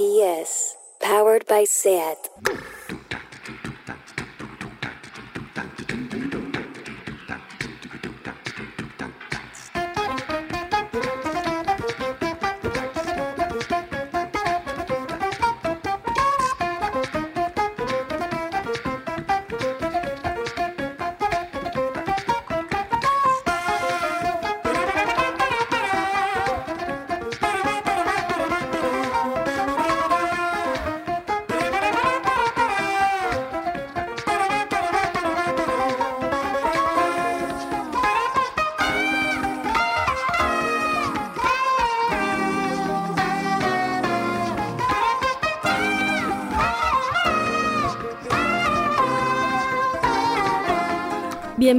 RPS, 0.00 0.76
powered 0.98 1.46
by 1.46 1.64
SAT. 1.64 2.30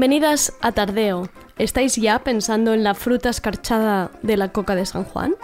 Bienvenidas 0.02 0.54
a 0.62 0.72
Tardeo. 0.72 1.30
¿Estáis 1.60 1.96
ya 1.96 2.18
pensando 2.24 2.74
en 2.74 2.84
la 2.84 2.96
fruta 2.96 3.30
escarchada 3.30 4.10
de 4.24 4.36
la 4.36 4.52
coca 4.52 4.74
de 4.74 4.88
San 4.88 5.04
Juan? 5.04 5.36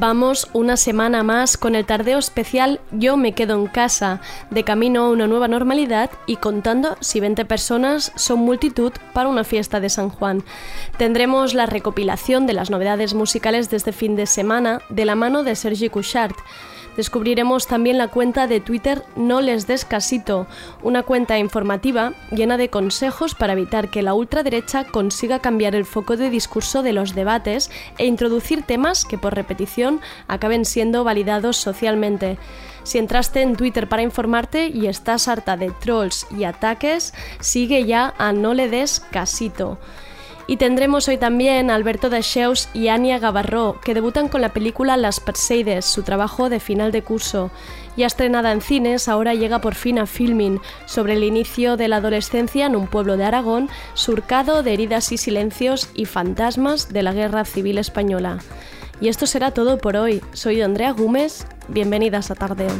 Vamos 0.00 0.48
una 0.52 0.76
semana 0.76 1.24
más 1.24 1.56
con 1.56 1.74
el 1.74 1.84
tardeo 1.84 2.18
especial 2.18 2.80
Yo 2.92 3.16
me 3.16 3.32
quedo 3.32 3.56
en 3.56 3.66
casa, 3.66 4.20
de 4.48 4.62
camino 4.62 5.02
a 5.02 5.10
una 5.10 5.26
nueva 5.26 5.48
normalidad 5.48 6.08
y 6.24 6.36
contando 6.36 6.96
si 7.00 7.18
20 7.18 7.44
personas 7.46 8.12
son 8.14 8.38
multitud 8.38 8.92
para 9.12 9.28
una 9.28 9.42
fiesta 9.42 9.80
de 9.80 9.90
San 9.90 10.08
Juan. 10.08 10.44
Tendremos 10.98 11.52
la 11.52 11.66
recopilación 11.66 12.46
de 12.46 12.52
las 12.52 12.70
novedades 12.70 13.12
musicales 13.12 13.70
de 13.70 13.76
este 13.76 13.92
fin 13.92 14.14
de 14.14 14.26
semana 14.26 14.82
de 14.88 15.04
la 15.04 15.16
mano 15.16 15.42
de 15.42 15.56
Sergi 15.56 15.90
Couchard. 15.90 16.36
Descubriremos 16.98 17.68
también 17.68 17.96
la 17.96 18.08
cuenta 18.08 18.48
de 18.48 18.58
Twitter 18.58 19.04
No 19.14 19.40
les 19.40 19.68
des 19.68 19.84
casito, 19.84 20.48
una 20.82 21.04
cuenta 21.04 21.38
informativa 21.38 22.14
llena 22.32 22.56
de 22.56 22.70
consejos 22.70 23.36
para 23.36 23.52
evitar 23.52 23.88
que 23.88 24.02
la 24.02 24.14
ultraderecha 24.14 24.82
consiga 24.82 25.38
cambiar 25.38 25.76
el 25.76 25.84
foco 25.84 26.16
de 26.16 26.28
discurso 26.28 26.82
de 26.82 26.92
los 26.92 27.14
debates 27.14 27.70
e 27.98 28.06
introducir 28.06 28.64
temas 28.64 29.04
que 29.04 29.16
por 29.16 29.36
repetición 29.36 30.00
acaben 30.26 30.64
siendo 30.64 31.04
validados 31.04 31.56
socialmente. 31.56 32.36
Si 32.82 32.98
entraste 32.98 33.42
en 33.42 33.54
Twitter 33.54 33.88
para 33.88 34.02
informarte 34.02 34.66
y 34.66 34.88
estás 34.88 35.28
harta 35.28 35.56
de 35.56 35.70
trolls 35.70 36.26
y 36.36 36.42
ataques, 36.42 37.14
sigue 37.38 37.86
ya 37.86 38.12
a 38.18 38.32
No 38.32 38.54
le 38.54 38.68
des 38.68 38.98
casito. 39.12 39.78
Y 40.50 40.56
tendremos 40.56 41.06
hoy 41.08 41.18
también 41.18 41.70
a 41.70 41.74
Alberto 41.74 42.08
Descheus 42.08 42.70
y 42.72 42.88
Ania 42.88 43.18
Gavarró, 43.18 43.78
que 43.84 43.92
debutan 43.92 44.28
con 44.28 44.40
la 44.40 44.54
película 44.54 44.96
Las 44.96 45.20
Perseides, 45.20 45.84
su 45.84 46.04
trabajo 46.04 46.48
de 46.48 46.58
final 46.58 46.90
de 46.90 47.02
curso. 47.02 47.50
Ya 47.98 48.06
estrenada 48.06 48.50
en 48.50 48.62
cines, 48.62 49.08
ahora 49.08 49.34
llega 49.34 49.60
por 49.60 49.74
fin 49.74 49.98
a 49.98 50.06
Filming, 50.06 50.58
sobre 50.86 51.12
el 51.12 51.22
inicio 51.22 51.76
de 51.76 51.88
la 51.88 51.96
adolescencia 51.96 52.64
en 52.64 52.76
un 52.76 52.86
pueblo 52.86 53.18
de 53.18 53.24
Aragón, 53.24 53.68
surcado 53.92 54.62
de 54.62 54.72
heridas 54.72 55.12
y 55.12 55.18
silencios 55.18 55.90
y 55.94 56.06
fantasmas 56.06 56.94
de 56.94 57.02
la 57.02 57.12
Guerra 57.12 57.44
Civil 57.44 57.76
Española. 57.76 58.38
Y 59.02 59.08
esto 59.08 59.26
será 59.26 59.50
todo 59.50 59.76
por 59.76 59.96
hoy. 59.96 60.22
Soy 60.32 60.62
Andrea 60.62 60.92
Gómez, 60.92 61.46
bienvenidas 61.68 62.30
a 62.30 62.34
Tardeo. 62.34 62.72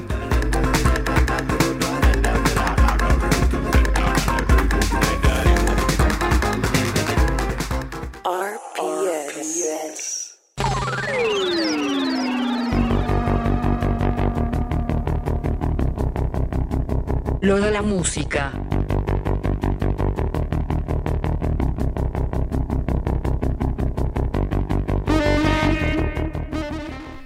Lo 17.40 17.60
de 17.60 17.70
la 17.70 17.82
música. 17.82 18.52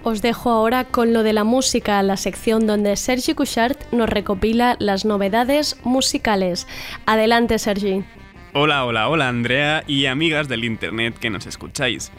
Os 0.03 0.21
dejo 0.21 0.51
ahora 0.51 0.85
con 0.85 1.13
lo 1.13 1.23
de 1.23 1.33
la 1.33 1.45
música, 1.45 2.03
la 2.03 2.17
sección 2.17 2.67
donde 2.67 2.97
Sergi 2.97 3.35
Couchard 3.35 3.77
nos 3.93 4.11
recopila 4.11 4.77
las 4.79 5.05
novedades 5.05 5.79
musicales. 5.85 6.67
Adelante, 7.07 7.59
Sergi. 7.59 8.05
Hola, 8.53 8.85
hola, 8.85 9.09
hola, 9.09 9.29
Andrea 9.29 9.83
y 9.87 10.07
amigas 10.07 10.49
del 10.49 10.65
internet 10.65 11.17
que 11.19 11.31
nos 11.31 11.47
escucháis 11.47 12.13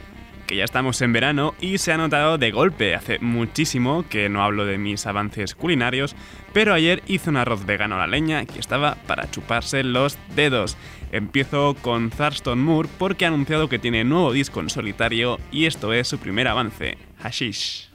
ya 0.56 0.64
estamos 0.64 1.02
en 1.02 1.14
verano 1.14 1.56
y 1.60 1.78
se 1.78 1.92
ha 1.92 1.98
notado 1.98 2.38
de 2.38 2.52
golpe. 2.52 2.96
Hace 2.96 3.20
muchísimo 3.20 4.06
que 4.10 4.30
no 4.30 4.44
hablo 4.44 4.66
de 4.66 4.78
mis 4.78 5.06
avances 5.06 5.56
culinarios, 5.56 6.16
pero 6.54 6.74
ayer 6.74 7.04
hice 7.08 7.30
un 7.30 7.38
arroz 7.38 7.66
vegano 7.66 7.96
a 7.96 8.00
la 8.00 8.08
leña 8.08 8.46
que 8.46 8.60
estaba 8.60 8.96
para 9.08 9.30
chuparse 9.32 9.84
los 9.84 10.18
dedos. 10.36 10.78
Empiezo 11.12 11.76
con 11.82 12.10
Thurston 12.10 12.60
Moore 12.60 12.90
porque 12.98 13.26
ha 13.26 13.28
anunciado 13.30 13.70
que 13.70 13.80
tiene 13.80 14.04
nuevo 14.04 14.34
disco 14.34 14.60
en 14.60 14.70
solitario 14.70 15.40
y 15.52 15.66
esto 15.66 15.94
es 15.94 16.08
su 16.08 16.18
primer 16.18 16.48
avance, 16.48 16.98
Hashish. 17.22 17.93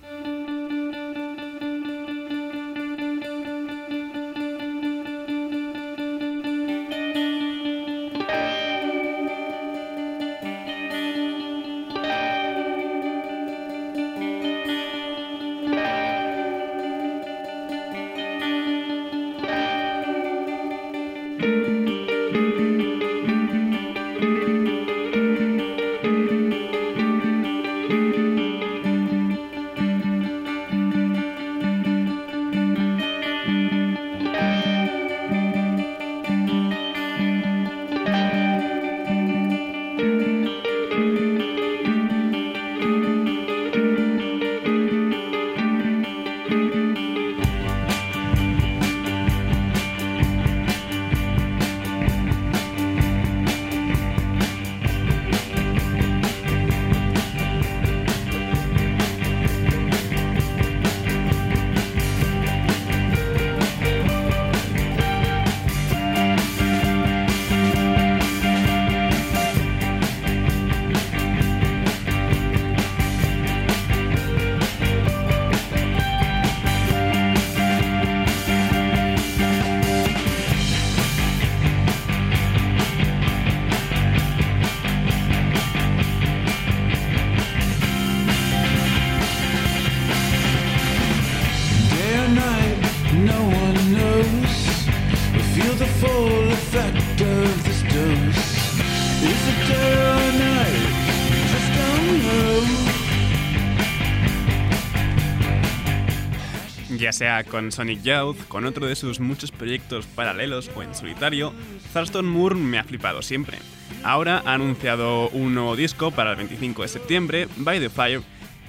Sea 107.18 107.42
con 107.42 107.72
Sonic 107.72 108.00
Youth, 108.04 108.46
con 108.46 108.64
otro 108.64 108.86
de 108.86 108.94
sus 108.94 109.18
muchos 109.18 109.50
proyectos 109.50 110.06
paralelos 110.06 110.70
o 110.76 110.84
en 110.84 110.94
solitario, 110.94 111.52
Thurston 111.92 112.24
Moore 112.24 112.54
me 112.54 112.78
ha 112.78 112.84
flipado 112.84 113.22
siempre. 113.22 113.58
Ahora 114.04 114.40
ha 114.46 114.54
anunciado 114.54 115.28
un 115.30 115.52
nuevo 115.52 115.74
disco 115.74 116.12
para 116.12 116.30
el 116.30 116.36
25 116.36 116.82
de 116.82 116.88
septiembre, 116.88 117.48
By 117.56 117.80
the 117.80 117.90
Fire, 117.90 118.22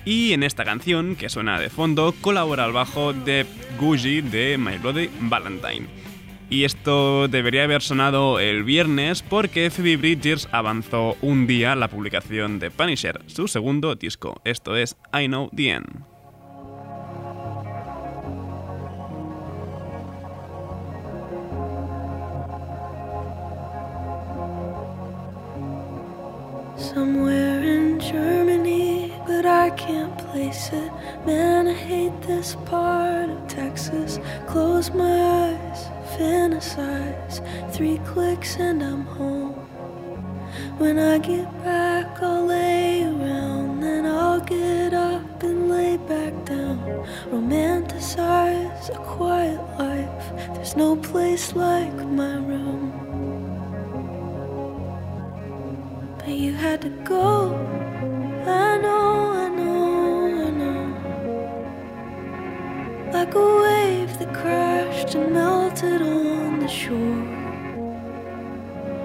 y 0.04 0.34
en 0.34 0.42
esta 0.42 0.66
canción, 0.66 1.16
que 1.16 1.30
suena 1.30 1.60
de 1.60 1.70
fondo, 1.70 2.16
colabora 2.22 2.66
al 2.66 2.74
bajo 2.74 3.14
de 3.14 3.46
Gucci 3.80 4.22
de 4.22 4.58
My 4.58 4.80
Bloody 4.80 5.12
Valentine. 5.20 5.86
Y 6.50 6.64
esto 6.64 7.28
debería 7.28 7.66
haber 7.66 7.84
sonado 7.84 8.40
el 8.40 8.64
viernes 8.64 9.22
porque 9.22 9.70
Phoebe 9.70 9.98
Bridgers 9.98 10.50
avanzó 10.52 11.16
un 11.22 11.46
día 11.46 11.76
la 11.76 11.88
publicación 11.88 12.58
de 12.58 12.72
Punisher, 12.72 13.22
su 13.28 13.48
segundo 13.48 13.94
disco. 13.94 14.42
Esto 14.44 14.76
es 14.76 14.98
I 15.14 15.28
Know 15.28 15.52
the 15.56 15.70
End. 15.70 16.09
This 32.50 32.68
part 32.68 33.30
of 33.30 33.48
Texas. 33.48 34.20
Close 34.48 34.92
my 34.92 35.18
eyes, 35.46 35.86
fantasize. 36.18 37.36
Three 37.72 38.00
clicks 38.00 38.56
and 38.58 38.82
I'm 38.84 39.06
home. 39.06 39.54
When 40.80 40.98
I 40.98 41.20
get 41.20 41.48
back, 41.64 42.22
I'll 42.22 42.46
lay 42.46 43.04
around. 43.04 43.82
Then 43.82 44.06
I'll 44.06 44.40
get 44.40 44.94
up 44.94 45.44
and 45.44 45.70
lay 45.70 45.98
back 45.98 46.34
down. 46.46 46.80
Romanticize 47.32 48.90
a 48.90 49.00
quiet 49.16 49.62
life. 49.78 50.26
There's 50.56 50.76
no 50.76 50.96
place 50.96 51.56
like 51.56 51.94
my 51.94 52.36
room. 52.38 52.84
But 56.18 56.30
you 56.30 56.54
had 56.54 56.82
to 56.82 56.90
go. 56.90 57.54
I 58.48 58.78
know, 58.80 59.34
I 59.46 59.49
Like 63.30 63.38
a 63.38 63.62
wave 63.62 64.18
that 64.18 64.34
crashed 64.34 65.14
and 65.14 65.32
melted 65.32 66.02
on 66.02 66.60
the 66.62 66.68
shore. 66.68 66.98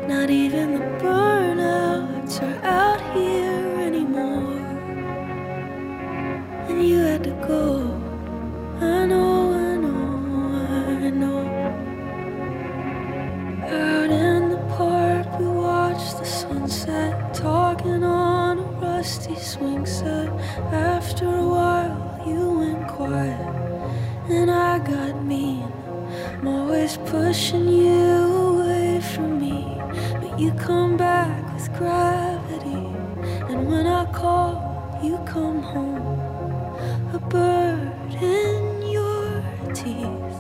Not 0.09 0.31
even 0.31 0.73
the 0.73 0.87
burnouts 1.05 2.41
are 2.41 2.65
out 2.65 3.03
here 3.15 3.81
anymore. 3.81 4.57
And 6.71 6.89
you 6.89 7.01
had 7.01 7.23
to 7.25 7.33
go. 7.47 8.01
I 8.81 9.05
know, 9.05 9.53
I 9.53 9.77
know, 9.77 11.05
I 11.05 11.11
know. 11.11 11.41
Out 13.67 14.11
in 14.11 14.49
the 14.49 14.75
park, 14.75 15.39
we 15.39 15.49
watched 15.49 16.17
the 16.19 16.25
sunset, 16.25 17.35
talking 17.35 18.03
on 18.03 18.59
a 18.59 18.63
rusty 18.81 19.37
swing 19.37 19.85
set. 19.85 20.31
After 20.73 20.94
pushing 27.35 27.69
you 27.69 28.23
away 28.47 29.01
from 29.01 29.41
me, 29.41 29.67
but 30.21 30.39
you 30.39 30.53
come 30.53 30.97
back 30.97 31.53
with 31.53 31.67
gravity. 31.77 32.87
And 33.51 33.67
when 33.67 33.89
I 33.89 34.05
call, 34.13 34.53
you 35.03 35.19
come 35.27 35.61
home, 35.61 36.07
a 37.13 37.19
bird 37.19 38.15
in 38.23 38.83
your 38.89 39.43
teeth. 39.75 40.39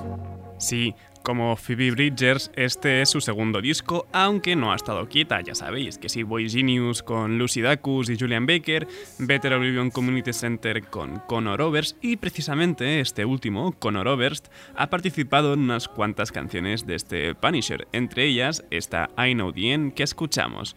Sí, 0.56 0.94
como 1.24 1.56
Phoebe 1.56 1.90
Bridgers, 1.90 2.50
este 2.54 3.00
es 3.00 3.08
su 3.08 3.20
segundo 3.20 3.60
disco, 3.62 4.06
aunque 4.12 4.54
no 4.54 4.72
ha 4.72 4.76
estado 4.76 5.08
quieta, 5.08 5.40
ya 5.40 5.54
sabéis, 5.54 5.96
que 5.96 6.10
sí, 6.10 6.22
Boy 6.22 6.48
Genius 6.48 7.02
con 7.02 7.38
Lucy 7.38 7.62
Dacus 7.62 8.10
y 8.10 8.18
Julian 8.18 8.46
Baker, 8.46 8.86
Better 9.18 9.54
Oblivion 9.54 9.90
Community 9.90 10.34
Center 10.34 10.84
con 10.84 11.20
Conor 11.20 11.62
Oberst 11.62 11.96
y 12.04 12.16
precisamente 12.16 13.00
este 13.00 13.24
último, 13.24 13.72
Conor 13.72 14.06
Oberst, 14.06 14.48
ha 14.76 14.90
participado 14.90 15.54
en 15.54 15.60
unas 15.60 15.88
cuantas 15.88 16.30
canciones 16.30 16.86
de 16.86 16.94
este 16.94 17.34
Punisher, 17.34 17.88
entre 17.92 18.26
ellas 18.26 18.62
esta 18.70 19.08
I 19.16 19.32
Know 19.32 19.50
the 19.50 19.72
End 19.72 19.94
que 19.94 20.02
escuchamos. 20.02 20.76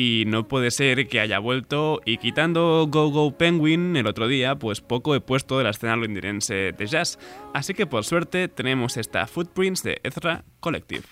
Y 0.00 0.26
no 0.28 0.46
puede 0.46 0.70
ser 0.70 1.08
que 1.08 1.18
haya 1.18 1.40
vuelto 1.40 2.00
y 2.04 2.18
quitando 2.18 2.86
Go 2.88 3.08
Go 3.08 3.36
Penguin 3.36 3.96
el 3.96 4.06
otro 4.06 4.28
día, 4.28 4.54
pues 4.54 4.80
poco 4.80 5.16
he 5.16 5.20
puesto 5.20 5.58
de 5.58 5.64
la 5.64 5.70
escena 5.70 5.96
londinense 5.96 6.70
de 6.70 6.86
jazz. 6.86 7.18
Así 7.52 7.74
que 7.74 7.84
por 7.84 8.04
suerte 8.04 8.46
tenemos 8.46 8.96
esta 8.96 9.26
Footprints 9.26 9.82
de 9.82 9.98
Ezra 10.04 10.44
Collective. 10.60 11.02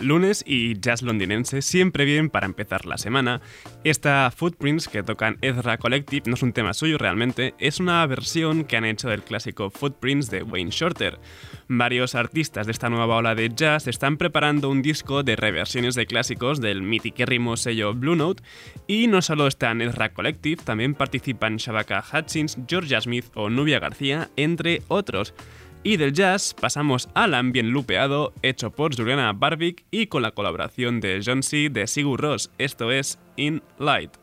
Lunes 0.00 0.42
y 0.46 0.80
jazz 0.80 1.02
londinense 1.02 1.62
siempre 1.62 2.04
bien 2.04 2.30
para 2.30 2.46
empezar 2.46 2.86
la 2.86 2.98
semana. 2.98 3.40
Esta 3.84 4.30
Footprints 4.30 4.88
que 4.88 5.02
tocan 5.02 5.38
Ezra 5.42 5.78
Collective 5.78 6.22
no 6.26 6.34
es 6.34 6.42
un 6.42 6.52
tema 6.52 6.74
suyo 6.74 6.98
realmente, 6.98 7.54
es 7.58 7.80
una 7.80 8.06
versión 8.06 8.64
que 8.64 8.76
han 8.76 8.84
hecho 8.84 9.08
del 9.08 9.22
clásico 9.22 9.70
Footprints 9.70 10.30
de 10.30 10.42
Wayne 10.42 10.70
Shorter. 10.70 11.18
Varios 11.68 12.14
artistas 12.14 12.66
de 12.66 12.72
esta 12.72 12.88
nueva 12.88 13.16
ola 13.16 13.34
de 13.34 13.50
jazz 13.54 13.86
están 13.86 14.16
preparando 14.16 14.70
un 14.70 14.82
disco 14.82 15.22
de 15.22 15.36
reversiones 15.36 15.94
de 15.94 16.06
clásicos 16.06 16.60
del 16.60 16.82
mitiquérrimo 16.82 17.56
sello 17.56 17.94
Blue 17.94 18.16
Note 18.16 18.42
y 18.86 19.06
no 19.06 19.22
solo 19.22 19.46
está 19.46 19.70
en 19.70 19.82
Ezra 19.82 20.12
Collective, 20.12 20.62
también 20.62 20.94
participan 20.94 21.56
Shabaka 21.56 22.04
Hutchins, 22.12 22.58
Georgia 22.66 23.00
Smith 23.00 23.26
o 23.34 23.50
Nubia 23.50 23.78
García, 23.78 24.30
entre 24.36 24.82
otros. 24.88 25.34
Y 25.82 25.96
del 25.96 26.12
jazz 26.12 26.54
pasamos 26.60 27.08
al 27.14 27.32
ambient 27.32 27.70
lupeado 27.70 28.34
hecho 28.42 28.70
por 28.70 28.94
Juliana 28.94 29.32
Barvik 29.32 29.86
y 29.90 30.08
con 30.08 30.20
la 30.20 30.32
colaboración 30.32 31.00
de 31.00 31.22
John 31.24 31.42
C. 31.42 31.70
de 31.70 31.86
Sigur 31.86 32.20
Ross. 32.20 32.50
Esto 32.58 32.92
es 32.92 33.18
In 33.36 33.62
Light. 33.78 34.19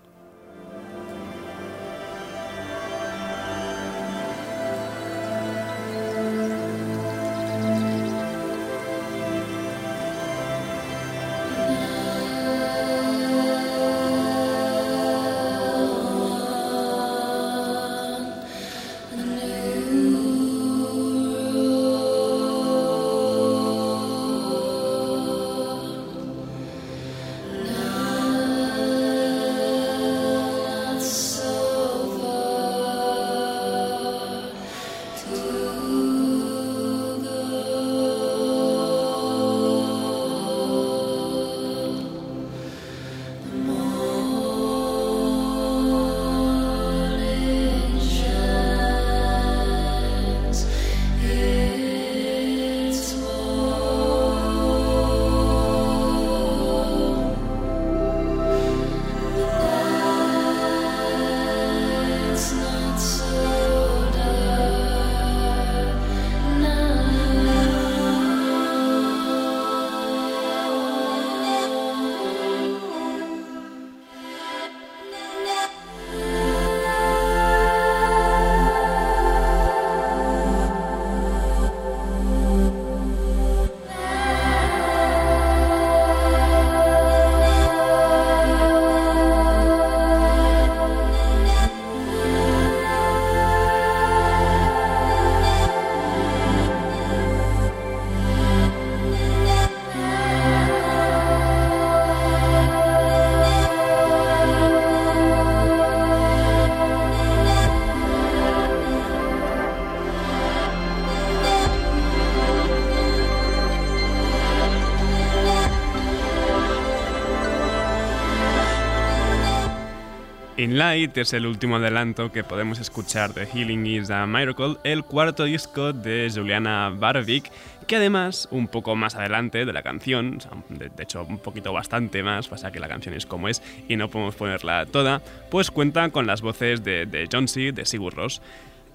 Light 120.75 121.17
es 121.17 121.33
el 121.33 121.45
último 121.45 121.77
adelanto 121.77 122.31
que 122.31 122.43
podemos 122.43 122.79
escuchar 122.79 123.33
de 123.33 123.45
Healing 123.45 123.85
is 123.85 124.09
a 124.09 124.25
Miracle, 124.25 124.77
el 124.83 125.03
cuarto 125.03 125.45
disco 125.45 125.93
de 125.93 126.31
Juliana 126.33 126.89
Barvik, 126.89 127.49
que 127.85 127.95
además, 127.95 128.47
un 128.51 128.67
poco 128.67 128.95
más 128.95 129.15
adelante 129.15 129.65
de 129.65 129.73
la 129.73 129.81
canción, 129.81 130.39
de, 130.69 130.91
hecho 130.99 131.23
un 131.23 131.37
poquito 131.37 131.71
bastante 131.71 132.23
más, 132.23 132.47
pasa 132.47 132.71
que 132.71 132.79
la 132.79 132.87
canción 132.87 133.15
es 133.15 133.25
como 133.25 133.47
es 133.47 133.61
y 133.87 133.95
no 133.95 134.09
podemos 134.09 134.35
ponerla 134.35 134.85
toda, 134.85 135.21
pues 135.49 135.71
cuenta 135.71 136.09
con 136.09 136.27
las 136.27 136.41
voces 136.41 136.83
de, 136.83 137.29
John 137.31 137.47
C., 137.47 137.71
de 137.71 137.85
Sigur 137.85 138.15
Ross. 138.15 138.41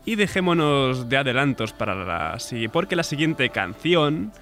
Y 0.04 0.16
dejémonos 0.16 1.08
de 1.08 1.16
adelantos 1.16 1.72
para 1.72 1.94
la... 1.94 2.38
Porque 2.72 2.96
la 2.96 3.04
siguiente 3.04 3.50
canción 3.50 4.32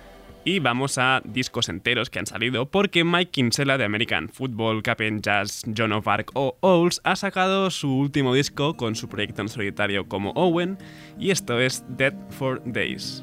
y 0.44 0.58
vamos 0.58 0.98
a 0.98 1.22
discos 1.24 1.68
enteros 1.68 2.10
que 2.10 2.18
han 2.18 2.26
salido 2.26 2.70
porque 2.70 3.04
Mike 3.04 3.30
Kinsella 3.30 3.78
de 3.78 3.84
American 3.84 4.28
Football, 4.28 4.82
Captain 4.82 5.20
Jazz, 5.20 5.64
John 5.76 5.92
of 5.92 6.08
Arc 6.08 6.30
o 6.34 6.56
Owls 6.60 7.00
ha 7.04 7.16
sacado 7.16 7.70
su 7.70 7.94
último 7.94 8.34
disco 8.34 8.76
con 8.76 8.94
su 8.94 9.08
proyecto 9.08 9.42
en 9.42 9.48
solitario 9.48 10.08
como 10.08 10.32
Owen 10.32 10.78
y 11.18 11.30
esto 11.30 11.60
es 11.60 11.84
Dead 11.88 12.14
for 12.30 12.62
Days. 12.64 13.22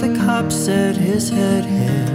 The 0.00 0.14
cop 0.16 0.52
said 0.52 0.96
his 0.96 1.28
head 1.28 1.64
hit. 1.64 2.08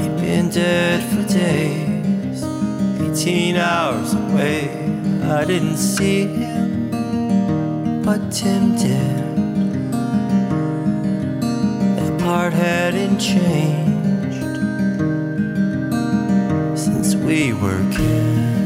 He'd 0.00 0.16
been 0.20 0.50
dead 0.50 1.02
for 1.10 1.22
days, 1.32 2.42
18 3.18 3.56
hours 3.56 4.12
away. 4.12 4.68
I 5.24 5.44
didn't 5.46 5.78
see 5.78 6.26
him, 6.26 8.02
but 8.02 8.30
Tim 8.30 8.76
did. 8.76 9.16
That 11.96 12.20
part 12.20 12.52
hadn't 12.52 13.18
changed 13.18 14.58
since 16.78 17.14
we 17.14 17.54
were 17.54 17.82
kids. 17.92 18.57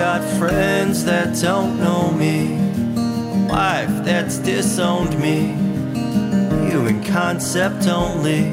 Got 0.00 0.24
friends 0.38 1.04
that 1.04 1.38
don't 1.42 1.78
know 1.78 2.10
me, 2.12 2.56
wife 3.50 4.02
that's 4.02 4.38
disowned 4.38 5.14
me, 5.20 5.50
you 6.70 6.86
in 6.86 7.04
concept 7.04 7.86
only 7.86 8.44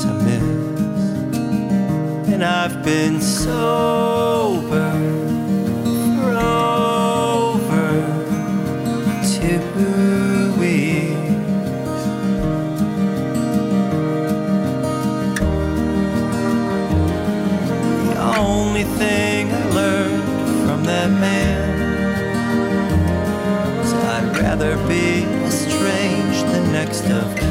to 0.00 0.08
miss. 0.24 0.42
And 2.32 2.42
I've 2.42 2.82
been 2.82 3.20
sober 3.20 4.90
next 26.90 27.08
of. 27.10 27.49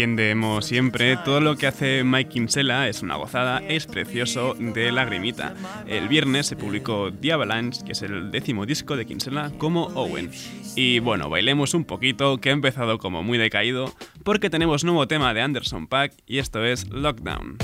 Bien 0.00 0.62
siempre, 0.62 1.18
todo 1.26 1.42
lo 1.42 1.56
que 1.56 1.66
hace 1.66 2.04
Mike 2.04 2.30
Kinsella 2.30 2.88
es 2.88 3.02
una 3.02 3.16
gozada, 3.16 3.58
es 3.68 3.84
precioso 3.84 4.54
de 4.54 4.90
lagrimita. 4.92 5.54
El 5.86 6.08
viernes 6.08 6.46
se 6.46 6.56
publicó 6.56 7.12
The 7.12 7.34
Avalanche, 7.34 7.84
que 7.84 7.92
es 7.92 8.00
el 8.00 8.30
décimo 8.30 8.64
disco 8.64 8.96
de 8.96 9.04
Kinsella 9.04 9.52
como 9.58 9.88
Owen. 9.88 10.30
Y 10.74 11.00
bueno, 11.00 11.28
bailemos 11.28 11.74
un 11.74 11.84
poquito, 11.84 12.38
que 12.38 12.48
ha 12.48 12.52
empezado 12.54 12.96
como 12.96 13.22
muy 13.22 13.36
decaído, 13.36 13.92
porque 14.24 14.48
tenemos 14.48 14.84
nuevo 14.84 15.06
tema 15.06 15.34
de 15.34 15.42
Anderson 15.42 15.86
Pack 15.86 16.14
y 16.26 16.38
esto 16.38 16.64
es 16.64 16.88
Lockdown. 16.88 17.58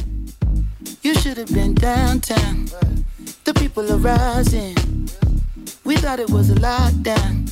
We 5.85 5.97
thought 5.97 6.21
it 6.21 6.29
was 6.29 6.51
a 6.51 6.55
lockdown. 6.57 7.47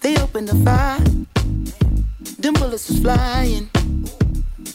They 0.00 0.16
opened 0.16 0.48
the 0.48 0.54
fire. 0.64 1.06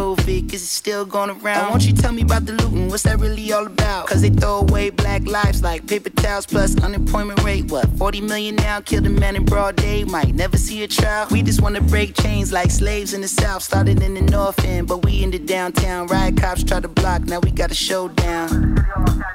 is 0.00 0.54
it's 0.54 0.62
still 0.62 1.04
going 1.04 1.30
around? 1.30 1.64
Why 1.64 1.70
won't 1.70 1.86
you 1.86 1.92
tell 1.92 2.12
me 2.12 2.22
about 2.22 2.46
the 2.46 2.52
looting? 2.52 2.88
What's 2.88 3.02
that 3.02 3.18
really 3.18 3.52
all 3.52 3.66
about? 3.66 4.06
Cause 4.06 4.22
they 4.22 4.30
throw 4.30 4.60
away 4.60 4.90
black 4.90 5.26
lives 5.26 5.62
like 5.62 5.86
paper 5.86 6.10
towels 6.10 6.46
plus 6.46 6.82
unemployment 6.82 7.42
rate. 7.42 7.70
What, 7.70 7.86
40 7.98 8.22
million 8.22 8.56
now? 8.56 8.80
Killed 8.80 9.06
a 9.06 9.10
man 9.10 9.36
in 9.36 9.44
broad 9.44 9.76
day, 9.76 10.04
might 10.04 10.34
never 10.34 10.56
see 10.56 10.82
a 10.84 10.88
trial. 10.88 11.26
We 11.30 11.42
just 11.42 11.60
wanna 11.60 11.82
break 11.82 12.14
chains 12.14 12.52
like 12.52 12.70
slaves 12.70 13.12
in 13.12 13.20
the 13.20 13.28
south. 13.28 13.62
Started 13.62 14.02
in 14.02 14.14
the 14.14 14.22
north 14.22 14.64
end, 14.64 14.88
but 14.88 15.04
we 15.04 15.22
in 15.22 15.30
the 15.30 15.38
downtown. 15.38 16.06
Riot 16.06 16.36
cops 16.38 16.64
try 16.64 16.80
to 16.80 16.88
block, 16.88 17.22
now 17.26 17.40
we 17.40 17.50
got 17.50 17.70
a 17.70 17.74
showdown. 17.74 18.48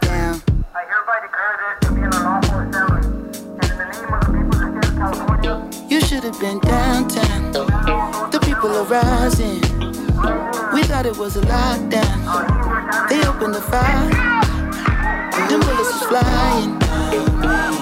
Down. 0.02 0.42
I 0.74 0.84
hereby 0.90 1.20
declare 1.22 1.56
this 1.62 1.88
to 1.88 1.94
be 1.94 2.02
an 2.02 2.14
unlawful 2.14 2.60
assembly. 2.60 3.02
And 3.62 3.72
in 3.72 3.78
the 3.78 3.86
name 3.86 4.14
of 4.14 4.20
the 4.26 4.32
people 4.34 4.62
of 4.62 4.74
the 4.74 4.82
state 4.82 4.92
of 4.92 4.98
California, 4.98 5.90
You 5.90 6.02
should 6.02 6.24
have 6.24 6.40
been 6.40 6.60
downtown. 6.60 7.52
The 8.32 8.40
people 8.40 8.72
are 8.72 8.84
rising. 8.86 9.75
We 10.74 10.84
thought 10.84 11.06
it 11.06 11.18
was 11.18 11.36
a 11.38 11.42
lockdown. 11.42 13.10
They 13.10 13.26
opened 13.28 13.54
the 13.54 13.62
fire. 13.62 14.10
Them 15.50 15.60
bullets 15.62 15.94
was 15.94 16.04
flying. 16.10 16.82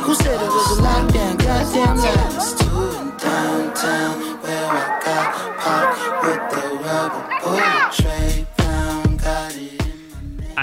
Who 0.04 0.14
said 0.16 0.36
it 0.36 0.52
was 0.58 0.78
a 0.78 0.82
lockdown? 0.82 1.38
Goddamn 1.38 1.98
lies. 1.98 2.54
Two 2.56 3.14
downtown 3.18 4.42
where 4.42 4.68
I 4.68 5.00
got 5.06 5.30
popped 5.60 6.02
with 6.26 6.44
the 6.52 6.66
rubber 6.84 7.24
bullet 7.42 7.94
tray. 7.94 8.43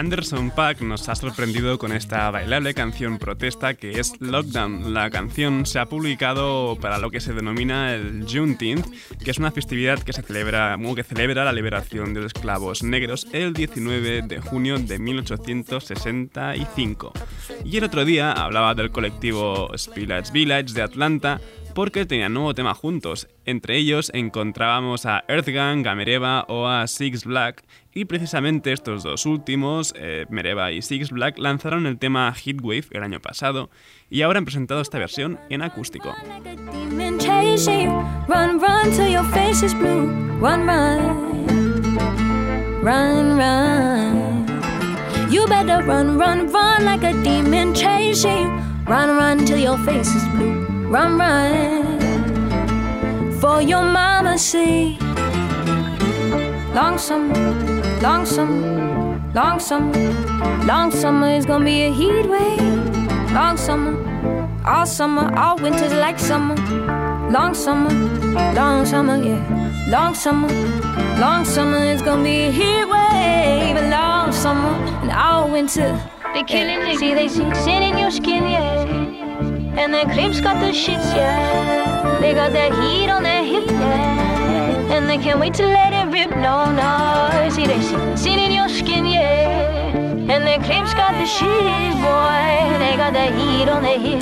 Anderson 0.00 0.50
Pack 0.50 0.80
nos 0.80 1.08
ha 1.10 1.14
sorprendido 1.14 1.78
con 1.78 1.92
esta 1.92 2.30
bailable 2.30 2.72
canción 2.72 3.18
protesta 3.18 3.74
que 3.74 4.00
es 4.00 4.18
Lockdown. 4.18 4.94
La 4.94 5.10
canción 5.10 5.66
se 5.66 5.78
ha 5.78 5.84
publicado 5.84 6.78
para 6.80 6.96
lo 6.96 7.10
que 7.10 7.20
se 7.20 7.34
denomina 7.34 7.94
el 7.94 8.24
Juneteenth, 8.26 8.86
que 9.22 9.30
es 9.30 9.36
una 9.36 9.50
festividad 9.50 9.98
que 9.98 10.14
se 10.14 10.22
celebra, 10.22 10.78
que 10.96 11.02
celebra 11.02 11.44
la 11.44 11.52
liberación 11.52 12.14
de 12.14 12.22
los 12.22 12.32
esclavos 12.32 12.82
negros 12.82 13.26
el 13.34 13.52
19 13.52 14.22
de 14.22 14.40
junio 14.40 14.78
de 14.78 14.98
1865. 14.98 17.12
Y 17.66 17.76
el 17.76 17.84
otro 17.84 18.06
día 18.06 18.32
hablaba 18.32 18.74
del 18.74 18.90
colectivo 18.90 19.70
Spillage 19.76 20.32
Village 20.32 20.72
de 20.72 20.80
Atlanta 20.80 21.42
porque 21.74 22.06
tenían 22.06 22.34
nuevo 22.34 22.54
tema 22.54 22.74
juntos. 22.74 23.28
Entre 23.44 23.76
ellos 23.76 24.10
encontrábamos 24.14 25.06
a 25.06 25.24
Earthgang, 25.28 25.86
a 25.86 25.94
Mereva 25.94 26.44
o 26.48 26.66
a 26.66 26.86
Six 26.86 27.24
Black, 27.24 27.64
y 27.92 28.04
precisamente 28.04 28.72
estos 28.72 29.02
dos 29.02 29.26
últimos, 29.26 29.94
eh, 29.96 30.26
Mereva 30.30 30.72
y 30.72 30.82
Six 30.82 31.10
Black, 31.10 31.38
lanzaron 31.38 31.86
el 31.86 31.98
tema 31.98 32.32
Heatwave 32.34 32.86
el 32.90 33.02
año 33.02 33.20
pasado 33.20 33.70
y 34.08 34.22
ahora 34.22 34.38
han 34.38 34.44
presentado 34.44 34.80
esta 34.80 34.98
versión 34.98 35.38
en 35.48 35.62
acústico. 35.62 36.14
you. 45.30 45.46
Better 45.46 45.82
run, 45.82 46.18
run, 46.18 46.52
run 46.52 46.84
like 46.84 47.02
a 47.02 47.12
demon 47.22 47.74
chasing. 47.74 48.48
Run, 48.86 49.16
run 49.16 49.44
till 49.44 49.58
your 49.58 49.78
face 49.78 50.08
is 50.14 50.24
blue. 50.28 50.79
Run, 50.90 51.18
run 51.18 52.10
for 53.40 53.62
your 53.62 53.84
mama's 53.84 54.42
sake. 54.42 55.00
Long 56.74 56.98
summer, 56.98 57.32
long 58.02 58.26
summer, 58.26 59.22
long 59.32 59.60
summer, 59.60 59.94
long 60.66 60.90
summer 60.90 61.30
is 61.30 61.46
gonna 61.46 61.64
be 61.64 61.82
a 61.82 61.92
heat 61.92 62.26
wave. 62.26 63.32
Long 63.32 63.56
summer, 63.56 63.94
all 64.66 64.84
summer, 64.84 65.32
all 65.38 65.58
winter's 65.58 65.92
like 65.94 66.18
summer. 66.18 66.56
Long 67.30 67.54
summer, 67.54 67.94
long 68.54 68.84
summer, 68.84 69.16
yeah. 69.22 69.86
Long 69.88 70.12
summer, 70.12 70.48
long 71.20 71.44
summer 71.44 71.84
is 71.84 72.02
gonna 72.02 72.24
be 72.24 72.48
a 72.48 72.50
heat 72.50 72.84
wave. 72.84 73.76
A 73.76 73.90
long 73.90 74.32
summer 74.32 74.74
and 75.02 75.12
all 75.12 75.48
winter. 75.48 75.96
They 76.34 76.42
killing 76.42 76.80
yeah. 76.80 76.96
See, 76.96 77.14
they 77.14 77.28
see 77.28 77.54
sin 77.54 77.84
in 77.84 77.96
your 77.96 78.10
skin, 78.10 78.42
yeah. 78.48 79.59
And 79.80 79.94
their 79.94 80.04
creams 80.04 80.42
got 80.42 80.60
the 80.60 80.72
shits, 80.72 81.16
yeah. 81.16 82.18
They 82.20 82.34
got 82.34 82.52
that 82.52 82.70
heat 82.82 83.08
on 83.08 83.22
their 83.22 83.42
hip, 83.42 83.64
yeah. 83.66 84.92
And 84.94 85.08
they 85.08 85.16
can't 85.16 85.40
wait 85.40 85.54
to 85.54 85.66
let 85.66 85.94
it 85.94 86.12
rip, 86.12 86.36
no, 86.36 86.70
no. 86.70 87.48
See, 87.50 87.66
they 87.66 87.80
see 87.80 87.96
sin 88.14 88.38
in 88.38 88.52
your 88.52 88.68
skin, 88.68 89.06
yeah. 89.06 89.96
And 89.96 90.46
their 90.46 90.58
creams 90.58 90.92
got 90.92 91.12
the 91.12 91.24
shit, 91.24 91.94
boy. 91.96 92.78
They 92.78 92.94
got 92.98 93.14
that 93.14 93.32
heat 93.32 93.70
on 93.70 93.82
their 93.82 93.98
hip, 93.98 94.20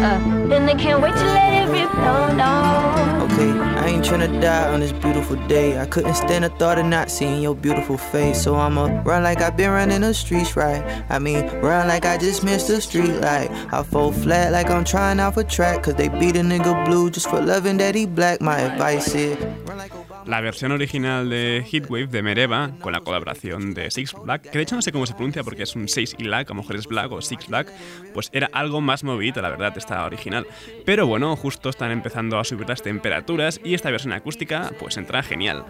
uh, 0.00 0.54
and 0.54 0.68
they 0.68 0.74
can't 0.74 1.02
wait 1.02 1.14
to 1.14 1.24
let 1.24 1.68
it 1.68 1.70
rip, 1.70 1.92
no, 1.94 2.34
no. 2.34 3.24
Okay, 3.24 3.50
I 3.50 3.86
ain't 3.88 4.04
tryna 4.04 4.40
die 4.40 4.72
on 4.72 4.80
this 4.80 4.92
beautiful 4.92 5.36
day. 5.46 5.78
I 5.78 5.86
couldn't 5.86 6.14
stand 6.14 6.44
the 6.44 6.48
thought 6.50 6.78
of 6.78 6.86
not 6.86 7.10
seeing 7.10 7.42
your 7.42 7.54
beautiful 7.54 7.98
face. 7.98 8.42
So 8.42 8.54
I'ma 8.54 9.02
run 9.04 9.22
like 9.22 9.40
I've 9.40 9.56
been 9.56 9.70
running 9.70 10.00
the 10.00 10.14
streets 10.14 10.56
right. 10.56 10.82
I 11.10 11.18
mean, 11.18 11.46
run 11.60 11.88
like 11.88 12.04
I 12.04 12.16
just 12.16 12.42
missed 12.44 12.68
the 12.68 12.80
street 12.80 13.12
light. 13.20 13.50
I 13.72 13.82
fall 13.82 14.12
flat 14.12 14.52
like 14.52 14.70
I'm 14.70 14.84
trying 14.84 15.20
out 15.20 15.34
for 15.34 15.44
track. 15.44 15.82
Cause 15.82 15.94
they 15.94 16.08
beat 16.08 16.36
a 16.36 16.40
nigga 16.40 16.84
blue 16.86 17.10
just 17.10 17.28
for 17.28 17.40
loving 17.40 17.76
that 17.78 17.94
he 17.94 18.06
black. 18.06 18.40
My 18.40 18.58
advice 18.58 19.14
is 19.14 19.36
run 19.66 19.78
like 19.78 19.92
Obama. 19.92 19.97
La 20.26 20.40
versión 20.40 20.72
original 20.72 21.28
de 21.28 21.64
Heatwave 21.70 22.08
de 22.08 22.22
Mereva, 22.22 22.70
con 22.80 22.92
la 22.92 23.00
colaboración 23.00 23.74
de 23.74 23.90
Six 23.90 24.14
Black, 24.22 24.42
que 24.42 24.58
de 24.58 24.62
hecho 24.62 24.76
no 24.76 24.82
sé 24.82 24.92
cómo 24.92 25.06
se 25.06 25.14
pronuncia 25.14 25.42
porque 25.42 25.62
es 25.62 25.74
un 25.74 25.88
6 25.88 26.16
y 26.18 26.24
Black, 26.24 26.50
a 26.50 26.54
lo 26.54 26.62
mejor 26.62 26.76
es 26.76 26.86
Black 26.86 27.10
o 27.12 27.22
Six 27.22 27.48
Black, 27.48 27.72
pues 28.12 28.30
era 28.32 28.50
algo 28.52 28.80
más 28.80 29.04
movidito, 29.04 29.40
la 29.40 29.50
verdad, 29.50 29.72
esta 29.76 30.04
original. 30.04 30.46
Pero 30.84 31.06
bueno, 31.06 31.34
justo 31.36 31.68
están 31.68 31.90
empezando 31.90 32.38
a 32.38 32.44
subir 32.44 32.68
las 32.68 32.82
temperaturas 32.82 33.60
y 33.64 33.74
esta 33.74 33.90
versión 33.90 34.12
acústica 34.12 34.70
pues 34.78 34.96
entra 34.96 35.22
genial. 35.22 35.64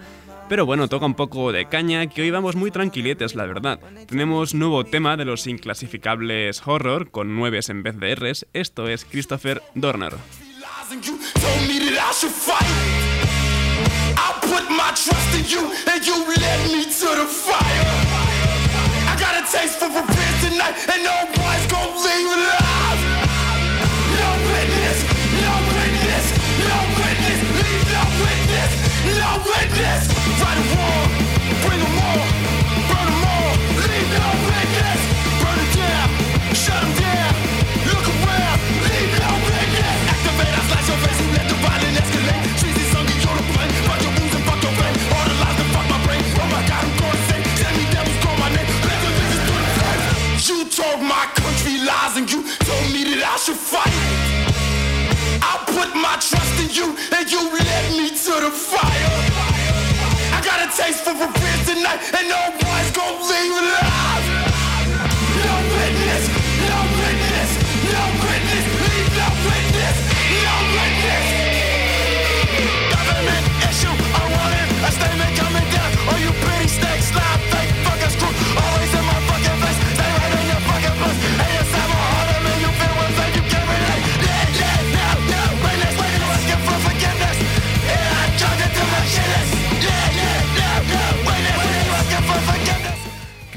Pero 0.49 0.65
bueno, 0.65 0.89
toca 0.89 1.05
un 1.05 1.15
poco 1.15 1.53
de 1.53 1.67
caña, 1.67 2.07
que 2.07 2.23
hoy 2.23 2.31
vamos 2.31 2.57
muy 2.57 2.71
tranquiletes, 2.71 3.35
la 3.35 3.45
verdad. 3.45 3.79
Tenemos 4.07 4.55
nuevo 4.55 4.85
tema 4.85 5.17
de 5.19 5.27
los 5.27 5.47
inclasificables 5.47 6.67
horror, 6.67 7.11
con 7.11 7.37
nueves 7.37 7.69
en 7.69 7.83
vez 7.83 7.99
de 8.01 8.15
Rs. 8.15 8.47
Esto 8.55 8.89
es 8.89 9.05
Christopher 9.05 9.63
Dorner. 9.75 10.15
Put 14.49 14.65
my 14.71 14.91
trust 14.97 15.31
in 15.37 15.45
you, 15.45 15.63
and 15.93 16.01
you 16.05 16.17
led 16.25 16.61
me 16.73 16.85
to 16.85 17.09
the 17.21 17.27
fire. 17.29 17.85
I 19.11 19.15
got 19.21 19.37
a 19.37 19.45
taste 19.45 19.77
for 19.79 19.89
revenge 19.89 20.39
tonight, 20.41 20.75
and 20.89 21.01
no 21.05 21.17
one's 21.45 21.67
gonna 21.69 22.05
leave 22.07 22.31
alive. 22.37 23.01
No 24.21 24.29
witness, 24.49 24.99
no 25.45 25.55
witness, 25.77 26.27
no 26.65 26.79
witness, 26.97 27.41
leave 27.61 27.87
no 27.97 28.05
witness, 28.25 28.73
no 29.21 29.31
witness. 29.53 30.03
Right 30.41 30.59
or 30.65 30.78
told 50.79 51.03
my 51.03 51.27
country 51.35 51.75
lies 51.83 52.17
and 52.17 52.31
you 52.31 52.41
told 52.63 52.87
me 52.95 53.03
that 53.11 53.23
I 53.27 53.37
should 53.43 53.59
fight. 53.59 53.99
I 55.43 55.59
put 55.75 55.91
my 55.99 56.15
trust 56.23 56.55
in 56.63 56.71
you 56.71 56.95
and 57.19 57.27
you 57.27 57.43
led 57.51 57.87
me 57.99 58.09
to 58.15 58.35
the 58.47 58.51
fire. 58.55 59.11
I 60.31 60.39
got 60.39 60.63
a 60.63 60.69
taste 60.71 61.03
for 61.03 61.15
revenge 61.19 61.65
tonight 61.67 61.99
and 62.15 62.29
no 62.31 62.43
one's 62.63 62.91
gonna 62.95 63.27
leave 63.27 63.59
alive. 63.59 64.28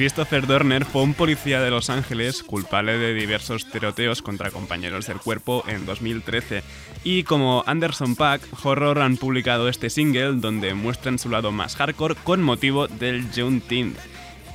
Christopher 0.01 0.47
Dorner 0.47 0.83
fue 0.83 1.03
un 1.03 1.13
policía 1.13 1.61
de 1.61 1.69
Los 1.69 1.91
Ángeles 1.91 2.41
culpable 2.41 2.97
de 2.97 3.13
diversos 3.13 3.69
tiroteos 3.69 4.23
contra 4.23 4.49
compañeros 4.49 5.05
del 5.05 5.19
cuerpo 5.19 5.63
en 5.67 5.85
2013. 5.85 6.63
Y 7.03 7.21
como 7.21 7.63
Anderson 7.67 8.15
Paak, 8.15 8.41
Horror 8.63 8.97
han 8.97 9.17
publicado 9.17 9.69
este 9.69 9.91
single 9.91 10.37
donde 10.37 10.73
muestran 10.73 11.19
su 11.19 11.29
lado 11.29 11.51
más 11.51 11.75
hardcore 11.75 12.15
con 12.15 12.41
motivo 12.41 12.87
del 12.87 13.27
Juneteenth. 13.31 13.95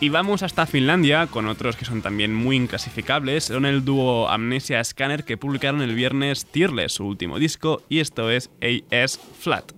Y 0.00 0.08
vamos 0.08 0.42
hasta 0.42 0.66
Finlandia 0.66 1.28
con 1.28 1.46
otros 1.46 1.76
que 1.76 1.84
son 1.84 2.02
también 2.02 2.34
muy 2.34 2.56
inclasificables. 2.56 3.44
Son 3.44 3.66
el 3.66 3.84
dúo 3.84 4.28
Amnesia 4.28 4.82
Scanner 4.82 5.22
que 5.22 5.36
publicaron 5.36 5.80
el 5.80 5.94
viernes 5.94 6.44
Tearless, 6.46 6.94
su 6.94 7.06
último 7.06 7.38
disco, 7.38 7.84
y 7.88 8.00
esto 8.00 8.32
es 8.32 8.50
AS 8.90 9.20
Flat. 9.38 9.70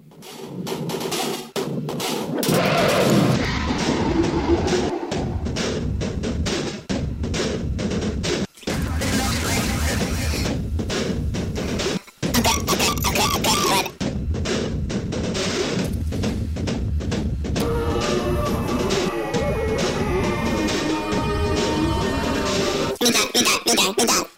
me 23.97 24.05
down. 24.05 24.38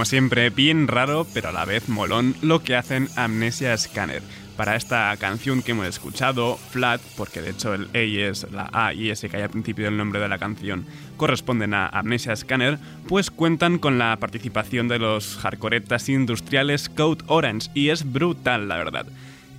Como 0.00 0.06
siempre, 0.06 0.48
bien 0.48 0.88
raro, 0.88 1.26
pero 1.34 1.50
a 1.50 1.52
la 1.52 1.66
vez 1.66 1.90
molón, 1.90 2.34
lo 2.40 2.62
que 2.62 2.74
hacen 2.74 3.10
Amnesia 3.16 3.76
Scanner. 3.76 4.22
para 4.56 4.74
esta 4.74 5.14
canción 5.18 5.60
que 5.60 5.72
hemos 5.72 5.88
escuchado, 5.88 6.56
Flat, 6.56 7.02
porque 7.18 7.42
de 7.42 7.50
hecho 7.50 7.74
el 7.74 7.90
A 7.92 7.98
es 7.98 8.50
la 8.50 8.70
A 8.72 8.94
y 8.94 9.10
S 9.10 9.28
que 9.28 9.36
hay 9.36 9.42
al 9.42 9.50
principio 9.50 9.84
del 9.84 9.98
nombre 9.98 10.18
de 10.18 10.28
la 10.28 10.38
canción 10.38 10.86
corresponden 11.18 11.74
a 11.74 11.86
Amnesia 11.86 12.34
Scanner, 12.34 12.78
pues 13.08 13.30
cuentan 13.30 13.76
con 13.76 13.98
la 13.98 14.16
participación 14.16 14.88
de 14.88 14.98
los 14.98 15.36
hardcoretas 15.36 16.08
industriales 16.08 16.88
Code 16.88 17.22
Orange 17.26 17.68
y 17.74 17.90
es 17.90 18.10
brutal 18.10 18.68
la 18.68 18.78
verdad. 18.78 19.04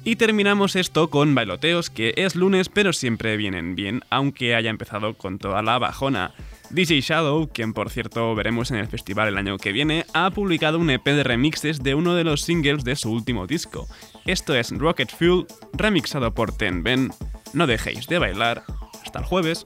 Y 0.04 0.15
terminamos 0.15 0.75
esto 0.75 1.12
con 1.12 1.36
bailoteos, 1.36 1.91
que 1.91 2.15
es 2.17 2.36
lunes 2.36 2.67
pero 2.67 2.93
siempre 2.93 3.38
vienen 3.38 3.75
bien, 3.75 4.01
aunque 4.10 4.56
haya 4.56 4.71
empezado 4.71 5.13
con 5.13 5.38
toda 5.38 5.62
la 5.62 5.77
bajona. 5.77 6.34
DJ 6.73 7.01
Shadow, 7.01 7.49
quien 7.49 7.73
por 7.73 7.89
cierto 7.89 8.34
veremos 8.34 8.71
en 8.71 8.77
el 8.77 8.88
festival 8.88 9.27
el 9.27 9.38
año 9.38 9.57
que 9.57 9.73
viene, 9.73 10.05
ha 10.13 10.31
publicado 10.31 10.79
un 10.79 10.89
EP 10.89 11.03
de 11.03 11.23
remixes 11.23 11.84
de 11.84 11.95
uno 11.95 12.15
de 12.15 12.23
los 12.23 12.43
singles 12.43 12.86
de 12.86 12.95
su 12.95 13.12
último 13.12 13.45
disco. 13.45 13.88
Esto 14.25 14.55
es 14.55 14.71
Rocket 14.71 15.12
Fuel, 15.13 15.45
remixado 15.73 16.34
por 16.34 16.55
Ten 16.55 16.84
Ben. 16.84 17.12
No 17.53 17.67
dejéis 17.67 18.07
de 18.07 18.19
bailar. 18.19 18.63
Hasta 19.03 19.19
el 19.19 19.25
jueves. 19.25 19.65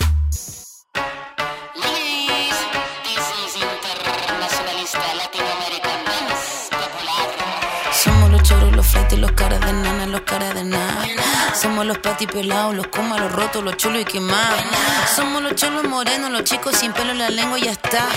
Los 8.81 9.19
los 9.19 9.31
caras 9.33 9.59
de 9.59 9.73
nana, 9.73 10.07
los 10.07 10.21
caras 10.21 10.55
de 10.55 10.63
nada. 10.63 11.05
Somos 11.53 11.85
los 11.85 11.99
patis 11.99 12.27
pelados, 12.27 12.73
los 12.73 12.87
comas, 12.87 13.19
los 13.19 13.31
rotos, 13.31 13.63
los 13.63 13.77
chulos 13.77 14.01
y 14.01 14.05
quemados. 14.05 14.59
Somos 15.15 15.43
los 15.43 15.53
cholos 15.55 15.83
morenos, 15.83 16.31
los 16.31 16.43
chicos 16.43 16.75
sin 16.75 16.91
pelo 16.91 17.11
en 17.11 17.19
la 17.19 17.29
lengua 17.29 17.59
y 17.59 17.63
ya 17.65 17.71
está. 17.71 18.07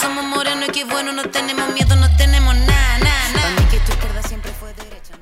Somos 0.00 0.24
morenos 0.24 0.68
y 0.68 0.72
qué 0.72 0.84
bueno, 0.84 1.12
no 1.12 1.22
tenemos 1.30 1.68
miedo, 1.70 1.94
no 1.94 2.08
tenemos 2.16 2.56
nada, 2.56 2.98
nada, 2.98 3.28
nada. 3.34 3.99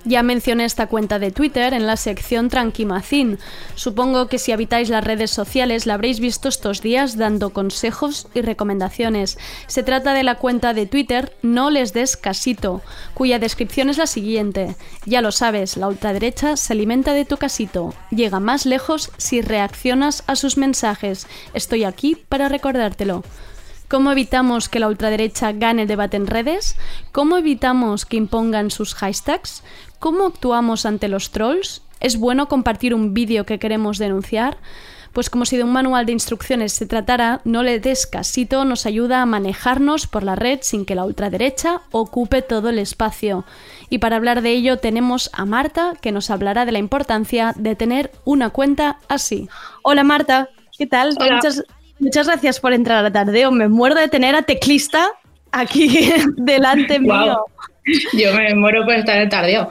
Ya 0.09 0.23
mencioné 0.23 0.65
esta 0.65 0.87
cuenta 0.87 1.19
de 1.19 1.31
Twitter 1.31 1.75
en 1.75 1.87
la 1.87 1.99
sección 1.99 2.49
Tranquimacín. 2.49 3.39
Supongo 3.75 4.27
que 4.29 4.39
si 4.39 4.53
habitáis 4.53 4.89
las 4.89 5.05
redes 5.05 5.31
sociales 5.31 5.85
la 5.85 5.93
habréis 5.93 6.19
visto 6.19 6.49
estos 6.49 6.81
días 6.81 7.19
dando 7.19 7.51
consejos 7.51 8.27
y 8.33 8.41
recomendaciones. 8.41 9.37
Se 9.67 9.83
trata 9.83 10.15
de 10.15 10.23
la 10.23 10.37
cuenta 10.37 10.73
de 10.73 10.87
Twitter 10.87 11.37
No 11.43 11.69
les 11.69 11.93
des 11.93 12.17
casito, 12.17 12.81
cuya 13.13 13.39
descripción 13.39 13.91
es 13.91 13.99
la 13.99 14.07
siguiente. 14.07 14.77
Ya 15.05 15.21
lo 15.21 15.31
sabes, 15.31 15.77
la 15.77 15.89
ultraderecha 15.89 16.57
se 16.57 16.73
alimenta 16.73 17.13
de 17.13 17.27
tu 17.27 17.37
casito. 17.37 17.93
Llega 18.11 18.41
más 18.41 18.65
lejos 18.65 19.11
si 19.19 19.43
reaccionas 19.43 20.25
a 20.27 20.37
sus 20.37 20.57
mensajes. 20.57 21.27
Estoy 21.53 21.85
aquí 21.85 22.17
para 22.31 22.49
recordártelo. 22.49 23.25
¿Cómo 23.89 24.13
evitamos 24.13 24.69
que 24.69 24.81
la 24.81 24.89
ultraderecha 24.89 25.53
gane 25.53 25.83
el 25.83 25.89
debate 25.89 26.19
en 26.19 26.27
redes? 26.27 26.77
¿Cómo 27.11 27.39
evitamos 27.39 28.05
que 28.05 28.19
impongan 28.19 28.71
sus 28.71 28.95
hashtags? 28.95 29.63
¿Cómo 29.99 30.27
actuamos 30.27 30.85
ante 30.85 31.09
los 31.09 31.31
trolls? 31.31 31.81
¿Es 31.99 32.19
bueno 32.19 32.49
compartir 32.49 32.93
un 32.95 33.15
vídeo 33.15 33.47
que 33.47 33.59
queremos 33.59 33.97
denunciar? 33.97 34.59
Pues 35.15 35.31
como 35.31 35.47
si 35.47 35.57
de 35.57 35.65
un 35.65 35.73
manual 35.73 36.05
de 36.05 36.13
instrucciones 36.13 36.75
se 36.75 36.85
tratara, 36.85 37.41
no 37.45 37.63
le 37.63 37.81
des 37.81 38.07
casito 38.07 38.67
nos 38.67 38.85
ayuda 38.85 39.23
a 39.23 39.27
manejarnos 39.27 40.07
por 40.07 40.23
la 40.23 40.37
red 40.37 40.59
sin 40.61 40.85
que 40.85 40.95
la 40.95 41.07
ultraderecha 41.07 41.81
ocupe 41.91 42.43
todo 42.43 42.69
el 42.69 42.79
espacio. 42.79 43.47
Y 43.89 43.99
para 43.99 44.17
hablar 44.17 44.43
de 44.43 44.51
ello 44.51 44.77
tenemos 44.77 45.31
a 45.33 45.47
Marta, 45.47 45.95
que 46.03 46.13
nos 46.13 46.29
hablará 46.29 46.67
de 46.67 46.73
la 46.73 46.79
importancia 46.79 47.55
de 47.57 47.75
tener 47.75 48.13
una 48.27 48.51
cuenta 48.51 48.99
así. 49.09 49.49
Hola 49.83 50.05
Marta, 50.05 50.51
¿qué 50.77 50.87
tal? 50.87 51.17
Hola. 51.19 51.37
Muchas, 51.37 51.65
muchas 51.99 52.27
gracias 52.27 52.61
por 52.61 52.73
entrar 52.73 53.05
a 53.05 53.13
Tardeo. 53.13 53.51
Me 53.51 53.69
muero 53.69 53.95
de 53.95 54.09
tener 54.09 54.35
a 54.35 54.43
Teclista 54.43 55.11
aquí 55.53 56.13
delante 56.37 56.99
mío. 56.99 57.45
Yo 58.13 58.35
me 58.35 58.55
muero 58.55 58.85
por 58.85 58.95
estar 58.95 59.19
en 59.19 59.29
tardeo. 59.29 59.69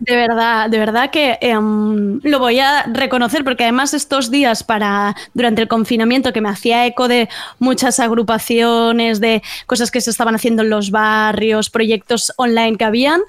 De 0.00 0.16
verdad, 0.16 0.70
de 0.70 0.78
verdad 0.78 1.10
que 1.10 1.38
em, 1.42 2.20
lo 2.22 2.38
voy 2.38 2.58
a 2.58 2.84
reconocer 2.84 3.44
porque 3.44 3.64
además 3.64 3.92
estos 3.92 4.30
días 4.30 4.64
para 4.64 5.14
durante 5.34 5.60
el 5.60 5.68
confinamiento 5.68 6.32
que 6.32 6.40
me 6.40 6.48
hacía 6.48 6.86
eco 6.86 7.06
de 7.06 7.28
muchas 7.58 8.00
agrupaciones, 8.00 9.20
de 9.20 9.42
cosas 9.66 9.90
que 9.90 10.00
se 10.00 10.10
estaban 10.10 10.34
haciendo 10.34 10.62
en 10.62 10.70
los 10.70 10.90
barrios, 10.90 11.68
proyectos 11.68 12.32
online 12.38 12.78
que 12.78 12.84
habían, 12.84 13.20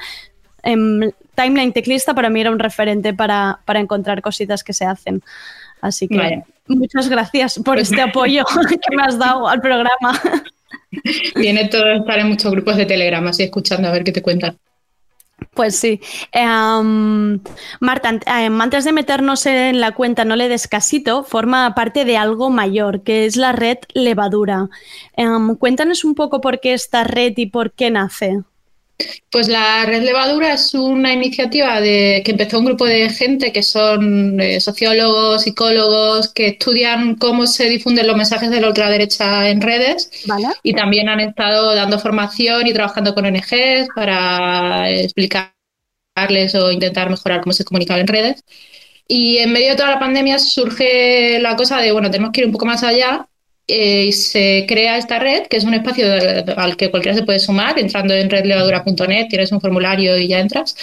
em, 0.64 1.12
Timeline 1.36 1.74
Teclista 1.74 2.14
para 2.14 2.30
mí 2.30 2.40
era 2.40 2.52
un 2.52 2.60
referente 2.60 3.14
para, 3.14 3.60
para 3.66 3.82
encontrar 3.82 4.22
cositas 4.22 4.64
que 4.64 4.74
se 4.74 4.86
hacen. 4.86 5.22
Así 5.82 6.08
que. 6.08 6.44
Muchas 6.76 7.10
gracias 7.10 7.60
por 7.64 7.80
este 7.80 8.02
apoyo 8.02 8.44
que 8.70 8.96
me 8.96 9.04
has 9.04 9.18
dado 9.18 9.48
al 9.48 9.62
programa. 9.62 10.20
Viene 11.36 11.68
todo 11.70 11.90
estar 11.92 12.20
en 12.20 12.30
muchos 12.30 12.52
grupos 12.52 12.76
de 12.78 12.86
Telegram, 12.86 13.26
así 13.28 13.44
escuchando 13.44 13.88
a 13.88 13.92
ver 13.92 14.04
qué 14.04 14.12
te 14.12 14.22
cuentan. 14.22 14.58
Pues 15.54 15.76
sí. 15.76 16.00
Em, 16.32 17.40
Marta, 17.80 18.20
em, 18.26 18.62
antes 18.62 18.86
de 18.86 18.92
meternos 18.92 19.46
en 19.46 19.82
la 19.82 19.94
cuenta 19.94 20.24
No 20.24 20.36
le 20.36 20.48
des 20.48 20.68
casito, 20.68 21.24
forma 21.24 21.74
parte 21.76 22.06
de 22.06 22.18
algo 22.18 22.50
mayor, 22.50 23.02
que 23.04 23.26
es 23.26 23.36
la 23.36 23.52
red 23.52 23.78
Levadura. 23.94 24.70
Em, 25.18 25.56
cuéntanos 25.56 26.04
un 26.04 26.16
poco 26.16 26.42
por 26.42 26.60
qué 26.60 26.74
esta 26.74 27.04
red 27.04 27.34
y 27.38 27.48
por 27.48 27.72
qué 27.72 27.90
nace. 27.90 28.44
Pues 29.30 29.48
la 29.48 29.86
Red 29.86 30.04
Levadura 30.04 30.54
es 30.54 30.74
una 30.74 31.14
iniciativa 31.14 31.80
de, 31.80 32.22
que 32.26 32.32
empezó 32.32 32.60
un 32.60 32.66
grupo 32.66 32.86
de 32.86 33.10
gente 33.10 33.52
que 33.52 33.64
son 33.64 34.40
eh, 34.40 34.60
sociólogos, 34.60 35.44
psicólogos, 35.44 36.34
que 36.34 36.48
estudian 36.48 37.16
cómo 37.16 37.48
se 37.48 37.70
difunden 37.70 38.08
los 38.08 38.18
mensajes 38.18 38.50
de 38.50 38.62
la 38.62 38.68
ultraderecha 38.68 39.50
en 39.50 39.62
redes 39.62 40.10
¿Vale? 40.26 40.48
y 40.64 40.74
también 40.74 41.10
han 41.10 41.20
estado 41.20 41.74
dando 41.76 42.00
formación 42.00 42.68
y 42.68 42.74
trabajando 42.74 43.14
con 43.16 43.26
ONGs 43.26 43.88
para 43.96 44.90
explicarles 44.90 46.56
o 46.56 46.72
intentar 46.72 47.10
mejorar 47.10 47.42
cómo 47.42 47.54
se 47.54 47.64
comunicaba 47.66 48.00
en 48.00 48.08
redes. 48.08 48.44
Y 49.08 49.38
en 49.40 49.52
medio 49.52 49.72
de 49.72 49.76
toda 49.76 49.92
la 49.92 50.00
pandemia 50.00 50.40
surge 50.40 51.40
la 51.40 51.56
cosa 51.56 51.80
de, 51.80 51.92
bueno, 51.92 52.10
tenemos 52.10 52.32
que 52.32 52.42
ir 52.42 52.48
un 52.48 52.54
poco 52.54 52.66
más 52.66 52.84
allá 52.84 53.28
eh, 53.68 54.12
se 54.12 54.66
crea 54.68 54.98
esta 54.98 55.20
red, 55.20 55.48
que 55.48 55.58
es 55.58 55.64
un 55.64 55.74
espacio 55.74 56.06
al 56.58 56.78
que 56.78 56.92
cualquiera 56.92 57.18
se 57.18 57.24
puede 57.24 57.40
sumar, 57.40 57.80
entrando 57.80 58.14
en 58.14 58.30
redlevadura.net, 58.30 59.28
tienes 59.30 59.52
un 59.52 59.62
formulario 59.62 60.18
y 60.18 60.28
ya 60.28 60.40
entras, 60.40 60.76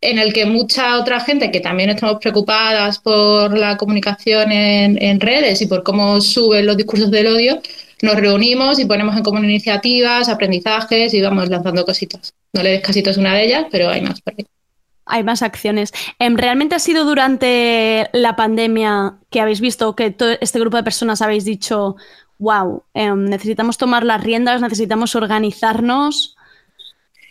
en 0.00 0.18
el 0.18 0.32
que 0.32 0.46
mucha 0.46 0.98
otra 0.98 1.20
gente 1.20 1.50
que 1.50 1.60
también 1.60 1.90
estamos 1.90 2.16
preocupadas 2.20 2.98
por 2.98 3.56
la 3.56 3.76
comunicación 3.76 4.52
en, 4.52 5.02
en 5.02 5.20
redes 5.20 5.62
y 5.62 5.66
por 5.66 5.82
cómo 5.82 6.20
suben 6.20 6.66
los 6.66 6.76
discursos 6.76 7.10
del 7.10 7.28
odio, 7.28 7.60
nos 8.02 8.16
reunimos 8.16 8.78
y 8.80 8.84
ponemos 8.84 9.16
en 9.16 9.22
común 9.22 9.44
iniciativas, 9.44 10.28
aprendizajes 10.28 11.14
y 11.14 11.20
vamos 11.20 11.48
lanzando 11.48 11.84
cositas. 11.84 12.34
No 12.52 12.62
le 12.62 12.70
des 12.70 12.82
casitos 12.82 13.16
una 13.16 13.34
de 13.34 13.44
ellas, 13.44 13.66
pero 13.70 13.88
hay 13.88 14.00
más 14.02 14.20
por 14.20 14.34
ahí. 14.36 14.44
Hay 15.12 15.22
más 15.24 15.42
acciones. 15.42 15.92
Em, 16.18 16.36
¿Realmente 16.36 16.74
ha 16.74 16.78
sido 16.78 17.04
durante 17.04 18.08
la 18.12 18.34
pandemia 18.34 19.14
que 19.30 19.40
habéis 19.40 19.60
visto 19.60 19.94
que 19.94 20.10
todo 20.10 20.30
este 20.40 20.58
grupo 20.58 20.78
de 20.78 20.82
personas 20.84 21.20
habéis 21.22 21.44
dicho, 21.44 21.96
wow, 22.38 22.82
em, 22.94 23.26
necesitamos 23.26 23.76
tomar 23.76 24.04
las 24.04 24.22
riendas, 24.24 24.60
necesitamos 24.62 25.14
organizarnos? 25.14 26.34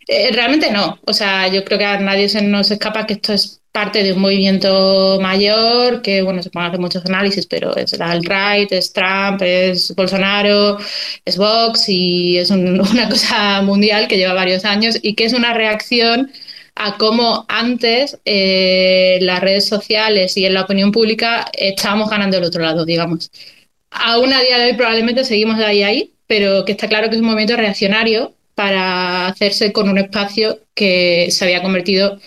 Eh, 0.07 0.29
realmente 0.33 0.71
no. 0.71 0.99
O 1.05 1.13
sea, 1.13 1.47
yo 1.47 1.63
creo 1.63 1.77
que 1.79 1.85
a 1.85 1.99
nadie 1.99 2.29
se 2.29 2.41
nos 2.41 2.69
escapa 2.71 3.05
que 3.05 3.13
esto 3.13 3.33
es 3.33 3.61
parte 3.71 4.03
de 4.03 4.11
un 4.13 4.19
movimiento 4.21 5.17
mayor 5.21 6.01
que, 6.01 6.21
bueno, 6.21 6.43
se 6.43 6.49
pueden 6.49 6.67
hacer 6.69 6.79
muchos 6.81 7.05
análisis, 7.05 7.45
pero 7.47 7.73
es 7.75 7.93
el 7.93 8.01
alt-right, 8.01 8.69
es 8.73 8.91
Trump, 8.91 9.41
es 9.41 9.95
Bolsonaro, 9.95 10.77
es 11.23 11.37
Vox 11.37 11.87
y 11.87 12.37
es 12.37 12.49
un- 12.51 12.81
una 12.91 13.07
cosa 13.09 13.61
mundial 13.61 14.07
que 14.07 14.17
lleva 14.17 14.33
varios 14.33 14.65
años 14.65 14.99
y 15.01 15.15
que 15.15 15.25
es 15.25 15.33
una 15.33 15.53
reacción 15.53 16.31
a 16.75 16.97
cómo 16.97 17.45
antes 17.47 18.19
eh, 18.25 19.19
las 19.21 19.41
redes 19.41 19.67
sociales 19.67 20.37
y 20.37 20.45
en 20.45 20.53
la 20.53 20.61
opinión 20.61 20.91
pública 20.91 21.49
estábamos 21.53 22.09
ganando 22.09 22.37
del 22.37 22.45
otro 22.45 22.61
lado, 22.63 22.85
digamos. 22.85 23.31
Aún 23.89 24.33
a 24.33 24.41
día 24.41 24.57
de 24.57 24.65
hoy 24.71 24.73
probablemente 24.73 25.23
seguimos 25.25 25.57
de 25.57 25.65
ahí 25.65 25.83
ahí, 25.83 26.13
pero 26.27 26.65
que 26.65 26.71
está 26.73 26.87
claro 26.87 27.09
que 27.09 27.15
es 27.15 27.21
un 27.21 27.27
movimiento 27.27 27.57
reaccionario 27.57 28.33
para 28.55 29.27
hacerse 29.27 29.73
con 29.73 29.89
un 29.89 29.97
espacio 29.97 30.59
que 30.73 31.27
se 31.31 31.45
había 31.45 31.61
convertido, 31.61 32.19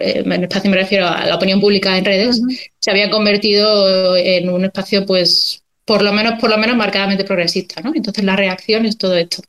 eh, 0.00 0.22
en 0.24 0.44
espacio 0.44 0.70
me 0.70 0.76
refiero 0.76 1.06
a 1.06 1.26
la 1.26 1.36
opinión 1.36 1.60
pública 1.60 1.96
en 1.96 2.04
redes, 2.04 2.40
se 2.78 2.90
había 2.90 3.10
convertido 3.10 4.16
en 4.16 4.48
un 4.50 4.64
espacio, 4.64 5.06
pues, 5.06 5.62
por 5.84 6.02
lo 6.02 6.12
menos, 6.12 6.40
por 6.40 6.50
lo 6.50 6.58
menos 6.58 6.76
marcadamente 6.76 7.24
progresista, 7.24 7.80
¿no? 7.82 7.92
Entonces 7.94 8.24
la 8.24 8.36
reacción 8.36 8.86
es 8.86 8.98
todo 8.98 9.16
esto. 9.16 9.42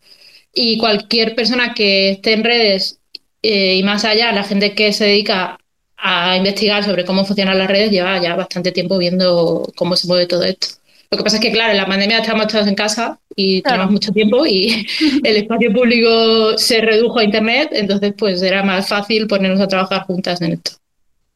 Y 0.54 0.78
cualquier 0.78 1.36
persona 1.36 1.74
que 1.74 2.12
esté 2.12 2.34
en 2.34 2.44
redes 2.44 3.00
eh, 3.44 3.76
y 3.76 3.84
más 3.84 4.06
allá, 4.06 4.32
la 4.32 4.44
gente 4.44 4.74
que 4.74 4.94
se 4.94 5.06
dedica 5.06 5.58
a 5.98 6.36
investigar 6.38 6.84
sobre 6.84 7.06
cómo 7.06 7.26
funcionan 7.26 7.58
las 7.58 7.68
redes 7.68 7.92
lleva 7.92 8.22
ya 8.22 8.36
bastante 8.36 8.72
tiempo 8.72 8.98
viendo 8.98 9.72
cómo 9.76 9.96
se 9.96 10.08
mueve 10.08 10.26
todo 10.26 10.44
esto. 10.44 10.68
Lo 11.12 11.18
que 11.18 11.24
pasa 11.24 11.36
es 11.36 11.42
que, 11.42 11.52
claro, 11.52 11.72
en 11.72 11.78
la 11.78 11.86
pandemia 11.86 12.20
estamos 12.20 12.48
todos 12.48 12.68
en 12.68 12.76
casa 12.76 13.20
y 13.36 13.62
tenemos 13.62 13.92
mucho 13.92 14.12
tiempo 14.12 14.46
y 14.48 14.88
el 15.24 15.38
espacio 15.38 15.72
público 15.72 16.58
se 16.58 16.82
redujo 16.82 17.20
a 17.20 17.24
Internet, 17.24 17.70
entonces 17.74 18.14
pues 18.18 18.42
era 18.42 18.64
más 18.64 18.88
fácil 18.88 19.28
ponernos 19.28 19.62
a 19.62 19.68
trabajar 19.68 20.06
juntas 20.06 20.42
en 20.42 20.54
esto. 20.54 20.72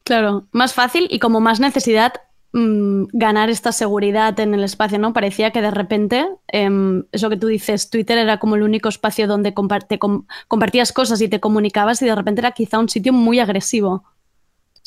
Claro, 0.04 0.48
más 0.52 0.74
fácil 0.74 1.08
y 1.12 1.20
como 1.20 1.42
más 1.42 1.60
necesidad 1.60 2.14
mm, 2.54 3.06
ganar 3.14 3.50
esta 3.50 3.72
seguridad 3.72 4.40
en 4.40 4.54
el 4.54 4.64
espacio, 4.64 5.00
¿no? 5.00 5.14
Parecía 5.14 5.52
que 5.52 5.62
de 5.62 5.72
repente, 5.72 6.26
em, 6.48 7.04
eso 7.12 7.30
que 7.30 7.38
tú 7.38 7.48
dices, 7.48 7.90
Twitter 7.90 8.18
era 8.18 8.40
como 8.40 8.56
el 8.56 8.64
único 8.64 8.90
espacio 8.90 9.28
donde 9.28 9.54
compartías 9.54 10.92
cosas 10.92 11.22
y 11.22 11.28
te 11.28 11.40
comunicabas 11.40 12.02
y 12.02 12.06
de 12.06 12.16
repente 12.16 12.42
era 12.42 12.52
quizá 12.52 12.80
un 12.80 12.90
sitio 12.90 13.14
muy 13.14 13.40
agresivo. 13.40 14.04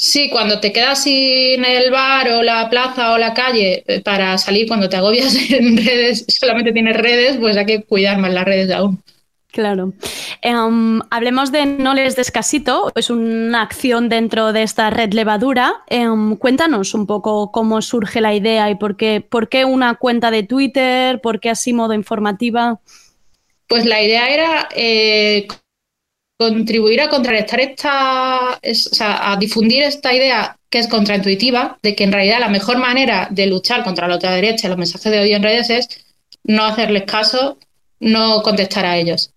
Sí, 0.02 0.30
cuando 0.30 0.60
te 0.60 0.72
quedas 0.72 1.02
sin 1.02 1.62
el 1.62 1.90
bar 1.90 2.30
o 2.30 2.42
la 2.42 2.70
plaza 2.70 3.12
o 3.12 3.18
la 3.18 3.34
calle 3.34 3.84
eh, 3.86 4.00
para 4.00 4.38
salir, 4.38 4.66
cuando 4.66 4.88
te 4.88 4.96
agobias 4.96 5.34
en 5.50 5.76
redes, 5.76 6.24
solamente 6.26 6.72
tienes 6.72 6.96
redes, 6.96 7.36
pues 7.36 7.54
hay 7.58 7.66
que 7.66 7.82
cuidar 7.82 8.16
más 8.16 8.32
las 8.32 8.46
redes 8.46 8.70
aún. 8.70 9.02
Claro. 9.52 9.94
Em, 10.42 11.00
hablemos 11.10 11.50
de 11.50 11.66
No 11.66 11.92
les 11.94 12.14
des 12.14 12.30
casito, 12.30 12.92
es 12.94 13.10
una 13.10 13.62
acción 13.62 14.08
dentro 14.08 14.52
de 14.52 14.62
esta 14.62 14.90
red 14.90 15.12
levadura. 15.12 15.82
Em, 15.88 16.36
cuéntanos 16.36 16.94
un 16.94 17.06
poco 17.06 17.50
cómo 17.50 17.82
surge 17.82 18.20
la 18.20 18.32
idea 18.32 18.70
y 18.70 18.76
por 18.76 18.96
qué, 18.96 19.20
por 19.20 19.48
qué 19.48 19.64
una 19.64 19.96
cuenta 19.96 20.30
de 20.30 20.44
Twitter, 20.44 21.20
por 21.20 21.40
qué 21.40 21.50
así 21.50 21.72
modo 21.72 21.94
informativa. 21.94 22.80
Pues 23.66 23.86
la 23.86 24.00
idea 24.02 24.28
era 24.28 24.68
eh, 24.74 25.48
contribuir 26.38 27.00
a 27.00 27.08
contrarrestar 27.08 27.60
esta, 27.60 28.58
es- 28.62 28.86
o 28.86 28.94
sea, 28.94 29.32
a 29.32 29.36
difundir 29.36 29.82
esta 29.82 30.14
idea 30.14 30.56
que 30.70 30.78
es 30.78 30.86
contraintuitiva, 30.88 31.78
de 31.82 31.96
que 31.96 32.04
en 32.04 32.12
realidad 32.12 32.38
la 32.40 32.48
mejor 32.48 32.78
manera 32.78 33.26
de 33.30 33.46
luchar 33.46 33.82
contra 33.82 34.06
la 34.06 34.14
ultraderecha 34.14 34.68
los 34.68 34.78
mensajes 34.78 35.10
de 35.10 35.20
odio 35.20 35.36
en 35.36 35.42
redes 35.42 35.70
es 35.70 35.88
no 36.44 36.64
hacerles 36.64 37.02
caso, 37.04 37.58
no 37.98 38.42
contestar 38.42 38.86
a 38.86 38.96
ellos. 38.96 39.32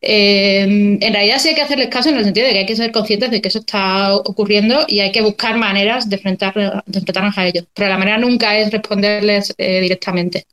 Eh, 0.00 0.60
en 0.60 1.12
realidad 1.12 1.38
sí 1.38 1.48
hay 1.48 1.54
que 1.54 1.62
hacerles 1.62 1.88
caso 1.88 2.10
en 2.10 2.16
el 2.16 2.24
sentido 2.24 2.46
de 2.46 2.52
que 2.52 2.58
hay 2.60 2.66
que 2.66 2.76
ser 2.76 2.92
conscientes 2.92 3.30
de 3.30 3.40
que 3.40 3.48
eso 3.48 3.60
está 3.60 4.14
ocurriendo 4.14 4.84
y 4.86 5.00
hay 5.00 5.10
que 5.10 5.22
buscar 5.22 5.56
maneras 5.56 6.08
de, 6.08 6.16
enfrentar, 6.16 6.54
de 6.54 6.98
enfrentarnos 6.98 7.36
a 7.38 7.46
ellos. 7.46 7.64
Pero 7.74 7.88
la 7.88 7.98
manera 7.98 8.18
nunca 8.18 8.56
es 8.58 8.70
responderles 8.70 9.54
eh, 9.58 9.80
directamente. 9.80 10.46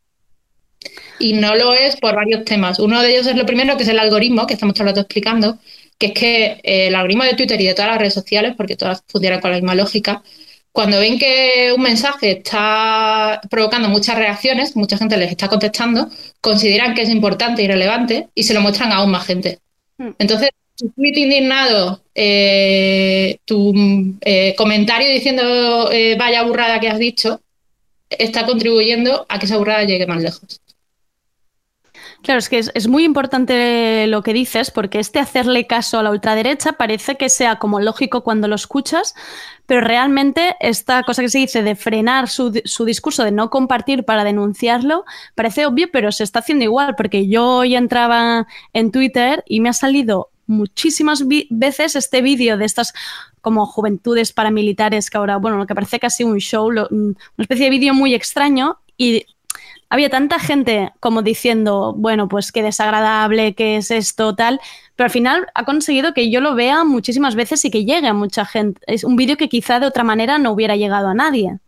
Y 1.19 1.34
no 1.34 1.56
lo 1.56 1.73
es 1.73 1.95
por 1.97 2.15
varios 2.15 2.45
temas. 2.45 2.79
Uno 2.79 3.01
de 3.01 3.12
ellos 3.12 3.27
es 3.27 3.36
lo 3.36 3.45
primero, 3.45 3.77
que 3.77 3.84
es 3.84 3.89
el 3.89 3.99
algoritmo, 3.99 4.47
que 4.47 4.56
estamos 4.56 4.73
todo 4.73 4.84
el 4.84 4.89
rato 4.89 5.01
explicando, 5.01 5.60
que 5.97 6.08
es 6.08 6.13
que 6.13 6.45
eh, 6.63 6.88
el 6.88 6.95
algoritmo 6.95 7.23
de 7.23 7.36
Twitter 7.36 7.60
y 7.62 7.67
de 7.67 7.73
todas 7.73 7.91
las 7.91 7.99
redes 7.99 8.13
sociales, 8.13 8.53
porque 8.58 8.75
todas 8.75 9.03
funcionan 9.08 9.39
con 9.39 9.51
la 9.51 9.58
misma 9.58 9.75
lógica, 9.75 10.23
cuando 10.73 10.99
ven 10.99 11.19
que 11.19 11.71
un 11.73 11.83
mensaje 11.83 12.31
está 12.31 13.39
provocando 13.49 13.89
muchas 13.89 14.17
reacciones, 14.17 14.75
mucha 14.75 14.97
gente 14.97 15.17
les 15.17 15.29
está 15.29 15.47
contestando, 15.47 16.09
consideran 16.41 16.95
que 16.95 17.03
es 17.03 17.09
importante 17.09 17.62
y 17.62 17.67
relevante 17.67 18.29
y 18.33 18.43
se 18.43 18.55
lo 18.55 18.62
muestran 18.62 18.91
a 18.91 18.95
aún 18.95 19.12
más 19.12 19.25
gente. 19.27 19.59
Entonces, 20.17 20.49
tu 20.75 20.89
tweet 20.89 21.13
indignado, 21.15 22.01
eh, 22.15 23.38
tu 23.45 23.71
eh, 24.21 24.55
comentario 24.57 25.07
diciendo 25.07 25.91
eh, 25.91 26.15
vaya 26.17 26.41
burrada 26.41 26.79
que 26.79 26.89
has 26.89 26.97
dicho, 26.97 27.39
está 28.09 28.43
contribuyendo 28.47 29.27
a 29.29 29.38
que 29.38 29.45
esa 29.45 29.57
burrada 29.57 29.83
llegue 29.83 30.07
más 30.07 30.23
lejos. 30.23 30.59
Claro, 32.23 32.39
es 32.39 32.47
que 32.47 32.59
es, 32.59 32.88
muy 32.88 33.03
importante 33.03 34.07
lo 34.07 34.23
que 34.23 34.31
dices, 34.31 34.71
porque 34.71 34.99
este 34.99 35.19
hacerle 35.19 35.67
caso 35.67 35.99
a 35.99 36.03
la 36.03 36.09
ultraderecha 36.09 36.71
parece 36.73 37.17
que 37.17 37.27
sea 37.27 37.59
como 37.59 37.81
lógico 37.81 38.23
cuando 38.23 38.47
lo 38.47 38.55
escuchas, 38.55 39.13
pero 39.65 39.81
realmente 39.81 40.55
esta 40.62 41.03
cosa 41.03 41.21
que 41.21 41.27
se 41.27 41.39
dice 41.39 41.63
de 41.63 41.75
frenar 41.75 42.29
su, 42.29 42.62
su 42.63 42.86
discurso, 42.86 43.25
de 43.25 43.33
no 43.33 43.49
compartir 43.49 44.05
para 44.05 44.23
denunciarlo, 44.23 45.03
parece 45.36 45.65
obvio, 45.65 45.89
pero 45.91 46.13
se 46.13 46.23
está 46.23 46.39
haciendo 46.39 46.63
igual, 46.63 46.95
porque 46.95 47.27
yo 47.27 47.57
hoy 47.57 47.75
entraba 47.75 48.47
en 48.71 48.91
Twitter 48.91 49.43
y 49.45 49.59
me 49.59 49.67
ha 49.67 49.73
salido 49.73 50.29
muchísimas 50.47 51.25
veces 51.49 51.97
este 51.97 52.21
vídeo 52.21 52.57
de 52.57 52.63
estas 52.63 52.93
como 53.41 53.65
juventudes 53.65 54.31
paramilitares 54.31 55.09
que 55.09 55.17
ahora, 55.17 55.36
bueno, 55.36 55.57
lo 55.57 55.67
que 55.67 55.75
parece 55.75 55.99
casi 55.99 56.23
un 56.23 56.39
show, 56.39 56.71
mm, 56.71 56.95
una 56.95 57.17
especie 57.38 57.65
de 57.65 57.69
vídeo 57.69 57.93
muy 57.93 58.13
extraño 58.13 58.79
y 58.97 59.25
había 59.93 60.10
tanta 60.10 60.39
gente 60.39 60.91
como 60.99 61.21
diciendo, 61.21 61.93
bueno, 61.95 62.27
pues 62.27 62.51
qué 62.51 62.63
desagradable, 62.63 63.53
qué 63.53 63.77
es 63.77 63.91
esto, 63.91 64.34
tal, 64.34 64.60
pero 64.95 65.06
al 65.06 65.12
final 65.12 65.45
ha 65.53 65.65
conseguido 65.65 66.15
que 66.15 66.32
yo 66.32 66.41
lo 66.41 66.56
vea 66.56 66.84
muchísimas 66.84 67.36
veces 67.36 67.63
y 67.63 67.69
que 67.69 67.86
llegue 67.86 68.08
a 68.08 68.13
mucha 68.15 68.43
gente. 68.43 68.82
Es 68.88 69.03
un 69.03 69.15
vídeo 69.15 69.38
que 69.38 69.49
quizá 69.49 69.79
de 69.79 69.86
otra 69.86 70.03
manera 70.03 70.39
no 70.39 70.51
hubiera 70.51 70.75
llegado 70.75 71.10
a 71.10 71.13
nadie. 71.13 71.60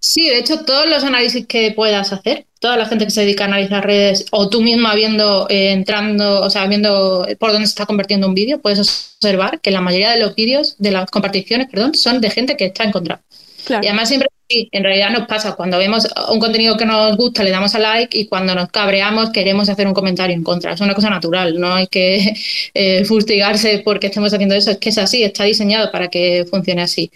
Sí, 0.00 0.28
de 0.28 0.40
hecho, 0.40 0.64
todos 0.64 0.88
los 0.88 1.04
análisis 1.04 1.46
que 1.46 1.70
puedas 1.70 2.12
hacer, 2.12 2.46
toda 2.58 2.76
la 2.76 2.86
gente 2.86 3.04
que 3.04 3.12
se 3.12 3.20
dedica 3.20 3.44
a 3.44 3.46
analizar 3.46 3.86
redes, 3.86 4.26
o 4.32 4.50
tú 4.50 4.60
misma 4.60 4.92
viendo, 4.96 5.46
eh, 5.48 5.70
entrando, 5.70 6.40
o 6.40 6.50
sea, 6.50 6.66
viendo 6.66 7.24
por 7.38 7.52
dónde 7.52 7.68
se 7.68 7.70
está 7.70 7.86
convirtiendo 7.86 8.26
un 8.26 8.34
vídeo, 8.34 8.60
puedes 8.60 8.80
observar 8.80 9.60
que 9.60 9.70
la 9.70 9.80
mayoría 9.80 10.10
de 10.10 10.18
los 10.18 10.34
vídeos, 10.34 10.74
de 10.78 10.90
las 10.90 11.08
comparticiones, 11.08 11.68
perdón, 11.70 11.94
son 11.94 12.20
de 12.20 12.30
gente 12.30 12.56
que 12.56 12.64
está 12.64 12.82
en 12.82 12.90
contra. 12.90 13.22
Y 13.68 13.86
además 13.86 14.08
siempre 14.08 14.28
sí, 14.48 14.68
en 14.72 14.84
realidad 14.84 15.10
nos 15.10 15.26
pasa, 15.26 15.54
cuando 15.54 15.78
vemos 15.78 16.06
un 16.30 16.38
contenido 16.38 16.76
que 16.76 16.84
nos 16.84 17.16
gusta 17.16 17.42
le 17.42 17.50
damos 17.50 17.74
a 17.74 17.78
like 17.78 18.16
y 18.18 18.26
cuando 18.26 18.54
nos 18.54 18.68
cabreamos 18.70 19.30
queremos 19.30 19.68
hacer 19.68 19.86
un 19.86 19.94
comentario 19.94 20.34
en 20.36 20.42
contra. 20.42 20.72
Es 20.72 20.80
una 20.80 20.94
cosa 20.94 21.10
natural, 21.10 21.58
no 21.58 21.74
hay 21.74 21.86
que 21.86 22.34
eh, 22.74 23.04
fustigarse 23.04 23.80
porque 23.84 24.08
estemos 24.08 24.32
haciendo 24.32 24.54
eso, 24.54 24.70
es 24.70 24.78
que 24.78 24.90
es 24.90 24.98
así, 24.98 25.22
está 25.22 25.44
diseñado 25.44 25.90
para 25.90 26.08
que 26.08 26.44
funcione 26.50 26.82
así. 26.82 27.10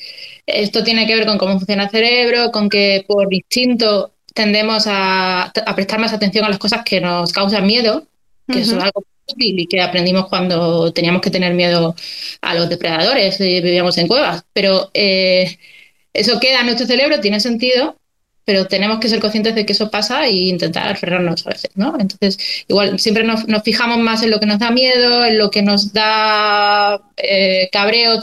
Esto 0.46 0.82
tiene 0.84 1.06
que 1.06 1.14
ver 1.14 1.26
con 1.26 1.38
cómo 1.38 1.58
funciona 1.58 1.84
el 1.84 1.90
cerebro, 1.90 2.50
con 2.52 2.68
que 2.68 3.04
por 3.06 3.32
instinto 3.32 4.14
tendemos 4.34 4.86
a, 4.86 5.44
a 5.44 5.74
prestar 5.74 5.98
más 6.00 6.12
atención 6.12 6.44
a 6.44 6.48
las 6.48 6.58
cosas 6.58 6.82
que 6.84 7.00
nos 7.00 7.32
causan 7.32 7.66
miedo, 7.66 8.06
que 8.50 8.60
eso 8.60 8.72
Ujú. 8.72 8.78
es 8.78 8.84
algo 8.84 9.04
útil 9.26 9.60
y 9.60 9.66
que 9.66 9.80
aprendimos 9.82 10.28
cuando 10.28 10.92
teníamos 10.92 11.20
que 11.22 11.30
tener 11.30 11.54
miedo 11.54 11.94
a 12.40 12.54
los 12.54 12.68
depredadores 12.68 13.40
y 13.40 13.60
vivíamos 13.60 13.98
en 13.98 14.08
cuevas. 14.08 14.44
Pero 14.52 14.90
eh, 14.94 15.58
eso 16.18 16.40
queda 16.40 16.60
en 16.60 16.66
nuestro 16.66 16.86
cerebro, 16.86 17.20
tiene 17.20 17.40
sentido, 17.40 17.96
pero 18.48 18.66
tenemos 18.66 18.98
que 18.98 19.10
ser 19.10 19.20
conscientes 19.20 19.54
de 19.54 19.66
que 19.66 19.74
eso 19.74 19.90
pasa 19.90 20.24
e 20.24 20.32
intentar 20.32 20.96
frenarnos 20.96 21.46
a 21.46 21.50
veces, 21.50 21.70
¿no? 21.74 21.94
Entonces, 22.00 22.38
igual 22.66 22.98
siempre 22.98 23.22
nos, 23.22 23.46
nos 23.46 23.62
fijamos 23.62 23.98
más 23.98 24.22
en 24.22 24.30
lo 24.30 24.40
que 24.40 24.46
nos 24.46 24.58
da 24.58 24.70
miedo, 24.70 25.26
en 25.26 25.36
lo 25.36 25.50
que 25.50 25.60
nos 25.60 25.92
da 25.92 26.98
eh, 27.18 27.68
cabreo, 27.70 28.18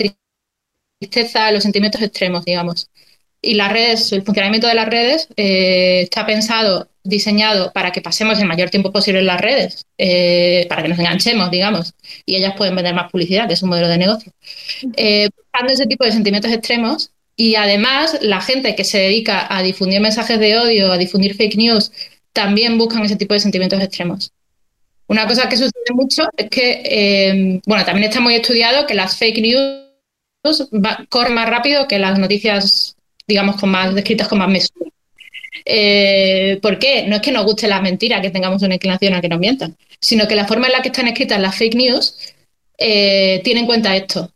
tristeza, 1.00 1.52
los 1.52 1.62
sentimientos 1.62 2.02
extremos, 2.02 2.44
digamos. 2.44 2.90
Y 3.40 3.54
las 3.54 3.72
redes, 3.72 4.12
el 4.14 4.24
funcionamiento 4.24 4.66
de 4.66 4.74
las 4.74 4.88
redes 4.90 5.28
eh, 5.38 6.02
está 6.02 6.26
pensado 6.26 6.90
diseñado 7.04 7.72
para 7.72 7.92
que 7.92 8.02
pasemos 8.02 8.40
el 8.40 8.48
mayor 8.48 8.72
tiempo 8.72 8.92
posible 8.92 9.20
en 9.20 9.28
las 9.28 9.40
redes, 9.40 9.86
eh, 10.00 10.66
para 10.68 10.82
que 10.82 10.90
nos 10.90 10.98
enganchemos, 10.98 11.52
digamos, 11.52 11.94
y 12.26 12.36
ellas 12.36 12.56
pueden 12.58 12.76
vender 12.76 12.96
más 12.96 13.12
publicidad, 13.12 13.48
que 13.48 13.54
es 13.54 13.62
un 13.62 13.70
modelo 13.70 13.88
de 13.88 14.00
negocio. 14.00 14.32
Buscando 14.82 15.72
ese 15.72 15.86
tipo 15.86 16.04
de 16.04 16.14
sentimientos 16.14 16.52
extremos 16.52 17.12
y 17.36 17.56
además 17.56 18.18
la 18.22 18.42
gente 18.42 18.76
que 18.76 18.84
se 18.84 18.98
dedica 18.98 19.48
a 19.50 19.62
difundir 19.62 20.00
mensajes 20.00 20.40
de 20.40 20.58
odio, 20.58 20.92
a 20.92 20.98
difundir 20.98 21.36
fake 21.36 21.58
news, 21.58 21.92
también 22.34 22.78
buscan 22.78 23.04
ese 23.04 23.16
tipo 23.16 23.34
de 23.34 23.40
sentimientos 23.40 23.82
extremos. 23.82 24.32
Una 25.08 25.28
cosa 25.28 25.48
que 25.48 25.58
sucede 25.58 25.94
mucho 25.94 26.24
es 26.36 26.50
que, 26.50 26.82
eh, 26.84 27.62
bueno, 27.66 27.86
también 27.86 28.10
está 28.10 28.20
muy 28.20 28.36
estudiado 28.36 28.88
que 28.88 28.96
las 28.96 29.18
fake 29.18 29.42
news 29.42 30.70
corren 31.10 31.34
más 31.34 31.50
rápido 31.50 31.88
que 31.88 32.00
las 32.00 32.18
noticias, 32.18 32.96
digamos, 33.28 33.58
con 33.58 33.70
más 33.70 33.94
descritas 33.94 34.28
con 34.28 34.40
más 34.40 34.50
mesura. 34.50 34.90
Eh, 35.66 36.60
¿Por 36.62 36.80
qué? 36.80 37.06
No 37.08 37.16
es 37.16 37.22
que 37.22 37.32
nos 37.32 37.46
guste 37.46 37.68
la 37.68 37.82
mentira, 37.82 38.22
que 38.22 38.30
tengamos 38.30 38.62
una 38.62 38.76
inclinación 38.76 39.14
a 39.14 39.22
que 39.22 39.30
nos 39.30 39.40
mientan, 39.40 39.76
sino 40.00 40.28
que 40.28 40.36
la 40.36 40.48
forma 40.48 40.68
en 40.68 40.74
la 40.74 40.82
que 40.82 40.90
están 40.90 41.08
escritas 41.08 41.40
las 41.40 41.56
fake 41.56 41.76
news 41.76 42.18
eh, 42.78 43.42
tiene 43.44 43.62
en 43.62 43.66
cuenta 43.66 43.96
esto. 43.96 44.32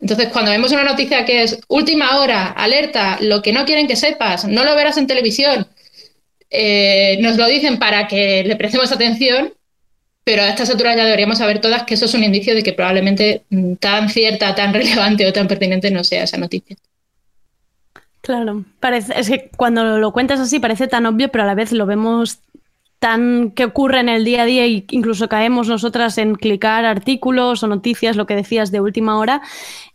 Entonces, 0.00 0.28
cuando 0.28 0.50
vemos 0.50 0.72
una 0.72 0.84
noticia 0.84 1.24
que 1.24 1.42
es 1.42 1.60
última 1.68 2.18
hora, 2.18 2.48
alerta, 2.48 3.18
lo 3.20 3.42
que 3.42 3.52
no 3.52 3.66
quieren 3.66 3.86
que 3.86 3.96
sepas, 3.96 4.46
no 4.46 4.64
lo 4.64 4.74
verás 4.74 4.96
en 4.96 5.06
televisión, 5.06 5.66
eh, 6.48 7.18
nos 7.20 7.36
lo 7.36 7.46
dicen 7.46 7.78
para 7.78 8.08
que 8.08 8.42
le 8.44 8.56
prestemos 8.56 8.90
atención, 8.92 9.52
pero 10.24 10.42
a 10.42 10.48
estas 10.48 10.70
alturas 10.70 10.96
ya 10.96 11.04
deberíamos 11.04 11.38
saber 11.38 11.60
todas 11.60 11.84
que 11.84 11.94
eso 11.94 12.06
es 12.06 12.14
un 12.14 12.24
indicio 12.24 12.54
de 12.54 12.62
que 12.62 12.72
probablemente 12.72 13.42
mm, 13.50 13.74
tan 13.74 14.08
cierta, 14.08 14.54
tan 14.54 14.72
relevante 14.74 15.26
o 15.26 15.32
tan 15.32 15.48
pertinente 15.48 15.90
no 15.90 16.02
sea 16.02 16.24
esa 16.24 16.38
noticia. 16.38 16.76
Claro, 18.22 18.64
parece, 18.80 19.18
es 19.18 19.28
que 19.28 19.50
cuando 19.56 19.98
lo 19.98 20.12
cuentas 20.12 20.40
así 20.40 20.60
parece 20.60 20.88
tan 20.88 21.06
obvio, 21.06 21.30
pero 21.30 21.44
a 21.44 21.46
la 21.46 21.54
vez 21.54 21.72
lo 21.72 21.86
vemos 21.86 22.38
tan 23.00 23.50
que 23.52 23.64
ocurre 23.64 23.98
en 24.00 24.08
el 24.08 24.24
día 24.24 24.42
a 24.42 24.44
día 24.46 24.64
e 24.66 24.84
incluso 24.90 25.28
caemos 25.28 25.68
nosotras 25.68 26.18
en 26.18 26.34
clicar 26.36 26.84
artículos 26.84 27.62
o 27.62 27.66
noticias, 27.66 28.14
lo 28.14 28.26
que 28.26 28.36
decías 28.36 28.70
de 28.70 28.80
última 28.80 29.18
hora, 29.18 29.40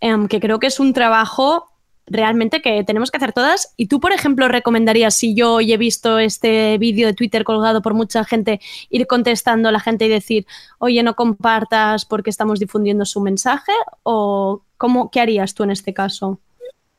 em, 0.01 0.27
que 0.27 0.39
creo 0.39 0.59
que 0.59 0.67
es 0.67 0.79
un 0.79 0.91
trabajo 0.91 1.67
realmente 2.07 2.61
que 2.61 2.83
tenemos 2.83 3.11
que 3.11 3.17
hacer 3.17 3.31
todas. 3.31 3.73
Y 3.77 3.87
tú, 3.87 3.99
por 3.99 4.11
ejemplo, 4.11 4.47
recomendarías, 4.47 5.15
si 5.15 5.35
yo 5.35 5.53
hoy 5.53 5.71
he 5.71 5.77
visto 5.77 6.17
este 6.17 6.77
vídeo 6.79 7.07
de 7.07 7.13
Twitter 7.13 7.43
colgado 7.43 7.81
por 7.81 7.93
mucha 7.93 8.23
gente, 8.25 8.59
ir 8.89 9.05
contestando 9.05 9.69
a 9.69 9.71
la 9.71 9.79
gente 9.79 10.05
y 10.05 10.09
decir, 10.09 10.47
oye, 10.79 11.03
no 11.03 11.15
compartas 11.15 12.05
porque 12.05 12.31
estamos 12.31 12.59
difundiendo 12.59 13.05
su 13.05 13.21
mensaje? 13.21 13.71
¿O 14.01 14.63
cómo, 14.77 15.11
qué 15.11 15.19
harías 15.19 15.53
tú 15.53 15.63
en 15.63 15.71
este 15.71 15.93
caso? 15.93 16.39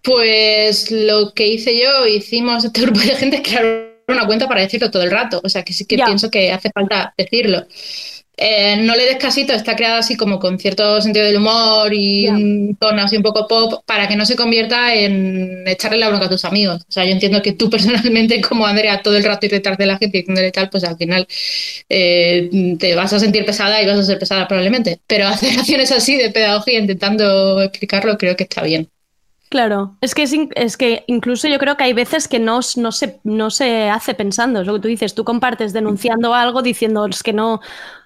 Pues 0.03 0.93
lo 0.93 1.35
que 1.35 1.49
hice 1.49 1.81
yo, 1.81 2.07
hicimos 2.07 2.65
este 2.65 2.83
grupo 2.83 3.01
de 3.01 3.17
gente, 3.17 3.43
crear 3.43 3.96
una 4.09 4.27
cuenta 4.27 4.49
para 4.49 4.63
decirlo 4.63 4.91
todo 4.91 5.03
el 5.03 5.11
rato. 5.11 5.41
O 5.45 5.49
sea, 5.49 5.63
que 5.63 5.73
sí 5.73 5.85
que 5.85 5.97
pienso 5.97 6.31
que 6.31 6.53
hace 6.53 6.71
falta 6.71 7.13
decirlo. 7.17 7.67
Eh, 8.39 8.77
no 8.77 8.95
le 8.95 9.07
des 9.07 9.17
casito, 9.17 9.55
está 9.55 9.75
creado 9.75 9.97
así 9.97 10.15
como 10.15 10.39
con 10.39 10.59
cierto 10.59 11.01
sentido 11.01 11.25
del 11.25 11.39
humor 11.39 11.95
y 11.95 12.29
un 12.29 12.77
tono 12.79 13.01
así 13.03 13.17
un 13.17 13.23
poco 13.23 13.49
pop 13.49 13.83
para 13.87 14.07
que 14.09 14.17
no 14.17 14.27
se 14.27 14.37
convierta 14.37 14.95
en 14.95 15.67
echarle 15.67 15.97
la 15.97 16.09
bronca 16.09 16.27
a 16.27 16.29
tus 16.29 16.45
amigos. 16.45 16.83
O 16.87 16.93
sea, 16.93 17.07
yo 17.07 17.13
entiendo 17.13 17.41
que 17.41 17.53
tú 17.53 17.71
personalmente, 17.71 18.41
como 18.43 18.67
Andrea, 18.67 19.01
todo 19.03 19.17
el 19.17 19.25
rato 19.25 19.47
ir 19.47 19.53
detrás 19.53 19.79
de 19.79 19.87
la 19.87 19.97
gente 19.97 20.19
diciéndole 20.19 20.53
tal, 20.53 20.69
pues 20.69 20.85
al 20.85 20.99
final 20.99 21.27
eh, 21.89 22.77
te 22.79 22.95
vas 22.95 23.13
a 23.15 23.21
sentir 23.21 23.47
pesada 23.47 23.81
y 23.83 23.87
vas 23.87 23.99
a 23.99 24.05
ser 24.05 24.19
pesada 24.19 24.47
probablemente. 24.47 25.01
Pero 25.07 25.29
hacer 25.29 25.51
acciones 25.59 25.91
así 25.93 26.17
de 26.17 26.31
pedagogía 26.31 26.79
intentando 26.79 27.63
explicarlo 27.63 28.19
creo 28.19 28.37
que 28.37 28.45
está 28.45 28.63
bien. 28.63 28.91
Claro, 29.49 29.97
es 30.01 30.15
que, 30.15 30.25
es, 30.57 30.77
que 30.77 31.05
incluso 31.07 31.47
yo 31.49 31.59
creo 31.59 31.77
que 31.77 31.85
hay 31.85 31.93
veces 31.93 32.27
que 32.27 32.41
no, 32.41 32.63
se, 32.63 33.21
no 33.23 33.51
se 33.51 33.89
hace 33.89 34.15
pensando, 34.15 34.61
es 34.61 34.67
lo 34.67 34.75
que 34.75 34.81
tú 34.81 34.89
dices, 34.89 35.15
tú 35.15 35.25
compartes 35.25 35.73
denunciando 35.73 36.35
algo 36.35 36.63
diciendo 36.63 37.07
es 37.07 37.23
que 37.23 37.33
no, 37.33 37.61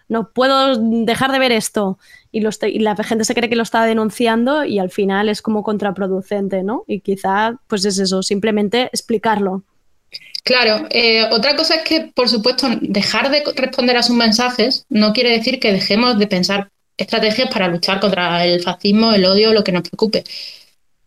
no 0.08 0.30
puedo 0.32 0.76
dejar 0.76 1.32
de 1.32 1.38
ver 1.38 1.52
esto 1.52 1.98
y, 2.30 2.40
lo 2.40 2.50
estoy- 2.50 2.72
y 2.76 2.80
la 2.80 2.94
gente 2.96 3.24
se 3.24 3.34
cree 3.34 3.48
que 3.48 3.56
lo 3.56 3.62
está 3.62 3.84
denunciando 3.86 4.64
y 4.64 4.78
al 4.78 4.90
final 4.90 5.30
es 5.30 5.40
como 5.40 5.62
contraproducente, 5.62 6.62
¿no? 6.62 6.84
Y 6.86 7.00
quizá 7.00 7.58
pues 7.68 7.84
es 7.86 7.98
eso, 7.98 8.22
simplemente 8.22 8.90
explicarlo. 8.92 9.62
Claro, 10.44 10.86
eh, 10.90 11.24
otra 11.30 11.54
cosa 11.56 11.76
es 11.76 11.82
que, 11.82 12.10
por 12.14 12.28
supuesto, 12.28 12.66
dejar 12.80 13.30
de 13.30 13.42
responder 13.56 13.96
a 13.96 14.02
sus 14.02 14.16
mensajes 14.16 14.84
no 14.88 15.12
quiere 15.12 15.30
decir 15.30 15.60
que 15.60 15.72
dejemos 15.72 16.18
de 16.18 16.26
pensar 16.26 16.70
estrategias 16.96 17.50
para 17.50 17.68
luchar 17.68 18.00
contra 18.00 18.44
el 18.44 18.62
fascismo, 18.62 19.12
el 19.12 19.24
odio, 19.24 19.52
lo 19.52 19.64
que 19.64 19.72
nos 19.72 19.82
preocupe. 19.82 20.24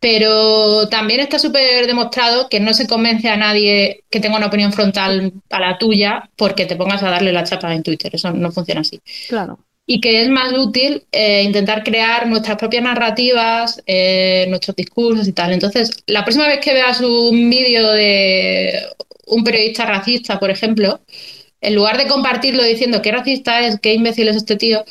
Pero 0.04 0.90
también 0.90 1.22
está 1.22 1.40
súper 1.40 1.88
demostrado 1.88 2.50
que 2.50 2.60
no 2.60 2.74
se 2.74 2.88
convence 2.88 3.30
a 3.30 3.38
nadie 3.38 4.04
que 4.10 4.20
tenga 4.20 4.36
una 4.36 4.48
opinión 4.48 4.74
frontal 4.74 5.32
a 5.50 5.60
la 5.62 5.78
tuya 5.78 6.30
porque 6.36 6.66
te 6.66 6.76
pongas 6.76 7.02
a 7.04 7.10
darle 7.10 7.32
la 7.32 7.46
chapa 7.46 7.74
en 7.74 7.84
Twitter. 7.84 8.14
Eso 8.14 8.30
no 8.34 8.52
funciona 8.52 8.82
así. 8.82 9.00
Claro. 9.30 9.60
Y 9.86 10.02
que 10.02 10.22
es 10.22 10.28
más 10.28 10.52
útil 10.58 11.06
eh, 11.10 11.44
intentar 11.44 11.86
crear 11.86 12.28
nuestras 12.28 12.58
propias 12.58 12.84
narrativas, 12.84 13.82
eh, 13.86 14.46
nuestros 14.50 14.76
discursos 14.76 15.26
y 15.26 15.32
tal. 15.32 15.54
Entonces, 15.54 15.92
la 16.06 16.26
próxima 16.26 16.50
vez 16.50 16.60
que 16.60 16.74
veas 16.74 17.00
un 17.00 17.50
vídeo 17.50 17.90
de 17.94 18.84
un 19.28 19.46
periodista 19.46 19.86
racista, 19.86 20.38
por 20.38 20.50
ejemplo, 20.50 21.00
en 21.64 21.76
lugar 21.76 21.98
de 21.98 22.08
compartirlo 22.08 22.64
diciendo 22.64 23.02
qué 23.02 23.12
racista 23.12 23.62
es, 23.62 23.80
qué 23.80 23.94
imbécil 23.94 24.28
es 24.28 24.36
este 24.36 24.56
tío, 24.58 24.84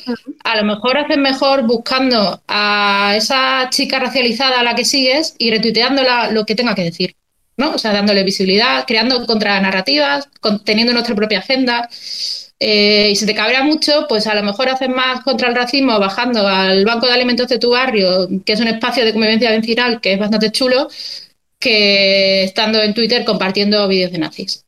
a 0.43 0.57
lo 0.57 0.63
mejor 0.65 0.97
haces 0.97 1.17
mejor 1.17 1.63
buscando 1.63 2.41
a 2.47 3.13
esa 3.15 3.69
chica 3.69 3.99
racializada 3.99 4.59
a 4.59 4.63
la 4.63 4.75
que 4.75 4.83
sigues 4.85 5.35
y 5.37 5.51
retuiteándola 5.51 6.31
lo 6.31 6.45
que 6.45 6.55
tenga 6.55 6.75
que 6.75 6.83
decir. 6.83 7.15
¿no? 7.55 7.75
O 7.75 7.77
sea, 7.77 7.93
dándole 7.93 8.23
visibilidad, 8.23 8.85
creando 8.87 9.25
contranarrativas, 9.27 10.27
con- 10.41 10.63
teniendo 10.63 10.91
nuestra 10.93 11.13
propia 11.15 11.39
agenda. 11.39 11.87
Eh, 12.59 13.09
y 13.11 13.15
si 13.15 13.25
te 13.27 13.35
cabrea 13.35 13.63
mucho, 13.63 14.05
pues 14.09 14.25
a 14.27 14.33
lo 14.35 14.41
mejor 14.43 14.69
haces 14.69 14.89
más 14.89 15.21
contra 15.23 15.49
el 15.49 15.55
racismo 15.55 15.99
bajando 15.99 16.47
al 16.47 16.83
banco 16.85 17.05
de 17.07 17.13
alimentos 17.13 17.47
de 17.49 17.59
tu 17.59 17.69
barrio, 17.71 18.27
que 18.45 18.53
es 18.53 18.59
un 18.59 18.67
espacio 18.67 19.05
de 19.05 19.11
convivencia 19.13 19.51
vecinal 19.51 20.01
que 20.01 20.13
es 20.13 20.19
bastante 20.19 20.51
chulo, 20.51 20.87
que 21.59 22.43
estando 22.43 22.81
en 22.81 22.93
Twitter 22.93 23.23
compartiendo 23.25 23.87
vídeos 23.87 24.11
de 24.11 24.17
nazis. 24.19 24.65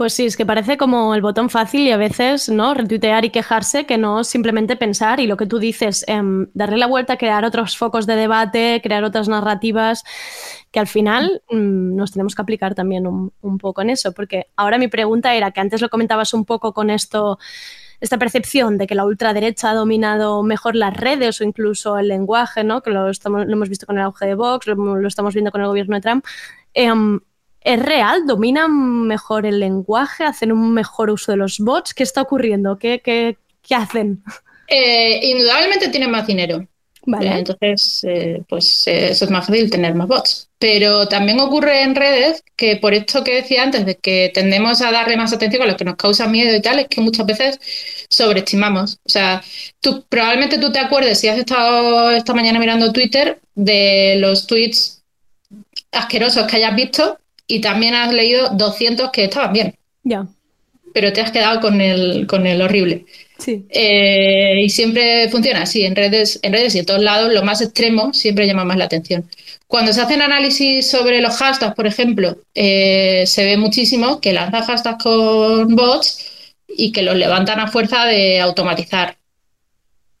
Pues 0.00 0.14
sí, 0.14 0.24
es 0.24 0.38
que 0.38 0.46
parece 0.46 0.78
como 0.78 1.14
el 1.14 1.20
botón 1.20 1.50
fácil 1.50 1.82
y 1.82 1.90
a 1.90 1.98
veces, 1.98 2.48
¿no? 2.48 2.72
Retuitear 2.72 3.26
y 3.26 3.28
quejarse 3.28 3.84
que 3.84 3.98
no 3.98 4.24
simplemente 4.24 4.74
pensar 4.74 5.20
y 5.20 5.26
lo 5.26 5.36
que 5.36 5.44
tú 5.44 5.58
dices, 5.58 6.06
em, 6.08 6.46
darle 6.54 6.78
la 6.78 6.86
vuelta, 6.86 7.18
crear 7.18 7.44
otros 7.44 7.76
focos 7.76 8.06
de 8.06 8.16
debate, 8.16 8.80
crear 8.82 9.04
otras 9.04 9.28
narrativas, 9.28 10.02
que 10.70 10.80
al 10.80 10.86
final 10.86 11.42
mm, 11.50 11.96
nos 11.96 12.12
tenemos 12.12 12.34
que 12.34 12.40
aplicar 12.40 12.74
también 12.74 13.06
un, 13.06 13.58
poco 13.58 13.82
en 13.82 13.90
eso, 13.90 14.12
porque 14.12 14.46
ahora 14.56 14.78
mi 14.78 14.88
pregunta 14.88 15.34
era 15.34 15.50
que 15.50 15.60
antes 15.60 15.82
lo 15.82 15.90
comentabas 15.90 16.32
un 16.32 16.46
poco 16.46 16.72
con 16.72 16.88
esto, 16.88 17.38
esta 18.00 18.16
percepción 18.16 18.78
de 18.78 18.86
que 18.86 18.94
la 18.94 19.04
ultraderecha 19.04 19.68
ha 19.68 19.74
dominado 19.74 20.42
mejor 20.42 20.76
las 20.76 20.96
redes 20.96 21.42
o 21.42 21.44
incluso 21.44 21.98
el 21.98 22.08
lenguaje, 22.08 22.64
¿no? 22.64 22.80
Que 22.80 22.88
lo, 22.90 23.10
estamos, 23.10 23.44
lo 23.44 23.52
hemos 23.52 23.68
visto 23.68 23.84
con 23.84 23.98
el 23.98 24.04
auge 24.04 24.24
de 24.24 24.34
Vox, 24.34 24.66
lo, 24.66 24.76
lo 24.96 25.08
estamos 25.08 25.34
viendo 25.34 25.50
con 25.50 25.60
el 25.60 25.66
gobierno 25.66 25.96
de 25.96 26.00
Trump. 26.00 26.24
Em, 26.72 27.20
¿Es 27.60 27.82
real? 27.82 28.26
¿Dominan 28.26 29.06
mejor 29.06 29.46
el 29.46 29.60
lenguaje? 29.60 30.24
¿Hacen 30.24 30.52
un 30.52 30.72
mejor 30.72 31.10
uso 31.10 31.32
de 31.32 31.38
los 31.38 31.58
bots? 31.58 31.94
¿Qué 31.94 32.02
está 32.02 32.22
ocurriendo? 32.22 32.78
¿Qué, 32.78 33.00
qué, 33.04 33.36
qué 33.62 33.74
hacen? 33.74 34.22
Eh, 34.68 35.20
indudablemente 35.22 35.88
tienen 35.88 36.10
más 36.10 36.26
dinero. 36.26 36.66
Vale. 37.06 37.28
Eh, 37.28 37.38
Entonces, 37.38 38.04
eh, 38.06 38.42
pues 38.48 38.86
eh, 38.86 39.10
eso 39.10 39.24
es 39.24 39.30
más 39.30 39.46
fácil 39.46 39.70
tener 39.70 39.94
más 39.94 40.08
bots. 40.08 40.48
Pero 40.58 41.08
también 41.08 41.40
ocurre 41.40 41.82
en 41.82 41.94
redes 41.94 42.42
que 42.56 42.76
por 42.76 42.92
esto 42.94 43.24
que 43.24 43.34
decía 43.36 43.62
antes, 43.62 43.86
de 43.86 43.96
que 43.96 44.30
tendemos 44.34 44.82
a 44.82 44.92
darle 44.92 45.16
más 45.16 45.32
atención 45.32 45.62
a 45.62 45.66
lo 45.66 45.76
que 45.76 45.84
nos 45.84 45.96
causa 45.96 46.28
miedo 46.28 46.54
y 46.54 46.60
tal, 46.60 46.78
es 46.78 46.88
que 46.88 47.00
muchas 47.00 47.26
veces 47.26 47.58
sobreestimamos. 48.10 48.98
O 49.04 49.08
sea, 49.08 49.42
tú 49.80 50.04
probablemente 50.08 50.58
tú 50.58 50.70
te 50.70 50.78
acuerdes, 50.78 51.18
si 51.20 51.28
has 51.28 51.38
estado 51.38 52.10
esta 52.10 52.34
mañana 52.34 52.58
mirando 52.58 52.92
Twitter, 52.92 53.40
de 53.54 54.16
los 54.18 54.46
tweets 54.46 55.02
asquerosos 55.92 56.46
que 56.46 56.56
hayas 56.56 56.74
visto 56.76 57.18
y 57.50 57.60
también 57.60 57.94
has 57.94 58.12
leído 58.12 58.50
200 58.50 59.10
que 59.10 59.24
estaban 59.24 59.52
bien. 59.52 59.74
Ya. 60.04 60.24
Pero 60.94 61.12
te 61.12 61.20
has 61.20 61.32
quedado 61.32 61.60
con 61.60 61.80
el, 61.80 62.28
con 62.28 62.46
el 62.46 62.62
horrible. 62.62 63.06
Sí. 63.38 63.64
Eh, 63.70 64.60
y 64.62 64.70
siempre 64.70 65.28
funciona 65.30 65.62
así, 65.62 65.84
en 65.84 65.96
redes, 65.96 66.38
en 66.42 66.52
redes 66.52 66.76
y 66.76 66.78
en 66.78 66.86
todos 66.86 67.02
lados, 67.02 67.32
lo 67.32 67.42
más 67.42 67.60
extremo 67.60 68.12
siempre 68.12 68.46
llama 68.46 68.64
más 68.64 68.76
la 68.76 68.84
atención. 68.84 69.28
Cuando 69.66 69.92
se 69.92 70.00
hacen 70.00 70.22
análisis 70.22 70.88
sobre 70.88 71.20
los 71.20 71.36
hashtags, 71.38 71.74
por 71.74 71.88
ejemplo, 71.88 72.38
eh, 72.54 73.24
se 73.26 73.44
ve 73.44 73.56
muchísimo 73.56 74.20
que 74.20 74.32
lanzan 74.32 74.62
hashtags 74.62 75.02
con 75.02 75.74
bots 75.74 76.54
y 76.68 76.92
que 76.92 77.02
los 77.02 77.16
levantan 77.16 77.58
a 77.58 77.66
fuerza 77.66 78.04
de 78.04 78.38
automatizar. 78.38 79.16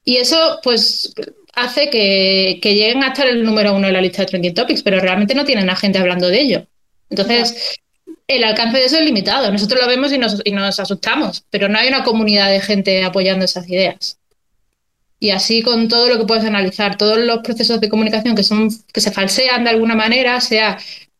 Y 0.04 0.16
eso, 0.16 0.58
pues, 0.64 1.14
hace 1.54 1.90
que, 1.90 2.58
que 2.60 2.74
lleguen 2.74 3.04
a 3.04 3.08
estar 3.08 3.28
el 3.28 3.44
número 3.44 3.72
uno 3.74 3.86
en 3.86 3.92
la 3.92 4.00
lista 4.00 4.22
de 4.22 4.26
trending 4.26 4.54
topics, 4.54 4.82
pero 4.82 4.98
realmente 4.98 5.36
no 5.36 5.44
tienen 5.44 5.70
a 5.70 5.76
gente 5.76 5.98
hablando 5.98 6.26
de 6.26 6.40
ello. 6.40 6.66
Entonces, 7.10 7.78
el 8.26 8.44
alcance 8.44 8.78
de 8.78 8.84
eso 8.84 8.96
es 8.96 9.04
limitado. 9.04 9.50
Nosotros 9.52 9.80
lo 9.80 9.88
vemos 9.88 10.12
y 10.12 10.18
nos, 10.18 10.40
y 10.44 10.52
nos 10.52 10.78
asustamos, 10.78 11.44
pero 11.50 11.68
no 11.68 11.78
hay 11.78 11.88
una 11.88 12.04
comunidad 12.04 12.50
de 12.50 12.60
gente 12.60 13.02
apoyando 13.04 13.44
esas 13.44 13.68
ideas. 13.68 14.18
Y 15.18 15.30
así 15.30 15.62
con 15.62 15.88
todo 15.88 16.08
lo 16.08 16.18
que 16.18 16.24
puedes 16.24 16.44
analizar, 16.44 16.96
todos 16.96 17.18
los 17.18 17.40
procesos 17.40 17.80
de 17.80 17.90
comunicación 17.90 18.34
que 18.34 18.42
son 18.42 18.70
que 18.92 19.02
se 19.02 19.10
falsean 19.10 19.64
de 19.64 19.70
alguna 19.70 19.94
manera, 19.94 20.40
sea 20.40 20.78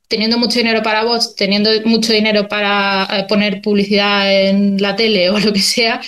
teniendo 0.09 0.39
mucho 0.39 0.59
dinero 0.59 0.83
para 0.83 1.05
bots, 1.05 1.37
teniendo 1.37 1.71
mucho 1.85 2.13
dinero 2.13 2.49
para 2.49 3.07
eh, 3.13 3.27
poner 3.29 3.63
publicidad 3.63 4.33
en 4.49 4.81
la 4.81 4.97
tele 4.97 5.31
o 5.31 5.39
lo 5.39 5.53
que 5.53 5.61
sea, 5.61 6.01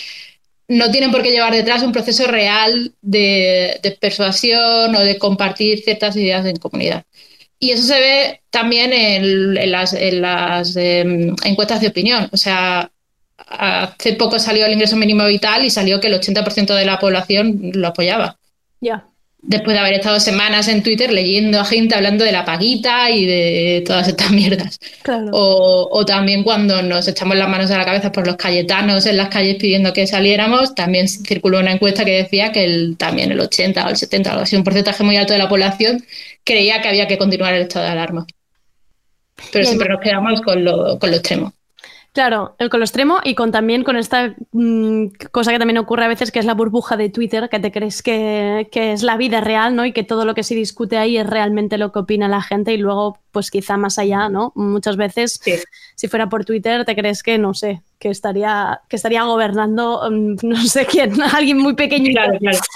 no 0.68 0.90
tienen 0.90 1.10
por 1.12 1.22
qué 1.22 1.30
llevar 1.30 1.52
detrás 1.52 1.82
un 1.82 1.92
proceso 1.92 2.26
real 2.26 2.94
de, 3.02 3.78
de 3.82 3.90
persuasión 3.92 4.94
o 4.96 5.00
de 5.00 5.18
compartir 5.18 5.82
ciertas 5.82 6.16
ideas 6.16 6.46
en 6.46 6.56
comunidad. 6.56 7.04
Y 7.62 7.70
eso 7.70 7.84
se 7.84 8.00
ve 8.00 8.40
también 8.50 8.92
en, 8.92 9.70
las 9.70 9.94
em, 9.94 11.32
encuestas 11.44 11.80
de 11.80 11.86
opinión. 11.86 12.28
O 12.32 12.36
sea, 12.36 12.90
hace 13.36 14.14
poco 14.14 14.40
salió 14.40 14.66
el 14.66 14.72
ingreso 14.72 14.96
mínimo 14.96 15.24
vital 15.26 15.64
y 15.64 15.70
salió 15.70 16.00
que 16.00 16.08
el 16.08 16.14
80% 16.14 16.74
de 16.74 16.84
la 16.84 16.98
población 16.98 17.70
lo 17.72 17.86
apoyaba. 17.86 18.36
Ya. 18.80 19.06
Después 19.44 19.74
de 19.74 19.80
haber 19.80 19.94
estado 19.94 20.20
semanas 20.20 20.68
en 20.68 20.84
Twitter 20.84 21.12
leyendo 21.12 21.58
a 21.58 21.64
gente 21.64 21.96
hablando 21.96 22.24
de 22.24 22.30
la 22.30 22.44
paguita 22.44 23.10
y 23.10 23.26
de 23.26 23.82
todas 23.84 24.06
estas 24.06 24.30
mierdas. 24.32 24.78
Claro. 25.02 25.30
O, 25.32 25.88
o 25.90 26.06
también 26.06 26.44
cuando 26.44 26.80
nos 26.82 27.08
echamos 27.08 27.36
las 27.36 27.48
manos 27.48 27.68
a 27.72 27.78
la 27.78 27.84
cabeza 27.84 28.12
por 28.12 28.24
los 28.24 28.36
cayetanos 28.36 29.04
en 29.06 29.16
las 29.16 29.30
calles 29.30 29.56
pidiendo 29.56 29.92
que 29.92 30.06
saliéramos, 30.06 30.76
también 30.76 31.08
circuló 31.08 31.58
una 31.58 31.72
encuesta 31.72 32.04
que 32.04 32.12
decía 32.12 32.52
que 32.52 32.64
el, 32.64 32.96
también 32.96 33.32
el 33.32 33.40
80 33.40 33.84
o 33.84 33.90
el 33.90 33.96
70, 33.96 34.30
algo 34.30 34.42
así, 34.42 34.54
un 34.54 34.62
porcentaje 34.62 35.02
muy 35.02 35.16
alto 35.16 35.32
de 35.32 35.40
la 35.40 35.48
población 35.48 36.04
creía 36.44 36.80
que 36.80 36.88
había 36.88 37.08
que 37.08 37.18
continuar 37.18 37.52
el 37.54 37.62
estado 37.62 37.84
de 37.84 37.90
alarma. 37.90 38.26
Pero 39.50 39.64
siempre 39.64 39.88
nos 39.88 40.00
quedamos 40.00 40.40
con 40.40 40.64
lo, 40.64 41.00
con 41.00 41.10
lo 41.10 41.16
extremo. 41.16 41.52
Claro, 42.12 42.54
el 42.58 42.68
con 42.68 42.80
lo 42.80 42.84
extremo 42.84 43.20
y 43.24 43.34
con 43.34 43.52
también 43.52 43.84
con 43.84 43.96
esta 43.96 44.34
mm, 44.52 45.06
cosa 45.30 45.50
que 45.50 45.58
también 45.58 45.78
ocurre 45.78 46.04
a 46.04 46.08
veces, 46.08 46.30
que 46.30 46.38
es 46.38 46.44
la 46.44 46.52
burbuja 46.52 46.98
de 46.98 47.08
Twitter, 47.08 47.48
que 47.48 47.58
te 47.58 47.72
crees 47.72 48.02
que, 48.02 48.68
que 48.70 48.92
es 48.92 49.02
la 49.02 49.16
vida 49.16 49.40
real, 49.40 49.74
¿no? 49.74 49.86
Y 49.86 49.92
que 49.92 50.04
todo 50.04 50.26
lo 50.26 50.34
que 50.34 50.42
se 50.42 50.54
discute 50.54 50.98
ahí 50.98 51.16
es 51.16 51.26
realmente 51.26 51.78
lo 51.78 51.90
que 51.90 52.00
opina 52.00 52.28
la 52.28 52.42
gente 52.42 52.74
y 52.74 52.76
luego, 52.76 53.18
pues 53.30 53.50
quizá 53.50 53.78
más 53.78 53.98
allá, 53.98 54.28
¿no? 54.28 54.52
Muchas 54.56 54.98
veces, 54.98 55.40
si 55.94 56.08
fuera 56.08 56.28
por 56.28 56.44
Twitter, 56.44 56.84
te 56.84 56.94
crees 56.94 57.22
que, 57.22 57.38
no 57.38 57.54
sé, 57.54 57.80
que 58.02 58.08
estaría, 58.10 58.80
que 58.88 58.96
estaría 58.96 59.22
gobernando, 59.22 60.02
mm, 60.10 60.34
no 60.42 60.56
sé 60.64 60.86
quién, 60.86 61.12
alguien 61.36 61.58
muy 61.58 61.74
pequeñito. 61.74 62.18
Claro, 62.20 62.36
claro. 62.40 62.58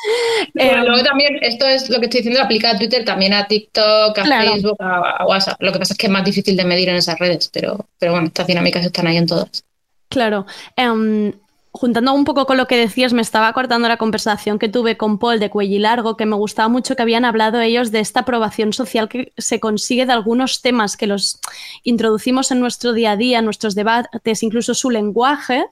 Eh, 0.55 0.69
Bueno, 0.69 0.85
luego 0.85 1.03
también, 1.03 1.39
esto 1.43 1.67
es 1.67 1.91
lo 1.91 1.99
que 1.99 2.05
estoy 2.05 2.21
diciendo, 2.21 2.41
aplica 2.41 2.71
a 2.71 2.79
Twitter, 2.79 3.05
también 3.05 3.33
a 3.33 3.47
TikTok, 3.49 4.17
a 4.19 4.23
Claro. 4.23 4.53
Facebook, 4.53 4.77
a, 4.79 5.17
a 5.23 5.27
WhatsApp. 5.27 5.61
Lo 5.61 5.73
que 5.73 5.79
pasa 5.81 5.95
es 5.95 5.99
que 5.99 6.07
es 6.07 6.13
más 6.13 6.25
difícil 6.25 6.57
de 6.57 6.65
medir 6.65 6.89
en 6.91 6.97
esas 6.97 7.19
redes, 7.19 7.51
pero, 7.53 7.87
pero 7.99 8.13
bueno, 8.13 8.29
estas 8.29 8.47
dinámicas 8.47 8.85
están 8.87 9.09
ahí 9.09 9.17
en 9.17 9.27
todas. 9.27 9.65
Claro. 10.09 10.47
Em, 10.77 11.33
juntando 11.77 12.13
un 12.13 12.25
poco 12.25 12.47
con 12.47 12.57
lo 12.57 12.67
que 12.67 12.77
decías, 12.77 13.13
me 13.13 13.23
estaba 13.23 13.49
acordando 13.49 13.89
la 13.89 13.97
conversación 13.97 14.59
que 14.59 14.69
tuve 14.69 14.97
con 14.97 15.19
Paul 15.19 15.39
de 15.39 15.51
Cuello 15.51 15.79
Largo, 15.81 16.17
que 16.17 16.27
me 16.27 16.37
gustaba 16.37 16.69
mucho 16.69 16.97
que 16.97 17.03
habían 17.03 17.25
hablado 17.25 17.61
ellos 17.61 17.93
de 17.93 18.01
esta 18.01 18.21
aprobación 18.21 18.73
social 18.73 19.09
que 19.09 19.33
se 19.39 19.61
consigue 19.61 20.07
de 20.07 20.13
algunos 20.13 20.63
temas 20.63 20.97
que 20.97 21.07
los 21.07 21.41
introducimos 21.83 22.51
en 22.51 22.61
nuestro 22.61 22.93
día 22.93 23.13
a 23.13 23.17
día, 23.17 23.39
en 23.39 23.45
nuestros 23.45 23.75
debates, 23.75 24.43
incluso 24.43 24.75
su 24.75 24.91
lenguaje, 24.91 25.65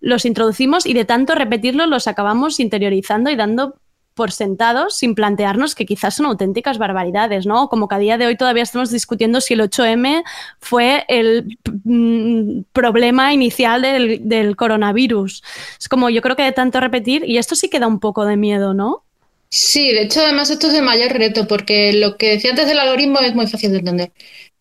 los 0.00 0.24
introducimos 0.24 0.86
y 0.86 0.94
de 0.94 1.04
tanto 1.04 1.34
repetirlo 1.34 1.86
los 1.86 2.06
acabamos 2.06 2.58
interiorizando 2.58 3.30
y 3.30 3.36
dando 3.36 3.79
por 4.14 4.32
sentados 4.32 4.96
sin 4.96 5.14
plantearnos 5.14 5.74
que 5.74 5.86
quizás 5.86 6.14
son 6.14 6.26
auténticas 6.26 6.78
barbaridades, 6.78 7.46
¿no? 7.46 7.68
Como 7.68 7.88
que 7.88 7.94
a 7.94 7.98
día 7.98 8.18
de 8.18 8.26
hoy 8.26 8.36
todavía 8.36 8.62
estamos 8.62 8.90
discutiendo 8.90 9.40
si 9.40 9.54
el 9.54 9.60
8M 9.60 10.22
fue 10.60 11.04
el 11.08 11.58
mm, 11.84 12.62
problema 12.72 13.32
inicial 13.32 13.82
del, 13.82 14.56
coronavirus. 14.56 15.42
Es 15.78 15.88
como 15.88 16.10
yo 16.10 16.22
creo 16.22 16.36
que 16.36 16.42
de 16.42 16.52
tanto 16.52 16.80
repetir, 16.80 17.24
y 17.24 17.38
esto 17.38 17.54
sí 17.54 17.68
que 17.68 17.80
da 17.80 17.86
un 17.86 18.00
poco 18.00 18.24
de 18.24 18.36
miedo, 18.36 18.74
¿no? 18.74 19.04
Sí, 19.48 19.90
de 19.92 20.02
hecho, 20.02 20.20
además, 20.20 20.50
esto 20.50 20.68
es 20.68 20.74
el 20.74 20.82
mayor 20.82 21.12
reto, 21.12 21.46
porque 21.48 21.92
lo 21.92 22.16
que 22.16 22.30
decía 22.30 22.50
antes 22.50 22.68
del 22.68 22.78
algoritmo 22.78 23.18
es 23.20 23.34
muy 23.34 23.46
fácil 23.46 23.72
de 23.72 23.78
entender. 23.78 24.12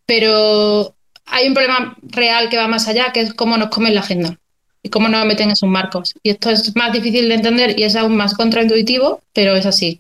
Pero 0.06 0.96
hay 1.26 1.48
un 1.48 1.54
problema 1.54 1.96
real 2.02 2.50
que 2.50 2.58
va 2.58 2.68
más 2.68 2.88
allá, 2.88 3.12
que 3.14 3.22
es 3.22 3.34
cómo 3.34 3.58
nos 3.58 3.70
comen 3.70 3.94
la 3.94 4.02
agenda 4.02 4.40
y 4.84 4.90
cómo 4.90 5.08
nos 5.10 5.26
meten 5.26 5.50
en 5.50 5.56
sus 5.56 5.70
marcos. 5.70 6.14
Y 6.24 6.30
esto 6.32 6.50
es 6.50 6.76
más 6.76 6.94
difícil 6.94 7.28
de 7.30 7.36
entender 7.36 7.78
y 7.80 7.84
es 7.84 7.96
aún 7.96 8.16
más 8.16 8.34
contraintuitivo, 8.34 9.22
pero 9.34 9.56
es 9.56 9.66
así. 9.66 10.00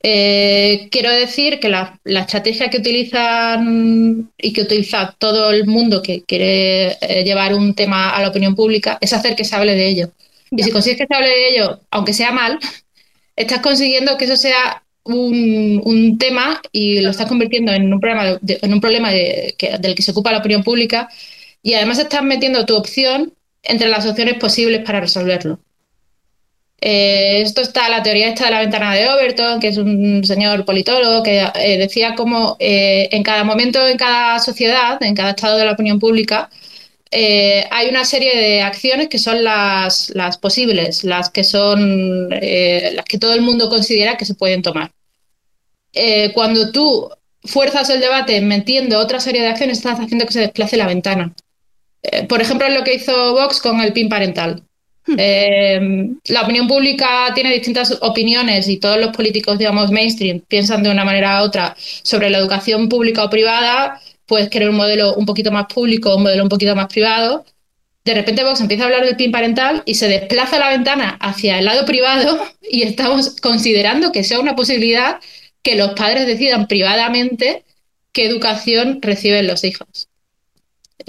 Eh, 0.00 0.88
quiero 0.92 1.10
decir 1.10 1.58
que 1.58 1.68
la, 1.68 1.98
la 2.04 2.20
estrategia 2.20 2.70
que 2.70 2.78
utilizan 2.78 4.30
y 4.38 4.52
que 4.52 4.62
utiliza 4.62 5.16
todo 5.18 5.50
el 5.50 5.66
mundo 5.66 6.02
que 6.02 6.22
quiere 6.22 6.96
eh, 7.00 7.24
llevar 7.24 7.52
un 7.54 7.74
tema 7.74 8.10
a 8.10 8.22
la 8.22 8.28
opinión 8.28 8.54
pública 8.54 8.98
es 9.00 9.12
hacer 9.12 9.34
que 9.34 9.44
se 9.44 9.56
hable 9.56 9.74
de 9.74 9.88
ello. 9.88 10.10
Y 10.50 10.62
si 10.62 10.70
consigues 10.70 10.98
que 10.98 11.06
se 11.06 11.14
hable 11.14 11.28
de 11.28 11.48
ello, 11.50 11.80
aunque 11.90 12.12
sea 12.12 12.30
mal, 12.30 12.58
estás 13.36 13.60
consiguiendo 13.60 14.16
que 14.16 14.26
eso 14.26 14.36
sea 14.36 14.82
un, 15.04 15.80
un 15.84 16.18
tema 16.18 16.60
y 16.70 17.00
lo 17.00 17.10
estás 17.10 17.26
convirtiendo 17.26 17.72
en 17.72 17.92
un 17.92 17.98
problema, 18.00 18.38
de- 18.40 18.58
en 18.62 18.72
un 18.74 18.80
problema 18.80 19.10
de- 19.10 19.54
que- 19.58 19.78
del 19.78 19.94
que 19.96 20.02
se 20.02 20.12
ocupa 20.12 20.30
la 20.32 20.38
opinión 20.38 20.62
pública 20.62 21.08
y 21.62 21.74
además 21.74 21.98
estás 21.98 22.22
metiendo 22.22 22.64
tu 22.66 22.76
opción 22.76 23.32
entre 23.68 23.88
las 23.88 24.06
opciones 24.06 24.34
posibles 24.34 24.82
para 24.84 25.00
resolverlo. 25.00 25.60
Eh, 26.80 27.42
esto 27.42 27.60
está 27.60 27.88
la 27.88 28.02
teoría 28.04 28.28
esta 28.28 28.44
de 28.44 28.50
la 28.52 28.60
ventana 28.60 28.94
de 28.94 29.08
Overton, 29.08 29.58
que 29.58 29.68
es 29.68 29.78
un 29.78 30.24
señor 30.24 30.64
politólogo 30.64 31.24
que 31.24 31.40
eh, 31.40 31.76
decía 31.76 32.14
cómo 32.14 32.56
eh, 32.60 33.08
en 33.10 33.22
cada 33.24 33.42
momento, 33.42 33.86
en 33.86 33.96
cada 33.96 34.38
sociedad, 34.38 35.02
en 35.02 35.14
cada 35.14 35.30
estado 35.30 35.58
de 35.58 35.64
la 35.64 35.72
opinión 35.72 35.98
pública, 35.98 36.50
hay 37.10 37.88
una 37.88 38.04
serie 38.04 38.36
de 38.36 38.62
acciones 38.62 39.08
que 39.08 39.18
son 39.18 39.42
las, 39.42 40.10
las 40.10 40.36
posibles, 40.36 41.04
las 41.04 41.30
que 41.30 41.42
son 41.42 42.28
las 42.28 43.04
que 43.06 43.18
todo 43.18 43.32
el 43.32 43.40
mundo 43.40 43.70
considera 43.70 44.18
que 44.18 44.26
se 44.26 44.34
pueden 44.34 44.60
tomar. 44.60 44.92
Cuando 46.34 46.70
tú 46.70 47.08
fuerzas 47.44 47.88
el 47.88 48.00
debate 48.00 48.42
metiendo 48.42 48.98
otra 48.98 49.20
serie 49.20 49.40
de 49.40 49.48
acciones, 49.48 49.78
estás 49.78 49.98
haciendo 49.98 50.26
que 50.26 50.34
se 50.34 50.40
desplace 50.40 50.76
la 50.76 50.86
ventana. 50.86 51.34
Eh, 52.02 52.26
por 52.26 52.40
ejemplo, 52.40 52.66
es 52.66 52.74
lo 52.74 52.84
que 52.84 52.94
hizo 52.94 53.32
Vox 53.34 53.60
con 53.60 53.80
el 53.80 53.92
PIN 53.92 54.08
parental. 54.08 54.62
Eh, 55.16 55.80
la 56.26 56.42
opinión 56.42 56.68
pública 56.68 57.32
tiene 57.34 57.52
distintas 57.54 57.96
opiniones 58.02 58.68
y 58.68 58.78
todos 58.78 59.00
los 59.00 59.16
políticos, 59.16 59.58
digamos, 59.58 59.90
mainstream, 59.90 60.40
piensan 60.40 60.82
de 60.82 60.90
una 60.90 61.04
manera 61.04 61.40
u 61.40 61.46
otra 61.46 61.74
sobre 61.78 62.28
la 62.30 62.38
educación 62.38 62.88
pública 62.88 63.24
o 63.24 63.30
privada, 63.30 64.00
puedes 64.26 64.50
querer 64.50 64.68
un 64.68 64.76
modelo 64.76 65.14
un 65.14 65.24
poquito 65.24 65.50
más 65.50 65.66
público, 65.72 66.16
un 66.16 66.24
modelo 66.24 66.42
un 66.42 66.48
poquito 66.48 66.76
más 66.76 66.88
privado. 66.88 67.44
De 68.04 68.14
repente 68.14 68.44
Vox 68.44 68.60
empieza 68.60 68.84
a 68.84 68.86
hablar 68.86 69.04
del 69.04 69.16
PIN 69.16 69.32
parental 69.32 69.82
y 69.86 69.94
se 69.94 70.08
desplaza 70.08 70.58
la 70.58 70.70
ventana 70.70 71.16
hacia 71.20 71.58
el 71.58 71.64
lado 71.64 71.84
privado 71.84 72.38
y 72.70 72.82
estamos 72.82 73.36
considerando 73.40 74.12
que 74.12 74.24
sea 74.24 74.40
una 74.40 74.56
posibilidad 74.56 75.20
que 75.62 75.74
los 75.76 75.92
padres 75.92 76.26
decidan 76.26 76.66
privadamente 76.66 77.64
qué 78.12 78.26
educación 78.26 79.00
reciben 79.02 79.46
los 79.46 79.64
hijos. 79.64 80.07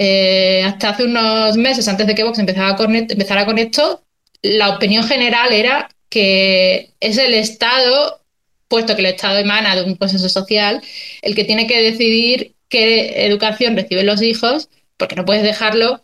Eh, 0.02 0.62
hasta 0.64 0.88
hace 0.88 1.04
unos 1.04 1.58
meses, 1.58 1.86
antes 1.86 2.06
de 2.06 2.14
que 2.14 2.24
Vox 2.24 2.38
empezara 2.38 2.74
con, 2.74 2.96
e- 2.96 3.06
empezara 3.10 3.44
con 3.44 3.58
esto, 3.58 4.02
la 4.40 4.70
opinión 4.70 5.04
general 5.04 5.52
era 5.52 5.90
que 6.08 6.92
es 7.00 7.18
el 7.18 7.34
Estado, 7.34 8.22
puesto 8.68 8.94
que 8.94 9.02
el 9.02 9.06
Estado 9.08 9.38
emana 9.38 9.76
de 9.76 9.82
un 9.82 9.96
consenso 9.96 10.30
social, 10.30 10.80
el 11.20 11.34
que 11.34 11.44
tiene 11.44 11.66
que 11.66 11.82
decidir 11.82 12.54
qué 12.70 13.26
educación 13.26 13.76
reciben 13.76 14.06
los 14.06 14.22
hijos, 14.22 14.70
porque 14.96 15.16
no 15.16 15.26
puedes 15.26 15.42
dejarlo. 15.42 16.02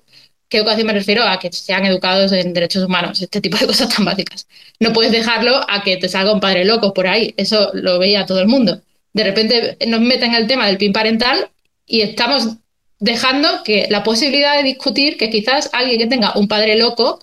¿Qué 0.50 0.58
educación 0.58 0.88
me 0.88 0.92
refiero? 0.92 1.26
A 1.26 1.38
que 1.38 1.50
sean 1.50 1.86
educados 1.86 2.32
en 2.32 2.52
derechos 2.52 2.84
humanos, 2.84 3.22
este 3.22 3.40
tipo 3.40 3.56
de 3.56 3.66
cosas 3.72 3.88
tan 3.94 4.04
básicas. 4.04 4.46
No 4.78 4.92
puedes 4.92 5.10
dejarlo 5.10 5.64
a 5.70 5.82
que 5.82 5.96
te 5.96 6.10
salga 6.10 6.34
un 6.34 6.40
padre 6.40 6.66
loco 6.66 6.92
por 6.92 7.06
ahí. 7.06 7.32
Eso 7.38 7.70
lo 7.72 7.98
veía 7.98 8.26
todo 8.26 8.40
el 8.40 8.46
mundo. 8.46 8.82
De 9.14 9.24
repente 9.24 9.78
nos 9.86 10.00
meten 10.02 10.34
el 10.34 10.46
tema 10.46 10.66
del 10.66 10.76
PIN 10.76 10.92
parental 10.92 11.48
y 11.86 12.02
estamos 12.02 12.58
dejando 12.98 13.62
que 13.64 13.86
la 13.90 14.02
posibilidad 14.02 14.56
de 14.56 14.62
discutir 14.62 15.16
que 15.16 15.30
quizás 15.30 15.70
alguien 15.72 15.98
que 15.98 16.06
tenga 16.06 16.32
un 16.36 16.48
padre 16.48 16.76
loco, 16.76 17.20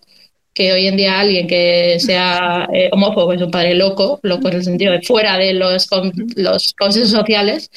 que 0.54 0.72
hoy 0.74 0.88
en 0.88 0.98
día 0.98 1.20
alguien 1.20 1.48
que 1.48 1.98
sea 2.00 2.68
eh, 2.74 2.90
homófobo 2.92 3.34
es 3.34 3.42
un 3.42 3.50
padre 3.52 3.74
loco, 3.74 4.20
loco 4.24 4.50
en 4.50 4.56
el 4.56 4.64
sentido 4.64 4.94
de 4.94 5.02
fuera 5.02 5.38
de 5.38 5.54
los, 5.54 5.88
con- 5.88 6.14
los 6.36 6.74
consensos 6.74 7.12
sociales, 7.12 7.72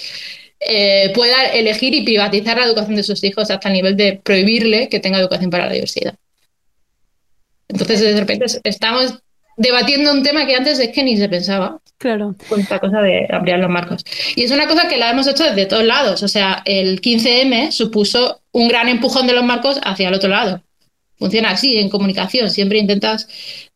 eh, 0.61 1.11
pueda 1.15 1.47
elegir 1.47 1.95
y 1.95 2.03
privatizar 2.03 2.59
la 2.59 2.65
educación 2.67 2.97
de 2.97 3.03
sus 3.03 3.23
hijos 3.25 3.51
hasta 3.51 3.69
el 3.69 3.75
nivel 3.75 3.97
de 3.97 4.21
prohibirle 4.23 4.89
que 4.89 5.01
tenga 5.01 5.19
educación 5.19 5.51
para 5.51 5.67
la 5.67 5.73
diversidad. 5.73 6.15
Entonces, 7.69 8.01
de 8.01 8.19
repente, 8.21 8.45
es- 8.47 8.61
estamos 8.65 9.19
debatiendo 9.57 10.13
un 10.13 10.23
tema 10.23 10.47
que 10.47 10.55
antes 10.55 10.79
es 10.79 10.91
que 10.91 11.03
ni 11.03 11.17
se 11.17 11.29
pensaba 11.29 11.81
Claro. 11.99 12.35
con 12.49 12.61
esta 12.61 12.79
cosa 12.79 13.01
de 13.01 13.27
ampliar 13.31 13.59
los 13.59 13.71
marcos. 13.71 14.05
Y 14.35 14.45
es 14.45 14.51
una 14.51 14.67
cosa 14.69 14.87
que 14.89 14.99
la 14.99 15.11
hemos 15.11 15.27
hecho 15.27 15.45
desde 15.45 15.67
todos 15.67 15.85
lados. 15.85 16.23
O 16.23 16.29
sea, 16.29 16.63
el 16.67 17.01
15M 17.01 17.73
supuso 17.73 18.43
un 18.53 18.69
gran 18.69 18.89
empujón 18.89 19.27
de 19.27 19.33
los 19.33 19.45
marcos 19.45 19.81
hacia 19.83 20.09
el 20.09 20.15
otro 20.15 20.29
lado. 20.29 20.63
Funciona 21.19 21.51
así 21.51 21.79
en 21.79 21.89
comunicación. 21.89 22.51
Siempre 22.51 22.79
intentas 22.79 23.27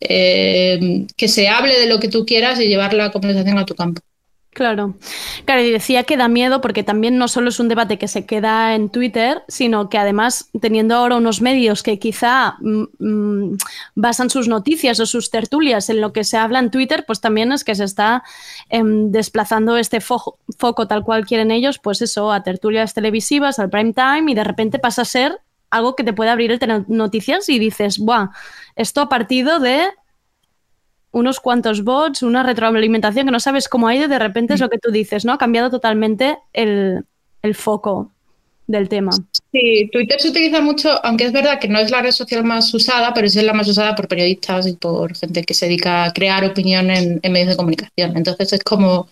eh, 0.00 1.06
que 1.16 1.28
se 1.28 1.48
hable 1.48 1.78
de 1.78 1.86
lo 1.86 1.98
que 1.98 2.08
tú 2.08 2.26
quieras 2.26 2.60
y 2.60 2.66
llevar 2.68 2.92
la 2.92 3.10
conversación 3.10 3.56
a 3.58 3.64
tu 3.64 3.74
campo. 3.74 4.02
Claro. 4.52 4.94
Claro, 5.44 5.62
y 5.62 5.70
decía 5.70 6.02
que 6.02 6.16
da 6.16 6.26
miedo 6.26 6.60
porque 6.60 6.82
también 6.82 7.18
no 7.18 7.28
solo 7.28 7.50
es 7.50 7.60
un 7.60 7.68
debate 7.68 7.98
que 7.98 8.08
se 8.08 8.26
queda 8.26 8.74
en 8.74 8.90
Twitter, 8.90 9.44
sino 9.46 9.88
que 9.88 9.96
además, 9.96 10.50
teniendo 10.60 10.96
ahora 10.96 11.16
unos 11.16 11.40
medios 11.40 11.84
que 11.84 12.00
quizá 12.00 12.56
mm, 12.60 12.84
mm, 12.98 13.56
basan 13.94 14.28
sus 14.28 14.48
noticias 14.48 14.98
o 14.98 15.06
sus 15.06 15.30
tertulias 15.30 15.88
en 15.88 16.00
lo 16.00 16.12
que 16.12 16.24
se 16.24 16.36
habla 16.36 16.58
en 16.58 16.72
Twitter, 16.72 17.04
pues 17.06 17.20
también 17.20 17.52
es 17.52 17.62
que 17.62 17.76
se 17.76 17.84
está 17.84 18.24
em, 18.70 19.12
desplazando 19.12 19.76
este 19.76 19.98
fo- 20.00 20.34
foco 20.58 20.88
tal 20.88 21.04
cual 21.04 21.26
quieren 21.26 21.52
ellos, 21.52 21.78
pues 21.78 22.02
eso, 22.02 22.32
a 22.32 22.42
tertulias 22.42 22.92
televisivas, 22.92 23.60
al 23.60 23.70
prime 23.70 23.92
time, 23.92 24.32
y 24.32 24.34
de 24.34 24.44
repente 24.44 24.80
pasa 24.80 25.02
a 25.02 25.04
ser 25.04 25.40
algo 25.70 25.94
que 25.94 26.02
te 26.02 26.12
puede 26.12 26.30
abrir 26.30 26.50
el 26.50 26.84
noticias 26.88 27.48
y 27.48 27.60
dices, 27.60 27.98
¡buah! 28.00 28.30
Esto 28.74 29.00
ha 29.02 29.08
partido 29.08 29.60
de 29.60 29.86
unos 31.12 31.40
cuantos 31.40 31.82
bots, 31.82 32.22
una 32.22 32.42
retroalimentación 32.42 33.26
que 33.26 33.32
no 33.32 33.40
sabes 33.40 33.68
cómo 33.68 33.88
ha 33.88 33.94
ido 33.94 34.08
de 34.08 34.18
repente 34.18 34.54
es 34.54 34.60
lo 34.60 34.68
que 34.68 34.78
tú 34.78 34.90
dices, 34.90 35.24
¿no? 35.24 35.32
Ha 35.32 35.38
cambiado 35.38 35.70
totalmente 35.70 36.38
el, 36.52 37.04
el 37.42 37.54
foco 37.54 38.12
del 38.66 38.88
tema. 38.88 39.10
Sí, 39.52 39.88
Twitter 39.92 40.20
se 40.20 40.28
utiliza 40.28 40.60
mucho, 40.60 41.04
aunque 41.04 41.24
es 41.24 41.32
verdad 41.32 41.58
que 41.58 41.68
no 41.68 41.80
es 41.80 41.90
la 41.90 42.02
red 42.02 42.12
social 42.12 42.44
más 42.44 42.72
usada, 42.72 43.12
pero 43.12 43.26
es 43.26 43.34
la 43.34 43.52
más 43.52 43.66
usada 43.66 43.96
por 43.96 44.06
periodistas 44.06 44.66
y 44.68 44.74
por 44.74 45.16
gente 45.16 45.42
que 45.42 45.54
se 45.54 45.66
dedica 45.66 46.04
a 46.04 46.12
crear 46.12 46.44
opinión 46.44 46.90
en, 46.90 47.18
en 47.22 47.32
medios 47.32 47.48
de 47.48 47.56
comunicación. 47.56 48.16
Entonces 48.16 48.52
es 48.52 48.62
como, 48.62 49.08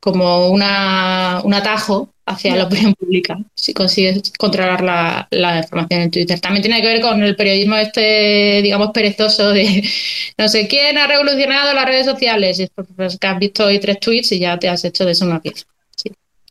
como 0.00 0.48
una, 0.48 1.40
un 1.42 1.54
atajo 1.54 2.10
hacia 2.32 2.56
la 2.56 2.64
opinión 2.64 2.94
pública, 2.94 3.38
si 3.54 3.72
consigues 3.74 4.32
controlar 4.38 4.82
la, 4.82 5.28
la 5.30 5.58
información 5.58 6.02
en 6.02 6.10
Twitter. 6.10 6.40
También 6.40 6.62
tiene 6.62 6.80
que 6.82 6.88
ver 6.88 7.00
con 7.00 7.22
el 7.22 7.36
periodismo 7.36 7.76
este, 7.76 8.60
digamos, 8.62 8.90
perezoso 8.92 9.50
de 9.50 9.82
no 10.38 10.48
sé 10.48 10.68
quién 10.68 10.98
ha 10.98 11.06
revolucionado 11.06 11.72
las 11.74 11.84
redes 11.86 12.06
sociales. 12.06 12.58
Y 12.60 12.64
es 12.64 12.70
pues, 12.96 13.18
que 13.18 13.26
has 13.26 13.38
visto 13.38 13.64
hoy 13.66 13.78
tres 13.80 14.00
tweets 14.00 14.32
y 14.32 14.38
ya 14.40 14.58
te 14.58 14.68
has 14.68 14.84
hecho 14.84 15.04
de 15.04 15.12
eso 15.12 15.24
una 15.26 15.40
pieza. 15.40 15.64
Sí. 15.96 16.10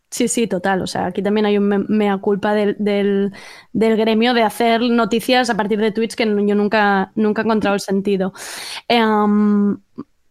Sí, 0.10 0.28
sí, 0.28 0.48
total. 0.48 0.82
O 0.82 0.88
sea, 0.88 1.06
aquí 1.08 1.22
también 1.24 1.46
hay 1.46 1.58
un 1.58 1.68
me- 1.68 1.80
mea 1.88 2.18
culpa 2.18 2.54
del, 2.54 2.76
del, 2.80 3.32
del 3.72 3.96
gremio 3.98 4.34
de 4.34 4.44
hacer 4.44 4.82
noticias 4.82 5.50
a 5.50 5.56
partir 5.56 5.80
de 5.80 5.92
tweets 5.92 6.16
que 6.18 6.26
yo 6.26 6.56
nunca, 6.56 7.12
nunca 7.16 7.42
he 7.42 7.46
encontrado 7.46 7.76
el 7.76 7.80
sentido. 7.82 8.34
Em, 8.90 9.78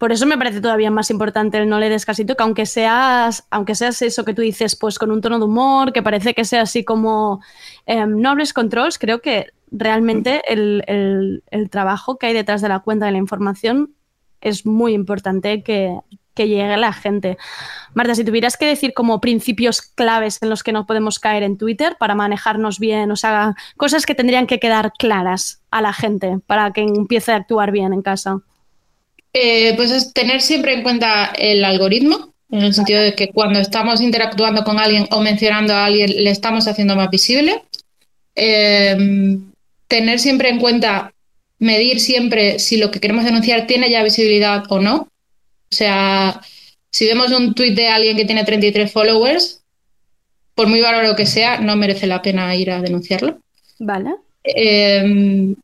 por 0.01 0.13
eso 0.13 0.25
me 0.27 0.39
parece 0.39 0.61
todavía 0.63 0.91
más 0.91 1.11
importante 1.11 1.59
el 1.59 1.69
no 1.69 1.79
le 1.79 1.91
des 1.91 2.07
casito, 2.07 2.35
que 2.35 2.43
aunque 2.43 2.65
seas, 2.65 3.47
aunque 3.51 3.75
seas 3.75 4.01
eso 4.01 4.25
que 4.25 4.33
tú 4.35 4.41
dices, 4.43 4.75
pues 4.75 4.99
con 4.99 5.11
un 5.13 5.21
tono 5.21 5.39
de 5.39 5.45
humor, 5.45 5.93
que 5.93 6.03
parece 6.03 6.33
que 6.35 6.47
sea 6.47 6.63
así 6.63 6.85
como 6.85 7.41
em, 7.87 8.19
no 8.21 8.31
hables 8.31 8.55
creo 8.99 9.21
que 9.21 9.49
realmente 9.71 10.43
el, 10.53 10.83
el- 10.87 11.43
el 11.51 11.69
trabajo 11.71 12.17
que 12.19 12.27
hay 12.29 12.33
detrás 12.35 12.63
de 12.63 12.69
la 12.71 12.81
cuenta 12.81 13.05
de 13.07 13.13
la 13.13 13.19
información 13.19 13.95
es 14.41 14.65
muy 14.65 14.95
importante 14.95 15.63
que, 15.63 15.99
que 16.35 16.49
llegue 16.49 16.73
a 16.73 16.79
la 16.79 16.95
gente. 16.95 17.37
Marta, 17.95 18.15
si 18.15 18.25
tuvieras 18.25 18.57
que 18.57 18.67
decir 18.67 18.95
como 18.95 19.21
principios 19.21 19.83
claves 19.83 20.39
en 20.43 20.49
los 20.49 20.63
que 20.63 20.73
no 20.73 20.87
podemos 20.87 21.19
caer 21.19 21.43
en 21.43 21.59
Twitter 21.59 21.97
para 22.01 22.15
manejarnos 22.15 22.79
bien, 22.79 23.11
o 23.13 23.17
sea, 23.17 23.55
cosas 23.77 24.07
que 24.07 24.15
tendrían 24.15 24.47
que 24.47 24.59
quedar 24.59 24.93
claras 24.99 25.63
a 25.71 25.83
la 25.83 25.93
gente 25.93 26.39
para 26.47 26.73
que 26.73 26.81
empiece 26.83 27.33
a 27.33 27.37
actuar 27.37 27.71
bien 27.71 27.93
en 27.93 28.01
casa. 28.03 28.41
Eh, 29.33 29.75
pues 29.77 29.91
es 29.91 30.13
tener 30.13 30.41
siempre 30.41 30.73
en 30.75 30.83
cuenta 30.83 31.27
el 31.37 31.65
algoritmo, 31.65 32.33
en 32.51 32.63
el 32.63 32.75
sentido 32.75 33.01
de 33.01 33.15
que 33.15 33.29
cuando 33.29 33.61
estamos 33.61 34.01
interactuando 34.01 34.65
con 34.65 34.79
alguien 34.79 35.07
o 35.11 35.21
mencionando 35.21 35.75
a 35.75 35.85
alguien, 35.85 36.25
le 36.25 36.31
estamos 36.31 36.67
haciendo 36.67 36.97
más 36.97 37.11
visible. 37.11 37.63
Eh, 38.35 39.39
tener 39.87 40.19
siempre 40.19 40.49
en 40.49 40.59
cuenta, 40.59 41.13
medir 41.59 42.01
siempre 42.01 42.59
si 42.59 42.77
lo 42.77 42.91
que 42.91 43.01
queremos 43.01 43.25
denunciar 43.25 43.67
tiene 43.67 43.91
ya 43.91 44.03
visibilidad 44.03 44.65
o 44.69 44.81
no. 44.81 44.97
O 44.97 45.75
sea, 45.75 46.41
si 46.91 47.07
vemos 47.07 47.31
un 47.31 47.55
tuit 47.55 47.77
de 47.77 47.89
alguien 47.89 48.17
que 48.17 48.25
tiene 48.25 48.45
33 48.45 48.91
followers, 48.91 49.63
por 50.55 50.67
muy 50.67 50.81
valorado 50.81 51.15
que 51.15 51.27
sea, 51.27 51.61
no 51.61 51.77
merece 51.77 52.07
la 52.07 52.21
pena 52.21 52.55
ir 52.57 52.71
a 52.71 52.83
denunciarlo. 52.83 53.39
Vale. 53.79 54.15
Eh, 54.43 55.55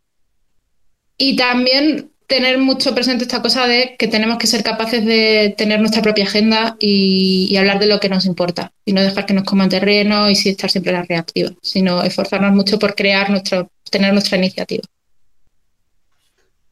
y 1.19 1.37
también 1.37 2.11
tener 2.27 2.59
mucho 2.59 2.95
presente 2.95 3.25
esta 3.25 3.43
cosa 3.43 3.67
de 3.67 3.97
que 3.99 4.09
tenemos 4.09 4.39
que 4.39 4.47
ser 4.47 4.63
capaces 4.63 5.05
de 5.05 5.55
tener 5.57 5.81
nuestra 5.81 6.03
propia 6.03 6.25
agenda 6.25 6.77
y, 6.79 7.57
hablar 7.57 7.79
de 7.79 7.87
lo 7.87 8.01
que 8.01 8.09
nos 8.09 8.27
importa 8.27 8.73
y 8.85 8.93
no 8.93 9.01
dejar 9.01 9.27
que 9.27 9.35
nos 9.35 9.45
coman 9.45 9.69
terreno 9.69 10.29
y 10.29 10.35
sí 10.35 10.51
estar 10.51 10.71
siempre 10.71 10.95
a 10.95 11.01
la 11.01 11.05
reactiva, 11.05 11.51
sino 11.63 12.03
esforzarnos 12.03 12.53
mucho 12.53 12.79
por 12.79 12.95
crear 12.95 13.31
nuestro, 13.31 13.71
tener 13.91 14.13
nuestra 14.13 14.37
iniciativa. 14.37 14.83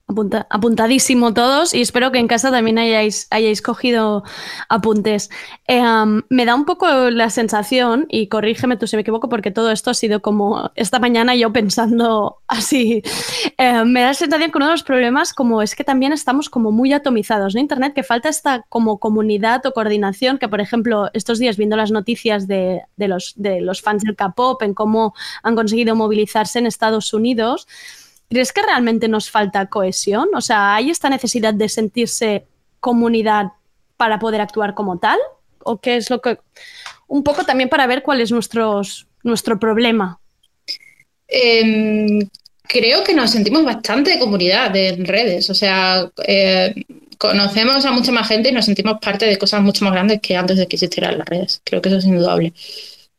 Apunta- 0.06 0.46
apuntadísimo 0.50 1.32
todos 1.32 1.72
y 1.72 1.80
espero 1.80 2.12
que 2.12 2.18
en 2.18 2.28
casa 2.28 2.50
también 2.50 2.76
hayáis, 2.78 3.26
cogido 3.62 4.22
apuntes. 4.68 5.30
Um, 5.66 6.20
me 6.28 6.44
da 6.44 6.54
un 6.54 6.66
poco 6.66 6.86
la 7.10 7.30
sensación, 7.30 8.04
y 8.10 8.28
corrígeme 8.28 8.76
tú 8.76 8.86
si 8.86 8.96
me 8.96 9.00
equivoco, 9.02 9.30
porque 9.30 9.50
todo 9.50 9.70
esto 9.70 9.90
ha 9.90 9.94
sido 9.94 10.20
como 10.20 10.70
esta 10.74 10.98
mañana 10.98 11.34
yo 11.34 11.54
pensando 11.54 12.42
así, 12.48 13.02
eh, 13.56 13.84
me 13.86 14.02
da 14.02 14.08
la 14.08 14.14
sensación 14.14 14.50
que 14.50 14.58
uno 14.58 14.66
de 14.66 14.72
los 14.72 14.82
problemas 14.82 15.32
como 15.32 15.62
es 15.62 15.74
que 15.74 15.84
también 15.84 16.12
estamos 16.12 16.50
como 16.50 16.70
muy 16.70 16.92
atomizados, 16.92 17.54
¿no? 17.54 17.60
Internet, 17.62 17.94
que 17.94 18.02
falta 18.02 18.28
esta 18.28 18.66
como 18.68 18.98
comunidad 18.98 19.64
o 19.64 19.72
coordinación, 19.72 20.36
que 20.36 20.48
por 20.48 20.60
ejemplo 20.60 21.08
estos 21.14 21.38
días 21.38 21.56
viendo 21.56 21.76
las 21.76 21.90
noticias 21.90 22.46
de 22.46 22.82
los, 22.98 23.32
de 23.36 23.62
los 23.62 23.80
fans 23.80 24.02
del 24.02 24.16
K-pop, 24.16 24.60
en 24.62 24.74
cómo 24.74 25.14
han 25.42 25.54
conseguido 25.56 25.96
movilizarse 25.96 26.58
en 26.58 26.66
Estados 26.66 27.14
Unidos, 27.14 27.66
¿Crees 28.28 28.52
que 28.52 28.62
realmente 28.62 29.08
nos 29.08 29.30
falta 29.30 29.66
cohesión? 29.66 30.28
O 30.34 30.40
sea, 30.40 30.74
¿hay 30.74 30.90
esta 30.90 31.08
necesidad 31.08 31.54
de 31.54 31.68
sentirse 31.68 32.44
comunidad 32.80 33.52
para 33.96 34.18
poder 34.18 34.40
actuar 34.40 34.74
como 34.74 34.98
tal? 34.98 35.18
¿O 35.60 35.78
qué 35.78 35.96
es 35.96 36.10
lo 36.10 36.20
que... 36.20 36.38
Un 37.06 37.22
poco 37.22 37.44
también 37.44 37.68
para 37.68 37.86
ver 37.86 38.02
cuál 38.02 38.20
es 38.20 38.30
nuestros, 38.30 39.06
nuestro 39.22 39.58
problema. 39.58 40.18
Eh, 41.28 42.28
creo 42.62 43.04
que 43.04 43.14
nos 43.14 43.30
sentimos 43.30 43.64
bastante 43.64 44.18
comunidad 44.18 44.74
en 44.76 45.04
redes, 45.04 45.50
o 45.50 45.54
sea, 45.54 46.10
eh, 46.26 46.74
conocemos 47.18 47.84
a 47.84 47.92
mucha 47.92 48.12
más 48.12 48.28
gente 48.28 48.48
y 48.48 48.52
nos 48.52 48.64
sentimos 48.64 48.98
parte 49.00 49.26
de 49.26 49.38
cosas 49.38 49.62
mucho 49.62 49.84
más 49.84 49.94
grandes 49.94 50.20
que 50.20 50.36
antes 50.36 50.56
de 50.56 50.66
que 50.66 50.76
existieran 50.76 51.18
las 51.18 51.28
redes. 51.28 51.60
Creo 51.64 51.80
que 51.80 51.88
eso 51.88 51.98
es 51.98 52.04
indudable. 52.04 52.52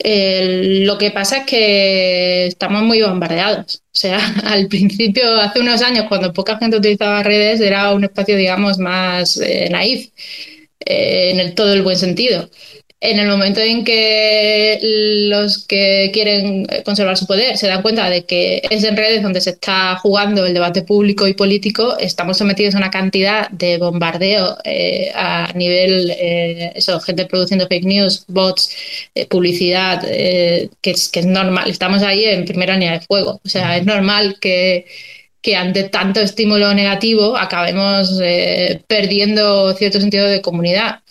Lo 0.04 0.98
que 0.98 1.12
pasa 1.12 1.38
es 1.40 1.46
que 1.46 2.46
estamos 2.48 2.84
muy 2.84 3.02
bombardeados. 3.02 3.82
O 3.86 3.98
sea, 3.98 4.20
al 4.46 4.68
principio, 4.68 5.36
hace 5.42 5.60
unos 5.60 5.82
años, 5.82 6.06
cuando 6.08 6.34
poca 6.34 6.58
gente 6.58 6.78
utilizaba 6.78 7.24
redes, 7.24 7.62
era 7.62 7.92
un 7.94 8.04
espacio, 8.04 8.36
digamos, 8.38 8.78
más 8.78 9.38
eh, 9.38 9.70
naif, 9.72 10.10
eh, 10.86 11.32
en 11.32 11.40
el, 11.40 11.56
todo 11.56 11.74
el 11.74 11.82
buen 11.82 11.98
sentido. 11.98 12.50
En 13.06 13.20
el 13.20 13.28
momento 13.28 13.62
en 13.62 13.84
que 13.84 14.80
los 15.30 15.66
que 15.68 16.10
quieren 16.12 16.66
conservar 16.84 17.16
su 17.18 17.28
poder 17.28 17.56
se 17.56 17.68
dan 17.68 17.84
cuenta 17.84 18.10
de 18.10 18.26
que 18.26 18.64
es 18.68 18.84
en 18.84 18.98
redes 18.98 19.22
donde 19.22 19.42
se 19.42 19.52
está 19.52 19.98
jugando 19.98 20.44
el 20.44 20.56
debate 20.56 20.82
público 20.82 21.28
y 21.28 21.36
político, 21.36 21.96
estamos 22.00 22.38
sometidos 22.38 22.74
a 22.74 22.80
una 22.80 22.90
cantidad 22.90 23.48
de 23.52 23.78
bombardeo 23.78 24.58
eh, 24.64 25.12
a 25.14 25.52
nivel, 25.54 26.12
eh, 26.18 26.72
eso, 26.74 27.00
gente 27.00 27.28
produciendo 27.28 27.68
fake 27.68 27.86
news, 27.86 28.26
bots, 28.28 28.76
eh, 29.14 29.28
publicidad, 29.28 30.02
que, 30.02 30.70
es, 30.84 31.10
que 31.10 31.20
es 31.20 31.28
normal. 31.28 31.70
Estamos 31.70 32.02
ahí 32.02 32.26
en 32.26 32.46
primera 32.46 32.74
línea 32.74 32.94
de 32.94 33.02
fuego. 33.02 33.40
O 33.46 33.50
sea, 33.50 33.78
es 33.78 33.86
normal 33.86 34.38
que 34.42 34.86
que 35.42 35.56
ante 35.56 35.84
tanto 35.84 36.22
estímulo 36.22 36.74
negativo 36.74 37.38
acabemos 37.38 38.20
perdiendo 38.88 39.76
cierto 39.76 40.02
sentido 40.02 40.26
de 40.26 40.42
comunidad. 40.42 41.02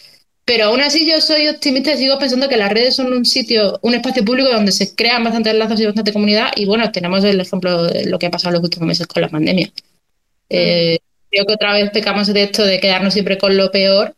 Pero 0.45 0.67
aún 0.67 0.81
así 0.81 1.09
yo 1.09 1.21
soy 1.21 1.49
optimista 1.49 1.95
y 1.95 1.97
sigo 1.97 2.19
pensando 2.19 2.49
que 2.49 2.57
las 2.59 2.71
redes 2.71 2.97
son 2.97 3.13
un 3.13 3.25
sitio, 3.25 3.79
un 3.83 3.95
espacio 3.95 4.25
público 4.25 4.51
donde 4.51 4.73
se 4.73 4.95
crean 4.95 5.25
bastantes 5.25 5.55
lazos 5.55 5.81
y 5.81 5.87
bastante 5.87 6.13
comunidad. 6.13 6.53
Y 6.57 6.67
bueno, 6.67 6.91
tenemos 6.93 7.25
el 7.25 7.41
ejemplo 7.41 7.85
de 7.85 8.07
lo 8.07 8.19
que 8.19 8.27
ha 8.27 8.31
pasado 8.31 8.51
en 8.51 8.55
los 8.55 8.65
últimos 8.65 8.87
meses 8.87 9.07
con 9.07 9.23
la 9.23 9.29
pandemia. 9.29 9.73
Eh, 10.51 10.99
creo 11.31 11.47
que 11.47 11.55
otra 11.55 11.73
vez 11.73 11.91
pecamos 11.91 12.27
de 12.29 12.43
esto 12.43 12.65
de 12.65 12.79
quedarnos 12.79 13.15
siempre 13.15 13.39
con 13.39 13.57
lo 13.57 13.71
peor, 13.71 14.15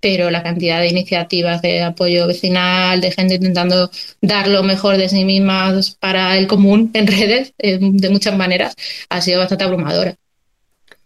pero 0.00 0.30
la 0.30 0.42
cantidad 0.42 0.80
de 0.80 0.88
iniciativas 0.88 1.62
de 1.62 1.82
apoyo 1.82 2.26
vecinal, 2.26 3.00
de 3.00 3.12
gente 3.12 3.34
intentando 3.34 3.90
dar 4.20 4.48
lo 4.48 4.62
mejor 4.62 4.98
de 4.98 5.08
sí 5.08 5.24
mismas 5.24 5.96
para 6.00 6.36
el 6.38 6.46
común 6.46 6.90
en 6.94 7.06
redes, 7.06 7.54
eh, 7.58 7.78
de 7.80 8.10
muchas 8.10 8.36
maneras, 8.36 8.74
ha 9.08 9.20
sido 9.22 9.40
bastante 9.40 9.64
abrumadora. 9.64 10.16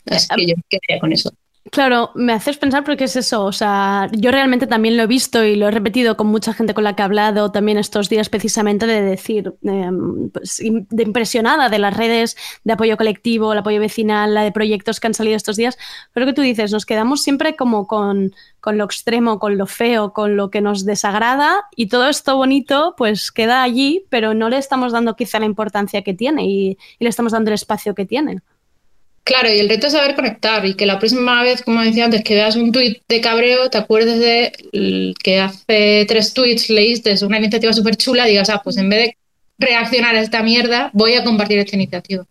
Así 0.07 0.29
que 0.37 0.47
yo 0.47 0.55
me 0.57 0.62
quedaría 0.68 1.01
con 1.01 1.12
eso. 1.12 1.33
Claro, 1.73 2.11
me 2.15 2.35
haces 2.35 2.59
pensar 2.59 2.85
porque 2.85 3.05
es 3.05 3.17
eso, 3.17 3.43
o 3.45 3.51
sea, 3.53 4.11
yo 4.12 4.31
realmente 4.31 4.67
también 4.67 4.99
lo 4.99 5.03
he 5.03 5.07
visto 5.07 5.43
y 5.43 5.57
lo 5.57 5.67
he 5.67 5.71
repetido 5.71 6.15
con 6.15 6.27
mucha 6.27 6.53
gente 6.53 6.75
con 6.75 6.85
la 6.85 6.95
que 6.95 7.01
he 7.03 7.05
hablado 7.07 7.51
también 7.53 7.79
estos 7.79 8.11
días 8.11 8.29
precisamente 8.29 8.87
de 8.87 9.01
decir, 9.01 9.55
eh, 9.62 9.91
pues, 10.31 10.59
de 10.59 11.03
impresionada 11.03 11.71
de 11.71 11.79
las 11.79 11.97
redes 11.97 12.37
de 12.65 12.73
apoyo 12.75 12.99
colectivo, 12.99 13.53
el 13.53 13.59
apoyo 13.61 13.81
vecinal, 13.81 14.35
la 14.35 14.43
de 14.43 14.53
proyectos 14.53 15.01
que 15.01 15.07
han 15.07 15.15
salido 15.15 15.37
estos 15.37 15.57
días, 15.57 15.79
pero 16.12 16.27
que 16.27 16.35
tú 16.35 16.43
dices, 16.43 16.71
nos 16.71 16.85
quedamos 16.85 17.23
siempre 17.23 17.57
como 17.57 17.87
con, 17.87 18.33
con 18.61 18.77
lo 18.77 18.85
extremo, 18.85 19.39
con 19.39 19.57
lo 19.57 19.67
feo, 19.67 20.12
con 20.12 20.37
lo 20.37 20.51
que 20.51 20.61
nos 20.61 20.85
desagrada 20.85 21.65
y 21.75 21.89
todo 21.89 22.09
esto 22.09 22.37
bonito 22.37 22.95
pues 22.99 23.33
queda 23.33 23.62
allí, 23.62 24.05
pero 24.11 24.35
no 24.35 24.51
le 24.51 24.59
estamos 24.59 24.93
dando 24.93 25.17
quizá 25.17 25.41
la 25.41 25.47
importancia 25.47 26.03
que 26.03 26.12
tiene 26.12 26.45
y 26.47 26.79
le 26.99 27.09
estamos 27.09 27.33
dando 27.33 27.51
el 27.51 27.55
espacio 27.55 27.95
que 27.95 28.05
tiene. 28.05 28.43
Claro, 29.25 29.49
y 29.51 29.59
el 29.59 29.70
reto 29.70 29.87
es 29.87 29.95
saber 29.95 30.14
conectar 30.14 30.66
y 30.66 30.75
que 30.75 30.85
la 30.85 30.99
próxima 30.99 31.43
vez, 31.43 31.62
como 31.62 31.81
decía 31.81 32.05
antes, 32.05 32.22
que 32.22 32.35
veas 32.35 32.57
un 32.57 32.72
tuit 32.72 33.03
de 33.09 33.22
cabreo, 33.22 33.70
te 33.70 33.79
acuerdes 33.79 34.18
de 34.18 35.14
que 35.22 35.39
hace 35.41 36.05
tres 36.07 36.35
tweets 36.35 36.68
leíste 36.68 37.14
una 37.25 37.39
iniciativa 37.39 37.72
súper 37.72 37.97
chula 37.97 38.27
digas, 38.27 38.51
ah, 38.51 38.61
pues 38.62 38.77
en 38.77 38.91
vez 38.91 38.99
de 39.09 39.16
reaccionar 39.59 40.14
a 40.14 40.20
esta 40.20 40.43
mierda, 40.43 40.91
voy 40.93 41.14
a 41.14 41.25
compartir 41.25 41.59
esta 41.59 41.77
iniciativa. 41.77 42.27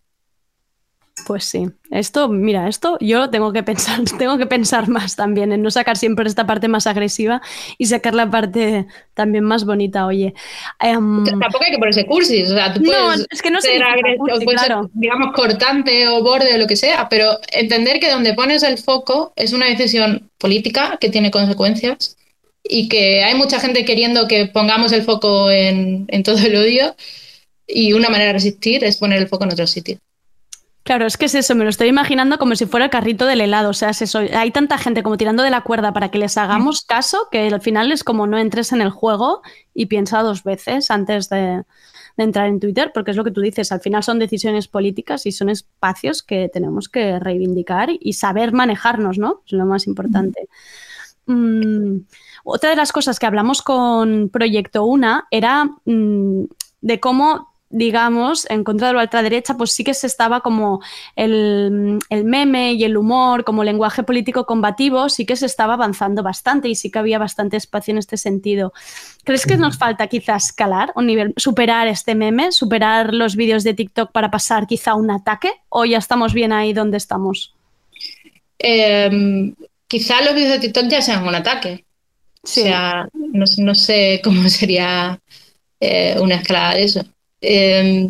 Pues 1.26 1.45
sí, 1.45 1.67
esto, 1.91 2.28
mira, 2.28 2.67
esto 2.67 2.97
yo 2.99 3.30
tengo 3.30 3.53
que 3.53 3.63
pensar, 3.63 3.99
tengo 4.17 4.38
que 4.38 4.45
pensar 4.45 4.88
más 4.89 5.15
también 5.15 5.51
en 5.51 5.61
no 5.61 5.71
sacar 5.71 5.97
siempre 5.97 6.28
esta 6.28 6.45
parte 6.45 6.67
más 6.67 6.88
agresiva 6.88 7.41
y 7.78 7.86
sacar 7.86 8.15
la 8.15 8.30
parte 8.30 8.88
también 9.13 9.43
más 9.43 9.65
bonita, 9.65 10.05
oye. 10.05 10.34
Em, 10.80 11.24
Tampoco 11.24 11.63
hay 11.63 11.71
que 11.71 11.78
ponerse 11.78 12.05
cursis, 12.05 12.49
o 12.49 12.53
sea, 12.53 12.74
tú 12.74 12.82
No, 12.82 12.91
puedes 12.91 13.28
es 13.30 13.41
que 13.41 13.51
no 13.51 13.61
ser, 13.61 13.82
cursi, 14.17 14.45
puedes 14.45 14.61
ser, 14.61 14.69
claro. 14.69 14.89
digamos, 14.93 15.34
cortante 15.34 16.07
o 16.07 16.24
borde 16.24 16.55
o 16.55 16.57
lo 16.57 16.67
que 16.67 16.76
sea, 16.76 17.07
pero 17.09 17.39
entender 17.51 17.99
que 17.99 18.11
donde 18.11 18.34
pones 18.34 18.63
el 18.63 18.78
foco 18.78 19.34
es 19.36 19.53
una 19.53 19.67
decisión 19.67 20.30
política 20.38 20.97
que 20.99 21.09
tiene 21.09 21.32
consecuencias 21.32 22.17
y 22.63 22.88
que 22.88 23.24
hay 23.24 23.36
mucha 23.36 23.59
gente 23.59 23.86
queriendo 23.86 24.28
que 24.28 24.47
pongamos 24.47 24.91
el 24.91 25.03
foco 25.03 25.51
en, 25.51 26.05
en 26.07 26.24
todo 26.24 26.38
el 26.38 26.55
odio 26.55 26.95
y 27.67 27.93
una 27.93 28.09
manera 28.09 28.28
de 28.28 28.34
resistir 28.34 28.84
es 28.84 28.97
poner 28.97 29.19
el 29.19 29.28
foco 29.28 29.43
en 29.43 29.51
otro 29.53 29.67
sitio. 29.67 29.99
Claro, 30.84 31.05
es 31.05 31.15
que 31.15 31.25
es 31.25 31.36
eso, 31.36 31.55
me 31.55 31.63
lo 31.63 31.69
estoy 31.69 31.88
imaginando 31.88 32.38
como 32.38 32.55
si 32.55 32.65
fuera 32.65 32.86
el 32.86 32.91
carrito 32.91 33.25
del 33.25 33.39
helado, 33.39 33.69
o 33.69 33.73
sea, 33.73 33.91
es 33.91 34.01
eso, 34.01 34.19
hay 34.19 34.51
tanta 34.51 34.77
gente 34.77 35.01
como 35.01 35.15
tirando 35.15 35.41
de 35.41 35.49
la 35.49 35.61
cuerda 35.61 35.93
para 35.93 36.11
que 36.11 36.17
les 36.17 36.38
hagamos 36.38 36.84
caso 36.84 37.29
que 37.31 37.47
al 37.47 37.61
final 37.61 37.91
es 37.93 38.03
como 38.03 38.27
no 38.27 38.38
entres 38.38 38.73
en 38.73 38.81
el 38.81 38.89
juego 38.89 39.41
y 39.73 39.86
piensa 39.86 40.21
dos 40.21 40.43
veces 40.43 40.91
antes 40.91 41.29
de, 41.29 41.63
de 42.17 42.23
entrar 42.23 42.47
en 42.47 42.59
Twitter, 42.59 42.91
porque 42.93 43.11
es 43.11 43.17
lo 43.17 43.23
que 43.23 43.31
tú 43.31 43.41
dices, 43.41 43.71
al 43.71 43.81
final 43.81 44.03
son 44.03 44.19
decisiones 44.19 44.67
políticas 44.67 45.25
y 45.25 45.31
son 45.31 45.49
espacios 45.49 46.21
que 46.21 46.49
tenemos 46.51 46.89
que 46.89 47.19
reivindicar 47.19 47.89
y 47.99 48.13
saber 48.13 48.53
manejarnos, 48.53 49.17
¿no? 49.17 49.41
Es 49.45 49.53
lo 49.53 49.65
más 49.65 49.88
importante. 49.88 50.47
Mm, 51.25 51.99
otra 52.43 52.71
de 52.71 52.75
las 52.75 52.91
cosas 52.91 53.19
que 53.19 53.25
hablamos 53.25 53.61
con 53.61 54.29
Proyecto 54.29 54.84
Una 54.86 55.27
era 55.31 55.65
mm, 55.86 56.43
de 56.81 56.99
cómo, 56.99 57.52
digamos, 57.74 58.47
en 58.49 58.63
contra 58.63 58.88
de 58.88 58.93
la 58.93 59.01
ultraderecha, 59.01 59.55
pues 59.57 59.71
sí 59.74 59.84
que 59.84 59.93
se 59.93 60.07
estaba 60.07 60.41
como 60.41 60.82
el, 61.15 61.99
el 62.09 62.24
meme 62.24 62.74
y 62.74 62.84
el 62.86 62.95
humor, 62.97 63.43
como 63.43 63.63
lenguaje 63.63 64.03
político 64.03 64.45
combativo, 64.45 65.09
sí 65.09 65.26
que 65.26 65.36
se 65.36 65.45
estaba 65.47 65.74
avanzando 65.74 66.24
bastante 66.24 66.69
y 66.69 66.76
sí 66.76 66.91
que 66.91 66.99
había 66.99 67.19
bastante 67.19 67.57
espacio 67.57 67.91
en 67.91 67.97
este 67.97 68.17
sentido. 68.17 68.74
¿Crees 69.26 69.45
que 69.45 69.57
nos 69.57 69.78
falta 69.78 70.07
quizás 70.07 70.45
escalar 70.45 70.91
un 70.95 71.07
nivel, 71.07 71.34
superar 71.38 71.88
este 71.88 72.15
meme, 72.15 72.51
superar 72.51 73.13
los 73.13 73.36
vídeos 73.36 73.63
de 73.63 73.74
TikTok 73.74 74.11
para 74.11 74.32
pasar 74.32 74.67
quizá 74.67 74.91
a 74.91 74.95
un 74.95 75.11
ataque? 75.11 75.51
¿O 75.69 75.86
ya 75.86 75.97
estamos 75.97 76.34
bien 76.34 76.53
ahí 76.53 76.74
donde 76.74 76.97
estamos? 76.97 77.53
Eh, 78.59 79.53
quizá 79.88 80.21
los 80.21 80.36
vídeos 80.36 80.53
de 80.53 80.59
TikTok 80.59 80.88
ya 80.89 81.01
sean 81.01 81.28
un 81.28 81.36
ataque. 81.36 81.86
O 82.43 82.47
sea, 82.47 83.07
no, 83.13 83.47
sé- 83.47 83.61
no 83.63 83.76
sé 83.76 84.21
cómo 84.24 84.49
sería 84.49 85.19
eh, 85.80 86.17
una 86.21 86.36
escalada 86.36 86.76
de 86.76 86.84
eso. 86.84 87.03
Eh, 87.43 88.09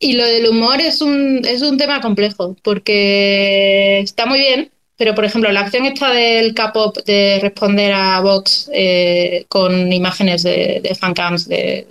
y 0.00 0.12
lo 0.12 0.24
del 0.24 0.48
humor 0.48 0.80
es 0.80 1.00
un, 1.00 1.42
es 1.44 1.62
un 1.62 1.76
tema 1.76 2.00
complejo, 2.00 2.56
porque 2.62 4.00
está 4.00 4.26
muy 4.26 4.38
bien, 4.38 4.70
pero 4.96 5.14
por 5.14 5.24
ejemplo, 5.24 5.50
la 5.50 5.60
acción 5.60 5.86
esta 5.86 6.12
del 6.12 6.54
K-pop 6.54 6.98
de 7.04 7.38
responder 7.40 7.92
a 7.92 8.20
Vox 8.20 8.70
eh, 8.72 9.44
con 9.48 9.92
imágenes 9.92 10.42
de, 10.42 10.80
de 10.82 10.94
fancams 10.94 11.48
de, 11.48 11.86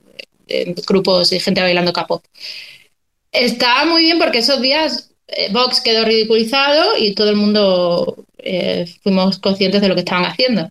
de 0.47 0.75
grupos 0.88 1.32
y 1.34 1.39
gente 1.39 1.61
bailando 1.61 1.93
K-pop. 1.93 2.23
Está 3.32 3.86
muy 3.86 4.03
bien 4.03 4.19
porque 4.19 4.39
esos 4.39 4.61
días 4.61 5.11
eh, 5.28 5.49
Vox 5.51 5.82
quedó 5.82 6.05
ridiculizado 6.05 6.97
y 6.97 7.13
todo 7.13 7.30
el 7.30 7.36
mundo 7.36 8.25
eh, 8.38 8.86
fuimos 9.03 9.38
conscientes 9.39 9.82
de 9.82 9.89
lo 9.89 9.95
que 9.95 10.01
estaban 10.01 10.25
haciendo. 10.25 10.69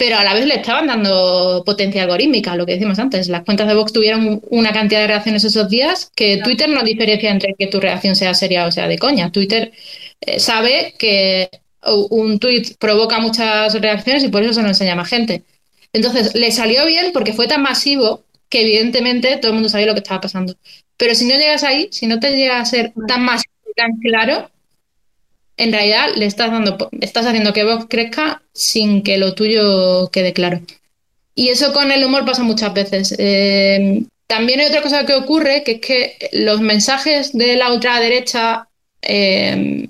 Pero 0.00 0.16
a 0.16 0.24
la 0.24 0.32
vez 0.32 0.46
le 0.46 0.54
estaban 0.54 0.86
dando 0.86 1.62
potencia 1.66 2.04
algorítmica, 2.04 2.56
lo 2.56 2.64
que 2.64 2.72
decimos 2.72 2.98
antes. 2.98 3.28
Las 3.28 3.44
cuentas 3.44 3.68
de 3.68 3.74
Vox 3.74 3.92
tuvieron 3.92 4.40
una 4.48 4.72
cantidad 4.72 5.00
de 5.02 5.08
reacciones 5.08 5.44
esos 5.44 5.68
días 5.68 6.10
que 6.16 6.38
Twitter 6.42 6.70
no 6.70 6.82
diferencia 6.82 7.30
entre 7.30 7.54
que 7.54 7.66
tu 7.66 7.80
reacción 7.80 8.16
sea 8.16 8.32
seria 8.32 8.64
o 8.64 8.72
sea 8.72 8.88
de 8.88 8.96
coña. 8.96 9.30
Twitter 9.30 9.72
eh, 10.22 10.40
sabe 10.40 10.94
que 10.98 11.50
un 11.82 12.38
tweet 12.38 12.76
provoca 12.78 13.18
muchas 13.18 13.78
reacciones 13.78 14.24
y 14.24 14.28
por 14.28 14.42
eso 14.42 14.54
se 14.54 14.62
lo 14.62 14.68
enseña 14.68 14.94
más 14.94 15.10
gente. 15.10 15.42
Entonces, 15.92 16.34
le 16.34 16.50
salió 16.50 16.86
bien 16.86 17.12
porque 17.12 17.34
fue 17.34 17.46
tan 17.46 17.60
masivo 17.60 18.24
que 18.48 18.62
evidentemente 18.62 19.36
todo 19.36 19.48
el 19.48 19.56
mundo 19.56 19.68
sabía 19.68 19.88
lo 19.88 19.92
que 19.92 20.00
estaba 20.00 20.22
pasando. 20.22 20.56
Pero 20.96 21.14
si 21.14 21.26
no 21.26 21.34
llegas 21.36 21.62
ahí, 21.62 21.88
si 21.92 22.06
no 22.06 22.18
te 22.18 22.34
llega 22.34 22.58
a 22.58 22.64
ser 22.64 22.94
tan 23.06 23.22
masivo 23.22 23.52
y 23.70 23.74
tan 23.74 23.98
claro, 23.98 24.50
en 25.60 25.72
realidad 25.72 26.08
le 26.16 26.24
estás 26.24 26.50
dando, 26.50 26.88
estás 27.00 27.26
haciendo 27.26 27.52
que 27.52 27.64
Vox 27.64 27.84
crezca 27.88 28.42
sin 28.54 29.02
que 29.02 29.18
lo 29.18 29.34
tuyo 29.34 30.08
quede 30.10 30.32
claro. 30.32 30.60
Y 31.34 31.48
eso 31.48 31.72
con 31.74 31.92
el 31.92 32.02
humor 32.04 32.24
pasa 32.24 32.42
muchas 32.42 32.72
veces. 32.72 33.14
Eh, 33.18 34.02
también 34.26 34.60
hay 34.60 34.66
otra 34.66 34.80
cosa 34.80 35.04
que 35.04 35.14
ocurre, 35.14 35.62
que 35.62 35.72
es 35.72 35.80
que 35.80 36.30
los 36.32 36.62
mensajes 36.62 37.32
de 37.34 37.56
la 37.56 37.72
ultraderecha, 37.72 38.68
eh, 39.02 39.86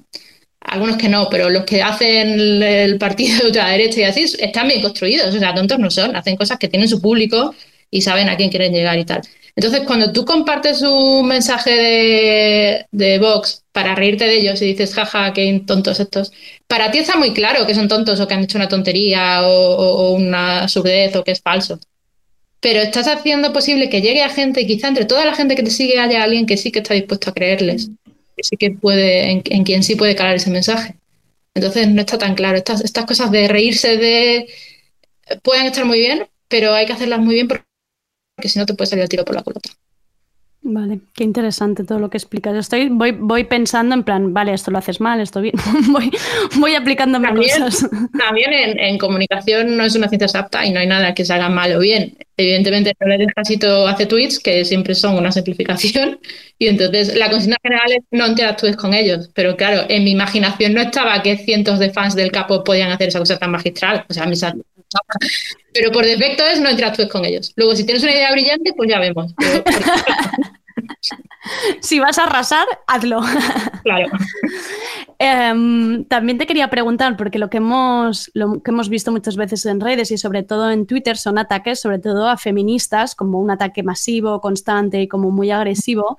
algunos 0.60 0.96
que 0.96 1.08
no, 1.08 1.28
pero 1.30 1.48
los 1.50 1.64
que 1.64 1.82
hacen 1.82 2.62
el 2.62 2.98
partido 2.98 3.38
de 3.38 3.46
ultraderecha 3.46 4.00
y 4.00 4.04
así, 4.04 4.24
están 4.40 4.66
bien 4.66 4.82
construidos, 4.82 5.32
o 5.32 5.38
sea, 5.38 5.54
tontos 5.54 5.78
no 5.78 5.90
son, 5.90 6.16
hacen 6.16 6.36
cosas 6.36 6.58
que 6.58 6.68
tienen 6.68 6.88
su 6.88 7.00
público 7.00 7.54
y 7.90 8.02
saben 8.02 8.28
a 8.28 8.36
quién 8.36 8.50
quieren 8.50 8.72
llegar 8.72 8.98
y 8.98 9.04
tal. 9.04 9.22
Entonces, 9.56 9.82
cuando 9.86 10.12
tú 10.12 10.24
compartes 10.24 10.82
un 10.82 11.26
mensaje 11.26 11.70
de, 11.70 12.86
de 12.92 13.18
Vox 13.18 13.64
para 13.72 13.94
reírte 13.94 14.24
de 14.24 14.38
ellos 14.38 14.62
y 14.62 14.66
dices, 14.66 14.94
jaja, 14.94 15.32
qué 15.32 15.62
tontos 15.66 16.00
estos, 16.00 16.32
para 16.66 16.90
ti 16.90 16.98
está 16.98 17.16
muy 17.16 17.32
claro 17.32 17.66
que 17.66 17.74
son 17.74 17.88
tontos 17.88 18.20
o 18.20 18.28
que 18.28 18.34
han 18.34 18.44
hecho 18.44 18.58
una 18.58 18.68
tontería 18.68 19.46
o, 19.46 20.12
una 20.12 20.68
surdez 20.68 21.14
o 21.16 21.24
que 21.24 21.32
es 21.32 21.40
falso. 21.40 21.78
Pero 22.60 22.80
estás 22.80 23.08
haciendo 23.08 23.52
posible 23.52 23.88
que 23.88 24.02
llegue 24.02 24.22
a 24.22 24.28
gente, 24.28 24.66
quizá 24.66 24.88
entre 24.88 25.04
toda 25.06 25.24
la 25.24 25.34
gente 25.34 25.56
que 25.56 25.62
te 25.62 25.70
sigue 25.70 25.98
haya 25.98 26.22
alguien 26.22 26.46
que 26.46 26.56
sí 26.56 26.70
que 26.70 26.80
está 26.80 26.94
dispuesto 26.94 27.30
a 27.30 27.34
creerles, 27.34 27.90
que 28.36 28.42
sí 28.42 28.56
que 28.56 28.70
puede, 28.70 29.30
en, 29.30 29.42
en 29.46 29.64
quien 29.64 29.82
sí 29.82 29.96
puede 29.96 30.14
calar 30.14 30.36
ese 30.36 30.50
mensaje. 30.50 30.94
Entonces 31.54 31.88
no 31.88 32.00
está 32.00 32.18
tan 32.18 32.34
claro. 32.34 32.58
Estas, 32.58 32.82
estas 32.82 33.06
cosas 33.06 33.30
de 33.30 33.48
reírse 33.48 33.96
de 33.96 34.48
pueden 35.42 35.66
estar 35.66 35.84
muy 35.84 35.98
bien, 35.98 36.26
pero 36.48 36.74
hay 36.74 36.86
que 36.86 36.92
hacerlas 36.92 37.20
muy 37.20 37.34
bien 37.34 37.48
porque 37.48 37.69
si 38.48 38.58
no 38.58 38.66
te 38.66 38.74
puede 38.74 38.88
salir 38.90 39.02
el 39.02 39.08
tiro 39.08 39.24
por 39.24 39.34
la 39.34 39.42
culata. 39.42 39.70
Vale, 40.62 41.00
qué 41.14 41.24
interesante 41.24 41.84
todo 41.84 41.98
lo 41.98 42.10
que 42.10 42.18
explicas. 42.18 42.54
Estoy, 42.54 42.90
voy, 42.90 43.12
voy 43.12 43.44
pensando 43.44 43.94
en 43.94 44.04
plan, 44.04 44.34
vale, 44.34 44.52
esto 44.52 44.70
lo 44.70 44.76
haces 44.76 45.00
mal, 45.00 45.18
esto 45.20 45.40
bien. 45.40 45.54
voy, 45.90 46.10
voy 46.56 46.74
aplicándome 46.74 47.28
También, 47.28 47.62
cosas. 47.62 47.88
también 48.16 48.52
en, 48.52 48.78
en 48.78 48.98
comunicación 48.98 49.78
no 49.78 49.84
es 49.84 49.96
una 49.96 50.08
ciencia 50.08 50.26
exacta 50.26 50.66
y 50.66 50.70
no 50.70 50.78
hay 50.80 50.86
nada 50.86 51.14
que 51.14 51.24
se 51.24 51.32
haga 51.32 51.48
mal 51.48 51.74
o 51.74 51.78
bien. 51.78 52.14
Evidentemente, 52.36 52.92
no 53.00 53.06
le 53.06 53.26
casito 53.28 53.88
hace 53.88 54.04
tweets 54.04 54.38
que 54.38 54.66
siempre 54.66 54.94
son 54.94 55.16
una 55.16 55.32
simplificación 55.32 56.20
y 56.58 56.68
entonces 56.68 57.16
la 57.16 57.30
consigna 57.30 57.56
general 57.62 57.92
es 57.92 58.02
no 58.10 58.26
interactúes 58.26 58.76
con 58.76 58.92
ellos. 58.92 59.30
Pero 59.34 59.56
claro, 59.56 59.86
en 59.88 60.04
mi 60.04 60.10
imaginación 60.10 60.74
no 60.74 60.82
estaba 60.82 61.22
que 61.22 61.38
cientos 61.38 61.78
de 61.78 61.90
fans 61.90 62.14
del 62.14 62.30
capo 62.30 62.64
podían 62.64 62.90
hacer 62.92 63.08
esa 63.08 63.18
cosa 63.18 63.38
tan 63.38 63.50
magistral. 63.50 64.04
O 64.10 64.12
sea, 64.12 64.26
mis 64.26 64.44
pero 65.72 65.92
por 65.92 66.04
defecto 66.04 66.44
es 66.44 66.60
no 66.60 66.70
interactúes 66.70 67.08
con 67.08 67.24
ellos. 67.24 67.52
Luego, 67.56 67.76
si 67.76 67.84
tienes 67.84 68.02
una 68.02 68.12
idea 68.12 68.32
brillante, 68.32 68.72
pues 68.76 68.90
ya 68.90 68.98
vemos. 68.98 69.32
Pero- 69.36 69.64
si 71.80 72.00
vas 72.00 72.18
a 72.18 72.24
arrasar, 72.24 72.66
hazlo. 72.86 73.20
Claro. 73.82 74.08
Em, 75.18 76.04
también 76.04 76.36
te 76.36 76.46
quería 76.46 76.68
preguntar, 76.68 77.16
porque 77.16 77.38
lo 77.38 77.48
que, 77.48 77.56
hemos, 77.56 78.30
lo 78.34 78.62
que 78.62 78.70
hemos 78.70 78.90
visto 78.90 79.10
muchas 79.10 79.36
veces 79.36 79.64
en 79.64 79.80
redes 79.80 80.10
y 80.10 80.18
sobre 80.18 80.42
todo 80.42 80.70
en 80.70 80.86
Twitter 80.86 81.16
son 81.16 81.38
ataques, 81.38 81.80
sobre 81.80 81.98
todo 81.98 82.28
a 82.28 82.36
feministas, 82.36 83.14
como 83.14 83.40
un 83.40 83.50
ataque 83.50 83.82
masivo, 83.82 84.42
constante 84.42 85.00
y 85.00 85.08
como 85.08 85.30
muy 85.30 85.50
agresivo. 85.50 86.18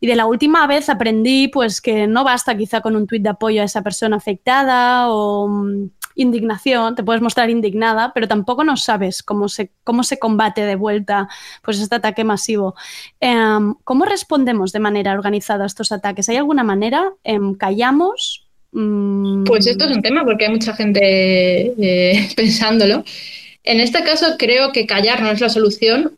Y 0.00 0.08
de 0.08 0.16
la 0.16 0.26
última 0.26 0.66
vez 0.66 0.88
aprendí 0.88 1.46
pues 1.46 1.80
que 1.80 2.08
no 2.08 2.24
basta 2.24 2.56
quizá 2.56 2.80
con 2.80 2.96
un 2.96 3.06
tuit 3.06 3.22
de 3.22 3.28
apoyo 3.28 3.62
a 3.62 3.66
esa 3.66 3.82
persona 3.82 4.16
afectada 4.16 5.10
o 5.10 5.46
mm, 5.46 5.90
indignación, 6.20 6.94
te 6.94 7.02
puedes 7.02 7.22
mostrar 7.22 7.50
indignada, 7.50 8.12
pero 8.14 8.28
tampoco 8.28 8.64
no 8.64 8.76
sabes 8.76 9.22
cómo 9.22 9.48
se, 9.48 9.70
cómo 9.84 10.02
se 10.02 10.18
combate 10.18 10.62
de 10.62 10.76
vuelta 10.76 11.28
pues 11.62 11.80
este 11.80 11.96
ataque 11.96 12.24
masivo. 12.24 12.74
Em, 13.20 13.74
¿Cómo 13.84 14.04
respondemos 14.04 14.72
de 14.72 14.80
manera 14.80 15.12
organizada 15.12 15.64
a 15.64 15.66
estos 15.66 15.92
ataques? 15.92 16.28
¿Hay 16.28 16.36
alguna 16.36 16.64
manera? 16.64 17.12
Em, 17.24 17.54
¿Callamos? 17.54 18.46
Mm, 18.72 19.44
Pues 19.44 19.66
esto 19.66 19.84
es 19.84 19.96
un 19.96 20.02
tema 20.02 20.24
porque 20.24 20.46
hay 20.46 20.52
mucha 20.52 20.74
gente 20.74 21.00
eh, 21.02 22.28
pensándolo. 22.36 23.04
En 23.62 23.80
este 23.80 24.02
caso 24.02 24.36
creo 24.38 24.72
que 24.72 24.86
callar 24.86 25.22
no 25.22 25.30
es 25.30 25.40
la 25.40 25.48
solución 25.48 26.16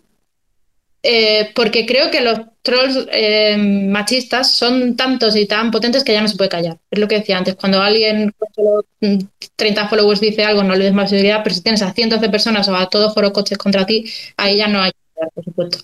eh, 1.03 1.51
porque 1.55 1.85
creo 1.87 2.11
que 2.11 2.21
los 2.21 2.41
trolls 2.63 3.09
eh, 3.13 3.57
machistas 3.59 4.55
son 4.55 4.97
tantos 4.97 5.35
y 5.37 5.47
tan 5.47 5.71
potentes 5.71 6.05
que 6.05 6.13
ya 6.13 6.21
no 6.23 6.29
se 6.29 6.37
puede 6.37 6.51
callar. 6.51 6.79
Es 6.91 6.99
lo 6.99 7.09
que 7.09 7.17
decía 7.17 7.39
antes, 7.39 7.57
cuando 7.57 7.81
alguien 7.83 8.33
con 8.39 8.49
solo 8.55 8.85
mm, 9.01 9.19
30 9.57 9.89
followers 9.89 10.21
dice 10.21 10.45
algo 10.45 10.63
no 10.63 10.77
le 10.77 10.85
des 10.85 10.95
más 10.95 11.11
visibilidad, 11.11 11.43
pero 11.43 11.55
si 11.55 11.63
tienes 11.63 11.83
a 11.83 11.93
cientos 11.93 12.21
de 12.21 12.31
personas 12.31 12.69
o 12.69 12.77
a 12.77 12.89
todo 12.89 13.13
foro 13.13 13.33
coches 13.33 13.59
contra 13.59 13.85
ti, 13.87 14.05
ahí 14.37 14.59
ya 14.59 14.69
no 14.69 14.81
hay 14.83 14.93
por 15.35 15.45
supuesto. 15.45 15.79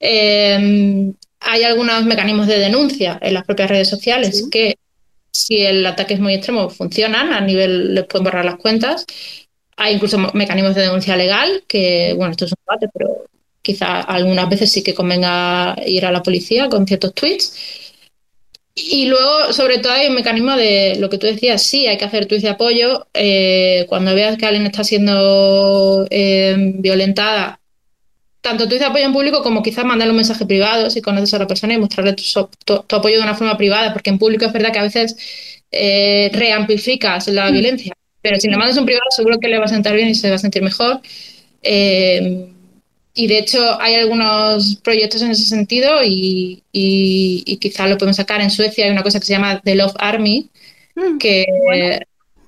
Eh, 0.00 1.12
hay 1.40 1.62
algunos 1.64 2.04
mecanismos 2.04 2.46
de 2.46 2.58
denuncia 2.58 3.18
en 3.22 3.34
las 3.34 3.44
propias 3.44 3.70
redes 3.70 3.88
sociales 3.88 4.46
que 4.50 4.76
si 5.32 5.64
el 5.64 5.86
ataque 5.86 6.14
es 6.14 6.20
muy 6.20 6.34
extremo 6.34 6.70
funcionan, 6.70 7.32
a 7.32 7.40
nivel 7.40 7.94
les 7.94 8.06
pueden 8.06 8.24
borrar 8.24 8.44
las 8.44 8.56
cuentas. 8.56 9.06
Hay 9.76 9.94
incluso 9.96 10.18
mo- 10.18 10.30
mecanismos 10.34 10.74
de 10.74 10.82
denuncia 10.82 11.16
legal, 11.16 11.64
que 11.68 12.14
bueno, 12.16 12.32
esto 12.32 12.46
es 12.46 12.52
un 12.52 12.58
debate, 12.66 12.88
pero 12.94 13.26
quizá 13.70 14.00
algunas 14.00 14.48
veces 14.48 14.70
sí 14.72 14.82
que 14.82 14.94
convenga 14.94 15.76
ir 15.86 16.04
a 16.06 16.12
la 16.12 16.22
policía 16.22 16.68
con 16.68 16.86
ciertos 16.86 17.14
tweets. 17.14 17.46
Y 18.74 19.06
luego, 19.06 19.52
sobre 19.52 19.78
todo, 19.78 19.92
hay 19.92 20.08
un 20.08 20.14
mecanismo 20.14 20.56
de 20.56 20.96
lo 20.98 21.10
que 21.10 21.18
tú 21.18 21.26
decías, 21.26 21.62
sí, 21.62 21.86
hay 21.86 21.98
que 21.98 22.04
hacer 22.04 22.26
tweets 22.26 22.44
de 22.44 22.50
apoyo. 22.50 23.06
eh, 23.14 23.84
cuando 23.88 24.14
veas 24.14 24.36
que 24.38 24.46
alguien 24.46 24.66
está 24.66 24.84
siendo 24.84 26.06
eh, 26.10 26.54
violentada, 26.78 27.60
tanto 28.40 28.66
tweets 28.66 28.80
de 28.80 28.86
apoyo 28.86 29.04
en 29.06 29.12
público 29.12 29.42
como 29.42 29.62
quizás 29.62 29.84
mandarle 29.84 30.12
un 30.12 30.16
mensaje 30.18 30.46
privado 30.46 30.90
si 30.90 31.02
conoces 31.02 31.34
a 31.34 31.38
la 31.40 31.46
persona 31.46 31.74
y 31.74 31.78
mostrarle 31.78 32.14
tu, 32.14 32.22
so- 32.22 32.50
tu- 32.64 32.82
tu 32.84 32.96
apoyo 32.96 33.16
de 33.18 33.22
una 33.24 33.34
forma 33.34 33.56
privada, 33.58 33.92
porque 33.92 34.10
en 34.10 34.18
público 34.18 34.46
es 34.46 34.52
verdad 34.52 34.72
que 34.72 34.78
a 34.80 34.82
veces 34.84 35.16
eh, 35.72 36.30
reamplificas 36.32 37.28
la 37.28 37.50
violencia, 37.50 37.92
pero 38.22 38.40
si 38.40 38.48
le 38.48 38.56
mandas 38.56 38.78
un 38.78 38.86
privado 38.86 39.06
seguro 39.10 39.38
que 39.40 39.48
le 39.48 39.58
va 39.58 39.66
a 39.66 39.68
sentar 39.68 39.94
bien 39.96 40.08
y 40.08 40.14
se 40.14 40.30
va 40.30 40.36
a 40.36 40.38
sentir 40.38 40.62
mejor. 40.62 41.00
Eh, 41.62 42.48
y 43.14 43.26
de 43.26 43.38
hecho 43.38 43.80
hay 43.80 43.94
algunos 43.96 44.76
proyectos 44.82 45.22
en 45.22 45.30
ese 45.32 45.44
sentido 45.44 46.02
y, 46.04 46.62
y, 46.72 47.42
y 47.46 47.56
quizá 47.56 47.86
lo 47.88 47.98
podemos 47.98 48.16
sacar. 48.16 48.40
En 48.40 48.50
Suecia 48.50 48.84
hay 48.84 48.90
una 48.90 49.02
cosa 49.02 49.20
que 49.20 49.26
se 49.26 49.32
llama 49.32 49.60
The 49.62 49.74
Love 49.74 49.94
Army, 49.98 50.48
que 51.18 51.46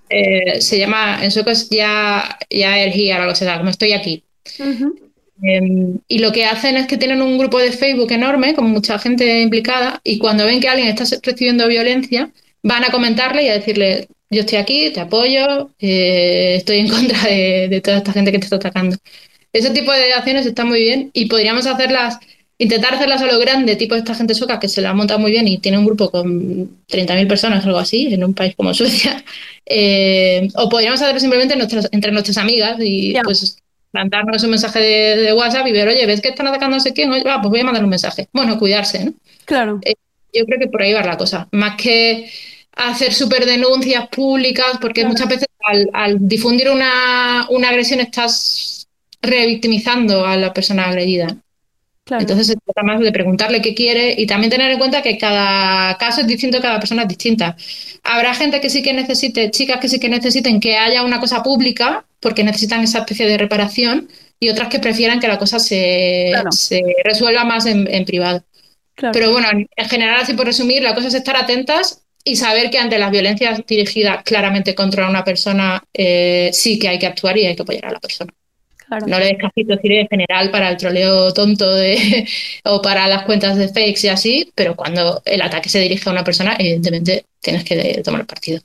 eh, 0.09 0.61
se 0.61 0.79
llama, 0.79 1.25
en 1.25 1.31
sueco 1.31 1.51
es 1.51 1.71
ya, 1.71 2.39
ya 2.51 2.79
er 2.79 2.93
here, 2.95 3.15
algo 3.15 3.33
así, 3.33 3.47
como 3.47 3.71
estoy 3.71 3.93
aquí. 3.93 4.23
Eh, 5.43 5.61
y 6.07 6.19
lo 6.19 6.33
que 6.33 6.45
hacen 6.45 6.77
es 6.77 6.87
que 6.87 6.99
tienen 6.99 7.23
un 7.23 7.39
grupo 7.39 7.59
de 7.59 7.73
Facebook 7.73 8.13
enorme, 8.13 8.55
con 8.55 8.71
mucha 8.71 8.99
gente 8.99 9.41
implicada, 9.41 10.01
y 10.05 10.19
cuando 10.19 10.45
ven 10.45 10.61
que 10.61 10.69
alguien 10.69 10.89
está 10.89 11.05
recibiendo 11.23 11.67
violencia, 11.67 12.31
van 12.63 12.85
a 12.85 12.91
comentarle 12.91 13.45
y 13.45 13.49
a 13.49 13.55
decirle, 13.55 14.09
yo 14.31 14.41
estoy 14.41 14.59
aquí, 14.59 14.91
te 14.93 15.01
apoyo, 15.01 15.71
eh, 15.79 16.57
estoy 16.57 16.81
en 16.81 16.89
contra 16.91 17.23
de, 17.25 17.69
de 17.71 17.81
toda 17.81 17.99
esta 17.99 18.13
gente 18.13 18.33
que 18.33 18.39
te 18.39 18.45
está 18.45 18.57
atacando. 18.57 18.97
Ese 19.53 19.71
tipo 19.71 19.93
de 19.93 20.13
acciones 20.15 20.47
están 20.47 20.69
muy 20.69 20.81
bien 20.83 21.11
y 21.13 21.27
podríamos 21.27 21.67
hacerlas, 21.67 22.19
intentar 22.59 22.95
hacerlas 22.95 23.21
a 23.23 23.27
lo 23.27 23.39
grande, 23.39 23.77
tipo 23.77 23.95
esta 23.95 24.15
gente 24.15 24.35
sueca 24.35 24.59
que 24.61 24.69
se 24.69 24.81
la 24.81 24.95
monta 24.95 25.19
muy 25.19 25.31
bien 25.31 25.47
y 25.49 25.59
tiene 25.59 25.79
un 25.79 25.85
grupo 25.85 26.11
con 26.11 26.79
30.000 26.87 27.27
personas 27.29 27.65
o 27.65 27.69
algo 27.69 27.79
así, 27.79 28.13
en 28.15 28.25
un 28.25 28.35
país 28.35 28.55
como 28.57 28.73
Suecia. 28.75 29.23
Eh, 29.67 30.49
o 30.57 30.69
podríamos 30.69 31.01
hacerlo 31.03 31.21
simplemente 31.21 31.57
nuestras- 31.57 31.89
entre 31.93 32.13
nuestras 32.13 32.39
amigas 32.39 32.77
y 32.81 33.15
pues 33.25 33.59
mandarnos 33.93 34.43
un 34.43 34.51
mensaje 34.51 34.79
de, 34.81 35.17
de 35.23 35.33
WhatsApp 35.35 35.67
y 35.67 35.73
ver, 35.73 35.89
oye, 35.89 36.07
¿ves 36.07 36.23
que 36.23 36.31
están 36.31 36.47
atacando 36.47 36.77
a 36.77 36.79
no 36.79 36.81
sé 36.83 36.95
quién? 36.95 37.11
Oye, 37.13 37.23
va, 37.25 37.41
pues 37.43 37.51
voy 37.51 37.61
a 37.61 37.65
mandar 37.65 37.85
un 37.85 37.91
mensaje. 37.91 38.29
Bueno, 38.33 38.59
cuidarse, 38.59 39.05
¿no? 39.05 39.13
Claro. 39.45 39.81
Eh, 39.85 39.95
yo 40.33 40.47
creo 40.47 40.59
que 40.59 40.69
por 40.69 40.81
ahí 40.81 40.95
va 40.95 41.03
la 41.03 41.19
cosa. 41.19 41.47
Más 41.53 41.77
que 41.77 42.31
hacer 42.75 43.13
súper 43.13 43.45
denuncias 43.45 44.09
públicas, 44.09 44.79
porque 44.81 45.05
muchas 45.05 45.29
veces 45.29 45.47
al, 45.67 45.91
al 45.93 46.17
difundir 46.27 46.71
una, 46.71 47.47
una 47.51 47.69
agresión 47.69 48.01
estás 48.01 48.82
revictimizando 49.23 50.27
a 50.27 50.37
la 50.37 50.53
persona 50.53 50.87
agredida. 50.89 51.37
Entonces 52.19 52.49
se 52.49 52.57
trata 52.57 52.83
más 52.83 53.01
de 53.01 53.13
preguntarle 53.13 53.63
qué 53.63 53.75
quiere 53.75 54.15
y 54.19 54.27
también 54.27 54.51
tener 54.51 54.71
en 54.71 54.79
cuenta 54.79 55.03
que 55.03 55.17
cada 55.19 55.97
caso 55.99 56.21
es 56.23 56.27
distinto, 56.27 56.61
cada 56.61 56.79
persona 56.81 57.03
es 57.03 57.09
distinta. 57.09 57.57
Habrá 58.03 58.35
gente 58.35 58.61
que 58.61 58.69
sí 58.71 58.83
que 58.83 58.93
necesite, 58.93 59.51
chicas 59.51 59.81
que 59.81 59.89
sí 59.89 60.01
que 60.01 60.09
necesiten 60.11 60.61
que 60.61 60.77
haya 60.77 61.05
una 61.05 61.21
cosa 61.21 61.43
pública 61.43 62.05
porque 62.21 62.45
necesitan 62.45 62.83
esa 62.83 63.01
especie 63.01 63.27
de 63.27 63.39
reparación 63.39 64.09
y 64.41 64.51
otras 64.51 64.69
que 64.69 64.81
prefieran 64.81 65.21
que 65.21 65.29
la 65.29 65.39
cosa 65.39 65.59
se, 65.59 66.31
Claro. 66.33 66.51
se 66.53 66.83
resuelva 67.05 67.45
más 67.45 67.67
en, 67.67 67.89
en 67.93 68.05
privado. 68.05 68.45
Claro. 68.95 69.13
Pero 69.13 69.33
bueno, 69.33 69.49
en 69.51 69.69
en 69.77 69.89
general, 69.89 70.21
así 70.21 70.35
por 70.35 70.47
resumir, 70.47 70.83
la 70.83 70.95
cosa 70.95 71.09
es 71.09 71.15
estar 71.15 71.37
atentas 71.37 72.03
y 72.25 72.37
saber 72.37 72.71
que 72.71 72.79
ante 72.79 72.99
las 72.99 73.11
violencias 73.11 73.63
dirigidas 73.67 74.23
claramente 74.25 74.75
contra 74.75 75.09
una 75.09 75.25
persona, 75.25 75.83
eh, 75.95 76.51
sí 76.53 76.79
que 76.79 76.89
hay 76.89 76.99
que 76.99 77.07
actuar 77.07 77.39
y 77.39 77.47
hay 77.47 77.57
que 77.57 77.63
apoyar 77.63 77.87
a 77.87 77.93
la 77.93 78.01
persona. 78.01 78.33
Claro. 78.93 79.07
No 79.07 79.19
le 79.19 79.25
des 79.25 79.39
casito 79.39 79.73
así 79.73 79.89
de 79.89 80.07
general 80.11 80.51
para 80.51 80.69
el 80.69 80.77
troleo 80.77 81.33
tonto 81.33 81.73
de, 81.75 82.29
o 82.65 82.83
para 82.83 83.09
las 83.09 83.25
cuentas 83.25 83.57
de 83.57 83.69
fakes 83.69 84.01
y 84.05 84.09
así, 84.09 84.53
pero 84.55 84.77
cuando 84.77 85.23
el 85.25 85.41
ataque 85.41 85.71
se 85.71 85.81
dirige 85.81 86.11
a 86.11 86.13
una 86.13 86.25
persona, 86.25 86.57
evidentemente 86.59 87.25
tienes 87.41 87.65
que 87.65 88.03
tomar 88.05 88.27
partido. 88.27 88.61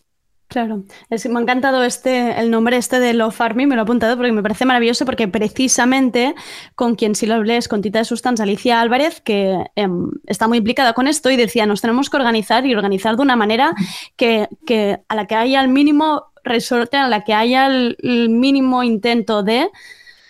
Claro, 0.49 0.83
es, 1.09 1.25
me 1.29 1.39
ha 1.39 1.41
encantado 1.41 1.83
este, 1.83 2.37
el 2.39 2.51
nombre 2.51 2.75
este 2.75 2.99
de 2.99 3.13
Love 3.13 3.39
Army, 3.39 3.65
me 3.65 3.75
lo 3.75 3.81
he 3.81 3.83
apuntado 3.83 4.17
porque 4.17 4.33
me 4.33 4.41
parece 4.41 4.65
maravilloso 4.65 5.05
porque 5.05 5.29
precisamente 5.29 6.35
con 6.75 6.95
quien 6.95 7.15
si 7.15 7.25
lo 7.25 7.35
hables, 7.35 7.69
con 7.69 7.81
Tita 7.81 7.99
de 7.99 8.05
Sustancia, 8.05 8.43
Alicia 8.43 8.81
Álvarez, 8.81 9.21
que 9.21 9.57
em, 9.75 10.09
está 10.25 10.49
muy 10.49 10.57
implicada 10.57 10.91
con 10.93 11.07
esto 11.07 11.29
y 11.29 11.37
decía, 11.37 11.65
nos 11.65 11.81
tenemos 11.81 12.09
que 12.09 12.17
organizar 12.17 12.65
y 12.65 12.75
organizar 12.75 13.15
de 13.15 13.21
una 13.21 13.37
manera 13.37 13.73
que, 14.17 14.49
que 14.65 14.99
a 15.07 15.15
la 15.15 15.25
que 15.25 15.35
haya 15.35 15.61
el 15.61 15.69
mínimo 15.69 16.25
resorte, 16.43 16.97
a 16.97 17.07
la 17.07 17.23
que 17.23 17.33
haya 17.33 17.67
el, 17.67 17.97
el 18.01 18.29
mínimo 18.29 18.83
intento 18.83 19.43
de 19.43 19.69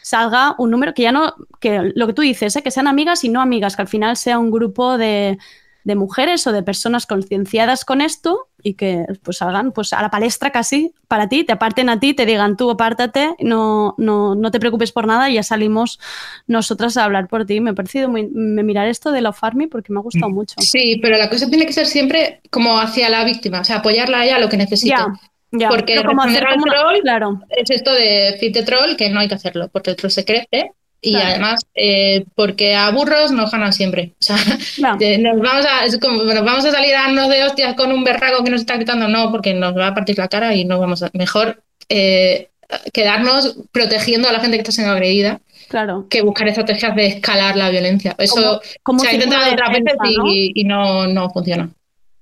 salga 0.07 0.55
un 0.57 0.71
número 0.71 0.93
que 0.93 1.01
ya 1.01 1.11
no, 1.11 1.35
que 1.59 1.91
lo 1.93 2.07
que 2.07 2.13
tú 2.13 2.21
dices, 2.21 2.55
¿eh? 2.55 2.63
que 2.63 2.71
sean 2.71 2.87
amigas 2.87 3.25
y 3.25 3.29
no 3.29 3.41
amigas, 3.41 3.75
que 3.75 3.81
al 3.81 3.89
final 3.89 4.15
sea 4.15 4.39
un 4.39 4.51
grupo 4.51 4.97
de, 4.97 5.37
de 5.83 5.95
mujeres 5.95 6.47
o 6.47 6.53
de 6.53 6.63
personas 6.63 7.05
concienciadas 7.05 7.83
con 7.83 7.99
esto 7.99 8.47
y 8.63 8.75
que 8.75 9.05
pues 9.23 9.37
salgan 9.37 9.73
pues 9.73 9.91
a 9.91 10.01
la 10.01 10.09
palestra 10.09 10.51
casi 10.51 10.93
para 11.09 11.27
ti, 11.27 11.43
te 11.43 11.51
aparten 11.51 11.89
a 11.89 11.99
ti, 11.99 12.13
te 12.13 12.25
digan 12.25 12.55
tú 12.55 12.69
apártate, 12.71 13.35
no, 13.39 13.95
no, 13.97 14.33
no 14.33 14.51
te 14.51 14.61
preocupes 14.61 14.93
por 14.93 15.07
nada 15.07 15.29
y 15.29 15.33
ya 15.33 15.43
salimos 15.43 15.99
nosotras 16.47 16.95
a 16.95 17.03
hablar 17.03 17.27
por 17.27 17.45
ti. 17.45 17.59
Me 17.59 17.71
ha 17.71 17.73
parecido 17.73 18.07
muy, 18.07 18.27
me 18.27 18.63
mirar 18.63 18.87
esto 18.87 19.11
de 19.11 19.19
Love 19.19 19.43
Army 19.43 19.67
porque 19.67 19.91
me 19.91 19.99
ha 19.99 20.03
gustado 20.03 20.29
mucho. 20.29 20.55
Sí, 20.59 20.99
pero 21.01 21.17
la 21.17 21.29
cosa 21.29 21.49
tiene 21.49 21.65
que 21.65 21.73
ser 21.73 21.85
siempre 21.85 22.39
como 22.49 22.79
hacia 22.79 23.09
la 23.09 23.25
víctima, 23.25 23.59
o 23.59 23.63
sea, 23.65 23.77
apoyarla 23.77 24.19
a 24.19 24.25
ella 24.25 24.39
lo 24.39 24.47
que 24.47 24.57
necesite. 24.57 24.95
Ya, 24.95 25.07
ya. 25.51 25.69
Porque 25.69 26.03
como 26.03 26.21
hacer 26.23 26.45
como- 26.47 26.65
troll 26.65 26.99
claro. 27.01 27.41
es 27.49 27.69
esto 27.69 27.93
de 27.93 28.37
fit 28.39 28.53
de 28.53 28.63
troll, 28.63 28.95
que 28.95 29.09
no 29.09 29.19
hay 29.19 29.27
que 29.27 29.35
hacerlo, 29.35 29.69
porque 29.71 29.91
el 29.91 29.95
troll 29.95 30.11
se 30.11 30.25
crece 30.25 30.71
y 30.99 31.11
Claro. 31.11 31.27
además 31.29 31.61
eh, 31.75 32.25
porque 32.35 32.75
a 32.75 32.89
burros 32.89 33.31
nos 33.31 33.51
ganan 33.51 33.71
siempre. 33.71 34.13
O 34.19 34.23
sea, 34.23 34.35
nos 35.19 35.39
vamos 35.39 35.65
a, 35.65 35.85
es 35.85 35.97
como, 35.99 36.23
nos 36.23 36.43
vamos 36.43 36.65
a 36.65 36.71
salir 36.71 36.95
a 36.95 37.03
darnos 37.03 37.29
de 37.29 37.43
hostias 37.43 37.75
con 37.75 37.91
un 37.91 38.03
berraco 38.03 38.43
que 38.43 38.49
nos 38.51 38.61
está 38.61 38.75
gritando, 38.75 39.07
no, 39.07 39.31
porque 39.31 39.53
nos 39.53 39.77
va 39.77 39.87
a 39.87 39.93
partir 39.93 40.17
la 40.17 40.27
cara 40.27 40.53
y 40.55 40.65
no 40.65 40.79
vamos 40.79 41.03
a. 41.03 41.09
Mejor 41.13 41.61
eh, 41.89 42.49
quedarnos 42.93 43.57
protegiendo 43.71 44.27
a 44.27 44.31
la 44.31 44.39
gente 44.39 44.57
que 44.57 44.61
está 44.61 44.71
siendo 44.71 44.91
agredida. 44.93 45.39
Claro. 45.69 46.07
Que 46.09 46.21
buscar 46.21 46.47
estrategias 46.47 46.95
de 46.95 47.07
escalar 47.07 47.55
la 47.57 47.69
violencia. 47.69 48.15
Eso 48.17 48.35
Como- 48.35 48.59
como 48.83 48.99
se 48.99 49.09
ha 49.09 49.13
intentado 49.13 49.51
otras 49.51 49.69
veces 49.69 49.83
defensa, 49.85 50.21
¿no? 50.23 50.27
y, 50.33 50.51
y 50.55 50.63
no, 50.63 51.07
no 51.07 51.29
funciona. 51.29 51.69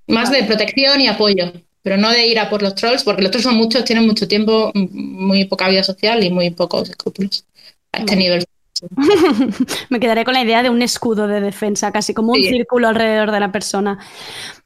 Más 0.07 0.31
de 0.31 0.43
protección 0.43 0.99
y 1.01 1.07
apoyo, 1.07 1.51
pero 1.85 1.97
no 1.97 2.09
de 2.09 2.25
ir 2.25 2.39
a 2.39 2.49
por 2.49 2.63
los 2.63 2.73
trolls, 2.73 3.03
porque 3.03 3.21
los 3.21 3.29
trolls 3.29 3.43
son 3.43 3.55
muchos, 3.57 3.85
tienen 3.85 4.07
mucho 4.07 4.27
tiempo, 4.27 4.71
muy 4.73 5.45
poca 5.45 5.69
vida 5.69 5.83
social 5.83 6.23
y 6.23 6.31
muy 6.31 6.49
pocos 6.49 6.89
escrúpulos 6.89 7.45
a 7.91 7.99
este 7.99 8.15
nivel. 8.15 8.43
Me 9.89 9.99
quedaré 9.99 10.25
con 10.25 10.33
la 10.33 10.41
idea 10.43 10.63
de 10.63 10.69
un 10.71 10.81
escudo 10.81 11.27
de 11.27 11.39
defensa, 11.41 11.91
casi 11.91 12.13
como 12.15 12.31
un 12.33 12.41
Sí. 12.41 12.49
círculo 12.49 12.87
alrededor 12.87 13.29
de 13.31 13.39
la 13.39 13.51
persona. 13.51 13.99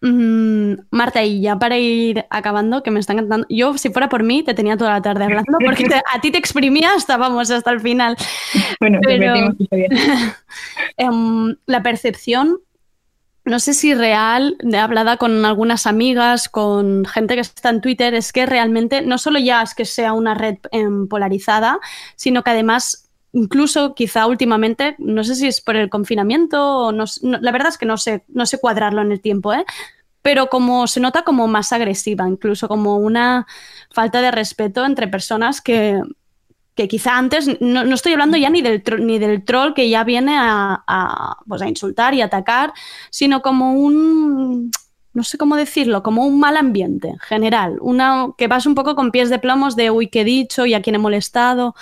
Mm, 0.02 0.74
Marta, 0.92 1.22
y 1.26 1.42
ya 1.42 1.58
para 1.60 1.78
ir 1.78 2.26
acabando, 2.30 2.82
que 2.84 2.90
me 2.92 3.02
está 3.02 3.12
encantando. 3.14 3.46
Yo, 3.50 3.78
si 3.78 3.90
fuera 3.90 4.08
por 4.08 4.24
mí, 4.24 4.42
te 4.44 4.54
tenía 4.54 4.78
toda 4.78 4.92
la 4.94 5.02
tarde 5.02 5.26
hablando, 5.26 5.58
porque 5.66 5.86
te- 5.90 5.96
a 6.14 6.22
ti 6.22 6.32
te 6.32 6.38
exprimía 6.38 6.94
hasta, 6.96 7.18
vamos, 7.18 7.52
hasta 7.52 7.72
el 7.72 7.82
final. 7.82 8.16
Bueno, 8.80 9.00
Pero- 9.04 9.52
esta 9.60 9.76
bien. 9.76 9.92
Em, 10.98 11.56
la 11.66 11.84
percepción, 11.84 12.60
no 13.50 13.60
sé 13.60 13.74
si 13.74 13.94
real, 13.96 14.56
de 14.60 14.78
hablada 14.78 15.18
con 15.18 15.44
algunas 15.46 15.88
amigas, 15.88 16.50
con 16.50 17.06
gente 17.06 17.36
que 17.36 17.42
está 17.42 17.70
en 17.70 17.82
Twitter, 17.82 18.14
es 18.14 18.32
que 18.32 18.46
realmente 18.46 19.02
no 19.02 19.18
solo 19.18 19.40
ya 19.40 19.62
es 19.64 19.74
que 19.76 19.86
sea 19.86 20.14
una 20.14 20.36
red 20.36 20.58
em, 20.72 21.08
polarizada, 21.08 21.80
sino 22.16 22.44
que 22.44 22.52
además, 22.52 23.10
incluso 23.34 23.96
quizá 23.96 24.28
últimamente, 24.28 24.96
no 25.00 25.24
sé 25.24 25.36
si 25.36 25.48
es 25.48 25.62
por 25.62 25.76
el 25.76 25.90
confinamiento 25.90 26.62
o 26.78 26.92
no- 26.92 27.06
la 27.22 27.52
verdad 27.52 27.70
es 27.70 27.78
que 27.78 27.86
no 27.86 27.98
sé, 27.98 28.24
no 28.28 28.46
sé 28.46 28.60
cuadrarlo 28.60 29.02
en 29.02 29.12
el 29.12 29.22
tiempo, 29.22 29.54
¿eh? 29.54 29.66
pero 30.22 30.48
como 30.50 30.88
se 30.88 31.00
nota 31.00 31.24
como 31.24 31.48
más 31.48 31.72
agresiva, 31.74 32.28
incluso 32.28 32.68
como 32.68 32.98
una 32.98 33.48
falta 33.90 34.22
de 34.22 34.32
respeto 34.32 34.86
entre 34.86 35.08
personas 35.08 35.62
que, 35.62 36.02
que 36.80 36.88
quizá 36.88 37.18
antes, 37.18 37.60
no, 37.60 37.84
no 37.84 37.94
estoy 37.94 38.14
hablando 38.14 38.38
ya 38.38 38.50
ni 38.50 38.62
del, 38.62 38.82
tro- 38.82 39.00
ni 39.04 39.20
del 39.20 39.44
troll 39.44 39.74
que 39.74 39.90
ya 39.90 40.06
viene 40.06 40.38
a, 40.38 40.82
a, 40.88 41.36
pues 41.46 41.62
a 41.62 41.68
insultar 41.68 42.14
y 42.14 42.22
atacar, 42.22 42.72
sino 43.10 43.42
como 43.42 43.74
un, 43.74 44.72
no 45.14 45.24
sé 45.26 45.38
cómo 45.38 45.58
decirlo, 45.58 46.04
como 46.04 46.26
un 46.26 46.40
mal 46.40 46.56
ambiente 46.56 47.16
general, 47.28 47.80
una, 47.82 48.30
que 48.38 48.48
vas 48.48 48.66
un 48.66 48.76
poco 48.76 48.96
con 48.96 49.12
pies 49.12 49.30
de 49.30 49.40
plomos 49.40 49.76
de, 49.76 49.92
uy, 49.92 50.08
qué 50.08 50.22
he 50.22 50.24
dicho 50.24 50.66
y 50.66 50.74
a 50.74 50.82
quién 50.82 50.96
he 50.96 51.00
molestado. 51.00 51.76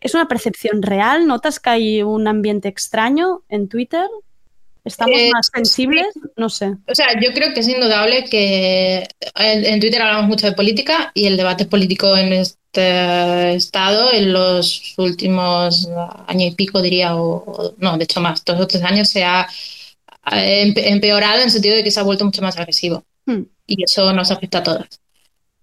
¿Es 0.00 0.12
una 0.14 0.26
percepción 0.26 0.82
real? 0.82 1.28
¿Notas 1.28 1.60
que 1.60 1.70
hay 1.70 2.02
un 2.02 2.26
ambiente 2.26 2.66
extraño 2.68 3.42
en 3.48 3.68
Twitter? 3.68 4.08
¿Estamos 4.84 5.16
Eh, 5.20 5.30
más 5.32 5.50
sensibles? 5.54 6.06
No 6.36 6.48
sé. 6.48 6.74
O 6.88 6.94
sea, 6.94 7.08
yo 7.20 7.32
creo 7.32 7.54
que 7.54 7.60
es 7.60 7.68
indudable 7.68 8.24
que 8.24 9.06
en, 9.36 9.64
en 9.64 9.80
Twitter 9.80 10.02
hablamos 10.02 10.26
mucho 10.26 10.46
de 10.46 10.52
política 10.52 11.12
y 11.14 11.26
el 11.26 11.36
debate 11.36 11.64
político 11.66 12.16
en 12.16 12.32
este 12.80 13.54
estado 13.54 14.12
en 14.12 14.32
los 14.32 14.94
últimos 14.98 15.88
año 16.26 16.46
y 16.46 16.54
pico, 16.54 16.82
diría, 16.82 17.16
o, 17.16 17.44
o- 17.46 17.74
no, 17.78 17.96
de 17.98 18.04
hecho 18.04 18.20
más, 18.20 18.44
dos 18.44 18.60
o 18.60 18.66
tres 18.66 18.82
años 18.82 19.08
se 19.08 19.24
ha, 19.24 19.46
empe- 20.26 20.86
empeorado 20.86 21.38
en 21.38 21.44
el 21.44 21.50
sentido 21.50 21.76
de 21.76 21.84
que 21.84 21.90
se 21.90 22.00
ha 22.00 22.04
vuelto 22.04 22.24
mucho 22.24 22.42
más 22.42 22.56
agresivo. 22.58 23.04
Hmm. 23.26 23.42
Y 23.66 23.82
eso 23.82 24.12
nos 24.12 24.30
afecta 24.30 24.58
a 24.58 24.62
todas. 24.62 24.86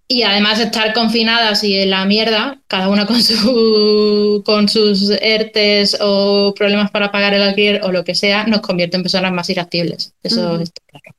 Y 0.06 0.22
además 0.22 0.60
estar 0.60 0.92
confinadas 0.92 1.64
y 1.64 1.78
en 1.78 1.90
la 1.90 2.04
mierda, 2.04 2.60
cada 2.66 2.88
una 2.88 3.06
con, 3.06 3.22
su, 3.22 4.42
con 4.44 4.68
sus 4.68 5.10
ERTES 5.10 5.98
o 6.00 6.52
problemas 6.54 6.90
para 6.90 7.10
pagar 7.10 7.32
el 7.34 7.42
alquiler 7.42 7.80
o 7.84 7.90
lo 7.92 8.04
que 8.04 8.14
sea, 8.14 8.46
nos 8.46 8.60
convierte 8.60 8.96
en 8.96 9.02
personas 9.02 9.32
más 9.32 9.48
irascibles. 9.48 10.12
Eso 10.22 10.54
Ujú. 10.54 10.62
está 10.62 10.82
claro. 10.86 11.16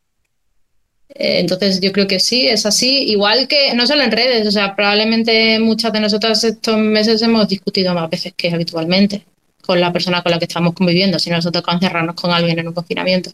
Eh, 1.16 1.40
Entonces 1.40 1.80
yo 1.82 1.92
creo 1.92 2.08
que 2.08 2.20
sí, 2.20 2.48
es 2.48 2.66
así. 2.66 3.04
Igual 3.10 3.48
que 3.48 3.74
no 3.74 3.88
solo 3.88 4.04
en 4.04 4.12
redes, 4.12 4.48
o 4.48 4.52
sea, 4.52 4.76
probablemente 4.76 5.60
muchas 5.60 5.94
de 5.94 6.02
nosotras 6.02 6.44
estos 6.44 6.78
meses 6.78 7.22
hemos 7.22 7.48
discutido 7.48 7.94
más 7.94 8.10
veces 8.10 8.34
que 8.36 8.52
habitualmente 8.52 9.26
con 9.66 9.80
la 9.82 9.92
persona 9.92 10.22
con 10.22 10.32
la 10.32 10.40
que 10.40 10.46
estamos 10.46 10.74
conviviendo, 10.76 11.18
si 11.20 11.30
nosotros 11.32 11.64
tocado 11.64 11.78
encerrarnos 11.78 12.16
con 12.16 12.32
alguien 12.32 12.60
en 12.60 12.68
un 12.68 12.74
confinamiento. 12.74 13.32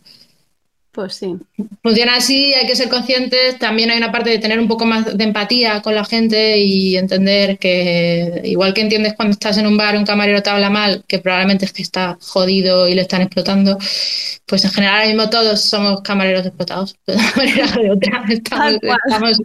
Pues 0.92 1.14
sí. 1.16 1.36
Funciona 1.82 2.16
así, 2.18 2.54
hay 2.54 2.68
que 2.68 2.76
ser 2.76 2.90
conscientes. 2.90 3.58
También 3.60 3.90
hay 3.92 3.98
una 3.98 4.12
parte 4.12 4.30
de 4.30 4.40
tener 4.40 4.60
un 4.60 4.68
poco 4.68 4.86
más 4.86 5.18
de 5.18 5.24
empatía 5.24 5.82
con 5.82 5.96
la 5.96 6.04
gente 6.04 6.58
y 6.58 6.98
entender 6.98 7.58
que, 7.60 8.42
igual 8.44 8.74
que 8.74 8.82
entiendes 8.82 9.14
cuando 9.14 9.32
estás 9.32 9.58
en 9.58 9.68
un 9.68 9.78
bar, 9.78 9.96
un 9.98 10.06
camarero 10.06 10.44
te 10.44 10.50
habla 10.50 10.70
mal, 10.70 11.04
que 11.08 11.20
probablemente 11.20 11.64
es 11.64 11.72
que 11.72 11.82
está 11.82 12.18
jodido 12.22 12.90
y 12.90 12.96
le 12.96 13.02
están 13.04 13.22
explotando, 13.22 13.78
pues 14.46 14.66
en 14.66 14.72
general 14.72 14.96
ahora 14.96 15.08
mismo 15.08 15.30
todos 15.30 15.62
somos 15.62 16.02
camareros 16.02 16.46
explotados, 16.46 16.96
de 17.08 17.14
una 17.16 17.32
manera 17.38 17.66
o 17.78 17.82
de 17.84 17.92
otra. 17.92 18.24
Estamos, 18.30 18.74
estamos- 19.08 19.42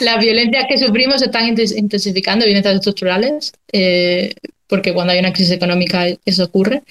las 0.00 0.18
violencias 0.18 0.64
que 0.68 0.78
sufrimos 0.78 1.18
se 1.20 1.26
están 1.26 1.44
inten- 1.54 1.76
intensificando, 1.76 2.46
violencias 2.46 2.76
estructurales, 2.76 3.52
eh, 3.72 4.34
porque 4.66 4.94
cuando 4.94 5.12
hay 5.12 5.18
una 5.18 5.32
crisis 5.34 5.52
económica 5.52 6.06
eso 6.24 6.44
ocurre. 6.44 6.82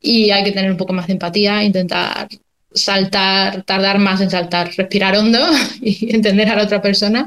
Y 0.00 0.30
hay 0.30 0.44
que 0.44 0.52
tener 0.52 0.70
un 0.70 0.76
poco 0.76 0.92
más 0.92 1.06
de 1.06 1.14
empatía, 1.14 1.64
intentar 1.64 2.28
saltar, 2.76 3.62
tardar 3.64 3.98
más 3.98 4.20
en 4.20 4.30
saltar, 4.30 4.70
respirar 4.76 5.16
hondo 5.16 5.40
y 5.80 6.14
entender 6.14 6.48
a 6.48 6.56
la 6.56 6.64
otra 6.64 6.80
persona. 6.80 7.26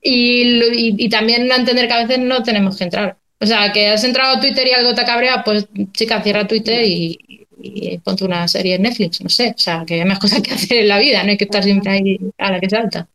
Y, 0.00 0.42
y, 0.42 0.94
y 0.96 1.08
también 1.08 1.50
entender 1.50 1.88
que 1.88 1.94
a 1.94 2.06
veces 2.06 2.18
no 2.20 2.42
tenemos 2.42 2.76
que 2.78 2.84
entrar. 2.84 3.16
O 3.40 3.46
sea, 3.46 3.72
que 3.72 3.88
has 3.88 4.04
entrado 4.04 4.36
a 4.36 4.40
Twitter 4.40 4.66
y 4.66 4.72
algo 4.72 4.94
te 4.94 5.04
cabrea, 5.04 5.44
pues 5.44 5.68
chica, 5.92 6.22
cierra 6.22 6.46
Twitter 6.46 6.84
y, 6.84 7.46
y 7.60 7.98
ponte 7.98 8.24
una 8.24 8.48
serie 8.48 8.76
en 8.76 8.82
Netflix, 8.82 9.20
no 9.20 9.28
sé. 9.28 9.54
O 9.56 9.58
sea, 9.58 9.84
que 9.86 9.94
hay 9.94 10.04
más 10.04 10.18
cosas 10.20 10.40
que 10.40 10.52
hacer 10.52 10.78
en 10.78 10.88
la 10.88 10.98
vida, 10.98 11.22
no 11.22 11.30
hay 11.30 11.36
que 11.36 11.44
estar 11.44 11.62
siempre 11.62 11.92
ahí 11.92 12.18
a 12.38 12.52
la 12.52 12.60
que 12.60 12.70
salta. 12.70 13.08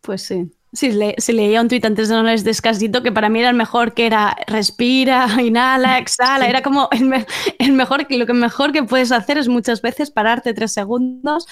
Pues 0.00 0.22
sí. 0.22 0.50
Sí, 0.72 0.92
le, 0.92 1.16
sí, 1.18 1.32
leía 1.32 1.60
un 1.60 1.68
tuit 1.68 1.84
antes 1.84 2.08
de 2.08 2.14
no 2.14 2.22
les 2.22 2.44
descasito 2.44 3.02
que 3.02 3.10
para 3.10 3.28
mí 3.28 3.40
era 3.40 3.48
el 3.50 3.56
mejor, 3.56 3.92
que 3.92 4.06
era 4.06 4.36
respira, 4.46 5.26
inhala, 5.42 5.98
exhala. 5.98 6.48
Era 6.48 6.62
como 6.62 6.88
el, 6.92 7.04
me- 7.06 7.26
el 7.58 7.72
mejor, 7.72 8.06
que 8.06 8.16
lo 8.16 8.26
que 8.26 8.34
mejor 8.34 8.72
que 8.72 8.84
puedes 8.84 9.10
hacer 9.10 9.36
es 9.38 9.48
muchas 9.48 9.82
veces 9.82 10.10
pararte 10.12 10.54
tres 10.54 10.72
segundos 10.72 11.46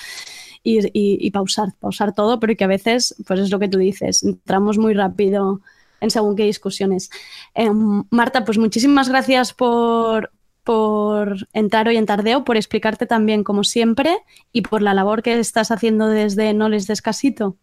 y, 0.63 0.79
y- 0.97 1.19
y 1.21 1.31
pausar, 1.33 1.71
pausar 1.81 2.15
todo, 2.15 2.39
pero 2.39 2.55
que 2.57 2.65
a 2.65 2.69
veces, 2.69 3.15
pues 3.27 3.41
es 3.41 3.51
lo 3.51 3.59
que 3.59 3.69
tú 3.69 3.79
dices, 3.79 4.23
entramos 4.23 4.79
muy 4.79 4.95
rápido 4.95 5.61
en 6.01 6.11
según 6.11 6.37
qué 6.37 6.45
discusiones. 6.45 7.11
Em, 7.55 8.05
Marta, 8.11 8.45
pues 8.45 8.57
muchísimas 8.59 9.09
gracias 9.09 9.53
por, 9.53 10.31
por 10.63 11.49
entrar 11.53 11.89
hoy 11.89 11.97
en 11.97 12.07
Tardeo, 12.07 12.45
por 12.45 12.57
explicarte 12.57 13.07
también 13.07 13.43
como 13.43 13.65
siempre 13.65 14.17
y 14.53 14.63
por 14.63 14.81
la 14.83 14.95
labor 14.95 15.23
que 15.25 15.39
estás 15.41 15.73
haciendo 15.73 16.07
desde 16.07 16.55
No 16.55 16.69
les 16.69 16.87
descasito. 16.87 17.57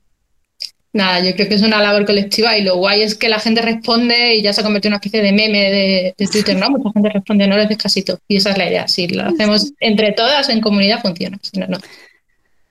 Nada, 0.96 1.20
yo 1.20 1.36
creo 1.36 1.50
que 1.50 1.56
es 1.56 1.62
una 1.62 1.82
labor 1.82 2.06
colectiva 2.06 2.58
y 2.58 2.64
lo 2.64 2.78
guay 2.78 3.02
es 3.02 3.16
que 3.16 3.28
la 3.28 3.39
gente 3.39 3.62
responde 3.62 4.36
y 4.36 4.41
ya 4.41 4.54
se 4.54 4.62
ha 4.62 4.64
convertido 4.64 4.88
en 4.88 4.93
una 4.93 5.00
especie 5.04 5.22
de 5.22 5.34
meme 5.34 6.14
de, 6.18 6.28
Twitter, 6.32 6.56
¿no? 6.56 6.70
Mucha 6.70 6.89
gente 6.93 7.10
responde, 7.10 7.50
no 7.50 7.58
les 7.58 7.68
descasito. 7.68 8.18
Y 8.30 8.38
esa 8.38 8.52
es 8.52 8.58
la 8.58 8.70
idea. 8.70 8.88
Si 8.88 9.10
lo 9.10 9.24
hacemos 9.24 9.74
entre 9.82 10.14
todas 10.14 10.48
en 10.48 10.62
comunidad, 10.62 11.02
funciona. 11.02 11.38
Si 11.41 11.60
no, 11.60 11.68
no. 11.68 11.80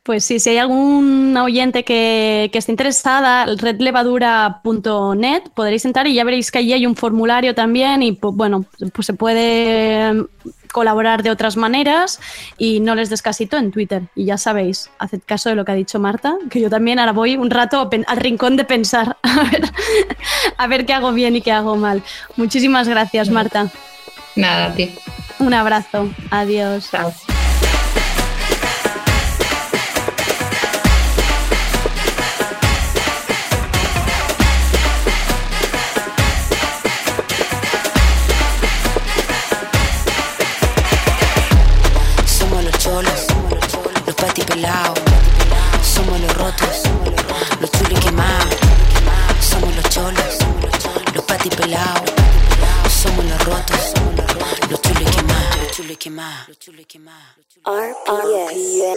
Pues 0.02 0.24
sí, 0.24 0.40
si 0.40 0.48
hay 0.48 0.56
algún 0.56 1.36
oyente 1.36 1.82
que, 1.82 2.48
que 2.50 2.58
esté 2.58 2.72
interesada, 2.72 3.44
redlevadura.net, 3.44 5.42
podréis 5.54 5.84
entrar 5.84 6.06
y 6.06 6.14
ya 6.14 6.24
veréis 6.24 6.50
que 6.50 6.60
allí 6.60 6.72
hay 6.72 6.86
un 6.86 6.96
formulario 6.96 7.54
también 7.54 8.02
y 8.02 8.12
pues, 8.12 8.34
bueno, 8.34 8.64
pues 8.94 9.04
se 9.04 9.12
puede 9.12 10.14
colaborar 10.74 11.22
de 11.22 11.30
otras 11.30 11.56
maneras 11.56 12.20
y 12.58 12.80
no 12.80 12.96
les 12.96 13.08
descasito 13.08 13.56
en 13.56 13.70
Twitter. 13.70 14.02
Y 14.16 14.26
ya 14.26 14.36
sabéis, 14.36 14.90
haced 14.98 15.20
caso 15.24 15.48
de 15.48 15.54
lo 15.54 15.64
que 15.64 15.70
ha 15.72 15.76
dicho 15.76 16.00
Marta, 16.00 16.34
que 16.50 16.60
yo 16.60 16.68
también 16.68 16.98
ahora 16.98 17.12
voy 17.12 17.36
un 17.36 17.48
rato 17.48 17.88
al 18.06 18.16
rincón 18.16 18.56
de 18.56 18.64
pensar 18.64 19.16
a 19.22 19.44
ver, 19.44 19.72
a 20.58 20.66
ver 20.66 20.84
qué 20.84 20.92
hago 20.92 21.12
bien 21.12 21.36
y 21.36 21.42
qué 21.42 21.52
hago 21.52 21.76
mal. 21.76 22.02
Muchísimas 22.36 22.88
gracias, 22.88 23.30
Marta. 23.30 23.70
Nada, 24.34 24.66
a 24.66 24.74
ti. 24.74 24.92
Un 25.38 25.54
abrazo. 25.54 26.10
Adiós. 26.30 26.86
Somos 26.86 27.14
Los 55.94 55.98
chulos 55.98 56.06
quemados. 56.06 56.48
Los 56.48 56.58
chulos 56.58 56.86
quemados. 56.86 57.38
RPS. 57.66 58.94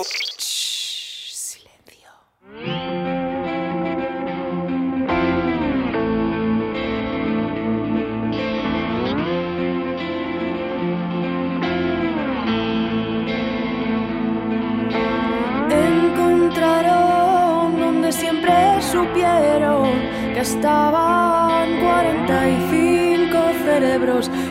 Encontraron 16.48 17.80
donde 17.80 18.12
siempre 18.12 18.54
supieron 18.82 19.92
que 20.34 20.40
estaban 20.40 21.80
45 21.80 22.87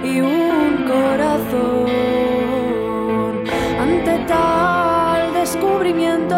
y 0.05 0.21
un 0.21 0.85
corazón. 0.87 1.87
Ante 3.81 4.19
tal 4.29 5.35
descubrimiento 5.35 6.37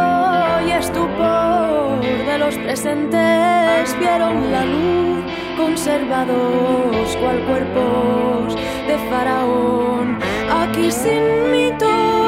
y 0.66 0.70
estupor 0.70 2.00
de 2.00 2.38
los 2.38 2.56
presentes, 2.56 3.94
vieron 3.98 4.50
la 4.50 4.64
luz 4.64 5.22
conservados 5.58 7.16
cual 7.20 7.44
cuerpos 7.44 8.56
de 8.86 8.96
faraón. 9.10 10.18
Aquí 10.50 10.90
sin 10.90 11.50
mito 11.52 12.27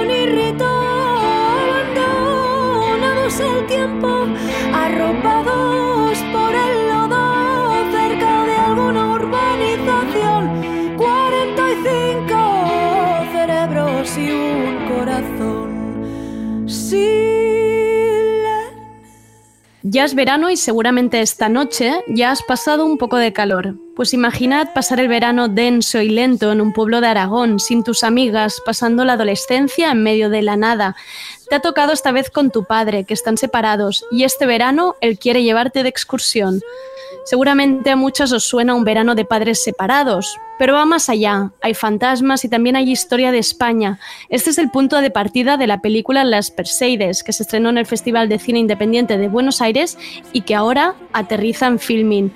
Ya 19.92 20.04
es 20.04 20.14
verano 20.14 20.50
y 20.50 20.56
seguramente 20.56 21.20
esta 21.20 21.48
noche 21.48 22.04
ya 22.06 22.30
has 22.30 22.44
pasado 22.44 22.86
un 22.86 22.96
poco 22.96 23.16
de 23.16 23.32
calor. 23.32 23.74
Pues 23.96 24.14
imaginad 24.14 24.72
pasar 24.72 25.00
el 25.00 25.08
verano 25.08 25.48
denso 25.48 26.00
y 26.00 26.10
lento 26.10 26.52
en 26.52 26.60
un 26.60 26.72
pueblo 26.72 27.00
de 27.00 27.08
Aragón, 27.08 27.58
sin 27.58 27.82
tus 27.82 28.04
amigas, 28.04 28.62
pasando 28.64 29.04
la 29.04 29.14
adolescencia 29.14 29.90
en 29.90 30.04
medio 30.04 30.30
de 30.30 30.42
la 30.42 30.56
nada. 30.56 30.94
Te 31.48 31.56
ha 31.56 31.60
tocado 31.60 31.92
esta 31.92 32.12
vez 32.12 32.30
con 32.30 32.52
tu 32.52 32.66
padre, 32.66 33.02
que 33.02 33.14
están 33.14 33.36
separados, 33.36 34.04
y 34.12 34.22
este 34.22 34.46
verano 34.46 34.94
él 35.00 35.18
quiere 35.18 35.42
llevarte 35.42 35.82
de 35.82 35.88
excursión. 35.88 36.60
Seguramente 37.24 37.90
a 37.90 37.96
muchos 37.96 38.30
os 38.30 38.44
suena 38.44 38.76
un 38.76 38.84
verano 38.84 39.16
de 39.16 39.24
padres 39.24 39.64
separados, 39.64 40.38
pero 40.60 40.74
va 40.74 40.84
más 40.84 41.08
allá. 41.08 41.52
Hay 41.62 41.72
fantasmas 41.72 42.44
y 42.44 42.50
también 42.50 42.76
hay 42.76 42.90
historia 42.90 43.32
de 43.32 43.38
España. 43.38 43.98
Este 44.28 44.50
es 44.50 44.58
el 44.58 44.70
punto 44.70 45.00
de 45.00 45.10
partida 45.10 45.56
de 45.56 45.66
la 45.66 45.80
película 45.80 46.22
Las 46.22 46.50
Perseides, 46.50 47.24
que 47.24 47.32
se 47.32 47.44
estrenó 47.44 47.70
en 47.70 47.78
el 47.78 47.86
Festival 47.86 48.28
de 48.28 48.38
Cine 48.38 48.58
Independiente 48.58 49.16
de 49.16 49.28
Buenos 49.28 49.62
Aires 49.62 49.96
y 50.34 50.42
que 50.42 50.54
ahora 50.54 50.96
aterriza 51.14 51.66
en 51.66 51.78
filming. 51.78 52.34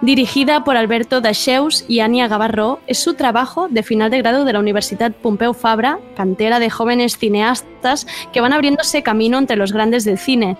Dirigida 0.00 0.64
por 0.64 0.78
Alberto 0.78 1.20
Dacheus 1.20 1.84
y 1.86 2.00
Ania 2.00 2.28
Gavarró, 2.28 2.80
es 2.86 2.98
su 2.98 3.12
trabajo 3.12 3.68
de 3.68 3.82
final 3.82 4.10
de 4.10 4.22
grado 4.22 4.46
de 4.46 4.54
la 4.54 4.60
Universidad 4.60 5.12
Pompeu 5.12 5.52
Fabra, 5.52 5.98
cantera 6.16 6.58
de 6.60 6.70
jóvenes 6.70 7.18
cineastas 7.18 8.06
que 8.32 8.40
van 8.40 8.54
abriéndose 8.54 9.02
camino 9.02 9.36
entre 9.36 9.58
los 9.58 9.74
grandes 9.74 10.06
del 10.06 10.16
cine. 10.16 10.56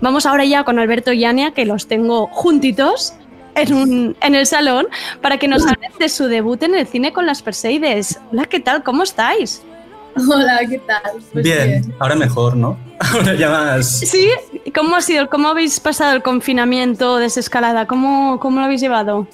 Vamos 0.00 0.24
ahora 0.24 0.46
ya 0.46 0.64
con 0.64 0.78
Alberto 0.78 1.12
y 1.12 1.26
Ania, 1.26 1.50
que 1.50 1.66
los 1.66 1.88
tengo 1.88 2.28
juntitos 2.28 3.12
en, 3.60 3.74
un- 3.74 4.16
en 4.20 4.34
el 4.34 4.46
salón, 4.46 4.86
para 5.20 5.38
que 5.38 5.48
nos 5.48 5.66
hablen 5.66 5.92
de 5.98 6.08
su 6.08 6.26
debut 6.26 6.62
en 6.62 6.74
el 6.74 6.86
cine 6.86 7.12
con 7.12 7.26
las 7.26 7.42
Perseides. 7.42 8.18
Hola, 8.32 8.44
¿qué 8.46 8.60
tal? 8.60 8.82
¿Cómo 8.82 9.02
estáis? 9.02 9.62
Hola, 10.16 10.58
¿qué 10.68 10.78
tal? 10.78 11.00
Pues 11.32 11.44
bien, 11.44 11.94
ahora 11.98 12.14
mejor, 12.16 12.56
¿no? 12.56 12.76
Ahora 13.12 13.34
ya 13.34 13.48
más. 13.50 14.00
Sí, 14.00 14.28
¿cómo 14.74 14.96
ha 14.96 15.00
sido? 15.00 15.30
¿Cómo 15.30 15.46
habéis 15.48 15.78
pasado 15.78 16.16
el 16.16 16.22
confinamiento, 16.24 17.18
desescalada? 17.18 17.86
¿Cómo, 17.86 18.40
cómo 18.40 18.58
lo 18.58 18.64
habéis 18.64 18.80
llevado? 18.80 19.28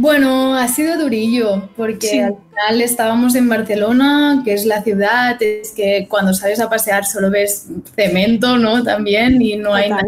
Bueno, 0.00 0.54
ha 0.54 0.68
sido 0.68 0.96
durillo, 0.96 1.70
porque 1.76 2.06
Sí. 2.06 2.20
al 2.20 2.36
final 2.36 2.80
estábamos 2.82 3.34
en 3.34 3.48
Barcelona, 3.48 4.42
que 4.44 4.52
es 4.54 4.64
la 4.64 4.80
ciudad, 4.84 5.42
es 5.42 5.72
que 5.72 6.06
cuando 6.08 6.32
sales 6.34 6.60
a 6.60 6.70
pasear 6.70 7.04
solo 7.04 7.30
ves 7.30 7.66
cemento, 7.96 8.58
¿no? 8.58 8.84
También, 8.84 9.42
y 9.42 9.56
no 9.56 9.74
hay 9.74 9.90
nada 9.90 10.04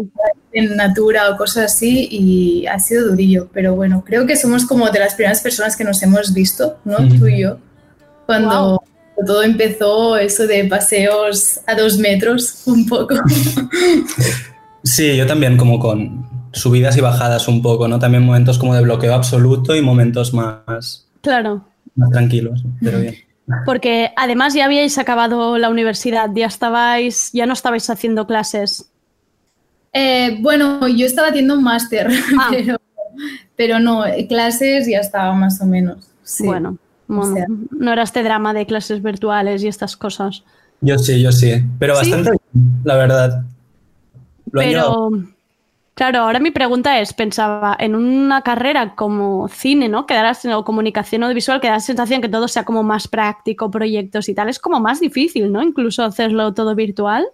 en 0.53 0.77
natura 0.77 1.29
o 1.29 1.35
cosas 1.35 1.73
así, 1.73 2.07
y 2.09 2.65
ha 2.67 2.79
sido 2.79 3.09
durillo. 3.09 3.49
Pero 3.51 3.75
bueno, 3.75 4.01
creo 4.05 4.25
que 4.25 4.37
somos 4.37 4.65
como 4.65 4.89
de 4.89 4.99
las 4.99 5.15
primeras 5.15 5.41
personas 5.41 5.75
que 5.75 5.83
nos 5.83 6.01
hemos 6.03 6.33
visto, 6.33 6.77
¿no? 6.85 6.95
Tú 7.09 7.27
y 7.27 7.41
yo, 7.41 7.57
cuando 8.25 8.81
todo 9.27 9.43
empezó, 9.43 10.15
eso 10.15 10.47
de 10.47 10.63
paseos 10.65 11.59
a 11.67 11.75
dos 11.75 11.97
metros, 11.97 12.63
un 12.65 12.87
poco. 12.87 13.15
Sí, 14.83 15.17
yo 15.17 15.27
también 15.27 15.57
como 15.57 15.79
con 15.79 16.30
subidas 16.53 16.97
y 16.97 17.01
bajadas 17.01 17.47
un 17.47 17.61
poco, 17.61 17.87
¿no? 17.87 17.99
También 17.99 18.25
momentos 18.25 18.57
como 18.57 18.75
de 18.75 18.81
bloqueo 18.81 19.13
absoluto 19.13 19.75
y 19.75 19.81
momentos 19.81 20.33
más, 20.33 21.07
Claro, 21.21 21.65
más 21.95 22.09
tranquilos, 22.11 22.63
pero 22.81 22.99
bien. 22.99 23.15
porque 23.65 24.11
además 24.15 24.53
ya 24.53 24.65
habíais 24.65 24.97
acabado 24.97 25.57
la 25.57 25.69
universidad, 25.69 26.29
ya 26.33 26.47
estabais, 26.47 27.31
ya 27.33 27.45
no 27.45 27.53
estabais 27.53 27.89
haciendo 27.89 28.25
clases. 28.27 28.89
Eh, 29.93 30.37
bueno, 30.41 30.87
yo 30.87 31.05
estaba 31.05 31.29
haciendo 31.29 31.55
un 31.55 31.63
máster, 31.63 32.09
Ah. 32.39 32.47
pero, 32.51 32.77
pero 33.55 33.79
no, 33.79 34.03
clases 34.29 34.87
ya 34.87 34.99
estaba 34.99 35.33
más 35.33 35.59
o 35.61 35.65
menos. 35.65 36.07
Sí. 36.23 36.45
Bueno, 36.45 36.77
bueno, 37.07 37.35
sea- 37.35 37.45
no 37.77 37.91
era 37.91 38.03
este 38.03 38.23
drama 38.23 38.53
de 38.53 38.65
clases 38.65 39.03
virtuales 39.03 39.63
y 39.63 39.67
estas 39.67 39.97
cosas. 39.97 40.43
Yo 40.79 40.97
sí, 40.97 41.21
yo 41.21 41.31
sí, 41.31 41.51
pero 41.77 41.93
¿Sí? 41.95 42.09
bastante 42.09 42.31
bien, 42.53 42.81
la 42.83 42.95
verdad. 42.95 43.43
Lo 44.51 44.61
Pero, 44.61 45.11
claro, 46.01 46.21
ahora 46.23 46.39
mi 46.39 46.49
pregunta 46.49 46.99
es, 46.99 47.13
pensaba, 47.13 47.77
en 47.79 47.93
una 47.93 48.41
carrera 48.41 48.95
como 48.95 49.47
cine, 49.49 49.87
¿no? 49.87 50.07
Que 50.07 50.15
darás, 50.15 50.43
o 50.45 50.65
comunicación 50.65 51.21
audiovisual, 51.21 51.61
que 51.61 51.67
da 51.67 51.73
la 51.73 51.79
sensación 51.79 52.21
que 52.23 52.27
todo 52.27 52.47
sea 52.47 52.63
como 52.65 52.81
más 52.81 53.07
práctico, 53.07 53.69
proyectos 53.69 54.27
y 54.27 54.33
tal, 54.33 54.49
es 54.49 54.57
como 54.57 54.79
más 54.79 54.99
difícil, 54.99 55.51
¿no? 55.51 55.61
Incluso 55.61 56.03
hacerlo 56.03 56.55
todo 56.55 56.73
virtual. 56.73 57.27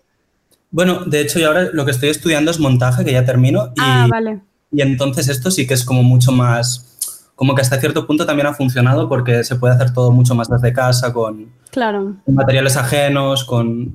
Bueno, 0.70 1.06
de 1.06 1.22
hecho, 1.22 1.40
yo 1.40 1.48
ahora 1.48 1.70
lo 1.72 1.86
que 1.86 1.92
estoy 1.92 2.10
estudiando 2.10 2.52
es 2.52 2.60
montaje, 2.60 3.06
que 3.06 3.14
ya 3.14 3.24
termino, 3.24 3.68
y, 3.68 3.80
Ah, 3.80 4.06
vale. 4.10 4.42
y 4.70 4.82
entonces 4.82 5.30
esto 5.30 5.50
sí 5.50 5.66
que 5.66 5.74
es 5.74 5.86
como 5.86 6.04
mucho 6.04 6.34
más, 6.34 6.98
como 7.36 7.56
que 7.56 7.62
hasta 7.62 7.80
cierto 7.80 8.06
punto 8.06 8.26
también 8.26 8.48
ha 8.48 8.54
funcionado 8.54 9.08
porque 9.08 9.46
se 9.46 9.56
puede 9.56 9.76
hacer 9.76 9.94
todo 9.94 10.12
mucho 10.12 10.36
más 10.36 10.50
desde 10.50 10.74
casa, 10.74 11.14
con, 11.14 11.54
Claro. 11.72 12.16
con 12.26 12.36
materiales 12.36 12.76
ajenos, 12.76 13.46
con 13.46 13.94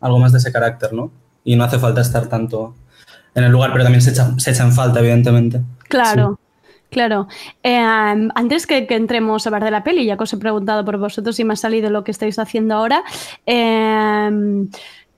algo 0.00 0.20
más 0.20 0.30
de 0.30 0.38
ese 0.38 0.52
carácter, 0.52 0.92
¿no? 0.92 1.10
Y 1.42 1.56
no 1.56 1.64
hace 1.64 1.80
falta 1.80 2.02
estar 2.02 2.28
tanto 2.28 2.76
en 3.34 3.44
el 3.44 3.52
lugar, 3.52 3.72
pero 3.72 3.84
también 3.84 4.02
se 4.02 4.10
echa, 4.10 4.34
se 4.38 4.50
echa 4.50 4.62
en 4.64 4.72
falta, 4.72 5.00
evidentemente. 5.00 5.60
Claro, 5.88 6.38
claro. 6.90 7.28
Eh, 7.62 7.78
antes 8.34 8.66
que, 8.66 8.86
que 8.86 8.94
entremos 8.94 9.46
a 9.46 9.48
hablar 9.48 9.64
de 9.64 9.70
la 9.70 9.84
peli, 9.84 10.04
ya 10.04 10.16
que 10.16 10.24
os 10.24 10.32
he 10.32 10.36
preguntado 10.38 10.84
por 10.84 10.98
vosotros 10.98 11.38
y 11.40 11.44
me 11.44 11.54
ha 11.54 11.56
salido 11.56 11.90
lo 11.90 12.04
que 12.04 12.10
estáis 12.10 12.38
haciendo 12.38 12.74
ahora, 12.74 13.02
eh, 13.46 14.30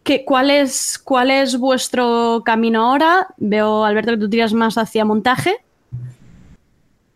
¿qué- 0.02 0.24
cuál, 0.24 0.50
es, 0.50 0.98
¿cuál 1.02 1.30
es 1.30 1.58
vuestro 1.58 2.42
camino 2.44 2.84
ahora? 2.90 3.28
Veo, 3.36 3.84
Alberto, 3.84 4.12
que 4.12 4.18
tú 4.18 4.30
tiras 4.30 4.52
más 4.52 4.78
hacia 4.78 5.04
montaje. 5.04 5.56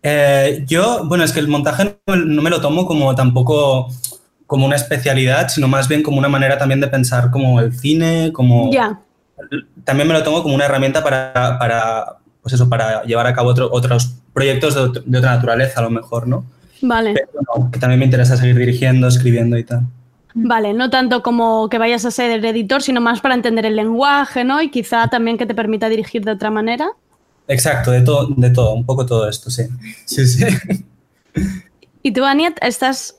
Eh, 0.03 0.65
yo, 0.67 1.03
bueno, 1.07 1.25
es 1.25 1.33
que 1.33 1.41
el 1.41 1.49
montaje 1.49 1.99
no, 2.07 2.17
no 2.17 2.43
me 2.43 2.51
lo 2.51 2.61
tomo 2.61 2.87
como 2.87 3.15
tampoco 3.15 3.89
como 4.47 4.65
una 4.65 4.77
especialidad, 4.77 5.49
sino 5.49 5.69
más 5.69 5.89
bien 5.89 6.03
como 6.03 6.19
una 6.19 6.29
manera 6.29 6.57
también 6.57 6.81
de 6.81 6.89
pensar 6.89 7.31
como 7.31 7.61
el 7.61 7.73
cine, 7.79 8.31
como... 8.33 8.71
Ya, 8.73 8.99
También 9.85 10.09
me 10.09 10.15
lo 10.15 10.23
tomo 10.23 10.43
como 10.43 10.55
una 10.55 10.65
herramienta 10.67 11.03
para, 11.03 11.57
para, 11.59 12.17
pues 12.43 12.55
eso, 12.55 12.69
para 12.69 13.03
llevar 13.05 13.27
a 13.27 13.35
cabo 13.35 13.51
otro- 13.51 13.69
otros 13.73 14.15
proyectos 14.33 14.75
de, 14.75 14.81
ot- 14.83 15.05
de 15.05 15.19
otra 15.19 15.35
naturaleza, 15.37 15.81
a 15.81 15.83
lo 15.85 15.91
mejor, 15.91 16.27
¿no? 16.27 16.45
vale. 16.83 17.15
Pero 17.15 17.29
bueno, 17.55 17.71
que 17.71 17.79
también 17.79 17.99
me 17.99 18.05
interesa 18.05 18.37
seguir 18.37 18.57
dirigiendo, 18.57 19.09
escribiendo 19.09 19.57
y 19.59 19.65
tal. 19.65 19.83
Vale, 20.35 20.73
no 20.75 20.89
tanto 20.91 21.23
como 21.23 21.69
que 21.69 21.79
vayas 21.79 22.05
a 22.05 22.11
ser 22.11 22.31
el 22.31 22.45
editor, 22.45 22.83
sino 22.83 23.01
más 23.01 23.21
para 23.21 23.35
entender 23.35 23.67
el 23.67 23.75
lenguaje, 23.75 24.45
¿no? 24.45 24.63
Y 24.63 24.71
quizá 24.71 25.09
también 25.09 25.37
que 25.39 25.47
te 25.47 25.55
permita 25.55 25.89
dirigir 25.89 26.25
de 26.25 26.33
otra 26.33 26.51
manera. 26.51 26.91
Exacto, 27.49 27.91
de 27.91 28.03
todo, 28.03 28.29
de 28.37 28.51
todo, 28.51 28.75
un 28.75 28.85
poco 28.85 29.07
todo 29.07 29.29
esto, 29.29 29.51
sí. 29.51 29.65
Sí, 30.05 30.27
sí. 30.27 30.45
Y 32.03 32.13
tú, 32.13 32.25
Aniet, 32.25 32.57
estás 32.63 33.17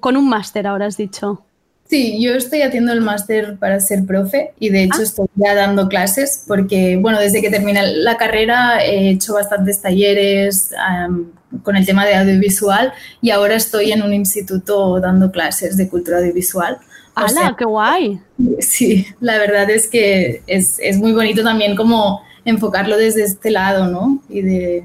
con 0.00 0.16
un 0.16 0.28
máster 0.28 0.66
ahora, 0.66 0.86
has 0.86 0.96
dicho. 0.96 1.44
Sí, 1.90 2.22
yo 2.22 2.34
estoy 2.36 2.62
haciendo 2.62 2.92
el 2.92 3.00
máster 3.00 3.58
para 3.58 3.80
ser 3.80 4.06
profe 4.06 4.52
y 4.60 4.68
de 4.68 4.84
hecho 4.84 5.00
Ah. 5.00 5.02
estoy 5.02 5.26
ya 5.34 5.56
dando 5.56 5.88
clases 5.88 6.44
porque, 6.46 6.96
bueno, 6.96 7.18
desde 7.18 7.42
que 7.42 7.50
terminé 7.50 7.84
la 7.84 8.16
carrera 8.16 8.84
he 8.84 9.10
hecho 9.10 9.34
bastantes 9.34 9.82
talleres 9.82 10.72
am, 10.78 11.32
con 11.64 11.74
el 11.76 11.84
tema 11.84 12.06
de 12.06 12.14
audiovisual 12.14 12.92
y 13.20 13.30
ahora 13.30 13.56
estoy 13.56 13.90
en 13.90 14.02
un 14.02 14.14
instituto 14.14 15.00
dando 15.00 15.32
clases 15.32 15.76
de 15.76 15.88
cultura 15.88 16.18
audiovisual. 16.18 16.78
O 17.16 17.20
¡Hala, 17.22 17.28
sea, 17.28 17.56
qué 17.58 17.64
guay! 17.64 18.20
Sí, 18.60 19.06
la 19.20 19.38
verdad 19.38 19.68
es 19.68 19.88
que 19.88 20.42
es, 20.46 20.78
es 20.78 20.96
muy 20.96 21.10
bonito 21.10 21.42
también 21.42 21.74
como 21.74 22.22
enfocarlo 22.44 22.96
desde 22.98 23.24
este 23.24 23.50
lado, 23.50 23.88
¿no? 23.88 24.22
Y 24.28 24.42
de, 24.42 24.84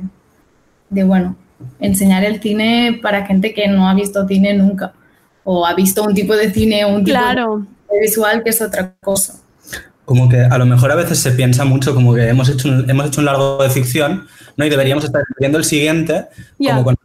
de, 0.89 1.03
bueno, 1.03 1.35
enseñar 1.79 2.23
el 2.23 2.41
cine 2.41 2.99
para 2.99 3.27
gente 3.27 3.53
que 3.53 3.67
no 3.67 3.87
ha 3.87 3.93
visto 3.93 4.27
cine 4.27 4.55
nunca 4.55 4.91
o 5.45 5.65
ha 5.65 5.73
visto 5.73 6.03
un 6.03 6.13
tipo 6.13 6.35
de 6.35 6.51
cine 6.51 6.83
o 6.83 6.89
un 6.89 7.05
tipo 7.05 7.17
Claro. 7.17 7.65
de 7.91 7.99
visual 8.01 8.43
que 8.43 8.49
es 8.49 8.61
otra 8.61 8.93
cosa. 9.01 9.35
Como 10.03 10.27
que 10.29 10.39
a 10.41 10.57
lo 10.57 10.65
mejor 10.65 10.91
a 10.91 10.95
veces 10.95 11.17
se 11.19 11.31
piensa 11.31 11.63
mucho 11.65 11.95
como 11.95 12.13
que 12.13 12.27
hemos 12.27 12.49
hecho 12.49 12.67
un, 12.67 12.87
hemos 12.89 13.07
hecho 13.07 13.21
un 13.21 13.25
largo 13.25 13.63
de 13.63 13.69
ficción, 13.69 14.27
¿no? 14.57 14.65
Y 14.65 14.69
deberíamos 14.69 15.03
estar 15.05 15.21
escribiendo 15.21 15.57
el 15.57 15.63
siguiente, 15.63 16.25
Ya. 16.59 16.71
como 16.71 16.83
con 16.83 16.95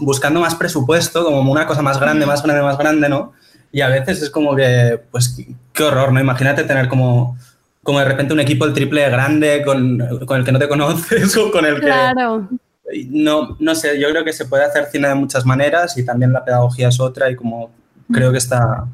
buscando 0.00 0.40
más 0.40 0.54
presupuesto, 0.56 1.24
como 1.24 1.52
una 1.52 1.66
cosa 1.66 1.82
más 1.82 2.00
grande, 2.00 2.24
más 2.26 2.42
grande, 2.42 2.62
más 2.62 2.78
grande, 2.78 3.08
¿no? 3.08 3.32
Y 3.70 3.80
a 3.82 3.88
veces 3.88 4.22
es 4.22 4.30
como 4.30 4.56
que, 4.56 4.98
pues, 5.10 5.36
qué- 5.74 5.82
horror, 5.84 6.12
¿no? 6.12 6.18
Imagínate 6.20 6.64
tener 6.64 6.88
como, 6.88 7.36
como 7.84 7.98
de 8.00 8.06
repente 8.06 8.32
un 8.32 8.40
equipo 8.40 8.64
el 8.64 8.72
triple 8.72 9.02
de 9.02 9.10
grande 9.10 9.62
con, 9.64 9.98
con 10.26 10.38
el 10.38 10.44
que 10.44 10.52
no 10.52 10.58
te 10.58 10.68
conoces 10.68 11.36
o 11.36 11.50
con 11.52 11.64
el 11.66 11.74
que... 11.76 11.82
Claro. 11.82 12.48
No, 13.10 13.56
no 13.60 13.74
sé, 13.74 14.00
yo 14.00 14.08
creo 14.10 14.24
que 14.24 14.32
se 14.32 14.46
puede 14.46 14.64
hacer 14.64 14.86
cine 14.90 15.08
de 15.08 15.14
muchas 15.14 15.44
maneras 15.44 15.96
y 15.98 16.04
también 16.04 16.32
la 16.32 16.42
pedagogía 16.44 16.88
es 16.88 16.98
otra 16.98 17.30
y 17.30 17.36
como 17.36 17.70
creo 18.10 18.32
que 18.32 18.38
está... 18.38 18.86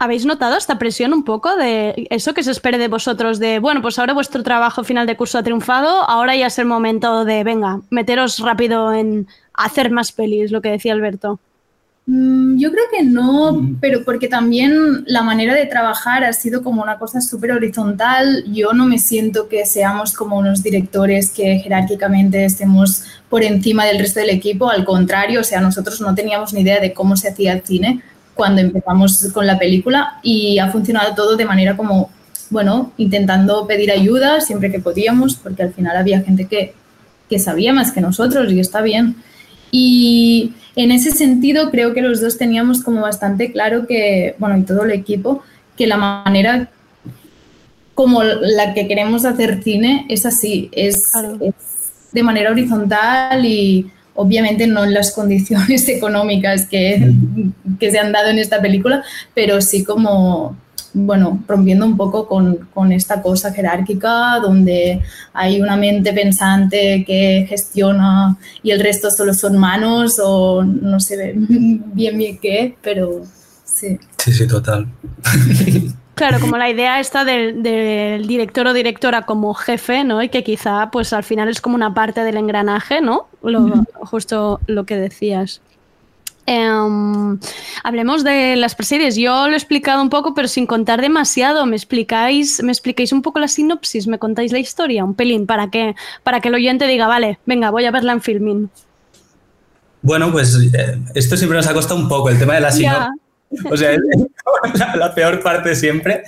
¿Habéis 0.00 0.24
notado 0.24 0.56
esta 0.56 0.78
presión 0.78 1.12
un 1.12 1.24
poco 1.24 1.56
de 1.56 2.06
eso 2.10 2.32
que 2.32 2.44
se 2.44 2.52
espere 2.52 2.78
de 2.78 2.86
vosotros? 2.86 3.40
De, 3.40 3.58
bueno, 3.58 3.82
pues 3.82 3.98
ahora 3.98 4.14
vuestro 4.14 4.44
trabajo 4.44 4.84
final 4.84 5.08
de 5.08 5.16
curso 5.16 5.38
ha 5.38 5.42
triunfado, 5.42 5.88
ahora 6.08 6.36
ya 6.36 6.46
es 6.46 6.58
el 6.60 6.66
momento 6.66 7.24
de, 7.24 7.42
venga, 7.42 7.80
meteros 7.90 8.38
rápido 8.38 8.92
en 8.92 9.26
hacer 9.54 9.90
más 9.90 10.12
pelis, 10.12 10.52
lo 10.52 10.62
que 10.62 10.70
decía 10.70 10.92
Alberto. 10.92 11.40
Mm, 12.06 12.58
Yo 12.58 12.70
creo 12.70 12.84
que 12.92 13.02
no, 13.02 13.60
pero 13.80 14.04
porque 14.04 14.28
también 14.28 15.04
la 15.06 15.22
manera 15.22 15.52
de 15.52 15.66
trabajar 15.66 16.22
ha 16.22 16.32
sido 16.32 16.62
como 16.62 16.80
una 16.80 16.96
cosa 16.96 17.20
súper 17.20 17.50
horizontal. 17.50 18.44
Yo 18.46 18.72
no 18.72 18.86
me 18.86 18.98
siento 18.98 19.48
que 19.48 19.66
seamos 19.66 20.14
como 20.14 20.38
unos 20.38 20.62
directores 20.62 21.30
que 21.30 21.58
jerárquicamente 21.58 22.44
estemos 22.44 23.04
por 23.28 23.42
encima 23.42 23.84
del 23.84 23.98
resto 23.98 24.20
del 24.20 24.30
equipo. 24.30 24.70
Al 24.70 24.84
contrario, 24.84 25.40
o 25.40 25.44
sea, 25.44 25.60
nosotros 25.60 26.00
no 26.00 26.14
teníamos 26.14 26.54
ni 26.54 26.60
idea 26.60 26.78
de 26.80 26.94
cómo 26.94 27.16
se 27.16 27.28
hacía 27.28 27.52
el 27.52 27.62
cine 27.62 28.00
cuando 28.38 28.60
empezamos 28.60 29.32
con 29.34 29.48
la 29.48 29.58
película 29.58 30.20
y 30.22 30.60
ha 30.60 30.70
funcionado 30.70 31.12
todo 31.16 31.34
de 31.34 31.44
manera 31.44 31.76
como, 31.76 32.08
bueno, 32.50 32.92
intentando 32.96 33.66
pedir 33.66 33.90
ayuda 33.90 34.40
siempre 34.40 34.70
que 34.70 34.78
podíamos, 34.78 35.34
porque 35.34 35.64
al 35.64 35.74
final 35.74 35.96
había 35.96 36.20
gente 36.20 36.46
que, 36.46 36.72
que 37.28 37.40
sabía 37.40 37.72
más 37.72 37.90
que 37.90 38.00
nosotros 38.00 38.52
y 38.52 38.60
está 38.60 38.80
bien. 38.80 39.16
Y 39.72 40.52
en 40.76 40.92
ese 40.92 41.10
sentido 41.10 41.72
creo 41.72 41.92
que 41.94 42.00
los 42.00 42.20
dos 42.20 42.38
teníamos 42.38 42.84
como 42.84 43.00
bastante 43.00 43.50
claro 43.50 43.88
que, 43.88 44.36
bueno, 44.38 44.56
y 44.56 44.62
todo 44.62 44.84
el 44.84 44.92
equipo, 44.92 45.42
que 45.76 45.88
la 45.88 45.96
manera 45.96 46.70
como 47.94 48.22
la 48.22 48.72
que 48.72 48.86
queremos 48.86 49.24
hacer 49.24 49.64
cine 49.64 50.06
es 50.08 50.24
así, 50.24 50.68
es, 50.70 51.12
es 51.40 51.54
de 52.12 52.22
manera 52.22 52.52
horizontal 52.52 53.44
y 53.44 53.90
obviamente 54.18 54.66
no 54.66 54.84
en 54.84 54.94
las 54.94 55.12
condiciones 55.18 55.88
económicas 55.88 56.66
que, 56.66 57.12
que 57.78 57.90
se 57.90 57.98
han 57.98 58.12
dado 58.12 58.30
en 58.30 58.38
esta 58.38 58.60
película, 58.60 59.04
pero 59.32 59.60
sí 59.60 59.84
como, 59.84 60.56
bueno, 60.92 61.42
rompiendo 61.46 61.86
un 61.86 61.96
poco 61.96 62.26
con, 62.26 62.68
con 62.74 62.90
esta 62.90 63.22
cosa 63.22 63.52
jerárquica 63.52 64.40
donde 64.42 65.00
hay 65.32 65.60
una 65.60 65.76
mente 65.76 66.12
pensante 66.12 67.04
que 67.06 67.46
gestiona 67.48 68.36
y 68.62 68.72
el 68.72 68.80
resto 68.80 69.10
solo 69.10 69.32
son 69.34 69.56
manos 69.56 70.20
o 70.22 70.64
no 70.64 70.98
sé 70.98 71.34
bien 71.36 72.18
bien 72.18 72.38
qué, 72.42 72.76
pero 72.82 73.22
sí. 73.64 73.98
Sí, 74.18 74.32
sí, 74.32 74.48
total. 74.48 74.88
Claro, 76.18 76.40
como 76.40 76.56
la 76.58 76.68
idea 76.68 77.00
del, 77.24 77.62
del 77.62 78.26
director 78.26 78.66
o 78.66 78.72
directora 78.72 79.22
como 79.22 79.54
jefe, 79.54 80.04
¿no? 80.04 80.22
Y 80.22 80.28
que 80.28 80.44
quizá, 80.44 80.90
pues 80.90 81.12
al 81.12 81.24
final 81.24 81.48
es 81.48 81.60
como 81.60 81.74
una 81.76 81.94
parte 81.94 82.22
del 82.24 82.36
engranaje, 82.36 83.00
¿no? 83.00 83.28
Lo- 83.42 83.84
justo 84.04 84.60
lo 84.66 84.84
que 84.84 84.96
decías. 84.96 85.60
Em, 86.50 87.38
hablemos 87.84 88.24
de 88.24 88.56
las 88.56 88.74
preseries. 88.74 89.16
Yo 89.16 89.48
lo 89.48 89.52
he 89.52 89.56
explicado 89.56 90.00
un 90.00 90.08
poco, 90.08 90.32
pero 90.32 90.48
sin 90.48 90.66
contar 90.66 91.00
demasiado. 91.02 91.66
¿Me 91.66 91.76
explicáis, 91.76 92.62
me 92.62 92.72
explicáis 92.72 93.12
un 93.12 93.20
poco 93.20 93.38
la 93.38 93.48
sinopsis? 93.48 94.06
¿Me 94.06 94.18
contáis 94.18 94.50
la 94.52 94.58
historia? 94.58 95.04
Un 95.04 95.14
pelín, 95.14 95.46
para 95.46 95.68
que, 95.68 95.94
para 96.22 96.40
que 96.40 96.48
el 96.48 96.54
oyente 96.54 96.86
diga, 96.86 97.06
vale, 97.06 97.38
venga, 97.44 97.70
voy 97.70 97.84
a 97.84 97.90
verla 97.90 98.12
en 98.12 98.22
filming. 98.22 98.70
Bueno, 100.00 100.32
pues 100.32 100.56
eh, 100.72 100.98
esto 101.14 101.36
siempre 101.36 101.58
nos 101.58 101.66
ha 101.66 101.74
costado 101.74 102.00
un 102.00 102.08
poco, 102.08 102.30
el 102.30 102.38
tema 102.38 102.54
de 102.54 102.60
la 102.60 102.70
sinopsis. 102.72 103.20
O 103.70 103.76
sea, 103.76 103.92
es 103.92 104.00
la, 104.74 104.96
la 104.96 105.14
peor 105.14 105.42
parte 105.42 105.74
siempre. 105.74 106.24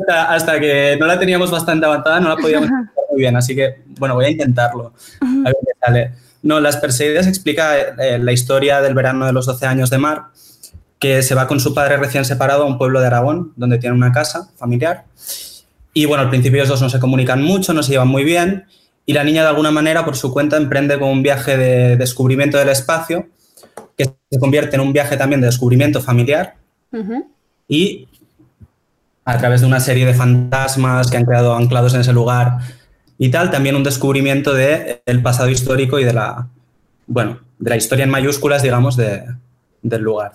Hasta, 0.00 0.32
hasta, 0.32 0.60
que 0.60 0.96
no 0.98 1.06
la 1.06 1.18
teníamos 1.18 1.50
bastante 1.50 1.86
avanzada, 1.86 2.20
no 2.20 2.28
la 2.28 2.36
podíamos 2.36 2.66
hacer 2.66 3.04
muy 3.10 3.20
bien. 3.20 3.36
Así 3.36 3.54
que, 3.54 3.82
bueno, 3.98 4.14
voy 4.14 4.26
a 4.26 4.30
intentarlo. 4.30 4.92
A 5.20 5.44
ver 5.44 5.56
qué 5.60 5.72
sale. 5.84 6.12
No, 6.42 6.60
Las 6.60 6.76
Perseidas 6.76 7.26
explica 7.26 7.78
eh, 7.78 8.18
la 8.18 8.32
historia 8.32 8.80
del 8.80 8.94
verano 8.94 9.26
de 9.26 9.32
los 9.32 9.46
12 9.46 9.66
años 9.66 9.90
de 9.90 9.98
Mar, 9.98 10.26
que 10.98 11.22
se 11.22 11.34
va 11.34 11.46
con 11.46 11.60
su 11.60 11.74
padre 11.74 11.96
recién 11.96 12.24
separado 12.24 12.62
a 12.62 12.66
un 12.66 12.78
pueblo 12.78 13.00
de 13.00 13.06
Aragón, 13.06 13.52
donde 13.56 13.78
tiene 13.78 13.96
una 13.96 14.12
casa 14.12 14.50
familiar. 14.56 15.04
Y 15.92 16.06
bueno, 16.06 16.22
al 16.22 16.30
principio 16.30 16.58
ellos 16.58 16.68
dos 16.68 16.82
no 16.82 16.88
se 16.88 17.00
comunican 17.00 17.42
mucho, 17.42 17.74
no 17.74 17.82
se 17.82 17.92
llevan 17.92 18.08
muy 18.08 18.24
bien. 18.24 18.66
Y 19.04 19.12
la 19.12 19.24
niña, 19.24 19.42
de 19.42 19.48
alguna 19.48 19.70
manera, 19.70 20.04
por 20.04 20.16
su 20.16 20.32
cuenta, 20.32 20.56
emprende 20.56 20.98
con 20.98 21.08
un 21.08 21.22
viaje 21.22 21.56
de 21.56 21.96
descubrimiento 21.96 22.58
del 22.58 22.68
espacio 22.68 23.26
que 24.00 24.14
se 24.30 24.38
convierte 24.38 24.76
en 24.76 24.82
un 24.82 24.92
viaje 24.92 25.16
también 25.16 25.40
de 25.40 25.46
descubrimiento 25.46 26.00
familiar 26.00 26.54
uh 26.92 26.96
-huh. 26.96 27.24
y 27.68 28.08
a 29.24 29.38
través 29.38 29.60
de 29.60 29.66
una 29.66 29.80
serie 29.80 30.06
de 30.06 30.14
fantasmas 30.14 31.10
que 31.10 31.16
han 31.16 31.26
quedado 31.26 31.54
anclados 31.54 31.94
en 31.94 32.00
ese 32.00 32.12
lugar 32.12 32.58
y 33.18 33.30
tal, 33.30 33.50
también 33.50 33.76
un 33.76 33.84
descubrimiento 33.84 34.54
del 34.54 35.00
de 35.04 35.18
pasado 35.18 35.50
histórico 35.50 35.98
y 35.98 36.04
de 36.04 36.14
la, 36.14 36.48
bueno, 37.06 37.38
de 37.58 37.70
la 37.70 37.76
historia 37.76 38.04
en 38.04 38.10
mayúsculas, 38.10 38.62
digamos, 38.62 38.96
de, 38.96 39.24
del 39.82 40.02
lugar. 40.02 40.32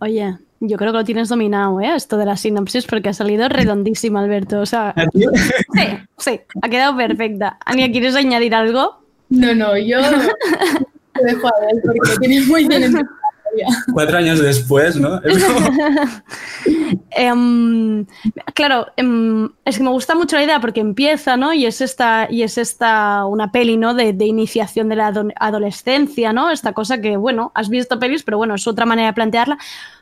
Oye, 0.00 0.36
yo 0.60 0.76
creo 0.76 0.92
que 0.92 0.98
lo 0.98 1.04
tienes 1.04 1.30
dominado, 1.30 1.80
¿eh? 1.80 1.94
Esto 1.96 2.18
de 2.18 2.26
la 2.26 2.36
sinopsis, 2.36 2.84
porque 2.86 3.08
ha 3.08 3.14
salido 3.14 3.48
redondísima, 3.48 4.20
Alberto. 4.20 4.60
O 4.60 4.66
sea, 4.66 4.94
sí, 5.14 5.24
sí, 6.18 6.40
ha 6.60 6.68
quedado 6.68 6.96
perfecta. 6.96 7.58
Ania, 7.64 7.90
¿quieres 7.90 8.14
añadir 8.14 8.54
algo? 8.54 8.98
No, 9.30 9.54
no, 9.54 9.76
yo 9.78 9.98
dejo 11.22 11.48
a 11.48 11.52
porque 11.84 12.40
muy 12.46 12.66
bien 12.66 13.08
Cuatro 13.92 14.18
años 14.18 14.40
después, 14.40 14.96
¿no? 14.96 15.20
Um, 17.18 18.06
claro, 18.54 18.86
um, 19.00 19.48
es 19.64 19.78
que 19.78 19.82
me 19.82 19.90
gusta 19.90 20.14
mucho 20.14 20.36
la 20.36 20.44
idea 20.44 20.60
porque 20.60 20.80
empieza, 20.80 21.36
¿no? 21.36 21.52
Y 21.52 21.66
es 21.66 21.80
esta, 21.80 22.28
y 22.30 22.42
es 22.42 22.58
esta 22.58 23.24
una 23.26 23.50
peli, 23.50 23.76
¿no? 23.76 23.94
De, 23.94 24.12
de 24.12 24.26
iniciación 24.26 24.88
de 24.88 24.96
la 24.96 25.12
adolescencia, 25.36 26.32
¿no? 26.32 26.50
Esta 26.50 26.72
cosa 26.72 27.00
que, 27.00 27.16
bueno, 27.16 27.52
has 27.54 27.68
visto 27.68 27.98
pelis, 27.98 28.22
pero 28.22 28.38
bueno, 28.38 28.54
es 28.54 28.66
otra 28.66 28.86
manera 28.86 29.08
de 29.08 29.14
plantearla. 29.14 29.58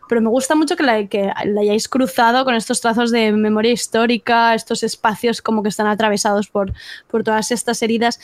Pero 0.09 0.21
me 0.21 0.29
gusta 0.29 0.55
mucho 0.55 0.77
que 0.77 0.85
la, 0.85 1.07
que 1.09 1.33
la 1.47 1.61
hayáis 1.61 1.89
cruzado 1.89 2.45
con 2.45 2.55
estos 2.55 2.81
trazos 2.81 3.11
de 3.11 3.33
memoria 3.33 3.73
histórica, 3.73 4.55
estos 4.55 4.85
espacios 4.85 5.43
como 5.43 5.65
que 5.65 5.69
están 5.69 5.89
atravesados 5.89 6.47
por, 6.47 6.73
por 7.09 7.25
todas 7.25 7.51
estas 7.51 7.83
heridas. 7.83 8.21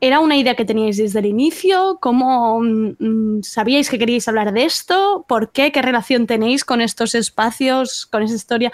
¿Era 0.00 0.20
una 0.20 0.36
idea 0.36 0.54
que 0.54 0.66
teníais 0.66 0.98
desde 0.98 1.20
el 1.20 1.26
inicio? 1.26 1.98
¿Cómo 2.00 2.60
mmm, 2.60 3.40
sabíais 3.42 3.88
que 3.88 3.98
queríais 3.98 4.28
hablar 4.28 4.52
de 4.52 4.64
esto? 4.64 5.24
¿Por 5.26 5.50
qué? 5.52 5.72
¿Qué 5.72 5.80
relación 5.80 6.26
tenéis 6.26 6.64
con 6.64 6.82
estos 6.82 7.14
espacios, 7.14 8.04
con 8.06 8.22
esa 8.22 8.34
historia? 8.34 8.72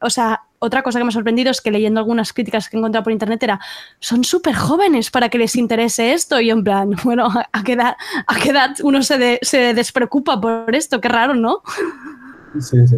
O 0.00 0.08
sea, 0.08 0.42
otra 0.58 0.82
cosa 0.82 0.98
que 0.98 1.04
me 1.04 1.08
ha 1.08 1.12
sorprendido 1.12 1.50
es 1.50 1.60
que 1.60 1.70
leyendo 1.70 2.00
algunas 2.00 2.32
críticas 2.32 2.68
que 2.68 2.76
he 2.76 2.78
encontrado 2.78 3.04
por 3.04 3.12
internet 3.12 3.42
era 3.42 3.60
son 3.98 4.24
súper 4.24 4.54
jóvenes 4.54 5.10
para 5.10 5.28
que 5.28 5.36
les 5.36 5.56
interese 5.56 6.14
esto. 6.14 6.40
Y 6.40 6.46
yo 6.46 6.54
en 6.54 6.64
plan, 6.64 6.96
bueno, 7.04 7.28
¿a 7.52 7.62
qué 7.62 7.72
edad, 7.72 7.96
a 8.26 8.38
qué 8.38 8.50
edad 8.50 8.70
uno 8.82 9.02
se, 9.02 9.18
de, 9.18 9.38
se 9.42 9.74
despreocupa 9.74 10.40
por 10.40 10.74
esto? 10.74 11.02
Qué 11.02 11.08
raro, 11.08 11.34
¿no? 11.34 11.62
Sí, 12.58 12.78
sí. 12.86 12.96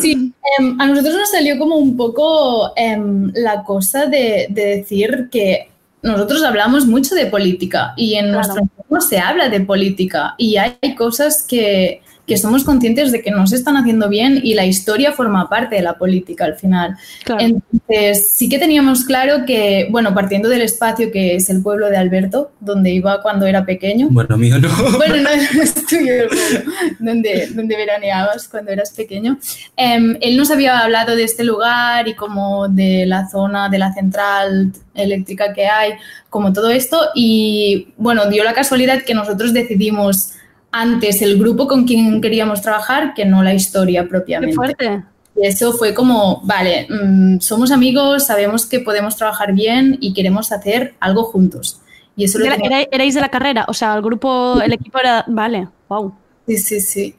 Sí, 0.00 0.32
eh, 0.42 0.74
a 0.78 0.86
nosotros 0.86 1.14
nos 1.14 1.30
salió 1.30 1.58
como 1.58 1.76
un 1.76 1.96
poco 1.96 2.72
eh, 2.76 2.96
la 3.34 3.64
cosa 3.64 4.06
de, 4.06 4.46
de 4.48 4.76
decir 4.76 5.28
que 5.30 5.71
nosotros 6.02 6.42
hablamos 6.42 6.86
mucho 6.86 7.14
de 7.14 7.26
política 7.26 7.94
y 7.96 8.14
en 8.14 8.26
claro. 8.26 8.38
nuestro 8.38 8.62
entorno 8.62 9.00
se 9.00 9.18
habla 9.18 9.48
de 9.48 9.60
política 9.60 10.34
y 10.36 10.56
hay 10.56 10.94
cosas 10.96 11.44
que, 11.48 12.02
que, 12.26 12.36
somos 12.36 12.64
conscientes 12.64 13.12
de 13.12 13.22
que 13.22 13.30
no 13.30 13.46
se 13.46 13.56
están 13.56 13.76
haciendo 13.76 14.08
bien 14.08 14.40
y 14.42 14.54
la 14.54 14.66
historia 14.66 15.12
forma 15.12 15.48
parte 15.48 15.76
de 15.76 15.82
la 15.82 15.94
política 15.94 16.44
al 16.44 16.56
final. 16.56 16.96
Claro. 17.24 17.42
Entonces, 17.42 18.30
sí 18.30 18.48
que 18.48 18.58
teníamos 18.58 19.04
claro 19.04 19.44
que, 19.46 19.88
bueno, 19.90 20.14
partiendo 20.14 20.48
del 20.48 20.62
espacio 20.62 21.10
que 21.12 21.36
es 21.36 21.50
el 21.50 21.62
pueblo 21.62 21.90
de 21.90 21.96
Alberto, 21.96 22.52
donde 22.60 22.90
iba 22.90 23.22
cuando 23.22 23.46
era 23.46 23.64
pequeño. 23.64 24.08
Bueno, 24.10 24.36
mío 24.36 24.58
no. 24.58 24.68
Bueno, 24.96 25.16
no, 25.16 25.30
no 25.54 25.62
es 25.62 25.74
tuyo 25.86 26.12
el 26.12 26.28
pueblo, 26.28 26.72
donde, 26.98 27.48
donde 27.54 27.76
veraneabas 27.76 28.48
cuando 28.48 28.70
eras 28.70 28.92
pequeño. 28.92 29.38
Eh, 29.76 30.18
él 30.20 30.36
nos 30.36 30.50
había 30.50 30.78
hablado 30.78 31.16
de 31.16 31.24
este 31.24 31.44
lugar 31.44 32.08
y 32.08 32.14
como 32.14 32.68
de 32.68 33.06
la 33.06 33.28
zona 33.28 33.68
de 33.68 33.78
la 33.78 33.92
central 33.92 34.72
eléctrica 34.94 35.52
que 35.52 35.66
hay, 35.66 35.92
como 36.30 36.52
todo 36.52 36.70
esto. 36.70 36.98
Y 37.14 37.88
bueno, 37.96 38.26
dio 38.28 38.44
la 38.44 38.52
casualidad 38.52 39.02
que 39.02 39.14
nosotros 39.14 39.52
decidimos 39.52 40.34
antes 40.72 41.22
el 41.22 41.38
grupo 41.38 41.68
con 41.68 41.84
quien 41.84 42.20
queríamos 42.20 42.62
trabajar 42.62 43.12
que 43.14 43.24
no 43.24 43.42
la 43.42 43.54
historia 43.54 44.08
propiamente. 44.08 44.52
Qué 44.52 44.56
fuerte. 44.56 45.02
Y 45.36 45.46
eso 45.46 45.72
fue 45.72 45.94
como, 45.94 46.40
vale, 46.44 46.86
mmm, 46.90 47.38
somos 47.38 47.70
amigos, 47.70 48.26
sabemos 48.26 48.66
que 48.66 48.80
podemos 48.80 49.16
trabajar 49.16 49.54
bien 49.54 49.98
y 50.00 50.12
queremos 50.12 50.52
hacer 50.52 50.94
algo 51.00 51.24
juntos. 51.24 51.80
Y 52.16 52.24
eso 52.24 52.38
era, 52.38 52.56
era, 52.56 52.82
erais 52.90 53.14
de 53.14 53.20
la 53.20 53.30
carrera, 53.30 53.64
o 53.68 53.72
sea, 53.72 53.94
el 53.94 54.02
grupo, 54.02 54.60
el 54.60 54.72
equipo 54.72 54.98
era, 54.98 55.24
vale, 55.28 55.68
wow. 55.88 56.14
Sí, 56.46 56.58
sí, 56.58 56.80
sí. 56.80 57.14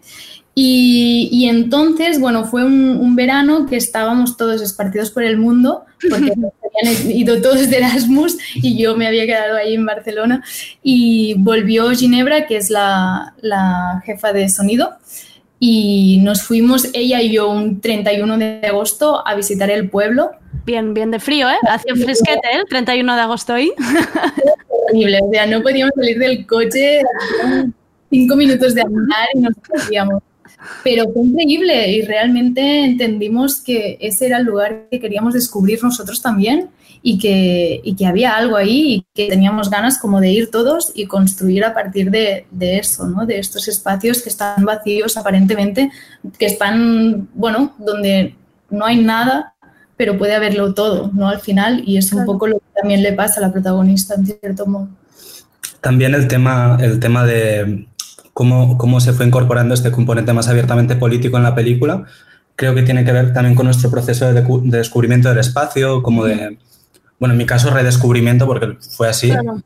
Y, 0.54 1.30
y, 1.32 1.50
entonces, 1.50 2.20
bueno, 2.20 2.46
fue 2.46 2.64
un, 2.64 2.98
un, 2.98 3.16
verano 3.16 3.66
que 3.66 3.76
estábamos 3.76 4.38
todos 4.38 4.62
esparcidos 4.62 5.10
por 5.10 5.24
el 5.24 5.38
mundo, 5.38 5.86
porque 6.08 6.32
habían 6.82 7.12
ido 7.12 7.42
todos 7.42 7.70
de 7.70 7.78
Erasmus 7.78 8.38
y 8.56 8.78
yo 8.78 8.96
me 8.96 9.08
había 9.08 9.26
quedado 9.26 9.58
ahí 9.58 9.76
en 9.76 9.86
Barcelona. 9.86 10.44
Y 10.82 11.36
volvió 11.38 11.90
Ginebra, 11.92 12.46
que 12.48 12.58
es 12.58 12.70
la, 12.70 13.34
la 13.42 14.02
jefa 14.06 14.34
de 14.34 14.50
sonido, 14.50 14.98
y 15.66 16.20
nos 16.24 16.44
fuimos, 16.44 16.90
ella 16.94 17.22
y 17.22 17.32
yo, 17.32 17.50
un 17.50 17.80
31 17.80 18.38
de 18.38 18.60
agosto 18.68 19.26
a 19.26 19.34
visitar 19.34 19.72
el 19.72 19.90
pueblo. 19.90 20.32
Bien, 20.66 20.94
bien 20.94 21.10
de 21.10 21.20
frío, 21.20 21.50
¿eh? 21.50 21.56
Hacía 21.70 21.96
fresquete, 21.96 22.48
¿eh? 22.54 22.58
El 22.58 22.66
31 22.66 23.16
de 23.16 23.22
agosto 23.22 23.54
ahí. 23.54 23.72
Horrible, 24.90 25.20
o 25.24 25.32
sea, 25.32 25.46
no 25.46 25.62
podíamos 25.62 25.94
salir 25.96 26.20
del 26.20 26.46
coche, 26.46 27.02
cinco 28.10 28.36
minutos 28.36 28.76
de 28.76 28.82
andar 28.82 29.28
y 29.36 29.40
nos 29.40 29.54
perdíamos. 29.70 30.22
Pero 30.84 31.06
fue 31.12 31.24
increíble 31.24 31.92
y 31.92 32.02
realmente 32.04 32.86
entendimos 32.86 33.62
que 33.62 33.98
ese 34.00 34.28
era 34.28 34.38
el 34.38 34.46
lugar 34.46 34.88
que 34.90 35.00
queríamos 35.00 35.34
descubrir 35.34 35.84
nosotros 35.84 36.22
también 36.22 36.70
y 37.02 37.18
que, 37.18 37.82
y 37.84 37.96
que 37.96 38.06
había 38.06 38.36
algo 38.36 38.56
ahí 38.56 38.94
y 38.94 39.06
que 39.14 39.28
teníamos 39.28 39.70
ganas 39.70 39.98
como 39.98 40.22
de 40.22 40.32
ir 40.32 40.52
todos 40.52 40.92
y 40.96 41.06
construir 41.06 41.66
a 41.66 41.74
partir 41.74 42.10
de, 42.10 42.46
de 42.50 42.78
eso, 42.78 43.06
¿no? 43.08 43.26
de 43.26 43.40
estos 43.40 43.68
espacios 43.68 44.22
que 44.22 44.30
están 44.30 44.64
vacíos 44.64 45.18
aparentemente, 45.18 45.92
que 46.40 46.46
están, 46.46 47.28
bueno, 47.34 47.76
donde 47.78 48.36
no 48.70 48.86
hay 48.86 49.04
nada, 49.04 49.54
pero 49.98 50.18
puede 50.18 50.34
haberlo 50.34 50.74
todo, 50.74 51.12
¿no? 51.14 51.30
Al 51.30 51.40
final, 51.40 51.84
y 51.86 51.98
es 51.98 52.12
un 52.12 52.20
claro. 52.20 52.34
poco 52.34 52.48
lo 52.48 52.60
que 52.60 52.82
también 52.82 53.04
le 53.04 53.14
pasa 53.14 53.40
a 53.40 53.48
la 53.48 53.54
protagonista, 53.54 54.16
en 54.16 54.26
cierto 54.26 54.66
modo. 54.66 54.90
También 55.82 56.16
el 56.16 56.28
tema, 56.28 56.78
el 56.82 57.00
tema 57.00 57.26
de 57.26 57.88
cómo, 58.34 58.78
cómo 58.78 59.00
se 59.00 59.14
fue 59.14 59.26
incorporando 59.26 59.74
este 59.74 59.92
componente 59.92 60.34
más 60.34 60.48
abiertamente 60.48 60.96
político 60.96 61.38
en 61.38 61.44
la 61.44 61.56
película, 61.56 62.06
creo 62.56 62.76
que 62.76 62.84
tiene 62.84 63.06
que 63.06 63.12
ver 63.12 63.34
también 63.34 63.56
con 63.56 63.66
nuestro 63.66 63.90
proceso 63.90 64.32
de, 64.32 64.42
de 64.42 64.78
descubrimiento 64.78 65.30
del 65.30 65.40
espacio, 65.40 66.04
como 66.04 66.26
de, 66.26 66.58
bueno, 67.20 67.34
en 67.34 67.38
mi 67.38 67.46
caso 67.46 67.70
redescubrimiento, 67.70 68.46
porque 68.46 68.78
fue 68.96 69.08
así. 69.08 69.30
Claro. 69.30 69.62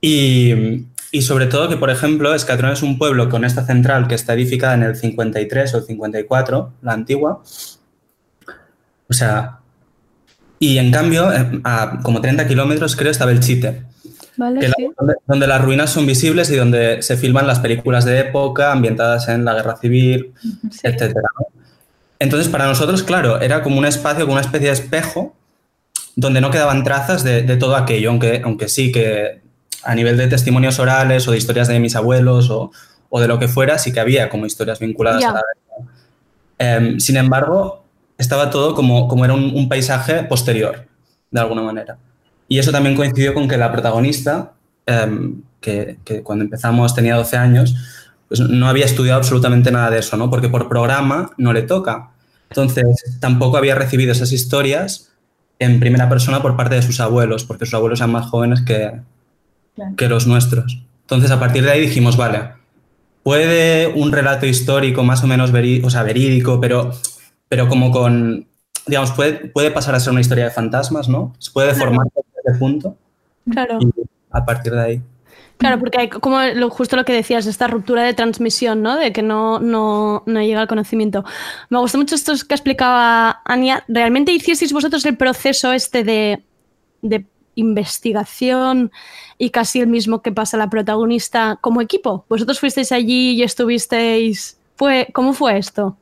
Y, 0.00 0.86
y, 1.10 1.22
sobre 1.22 1.46
todo 1.46 1.68
que, 1.68 1.76
por 1.76 1.90
ejemplo, 1.90 2.34
Escatrón 2.34 2.72
es 2.72 2.82
un 2.82 2.98
pueblo 2.98 3.28
con 3.28 3.44
esta 3.44 3.66
central 3.66 4.06
que 4.06 4.14
está 4.14 4.34
edificada 4.34 4.74
en 4.74 4.84
el 4.84 4.96
53 4.96 5.74
o 5.74 5.78
el 5.78 5.84
54, 5.84 6.72
la 6.82 6.92
antigua. 6.92 7.42
O 9.10 9.12
sea, 9.12 9.58
y 10.60 10.78
en 10.78 10.92
cambio, 10.92 11.28
a 11.64 12.00
como 12.02 12.20
30 12.20 12.46
kilómetros 12.46 12.94
creo 12.94 13.10
está 13.10 13.24
Belchite, 13.24 13.82
Vale, 14.38 14.72
sí. 14.74 14.88
donde, 14.96 15.14
donde, 15.26 15.46
las 15.46 15.60
ruinas 15.60 15.90
son 15.90 16.06
visibles 16.06 16.48
y 16.50 16.56
donde 16.56 17.02
se 17.02 17.16
filman 17.16 17.46
las 17.46 17.58
películas 17.58 18.04
de 18.04 18.20
época 18.20 18.72
ambientadas 18.72 19.28
en 19.28 19.44
la 19.44 19.52
guerra 19.52 19.76
civil, 19.76 20.32
sí. 20.70 20.80
etc. 20.84 21.16
Entonces, 22.20 22.48
para 22.48 22.66
nosotros, 22.66 23.02
claro, 23.02 23.40
era 23.40 23.62
como 23.62 23.78
un 23.78 23.84
espacio, 23.84 24.24
como 24.24 24.34
una 24.34 24.40
especie 24.40 24.68
de 24.68 24.72
espejo 24.72 25.34
donde 26.14 26.40
no 26.40 26.50
quedaban 26.50 26.84
trazas 26.84 27.24
de, 27.24 27.42
de 27.42 27.56
todo 27.56 27.76
aquello, 27.76 28.10
aunque, 28.10 28.40
aunque 28.44 28.68
sí 28.68 28.90
que 28.92 29.40
a 29.82 29.94
nivel 29.94 30.16
de 30.16 30.26
testimonios 30.28 30.78
orales 30.78 31.26
o 31.28 31.32
de 31.32 31.38
historias 31.38 31.68
de 31.68 31.78
mis 31.80 31.96
abuelos 31.96 32.50
o, 32.50 32.70
o 33.08 33.20
de 33.20 33.28
lo 33.28 33.38
que 33.38 33.48
fuera, 33.48 33.78
sí 33.78 33.92
que 33.92 34.00
había 34.00 34.28
como 34.28 34.46
historias 34.46 34.78
vinculadas 34.78 35.20
yeah. 35.20 35.30
a 35.30 35.34
la 35.34 35.42
guerra. 35.42 35.92
Eh, 36.58 37.00
sin 37.00 37.16
embargo, 37.16 37.84
estaba 38.18 38.50
todo 38.50 38.74
como, 38.74 39.08
como 39.08 39.24
era 39.24 39.34
un, 39.34 39.52
un 39.54 39.68
paisaje 39.68 40.24
posterior, 40.24 40.86
de 41.30 41.40
alguna 41.40 41.62
manera. 41.62 41.98
Y 42.48 42.58
eso 42.58 42.72
también 42.72 42.96
coincidió 42.96 43.34
con 43.34 43.46
que 43.46 43.56
la 43.58 43.70
protagonista, 43.70 44.52
eh, 44.86 45.30
que, 45.60 45.98
que 46.04 46.22
cuando 46.22 46.44
empezamos 46.44 46.94
tenía 46.94 47.14
12 47.16 47.36
años, 47.36 47.74
pues 48.28 48.40
no 48.40 48.68
había 48.68 48.84
estudiado 48.86 49.18
absolutamente 49.18 49.70
nada 49.70 49.90
de 49.90 49.98
eso, 49.98 50.16
¿no? 50.16 50.30
Porque 50.30 50.48
por 50.48 50.68
programa 50.68 51.30
no 51.36 51.52
le 51.52 51.62
toca. 51.62 52.10
Entonces, 52.50 52.84
tampoco 53.20 53.56
había 53.58 53.74
recibido 53.74 54.12
esas 54.12 54.32
historias 54.32 55.12
en 55.58 55.80
primera 55.80 56.08
persona 56.08 56.40
por 56.40 56.56
parte 56.56 56.76
de 56.76 56.82
sus 56.82 57.00
abuelos, 57.00 57.44
porque 57.44 57.66
sus 57.66 57.74
abuelos 57.74 58.00
eran 58.00 58.12
más 58.12 58.26
jóvenes 58.26 58.62
que, 58.62 58.92
Claro. 59.74 59.94
que 59.96 60.08
los 60.08 60.26
nuestros. 60.26 60.80
Entonces, 61.02 61.30
a 61.30 61.38
partir 61.40 61.62
de 61.64 61.70
ahí 61.70 61.80
dijimos, 61.80 62.16
vale, 62.16 62.50
puede 63.22 63.86
un 63.88 64.12
relato 64.12 64.46
histórico 64.46 65.02
más 65.02 65.22
o 65.22 65.26
menos 65.26 65.52
veri- 65.52 65.84
o 65.84 65.90
sea, 65.90 66.02
verídico, 66.02 66.60
pero, 66.60 66.92
pero 67.48 67.68
como 67.68 67.90
con, 67.90 68.46
digamos, 68.86 69.12
puede, 69.12 69.48
puede 69.48 69.70
pasar 69.70 69.94
a 69.94 70.00
ser 70.00 70.12
una 70.12 70.20
historia 70.20 70.44
de 70.44 70.50
fantasmas, 70.50 71.08
¿no? 71.08 71.34
Se 71.38 71.50
puede 71.50 71.74
formar 71.74 72.06
ese 72.50 72.58
punto 72.58 72.96
Claro. 73.50 73.78
y 73.80 73.90
a 74.30 74.44
partir 74.44 74.72
de 74.72 74.80
ahí. 74.80 75.02
Claro, 75.56 75.80
porque 75.80 75.98
hay 75.98 76.08
como 76.08 76.40
lo, 76.40 76.70
justo 76.70 76.94
lo 76.94 77.04
que 77.04 77.12
decías, 77.12 77.46
esta 77.46 77.66
ruptura 77.66 78.04
de 78.04 78.14
transmisión, 78.14 78.80
¿no? 78.80 78.96
De 78.96 79.12
que 79.12 79.22
no, 79.22 79.58
no, 79.58 80.22
no 80.24 80.40
llega 80.40 80.60
al 80.60 80.68
conocimiento. 80.68 81.24
Me 81.68 81.78
gustó 81.78 81.98
mucho 81.98 82.14
esto 82.14 82.32
que 82.46 82.54
explicaba 82.54 83.40
Ania. 83.44 83.84
¿Realmente 83.88 84.30
hicisteis 84.30 84.72
vosotros 84.72 85.04
el 85.04 85.16
proceso 85.16 85.72
este 85.72 86.04
de, 86.04 86.44
de 87.02 87.26
investigación 87.56 88.92
y 89.36 89.50
casi 89.50 89.80
el 89.80 89.88
mismo 89.88 90.22
que 90.22 90.30
pasa 90.30 90.56
la 90.56 90.70
protagonista 90.70 91.58
como 91.60 91.80
equipo? 91.80 92.24
¿Vosotros 92.28 92.60
fuisteis 92.60 92.92
allí 92.92 93.32
y 93.32 93.42
estuvisteis... 93.42 94.60
Fue, 94.76 95.08
¿Cómo 95.12 95.32
fue 95.32 95.58
esto? 95.58 95.96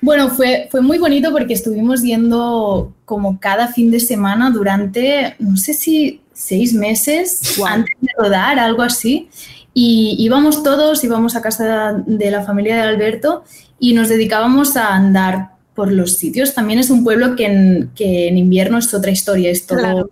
Bueno, 0.00 0.28
fue, 0.28 0.68
fue 0.70 0.80
muy 0.80 0.98
bonito 0.98 1.32
porque 1.32 1.54
estuvimos 1.54 2.02
yendo 2.02 2.94
como 3.04 3.40
cada 3.40 3.68
fin 3.68 3.90
de 3.90 4.00
semana 4.00 4.50
durante, 4.50 5.36
no 5.38 5.56
sé 5.56 5.74
si 5.74 6.20
seis 6.32 6.74
meses 6.74 7.58
antes 7.66 7.94
de 8.00 8.08
rodar, 8.18 8.58
algo 8.58 8.82
así. 8.82 9.28
Y 9.72 10.16
íbamos 10.18 10.62
todos, 10.62 11.02
íbamos 11.04 11.36
a 11.36 11.42
casa 11.42 12.02
de 12.06 12.30
la 12.30 12.42
familia 12.44 12.76
de 12.76 12.82
Alberto 12.82 13.44
y 13.78 13.94
nos 13.94 14.08
dedicábamos 14.08 14.76
a 14.76 14.94
andar 14.94 15.50
por 15.74 15.92
los 15.92 16.16
sitios. 16.16 16.54
También 16.54 16.78
es 16.78 16.90
un 16.90 17.04
pueblo 17.04 17.36
que 17.36 17.46
en, 17.46 17.90
que 17.94 18.28
en 18.28 18.38
invierno 18.38 18.78
es 18.78 18.92
otra 18.94 19.10
historia, 19.10 19.50
es 19.50 19.66
todo 19.66 19.78
Claro. 19.78 20.10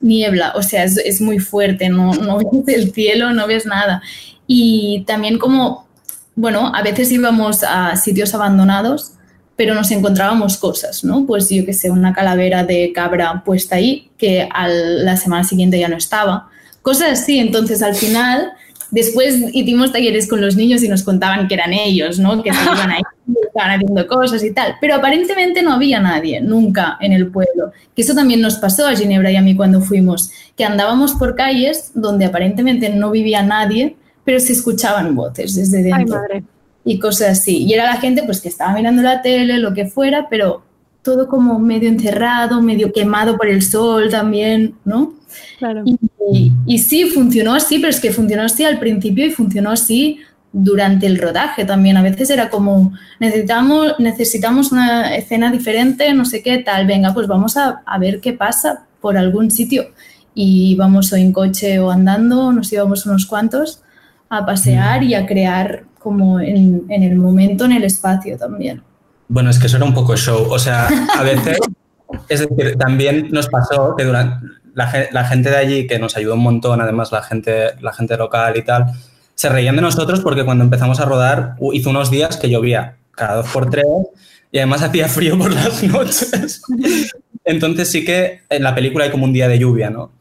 niebla, 0.00 0.52
o 0.54 0.62
sea, 0.62 0.84
es, 0.84 0.98
es 0.98 1.20
muy 1.20 1.38
fuerte, 1.38 1.88
no, 1.88 2.14
no 2.14 2.38
ves 2.66 2.76
el 2.76 2.92
cielo, 2.92 3.32
no 3.32 3.46
ves 3.46 3.66
nada. 3.66 4.02
Y 4.46 5.04
también 5.06 5.38
como, 5.38 5.86
bueno, 6.34 6.72
a 6.74 6.82
veces 6.82 7.10
íbamos 7.10 7.64
a 7.64 7.96
sitios 7.96 8.34
abandonados, 8.34 9.15
pero 9.56 9.74
nos 9.74 9.90
encontrábamos 9.90 10.58
cosas, 10.58 11.02
¿no? 11.02 11.24
Pues 11.26 11.48
yo 11.48 11.64
que 11.64 11.72
sé, 11.72 11.90
una 11.90 12.12
calavera 12.12 12.62
de 12.64 12.92
cabra 12.92 13.42
puesta 13.44 13.76
ahí, 13.76 14.10
que 14.18 14.46
a 14.52 14.68
la 14.68 15.16
semana 15.16 15.44
siguiente 15.44 15.78
ya 15.78 15.88
no 15.88 15.96
estaba. 15.96 16.48
Cosas 16.82 17.20
así, 17.20 17.38
entonces 17.38 17.82
al 17.82 17.94
final, 17.94 18.52
después 18.90 19.36
hicimos 19.52 19.92
talleres 19.92 20.28
con 20.28 20.42
los 20.42 20.56
niños 20.56 20.82
y 20.82 20.88
nos 20.88 21.02
contaban 21.02 21.48
que 21.48 21.54
eran 21.54 21.72
ellos, 21.72 22.18
¿no? 22.18 22.42
Que 22.42 22.52
se 22.52 22.62
iban 22.62 22.90
ahí, 22.90 23.02
estaban 23.46 23.70
haciendo 23.76 24.06
cosas 24.06 24.44
y 24.44 24.52
tal. 24.52 24.74
Pero 24.78 24.94
aparentemente 24.94 25.62
no 25.62 25.72
había 25.72 26.00
nadie, 26.00 26.42
nunca 26.42 26.98
en 27.00 27.12
el 27.12 27.28
pueblo. 27.28 27.72
Que 27.94 28.02
eso 28.02 28.14
también 28.14 28.42
nos 28.42 28.56
pasó 28.56 28.86
a 28.86 28.94
Ginebra 28.94 29.32
y 29.32 29.36
a 29.36 29.42
mí 29.42 29.56
cuando 29.56 29.80
fuimos, 29.80 30.30
que 30.54 30.66
andábamos 30.66 31.14
por 31.14 31.34
calles 31.34 31.92
donde 31.94 32.26
aparentemente 32.26 32.90
no 32.90 33.10
vivía 33.10 33.42
nadie, 33.42 33.96
pero 34.22 34.38
se 34.38 34.52
escuchaban 34.52 35.14
voces 35.14 35.56
desde 35.56 35.82
dentro 35.82 35.98
Ay, 35.98 36.04
madre. 36.04 36.44
Y 36.86 36.98
cosas 36.98 37.38
así. 37.40 37.64
Y 37.64 37.74
era 37.74 37.84
la 37.84 37.96
gente 38.00 38.22
pues 38.22 38.40
que 38.40 38.48
estaba 38.48 38.72
mirando 38.72 39.02
la 39.02 39.20
tele, 39.20 39.58
lo 39.58 39.74
que 39.74 39.84
fuera, 39.86 40.28
pero 40.30 40.62
todo 41.02 41.28
como 41.28 41.58
medio 41.58 41.88
encerrado, 41.88 42.62
medio 42.62 42.92
quemado 42.92 43.36
por 43.36 43.48
el 43.48 43.62
sol 43.62 44.08
también, 44.10 44.74
¿no? 44.86 45.12
Claro. 45.58 45.82
Y, 45.84 45.98
y- 46.32 46.52
y 46.66 46.78
sí, 46.78 47.04
funcionó 47.10 47.54
así, 47.54 47.78
pero 47.78 47.90
es 47.90 48.00
que 48.00 48.10
funcionó 48.12 48.42
así 48.44 48.64
al 48.64 48.78
principio 48.78 49.26
y 49.26 49.30
funcionó 49.30 49.70
así 49.70 50.20
durante 50.52 51.06
el 51.06 51.18
rodaje 51.18 51.64
también. 51.64 51.96
A 51.96 52.02
veces 52.02 52.30
era 52.30 52.48
como, 52.50 52.92
necesitamos, 53.20 53.94
necesitamos 53.98 54.72
una 54.72 55.14
escena 55.16 55.50
diferente, 55.52 56.12
no 56.14 56.24
sé 56.24 56.42
qué 56.42 56.58
tal, 56.58 56.86
venga, 56.86 57.12
pues 57.12 57.26
vamos 57.26 57.56
a, 57.56 57.82
a 57.84 57.98
ver 57.98 58.20
qué 58.20 58.32
pasa 58.32 58.86
por 59.00 59.16
algún 59.18 59.50
sitio. 59.50 59.88
Y 60.34 60.72
íbamos 60.72 61.12
o 61.12 61.16
en 61.16 61.32
coche 61.32 61.78
o 61.78 61.90
andando, 61.90 62.52
nos 62.52 62.72
íbamos 62.72 63.06
unos 63.06 63.26
cuantos 63.26 63.80
a 64.28 64.44
pasear 64.44 65.02
y 65.04 65.14
a 65.14 65.24
crear 65.26 65.84
como 66.06 66.38
en, 66.38 66.84
en 66.88 67.02
el 67.02 67.16
momento, 67.16 67.64
en 67.64 67.72
el 67.72 67.82
espacio 67.82 68.38
también. 68.38 68.80
Bueno, 69.26 69.50
es 69.50 69.58
que 69.58 69.66
eso 69.66 69.76
era 69.76 69.86
un 69.86 69.92
poco 69.92 70.16
show. 70.16 70.46
O 70.48 70.56
sea, 70.56 70.86
a 71.18 71.24
veces, 71.24 71.58
es 72.28 72.46
decir, 72.48 72.76
también 72.78 73.28
nos 73.32 73.48
pasó 73.48 73.96
que 73.96 74.04
durante 74.04 74.46
la, 74.72 74.88
la 75.10 75.24
gente 75.24 75.50
de 75.50 75.56
allí, 75.56 75.86
que 75.88 75.98
nos 75.98 76.16
ayudó 76.16 76.34
un 76.34 76.44
montón, 76.44 76.80
además 76.80 77.10
la 77.10 77.24
gente, 77.24 77.70
la 77.80 77.92
gente 77.92 78.16
local 78.16 78.56
y 78.56 78.62
tal, 78.62 78.92
se 79.34 79.48
reían 79.48 79.74
de 79.74 79.82
nosotros 79.82 80.20
porque 80.20 80.44
cuando 80.44 80.62
empezamos 80.62 81.00
a 81.00 81.06
rodar 81.06 81.56
hizo 81.72 81.90
unos 81.90 82.08
días 82.12 82.36
que 82.36 82.48
llovía 82.48 82.98
cada 83.10 83.38
dos 83.38 83.48
por 83.48 83.68
tres 83.68 83.84
y 84.52 84.58
además 84.58 84.82
hacía 84.82 85.08
frío 85.08 85.36
por 85.36 85.52
las 85.52 85.82
noches. 85.82 86.62
Entonces 87.44 87.90
sí 87.90 88.04
que 88.04 88.42
en 88.48 88.62
la 88.62 88.76
película 88.76 89.06
hay 89.06 89.10
como 89.10 89.24
un 89.24 89.32
día 89.32 89.48
de 89.48 89.58
lluvia, 89.58 89.90
¿no? 89.90 90.12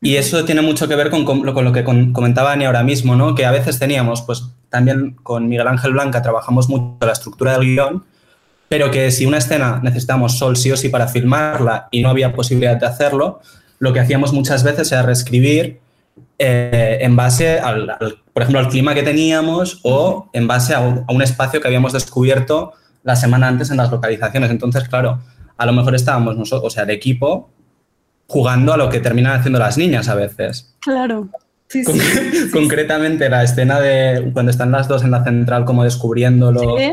Y 0.00 0.14
eso 0.16 0.44
tiene 0.44 0.62
mucho 0.62 0.86
que 0.86 0.94
ver 0.94 1.10
con, 1.10 1.24
con 1.24 1.44
lo, 1.44 1.52
con 1.54 1.64
lo 1.64 1.72
que 1.72 1.82
con- 1.82 2.12
comentaba 2.12 2.52
Ani 2.52 2.64
ahora 2.66 2.84
mismo, 2.84 3.16
¿no? 3.16 3.34
Que 3.34 3.44
a 3.46 3.50
veces 3.50 3.78
teníamos, 3.78 4.22
pues 4.22 4.44
también 4.68 5.16
con 5.22 5.48
Miguel 5.48 5.66
Ángel 5.66 5.92
Blanca 5.92 6.22
trabajamos 6.22 6.68
mucho 6.68 6.96
la 7.00 7.12
estructura 7.12 7.52
del 7.58 7.62
guion, 7.66 8.04
pero 8.68 8.90
que 8.90 9.10
si 9.10 9.26
una 9.26 9.38
escena 9.38 9.80
necesitamos 9.82 10.38
sol 10.38 10.56
sí 10.56 10.70
o 10.70 10.76
sí 10.76 10.88
para 10.88 11.08
filmarla 11.08 11.88
y 11.90 12.02
no 12.02 12.10
había 12.10 12.32
posibilidad 12.32 12.76
de 12.76 12.86
hacerlo, 12.86 13.40
lo 13.80 13.92
que 13.92 14.00
hacíamos 14.00 14.32
muchas 14.32 14.62
veces 14.62 14.92
era 14.92 15.02
reescribir 15.02 15.80
eh, 16.38 16.98
en 17.00 17.16
base, 17.16 17.58
al, 17.58 17.90
al- 17.90 18.18
por 18.32 18.42
ejemplo, 18.42 18.60
al 18.60 18.68
clima 18.68 18.94
que 18.94 19.02
teníamos 19.02 19.80
o 19.82 20.30
en 20.32 20.46
base 20.46 20.74
a 20.74 20.80
un, 20.80 21.04
a 21.08 21.12
un 21.12 21.22
espacio 21.22 21.60
que 21.60 21.66
habíamos 21.66 21.92
descubierto 21.92 22.72
la 23.02 23.16
semana 23.16 23.48
antes 23.48 23.70
en 23.70 23.78
las 23.78 23.90
localizaciones. 23.90 24.50
Entonces, 24.50 24.88
claro, 24.88 25.18
a 25.56 25.66
lo 25.66 25.72
mejor 25.72 25.96
estábamos 25.96 26.36
nosotros, 26.36 26.72
o 26.72 26.74
sea, 26.74 26.84
el 26.84 26.90
equipo, 26.90 27.50
jugando 28.28 28.72
a 28.74 28.76
lo 28.76 28.88
que 28.90 29.00
terminan 29.00 29.32
haciendo 29.38 29.58
las 29.58 29.78
niñas 29.78 30.08
a 30.08 30.14
veces. 30.14 30.72
Claro. 30.80 31.28
Con- 31.84 31.98
concretamente 32.52 33.28
la 33.28 33.42
escena 33.42 33.80
de 33.80 34.30
cuando 34.32 34.50
están 34.50 34.70
las 34.70 34.86
dos 34.88 35.02
en 35.02 35.10
la 35.10 35.24
central 35.24 35.64
como 35.64 35.84
descubriéndolo 35.84 36.60
Sí. 36.78 36.92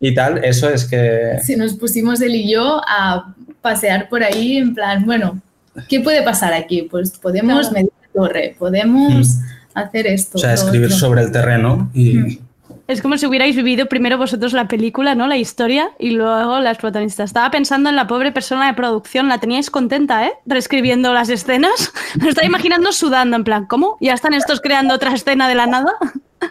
y 0.00 0.14
tal, 0.14 0.44
eso 0.44 0.68
es 0.68 0.84
que... 0.84 1.38
Si 1.42 1.56
nos 1.56 1.74
pusimos 1.74 2.20
él 2.20 2.34
y 2.34 2.50
yo 2.52 2.80
a 2.86 3.34
pasear 3.62 4.08
por 4.08 4.22
ahí 4.22 4.58
en 4.58 4.74
plan, 4.74 5.04
bueno, 5.04 5.40
¿qué 5.88 6.00
puede 6.00 6.22
pasar 6.22 6.52
aquí? 6.52 6.82
Pues 6.90 7.10
podemos 7.18 7.68
Claro. 7.68 7.72
medir 7.72 7.90
la 8.02 8.20
torre, 8.22 8.56
podemos 8.58 9.38
hacer 9.74 10.06
esto. 10.06 10.36
O 10.38 10.40
sea, 10.40 10.54
escribir 10.54 10.86
otro. 10.86 10.98
sobre 10.98 11.22
el 11.22 11.32
terreno 11.32 11.90
y... 11.94 12.40
Es 12.86 13.00
como 13.00 13.16
si 13.16 13.24
hubierais 13.26 13.56
vivido 13.56 13.86
primero 13.86 14.18
vosotros 14.18 14.52
la 14.52 14.68
película, 14.68 15.14
¿no? 15.14 15.26
La 15.26 15.38
historia 15.38 15.88
y 15.98 16.10
luego 16.10 16.60
las 16.60 16.76
protagonistas. 16.76 17.30
Estaba 17.30 17.50
pensando 17.50 17.88
en 17.88 17.96
la 17.96 18.06
pobre 18.06 18.30
persona 18.30 18.66
de 18.66 18.74
producción, 18.74 19.26
la 19.28 19.38
teníais 19.38 19.70
contenta, 19.70 20.26
¿eh? 20.26 20.32
Reescribiendo 20.44 21.14
las 21.14 21.30
escenas. 21.30 21.92
Me 22.20 22.28
estaba 22.28 22.46
imaginando 22.46 22.92
sudando, 22.92 23.36
en 23.36 23.44
plan, 23.44 23.64
¿cómo? 23.66 23.96
¿Ya 24.00 24.12
están 24.12 24.34
estos 24.34 24.60
creando 24.60 24.92
otra 24.94 25.14
escena 25.14 25.48
de 25.48 25.54
la 25.54 25.66
nada? 25.66 25.92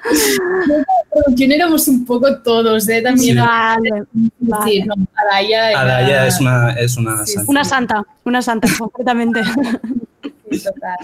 Producción 1.14 1.52
éramos 1.52 1.88
un 1.88 2.04
poco 2.04 2.36
todos, 2.42 2.90
¿eh? 2.90 3.02
También. 3.04 3.38
Sí. 3.38 3.42
Vale, 3.44 4.04
Sí, 4.66 4.84
no, 4.84 4.96
Adaya 5.16 5.72
era- 5.72 6.28
es 6.28 6.40
una... 6.40 6.72
Es 6.72 6.98
una 6.98 7.26
Sí, 7.28 7.34
santa. 7.34 7.52
Una 7.52 7.64
santa, 7.64 8.04
una 8.24 8.42
santa, 8.42 8.68
completamente. 8.80 9.44
Sí, 10.52 10.64
total. 10.64 10.98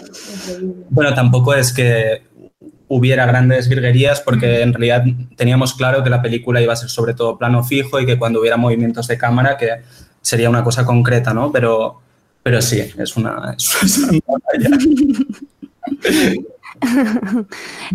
Bueno, 0.89 1.13
tampoco 1.13 1.53
es 1.53 1.71
que 1.71 2.23
hubiera 2.89 3.25
grandes 3.25 3.69
virguerías 3.69 4.19
porque 4.19 4.61
en 4.61 4.73
realidad 4.73 5.05
teníamos 5.35 5.73
claro 5.73 6.03
que 6.03 6.09
la 6.09 6.21
película 6.21 6.61
iba 6.61 6.73
a 6.73 6.75
ser 6.75 6.89
sobre 6.89 7.13
todo 7.13 7.37
plano 7.37 7.63
fijo 7.63 7.99
y 7.99 8.05
que 8.05 8.17
cuando 8.17 8.41
hubiera 8.41 8.57
movimientos 8.57 9.07
de 9.07 9.17
cámara 9.17 9.57
que 9.57 9.69
sería 10.21 10.49
una 10.49 10.63
cosa 10.63 10.85
concreta, 10.85 11.33
¿no? 11.33 11.51
Pero, 11.51 12.01
pero 12.43 12.61
sí, 12.61 12.79
es 12.97 13.15
una... 13.15 13.55
Es 13.55 13.97
una 13.97 14.19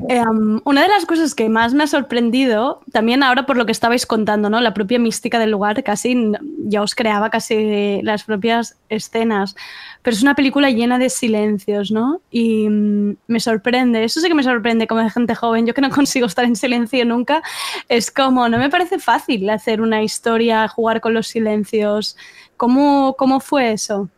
Em, 0.08 0.60
una 0.64 0.82
de 0.82 0.88
las 0.88 1.06
cosas 1.06 1.34
que 1.34 1.48
más 1.48 1.72
me 1.74 1.84
ha 1.84 1.86
sorprendido, 1.86 2.80
también 2.92 3.22
ahora 3.22 3.46
por 3.46 3.56
lo 3.56 3.66
que 3.66 3.72
estabais 3.72 4.06
contando, 4.06 4.50
¿no? 4.50 4.60
La 4.60 4.74
propia 4.74 4.98
mística 4.98 5.38
del 5.38 5.50
lugar, 5.50 5.82
casi 5.82 6.32
ya 6.66 6.82
os 6.82 6.94
creaba 6.94 7.30
casi 7.30 8.02
las 8.02 8.24
propias 8.24 8.76
escenas. 8.88 9.54
Pero 10.02 10.16
es 10.16 10.22
una 10.22 10.34
película 10.34 10.70
llena 10.70 10.98
de 10.98 11.08
silencios, 11.10 11.90
¿no? 11.90 12.20
Y 12.30 12.68
mm, 12.68 13.16
me 13.26 13.40
sorprende, 13.40 14.04
eso 14.04 14.20
sí 14.20 14.28
que 14.28 14.34
me 14.34 14.42
sorprende 14.42 14.86
como 14.86 15.08
gente 15.08 15.34
joven, 15.34 15.66
yo 15.66 15.74
que 15.74 15.80
no 15.80 15.90
consigo 15.94 16.26
estar 16.26 16.44
en 16.44 16.56
silencio 16.56 17.04
nunca, 17.04 17.42
es 17.88 18.10
como, 18.10 18.48
no 18.48 18.58
me 18.58 18.70
parece 18.70 18.98
fácil 18.98 19.48
hacer 19.50 19.80
una 19.80 20.02
historia, 20.02 20.68
jugar 20.68 21.00
con 21.00 21.14
los 21.14 21.28
silencios. 21.28 22.16
¿Cómo, 22.56 23.14
cómo 23.18 23.40
fue 23.40 23.72
eso? 23.72 24.08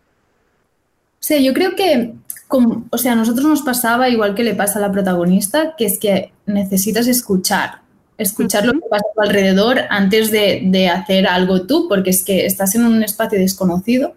Sea, 1.20 1.40
yo 1.40 1.52
creo 1.54 1.74
que, 1.74 2.12
como- 2.48 2.84
o 2.90 2.98
sea, 2.98 3.12
a 3.12 3.16
nosotros 3.16 3.46
nos 3.46 3.62
pasaba 3.62 4.08
igual 4.08 4.34
que 4.34 4.44
le 4.44 4.54
pasa 4.54 4.78
a 4.78 4.82
la 4.82 4.92
protagonista, 4.92 5.74
que 5.76 5.86
es 5.86 5.98
que 5.98 6.32
necesitas 6.46 7.06
escuchar, 7.06 7.80
escuchar 8.18 8.64
lo 8.66 8.72
que 8.74 8.88
pasa 8.90 9.04
a 9.10 9.14
tu 9.14 9.20
alrededor 9.20 9.80
antes 9.90 10.30
de, 10.30 10.62
de 10.64 10.88
hacer 10.88 11.26
algo 11.26 11.62
tú, 11.62 11.86
porque 11.88 12.10
es 12.10 12.22
que 12.22 12.46
estás 12.46 12.74
en 12.74 12.84
un 12.84 13.02
espacio 13.02 13.38
desconocido 13.38 14.14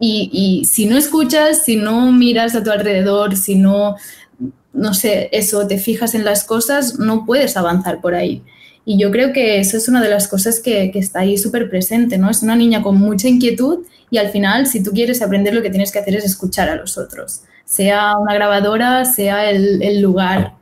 y, 0.00 0.30
y 0.32 0.64
si 0.64 0.86
no 0.86 0.96
escuchas, 0.96 1.64
si 1.64 1.76
no 1.76 2.12
miras 2.12 2.54
a 2.54 2.62
tu 2.62 2.70
alrededor, 2.70 3.36
si 3.36 3.56
no 3.56 3.96
no 4.72 4.94
sé, 4.94 5.28
eso, 5.32 5.66
te 5.66 5.78
fijas 5.78 6.14
en 6.14 6.24
las 6.24 6.44
cosas, 6.44 7.00
no 7.00 7.26
puedes 7.26 7.56
avanzar 7.56 8.00
por 8.00 8.14
ahí. 8.14 8.42
Y 8.90 8.98
yo 8.98 9.10
creo 9.10 9.34
que 9.34 9.60
eso 9.60 9.76
es 9.76 9.86
una 9.86 10.00
de 10.00 10.08
las 10.08 10.28
cosas 10.28 10.60
que, 10.60 10.90
que 10.90 10.98
está 10.98 11.20
ahí 11.20 11.36
súper 11.36 11.68
presente, 11.68 12.16
¿no? 12.16 12.30
Es 12.30 12.42
una 12.42 12.56
niña 12.56 12.82
con 12.82 12.96
mucha 12.96 13.28
inquietud 13.28 13.80
y 14.10 14.16
al 14.16 14.30
final, 14.30 14.66
si 14.66 14.82
tú 14.82 14.92
quieres 14.92 15.20
aprender, 15.20 15.52
lo 15.52 15.60
que 15.60 15.68
tienes 15.68 15.92
que 15.92 15.98
hacer 15.98 16.16
es 16.16 16.24
escuchar 16.24 16.70
a 16.70 16.74
los 16.74 16.96
otros, 16.96 17.42
sea 17.66 18.16
una 18.16 18.32
grabadora, 18.32 19.04
sea 19.04 19.50
el, 19.50 19.82
el 19.82 20.00
lugar, 20.00 20.54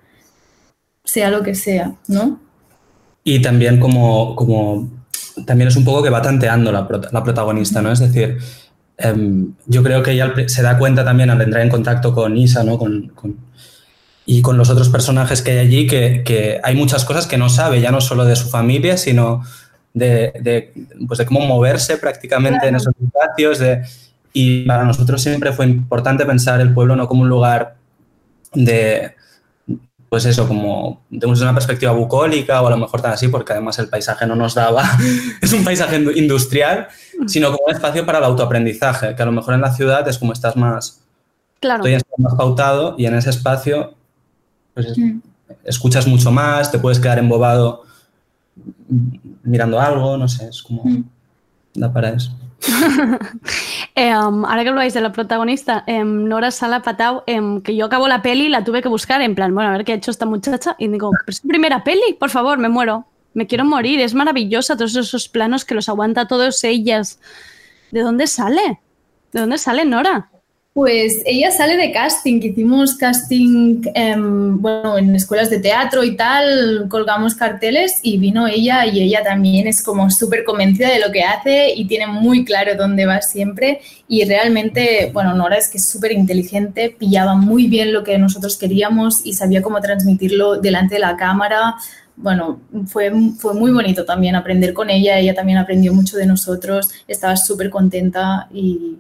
sea 1.05 1.31
lo 1.31 1.45
que 1.45 1.55
sea, 1.55 1.95
¿no? 2.09 2.41
Y 3.23 3.41
también 3.41 3.79
como, 3.79 4.35
como 4.35 4.91
también 5.47 5.69
es 5.69 5.77
un 5.77 5.85
poco 5.85 6.03
que 6.03 6.11
va 6.11 6.21
tanteando 6.21 6.73
la, 6.73 6.89
la 7.13 7.23
protagonista, 7.23 7.81
¿no? 7.81 7.93
Es 7.93 8.01
decir, 8.01 8.39
eh, 8.99 9.45
yo 9.67 9.83
creo 9.85 10.03
que 10.03 10.11
ella 10.11 10.35
se 10.49 10.63
da 10.63 10.79
cuenta 10.79 11.05
también 11.05 11.31
al 11.31 11.41
entrar 11.41 11.63
en 11.63 11.71
contacto 11.71 12.13
con 12.13 12.37
Isa, 12.37 12.65
¿no? 12.65 12.77
Con, 12.77 13.07
con, 13.15 13.37
y 14.27 14.43
con 14.43 14.59
los 14.59 14.69
otros 14.69 14.89
personajes 14.89 15.41
que 15.41 15.53
hay 15.53 15.59
allí, 15.59 15.87
que, 15.87 16.23
que, 16.25 16.61
hay 16.63 16.75
muchas 16.75 17.05
cosas 17.05 17.27
que 17.27 17.39
no 17.39 17.49
sabe, 17.49 17.81
ya 17.81 17.93
no 17.93 18.01
solo 18.01 18.25
de 18.25 18.35
su 18.35 18.49
familia, 18.49 18.97
sino 18.97 19.45
de, 19.95 20.33
de, 20.41 20.73
pues 21.07 21.19
de 21.19 21.27
cómo 21.27 21.41
moverse 21.47 21.97
prácticamente 21.97 22.59
claro. 22.59 22.69
en 22.69 22.75
esos 22.77 22.95
espacios. 23.03 23.59
De, 23.61 23.83
y 24.33 24.65
para 24.67 24.85
nosotros 24.85 25.23
siempre 25.23 25.53
fue 25.53 25.67
importante 25.67 26.27
pensar 26.27 26.61
el 26.61 26.75
pueblo 26.75 26.97
no 26.97 27.07
como 27.07 27.23
un 27.23 27.29
lugar 27.29 27.77
de, 28.53 29.15
pues 30.09 30.25
eso, 30.25 30.49
como 30.49 31.03
desde 31.09 31.45
una 31.45 31.55
perspectiva 31.55 31.93
bucólica 31.93 32.61
o 32.63 32.67
a 32.67 32.71
lo 32.71 32.79
mejor 32.79 33.01
tan 33.01 33.13
así, 33.13 33.29
porque 33.29 33.53
además 33.53 33.79
el 33.79 33.89
paisaje 33.89 34.27
no 34.27 34.35
nos 34.35 34.55
daba, 34.55 34.85
es 35.41 35.53
un 35.53 35.65
paisaje 35.65 35.97
industrial, 36.17 36.89
sino 37.27 37.53
como 37.53 37.65
un 37.69 37.75
espacio 37.75 38.05
para 38.05 38.19
el 38.19 38.25
autoaprendizaje, 38.25 39.15
que 39.15 39.23
a 39.23 39.27
lo 39.27 39.33
mejor 39.33 39.55
en 39.55 39.61
la 39.61 39.73
ciudad 39.73 40.07
es 40.09 40.19
como 40.19 40.33
estás 40.33 40.57
más, 40.57 41.01
claro. 41.61 41.87
estoy 41.87 42.25
más 42.25 42.35
pautado 42.35 42.97
y 42.99 43.07
en 43.07 43.15
ese 43.15 43.31
espacio 43.31 43.95
pues, 44.77 44.99
mm. 44.99 45.21
escuchas 45.65 46.07
mucho 46.07 46.31
más, 46.31 46.71
te 46.71 46.79
puedes 46.79 47.01
quedar 47.01 47.19
embobado 47.19 47.85
mirando 49.43 49.81
algo, 49.81 50.19
no 50.19 50.29
sé, 50.29 50.49
es 50.49 50.63
como, 50.63 50.85
mm. 50.85 51.05
da 51.75 51.91
para 51.91 52.11
eso. 52.11 52.31
eh, 53.95 54.15
um, 54.15 54.45
ahora 54.45 54.63
que 54.63 54.69
habláis 54.69 54.93
de 54.93 55.01
la 55.01 55.13
protagonista, 55.13 55.83
eh, 55.87 56.05
Nora 56.05 56.51
Sala 56.51 56.83
Patau, 56.83 57.23
eh, 57.27 57.41
que 57.65 57.75
yo 57.75 57.87
acabo 57.87 58.07
la 58.07 58.21
peli 58.21 58.47
y 58.47 58.49
la 58.51 58.65
tuve 58.65 58.83
que 58.83 58.89
buscar 58.89 59.23
en 59.23 59.35
plan, 59.35 59.55
bueno, 59.55 59.71
a 59.71 59.73
ver 59.73 59.87
qué 59.87 59.93
ha 59.93 59.97
hecho 59.97 60.11
esta 60.11 60.27
muchacha. 60.27 60.77
Y 60.79 60.89
digo, 60.89 61.11
pero 61.11 61.25
es 61.29 61.39
su 61.39 61.49
primera 61.49 61.83
peli, 61.83 62.15
por 62.21 62.29
favor, 62.29 62.59
me 62.59 62.69
muero. 62.69 63.07
Me 63.33 63.47
quiero 63.47 63.65
morir, 63.65 64.01
es 64.01 64.13
maravillosa 64.15 64.77
todos 64.77 64.95
esos 64.95 65.29
planos 65.29 65.65
que 65.65 65.75
los 65.75 65.89
aguanta 65.89 66.29
todos 66.29 66.63
ellas. 66.65 67.19
¿De 67.91 68.01
dónde 68.01 68.27
sale? 68.27 68.81
¿De 69.33 69.41
dónde 69.41 69.57
sale 69.57 69.87
Nora? 69.87 70.31
Pues 70.77 71.23
ella 71.25 71.51
sale 71.53 71.79
de 71.79 71.91
casting, 71.91 72.39
hicimos 72.43 72.97
casting 72.97 73.81
eh, 73.95 74.15
bueno, 74.19 74.99
en 74.99 75.17
escuelas 75.17 75.49
de 75.49 75.59
teatro 75.59 76.05
y 76.05 76.17
tal, 76.17 76.87
colgamos 76.91 77.35
carteles 77.35 77.99
y 78.03 78.19
vino 78.19 78.47
ella 78.47 78.85
y 78.85 79.01
ella 79.01 79.23
también 79.25 79.69
es 79.69 79.83
como 79.83 80.11
súper 80.11 80.45
convencida 80.45 80.91
de 80.91 81.01
lo 81.01 81.11
que 81.11 81.23
hace 81.23 81.73
y 81.75 81.87
tiene 81.87 82.09
muy 82.09 82.45
claro 82.45 82.77
dónde 82.77 83.07
va 83.07 83.23
siempre 83.23 83.81
y 84.07 84.27
realmente, 84.27 85.11
bueno, 85.15 85.35
Nora 85.35 85.57
es 85.57 85.71
que 85.71 85.79
es 85.79 85.89
súper 85.89 86.13
inteligente, 86.13 86.95
pillaba 86.99 87.35
muy 87.35 87.69
bien 87.69 87.95
lo 87.95 88.05
que 88.05 88.19
nosotros 88.19 88.59
queríamos 88.59 89.25
y 89.25 89.33
sabía 89.33 89.63
cómo 89.63 89.81
transmitirlo 89.81 90.61
delante 90.61 90.97
de 90.97 91.01
la 91.01 91.17
cámara. 91.17 91.77
Bueno, 92.17 92.61
fue, 92.87 93.11
fue 93.39 93.55
muy 93.55 93.71
bonito 93.71 94.05
también 94.05 94.37
aprender 94.37 94.75
con 94.75 94.91
ella, 94.91 95.19
ella 95.19 95.35
también 95.35 95.57
aprendió 95.57 95.95
mucho 95.95 96.19
de 96.19 96.27
nosotros, 96.27 96.91
estaba 97.09 97.35
súper 97.39 97.71
contenta 97.71 98.47
y, 98.53 98.99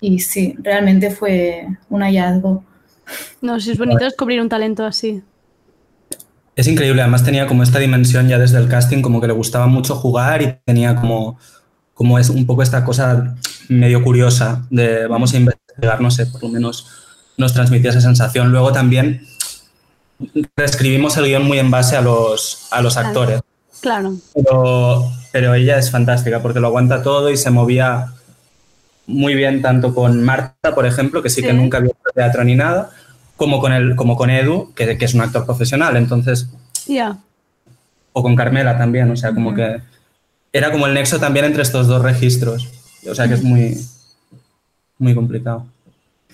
y 0.00 0.18
sí, 0.20 0.54
realmente 0.62 1.10
fue 1.10 1.66
un 1.88 2.02
hallazgo. 2.02 2.64
No, 3.40 3.60
sí, 3.60 3.72
es 3.72 3.78
bonito 3.78 4.04
descubrir 4.04 4.40
un 4.40 4.48
talento 4.48 4.84
así. 4.84 5.22
Es 6.56 6.66
increíble, 6.68 7.02
además 7.02 7.24
tenía 7.24 7.46
como 7.46 7.62
esta 7.62 7.78
dimensión 7.78 8.28
ya 8.28 8.38
desde 8.38 8.58
el 8.58 8.68
casting, 8.68 9.02
como 9.02 9.20
que 9.20 9.26
le 9.26 9.32
gustaba 9.32 9.66
mucho 9.66 9.94
jugar 9.96 10.42
y 10.42 10.56
tenía 10.64 10.96
como, 10.96 11.38
como 11.94 12.18
es 12.18 12.28
un 12.28 12.46
poco 12.46 12.62
esta 12.62 12.84
cosa 12.84 13.36
medio 13.68 14.02
curiosa 14.02 14.66
de 14.70 15.06
vamos 15.06 15.32
a 15.32 15.38
investigar, 15.38 16.00
no 16.00 16.10
sé, 16.10 16.26
por 16.26 16.42
lo 16.42 16.48
menos 16.48 16.86
nos 17.36 17.54
transmitía 17.54 17.90
esa 17.90 18.00
sensación. 18.00 18.52
Luego 18.52 18.72
también 18.72 19.22
reescribimos 20.56 21.16
el 21.16 21.26
guion 21.26 21.46
muy 21.46 21.58
en 21.58 21.70
base 21.70 21.96
a 21.96 22.02
los, 22.02 22.68
a 22.70 22.82
los 22.82 22.96
actores. 22.96 23.40
Claro. 23.80 24.14
Pero, 24.34 25.10
pero 25.32 25.54
ella 25.54 25.78
es 25.78 25.90
fantástica 25.90 26.42
porque 26.42 26.60
lo 26.60 26.66
aguanta 26.66 27.02
todo 27.02 27.30
y 27.30 27.36
se 27.36 27.50
movía 27.50 28.12
muy 29.10 29.34
bien 29.34 29.62
tanto 29.62 29.94
con 29.94 30.22
Marta, 30.22 30.74
por 30.74 30.86
ejemplo, 30.86 31.22
que 31.22 31.28
sí, 31.30 31.40
sí. 31.40 31.46
que 31.46 31.52
nunca 31.52 31.78
había 31.78 31.90
hecho 31.90 32.12
teatro 32.14 32.44
ni 32.44 32.54
nada, 32.54 32.90
como 33.36 33.60
con, 33.60 33.72
el, 33.72 33.96
como 33.96 34.16
con 34.16 34.30
Edu, 34.30 34.72
que, 34.74 34.96
que 34.96 35.04
es 35.04 35.14
un 35.14 35.20
actor 35.20 35.44
profesional. 35.44 35.96
Entonces, 35.96 36.48
yeah. 36.86 37.18
o 38.12 38.22
con 38.22 38.36
Carmela 38.36 38.78
también, 38.78 39.10
o 39.10 39.16
sea, 39.16 39.32
como 39.32 39.54
que 39.54 39.80
era 40.52 40.72
como 40.72 40.86
el 40.86 40.94
nexo 40.94 41.18
también 41.18 41.44
entre 41.44 41.62
estos 41.62 41.86
dos 41.86 42.02
registros. 42.02 42.68
O 43.08 43.14
sea, 43.14 43.28
que 43.28 43.34
es 43.34 43.42
muy, 43.42 43.78
muy 44.98 45.14
complicado. 45.14 45.66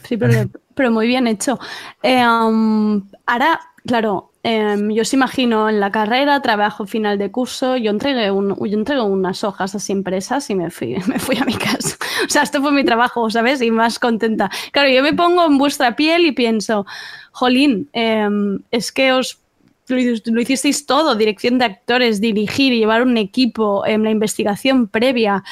Sí, 0.02 0.16
pero, 0.16 0.48
pero 0.74 0.90
muy 0.90 1.06
bien 1.06 1.26
hecho. 1.26 1.58
Eh, 2.02 2.26
um, 2.26 3.08
ahora, 3.26 3.60
claro, 3.86 4.32
eh, 4.48 4.76
yo 4.90 5.02
os 5.02 5.12
imagino 5.12 5.68
en 5.68 5.80
la 5.80 5.90
carrera, 5.90 6.40
trabajo 6.40 6.86
final 6.86 7.18
de 7.18 7.32
curso, 7.32 7.76
yo 7.76 7.90
entregué, 7.90 8.30
un, 8.30 8.54
yo 8.56 8.78
entregué 8.78 9.02
unas 9.02 9.42
hojas 9.42 9.74
así 9.74 9.90
impresas 9.92 10.48
y 10.50 10.54
me 10.54 10.70
fui, 10.70 10.94
me 11.08 11.18
fui 11.18 11.36
a 11.36 11.44
mi 11.44 11.54
casa. 11.54 11.96
O 12.24 12.28
sea, 12.28 12.42
esto 12.42 12.62
fue 12.62 12.70
mi 12.70 12.84
trabajo, 12.84 13.28
¿sabes? 13.28 13.60
Y 13.60 13.72
más 13.72 13.98
contenta. 13.98 14.48
Claro, 14.70 14.88
yo 14.88 15.02
me 15.02 15.12
pongo 15.14 15.44
en 15.46 15.58
vuestra 15.58 15.96
piel 15.96 16.26
y 16.26 16.30
pienso, 16.30 16.86
jolín, 17.32 17.90
eh, 17.92 18.28
es 18.70 18.92
que 18.92 19.12
os 19.12 19.40
lo, 19.88 20.40
hicisteis 20.40 20.86
todo, 20.86 21.16
dirección 21.16 21.58
de 21.58 21.64
actores, 21.64 22.20
dirigir, 22.20 22.72
llevar 22.72 23.02
un 23.02 23.16
equipo, 23.16 23.84
eh, 23.84 23.98
la 23.98 24.10
investigación 24.10 24.86
previa, 24.86 25.42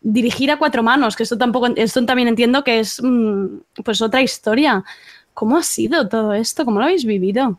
dirigir 0.00 0.50
a 0.50 0.58
cuatro 0.58 0.82
manos, 0.82 1.16
que 1.16 1.24
esto 1.24 1.36
tampoco, 1.36 1.66
esto 1.76 2.02
también 2.06 2.28
entiendo 2.28 2.64
que 2.64 2.80
es 2.80 2.98
mmm, 3.02 3.58
pues 3.84 4.00
otra 4.00 4.22
historia. 4.22 4.84
¿Cómo 5.34 5.58
ha 5.58 5.62
sido 5.62 6.08
todo 6.08 6.32
esto? 6.32 6.64
¿Cómo 6.64 6.78
lo 6.78 6.86
habéis 6.86 7.04
vivido? 7.04 7.58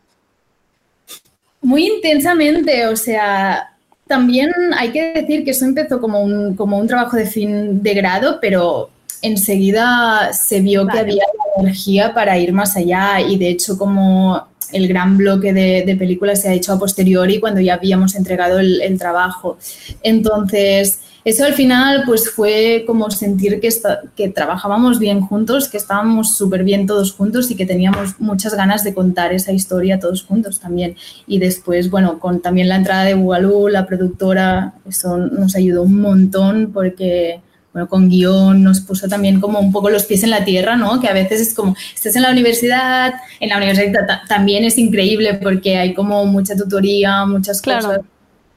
Muy 1.62 1.88
intensamente, 1.88 2.88
o 2.88 2.96
sea, 2.96 3.74
también 4.08 4.52
hay 4.78 4.92
que 4.92 5.14
decir 5.14 5.44
que 5.44 5.52
eso 5.52 5.66
empezó 5.66 6.00
como 6.02 6.22
un, 6.22 6.56
como 6.56 6.78
un 6.80 6.88
trabajo 6.88 7.18
de 7.18 7.26
fin 7.26 7.84
de 7.84 7.94
grado, 7.94 8.40
pero 8.42 8.90
enseguida 9.22 10.32
se 10.34 10.62
vio 10.62 10.86
vale. 10.86 10.94
que 10.94 11.00
había 11.00 11.24
la 11.24 11.64
energía 11.64 12.14
para 12.14 12.38
ir 12.38 12.54
más 12.54 12.76
allá 12.78 13.20
y 13.22 13.38
de 13.38 13.50
hecho 13.50 13.78
como 13.78 14.48
el 14.72 14.88
gran 14.88 15.18
bloque 15.18 15.52
de, 15.52 15.84
de 15.86 15.96
películas 15.96 16.42
se 16.42 16.50
ha 16.50 16.54
hecho 16.54 16.74
a 16.74 16.80
posteriori 16.80 17.40
cuando 17.40 17.60
ya 17.60 17.74
habíamos 17.74 18.16
entregado 18.16 18.60
el, 18.60 18.82
el 18.82 18.98
trabajo. 18.98 19.58
Entonces, 20.02 21.00
eso 21.30 21.46
al 21.46 21.54
final 21.54 22.04
pues 22.06 22.30
fue 22.32 22.84
como 22.88 23.12
sentir 23.12 23.60
que, 23.60 23.68
está, 23.68 24.02
que 24.16 24.30
trabajábamos 24.30 25.00
bien 25.00 25.22
juntos, 25.22 25.68
que 25.68 25.78
estábamos 25.78 26.36
súper 26.36 26.64
bien 26.64 26.88
todos 26.88 27.14
juntos 27.14 27.50
y 27.52 27.56
que 27.56 27.66
teníamos 27.66 28.20
muchas 28.20 28.56
ganas 28.56 28.84
de 28.84 28.94
contar 28.94 29.34
esa 29.34 29.52
historia 29.52 30.00
todos 30.00 30.24
juntos 30.24 30.60
también. 30.60 30.96
Y 31.28 31.40
después, 31.40 31.90
bueno, 31.90 32.20
con 32.20 32.42
también 32.42 32.70
la 32.70 32.76
entrada 32.76 33.04
de 33.04 33.14
Bugalú, 33.14 33.68
la 33.68 33.86
productora, 33.86 34.74
eso 34.88 35.18
nos 35.18 35.56
ayudó 35.56 35.84
un 35.84 36.02
montón 36.02 36.72
porque 36.74 37.42
bueno, 37.72 37.88
con 37.88 38.10
guion 38.10 38.64
nos 38.64 38.82
puso 38.82 39.08
también 39.08 39.40
como 39.40 39.60
un 39.60 39.72
poco 39.72 39.90
los 39.90 40.06
pies 40.06 40.24
en 40.24 40.32
la 40.32 40.44
tierra, 40.44 40.76
¿no? 40.76 41.00
Que 41.00 41.08
a 41.08 41.14
veces 41.14 41.40
es 41.42 41.54
como, 41.54 41.76
estás 41.94 42.16
en 42.16 42.24
la 42.24 42.32
universidad, 42.32 43.14
en 43.40 43.50
la 43.50 43.58
universidad 43.58 44.22
también 44.28 44.64
es 44.64 44.78
increíble 44.78 45.36
porque 45.36 45.78
hay 45.78 45.94
como 45.94 46.26
mucha 46.26 46.56
tutoría, 46.56 47.26
muchas 47.26 47.62
claro. 47.62 47.86
cosas 47.86 48.02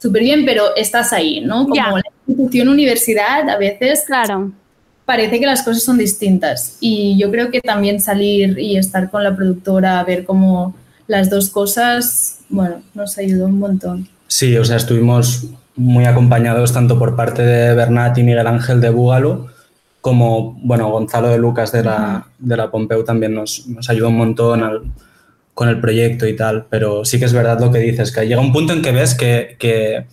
súper 0.03 0.23
bien, 0.23 0.45
pero 0.45 0.75
estás 0.75 1.13
ahí, 1.13 1.41
¿no? 1.41 1.63
Como 1.63 1.77
Ya. 1.77 1.91
la 1.91 2.03
institución 2.33 2.69
universidad 2.69 3.49
a 3.49 3.57
veces 3.59 4.05
Claro. 4.07 4.53
parece 5.05 5.39
que 5.41 5.47
las 5.47 5.63
cosas 5.63 5.83
son 5.83 5.99
distintas 5.99 6.77
y 6.81 7.17
yo 7.19 7.31
creo 7.31 7.51
que 7.51 7.61
también 7.61 8.01
salir 8.01 8.59
y 8.59 8.77
estar 8.77 9.11
con 9.11 9.23
la 9.25 9.35
productora 9.37 10.01
a 10.01 10.05
ver 10.05 10.25
cómo 10.25 10.75
las 11.09 11.29
dos 11.31 11.51
cosas, 11.51 12.39
bueno, 12.49 12.83
nos 12.95 13.19
ayudó 13.19 13.47
un 13.47 13.59
montón. 13.59 14.09
Sí, 14.29 14.57
o 14.57 14.65
sea, 14.65 14.77
estuvimos 14.77 15.47
muy 15.77 16.05
acompañados 16.05 16.73
tanto 16.73 16.99
por 16.99 17.17
parte 17.17 17.43
de 17.43 17.75
Bernat 17.75 18.17
y 18.19 18.23
Miguel 18.23 18.47
Ángel 18.47 18.81
de 18.81 18.91
Búgalo, 18.91 19.49
como, 20.01 20.59
bueno, 20.63 20.91
Gonzalo 20.91 21.29
de 21.29 21.39
Lucas 21.39 21.71
de 21.73 21.83
la, 21.85 22.27
de 22.39 22.57
la 22.57 22.71
Pompeu 22.71 23.05
también 23.05 23.35
nos, 23.35 23.67
nos 23.69 23.89
ayudó 23.91 24.09
un 24.09 24.17
montón 24.19 24.63
al- 24.63 24.83
con 25.55 25.69
el 25.69 25.81
proyecto 25.81 26.27
y 26.27 26.35
tal, 26.35 26.65
pero 26.71 27.05
sí 27.05 27.19
que 27.19 27.27
es 27.27 27.33
verdad 27.35 27.61
lo 27.61 27.71
que 27.71 27.79
dices, 27.79 28.11
que 28.11 28.27
llega 28.27 28.41
un 28.41 28.53
punto 28.53 28.73
en 28.73 28.81
que 28.81 28.91
ves 28.91 29.15
que, 29.15 29.57
que, 29.59 30.07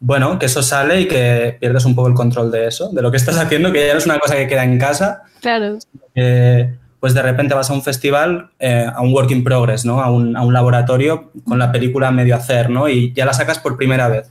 bueno, 0.00 0.38
que 0.38 0.46
eso 0.46 0.62
sale 0.62 1.00
y 1.02 1.08
que 1.08 1.56
pierdes 1.58 1.84
un 1.84 1.94
poco 1.94 2.08
el 2.08 2.14
control 2.14 2.50
de 2.50 2.66
eso, 2.66 2.90
de 2.90 3.02
lo 3.02 3.10
que 3.10 3.16
estás 3.16 3.38
haciendo, 3.38 3.72
que 3.72 3.86
ya 3.86 3.92
no 3.92 3.98
es 3.98 4.06
una 4.06 4.18
cosa 4.18 4.36
que 4.36 4.46
queda 4.46 4.64
en 4.64 4.78
casa, 4.78 5.22
Claro. 5.40 5.78
eh, 6.14 6.74
pues 7.00 7.14
de 7.14 7.22
repente 7.22 7.54
vas 7.54 7.70
a 7.70 7.72
un 7.72 7.82
festival, 7.82 8.50
eh, 8.58 8.86
a 8.92 9.00
un 9.00 9.12
work 9.12 9.30
in 9.30 9.44
progress, 9.44 9.84
¿no? 9.84 10.00
A 10.02 10.10
un, 10.10 10.36
a 10.36 10.42
un 10.42 10.52
laboratorio 10.52 11.30
con 11.46 11.58
la 11.58 11.70
película 11.72 12.10
medio 12.10 12.34
hacer, 12.36 12.68
¿no? 12.70 12.88
Y 12.88 13.12
ya 13.12 13.24
la 13.24 13.32
sacas 13.32 13.58
por 13.58 13.76
primera 13.76 14.08
vez. 14.08 14.28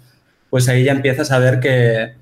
Pues 0.50 0.68
ahí 0.70 0.84
ya 0.84 0.92
empiezas 0.92 1.32
a 1.32 1.40
ver 1.40 1.60
que, 1.60 2.14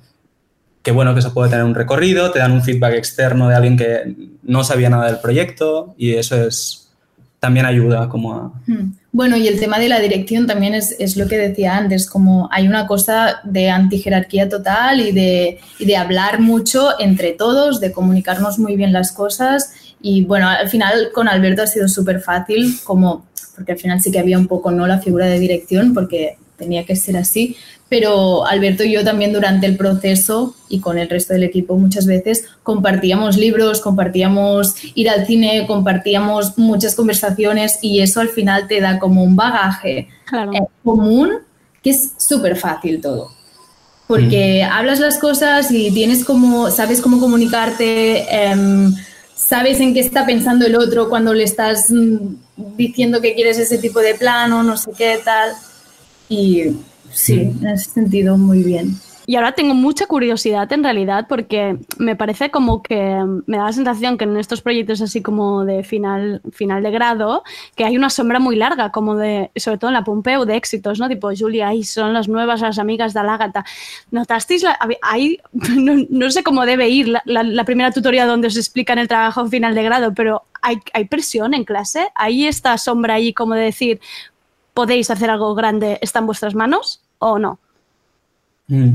que, 0.82 0.92
bueno, 0.92 1.14
que 1.14 1.20
eso 1.22 1.34
puede 1.34 1.50
tener 1.50 1.66
un 1.66 1.76
recorrido, 1.76 2.32
te 2.32 2.40
dan 2.40 2.52
un 2.52 2.62
feedback 2.62 2.94
externo 2.96 3.50
de 3.50 3.56
alguien 3.56 3.78
que 3.78 4.16
no 4.44 4.64
sabía 4.64 4.90
nada 4.90 5.08
del 5.08 5.20
proyecto 5.20 5.96
y 5.98 6.14
eso 6.14 6.36
es 6.48 6.92
también 7.40 7.66
ayuda 7.66 8.08
como 8.10 8.34
a... 8.36 8.52
Hmm. 8.68 8.94
Bueno, 9.14 9.38
y 9.38 9.48
el 9.48 9.60
tema 9.60 9.78
de 9.78 9.90
la 9.90 10.00
dirección 10.00 10.48
también 10.48 10.74
es, 10.74 10.96
es, 10.98 11.18
lo 11.18 11.28
que 11.28 11.38
decía 11.38 11.78
antes, 11.78 12.10
como 12.10 12.50
hay 12.52 12.68
una 12.68 12.88
cosa 12.88 13.42
de 13.44 13.70
antijerarquía 13.70 14.50
total 14.50 15.02
y 15.02 15.12
de, 15.12 15.60
de 15.78 15.96
hablar 15.98 16.40
mucho 16.40 17.00
entre 17.00 17.34
todos, 17.34 17.80
de 17.80 17.92
comunicarnos 17.92 18.58
muy 18.58 18.76
bien 18.76 18.92
las 18.92 19.12
cosas. 19.12 19.72
Y 20.02 20.24
bueno, 20.26 20.50
al 20.50 20.68
final 20.68 21.12
con 21.14 21.28
Alberto 21.28 21.62
ha 21.62 21.68
sido 21.68 21.88
súper 21.88 22.22
fácil, 22.22 22.80
como, 22.84 23.28
porque 23.56 23.74
al 23.74 23.78
final 23.78 24.02
sí 24.02 24.12
que 24.12 24.18
había 24.18 24.40
un 24.40 24.48
poco 24.48 24.72
no 24.72 24.88
la 24.88 24.98
figura 24.98 25.28
de 25.28 25.38
dirección, 25.38 25.94
porque 25.94 26.38
tenía 26.58 26.84
que 26.84 26.96
ser 26.96 27.16
así, 27.16 27.56
pero 27.94 28.44
Alberto 28.48 28.84
y 28.84 28.92
yo 28.92 29.04
también 29.04 29.34
durante 29.34 29.68
el 29.68 29.78
proceso 29.78 30.56
y 30.68 30.80
con 30.80 30.98
el 30.98 31.08
resto 31.08 31.34
del 31.34 31.44
equipo 31.44 31.78
muchas 31.78 32.08
veces 32.08 32.44
compartíamos 32.64 33.38
libros, 33.38 33.82
compartíamos 33.82 34.74
ir 34.96 35.12
al 35.12 35.28
cine, 35.28 35.66
compartíamos 35.68 36.58
muchas 36.58 36.96
conversaciones 36.96 37.78
y 37.84 38.02
eso 38.02 38.20
al 38.20 38.30
final 38.30 38.68
te 38.68 38.82
da 38.82 38.98
como 38.98 39.24
un 39.24 39.36
bagaje 39.36 40.08
claro. 40.26 40.54
eh, 40.54 40.62
común 40.84 41.34
que 41.84 41.92
es 41.92 42.14
súper 42.18 42.56
fácil 42.56 43.00
todo. 43.00 43.30
Porque 44.08 44.66
mm. 44.68 44.72
hablas 44.72 45.00
las 45.00 45.20
cosas 45.20 45.70
y 45.70 45.92
tienes 45.92 46.26
como, 46.26 46.72
sabes 46.72 47.00
cómo 47.00 47.20
comunicarte, 47.20 48.26
eh, 48.28 48.90
sabes 49.36 49.80
en 49.82 49.94
qué 49.94 50.00
está 50.00 50.26
pensando 50.26 50.66
el 50.66 50.76
otro 50.78 51.10
cuando 51.10 51.32
le 51.32 51.44
estás 51.44 51.92
mm, 51.92 52.18
diciendo 52.76 53.22
que 53.22 53.36
quieres 53.36 53.60
ese 53.60 53.78
tipo 53.78 54.00
de 54.00 54.16
plano, 54.16 54.64
no 54.64 54.78
sé 54.78 54.90
qué 54.98 55.20
tal. 55.24 55.52
Y 56.28 56.72
sí, 57.14 57.54
en 57.62 57.68
ese 57.68 57.92
sentido, 57.92 58.38
muy 58.38 58.64
bien. 58.64 58.98
Y 59.26 59.38
ahora 59.38 59.54
tengo 59.54 59.74
mucha 59.74 60.06
curiosidad 60.06 60.72
en 60.74 60.84
realidad 60.84 61.28
porque 61.30 61.78
me 61.98 62.16
parece 62.16 62.52
como 62.52 62.84
que 62.84 63.24
me 63.46 63.58
da 63.58 63.66
la 63.66 63.74
sensación 63.74 64.18
que 64.18 64.26
en 64.26 64.36
estos 64.36 64.62
proyectos 64.62 65.02
así 65.02 65.22
como 65.22 65.64
de 65.64 65.84
final, 65.84 66.42
final 66.52 66.84
de 66.84 66.92
grado, 66.92 67.44
que 67.76 67.86
hay 67.86 67.96
una 67.96 68.10
sombra 68.10 68.40
muy 68.40 68.58
larga, 68.58 68.92
como 68.92 69.16
de, 69.16 69.50
sobre 69.56 69.78
todo 69.78 69.90
en 69.92 69.94
la 69.94 70.04
Pompeu, 70.04 70.44
de 70.44 70.58
éxitos, 70.58 71.00
¿no? 71.00 71.08
Tipo, 71.08 71.30
Julia, 71.38 71.70
ahí 71.70 71.84
son 71.84 72.14
las 72.14 72.28
nuevas, 72.28 72.60
las 72.60 72.80
amigas 72.80 73.14
de 73.14 73.22
Alágata. 73.22 73.64
¿Notasteis? 74.12 74.64
La, 74.64 74.78
ahí, 75.02 75.40
no, 75.54 75.94
no, 76.10 76.30
sé 76.30 76.44
cómo 76.44 76.66
debe 76.66 76.90
ir 76.90 77.08
la, 77.08 77.22
la, 77.26 77.44
la, 77.44 77.64
primera 77.64 77.92
tutoría 77.92 78.26
donde 78.26 78.48
os 78.48 78.58
explican 78.58 78.98
el 79.00 79.08
trabajo 79.08 79.46
final 79.48 79.74
de 79.74 79.84
grado, 79.84 80.14
pero 80.14 80.44
hay, 80.62 80.80
hay 80.94 81.06
presión 81.06 81.54
en 81.54 81.64
clase. 81.64 82.08
Ahí 82.16 82.46
esta 82.46 82.78
sombra 82.78 83.16
ahí 83.16 83.34
como 83.34 83.54
de 83.54 83.62
decir, 83.62 84.02
podéis 84.74 85.10
hacer 85.10 85.30
algo 85.30 85.56
grande, 85.56 85.98
está 86.02 86.20
en 86.20 86.26
vuestras 86.26 86.56
manos 86.56 87.03
o 87.32 87.40
no? 87.40 87.60
Mm. 88.68 88.92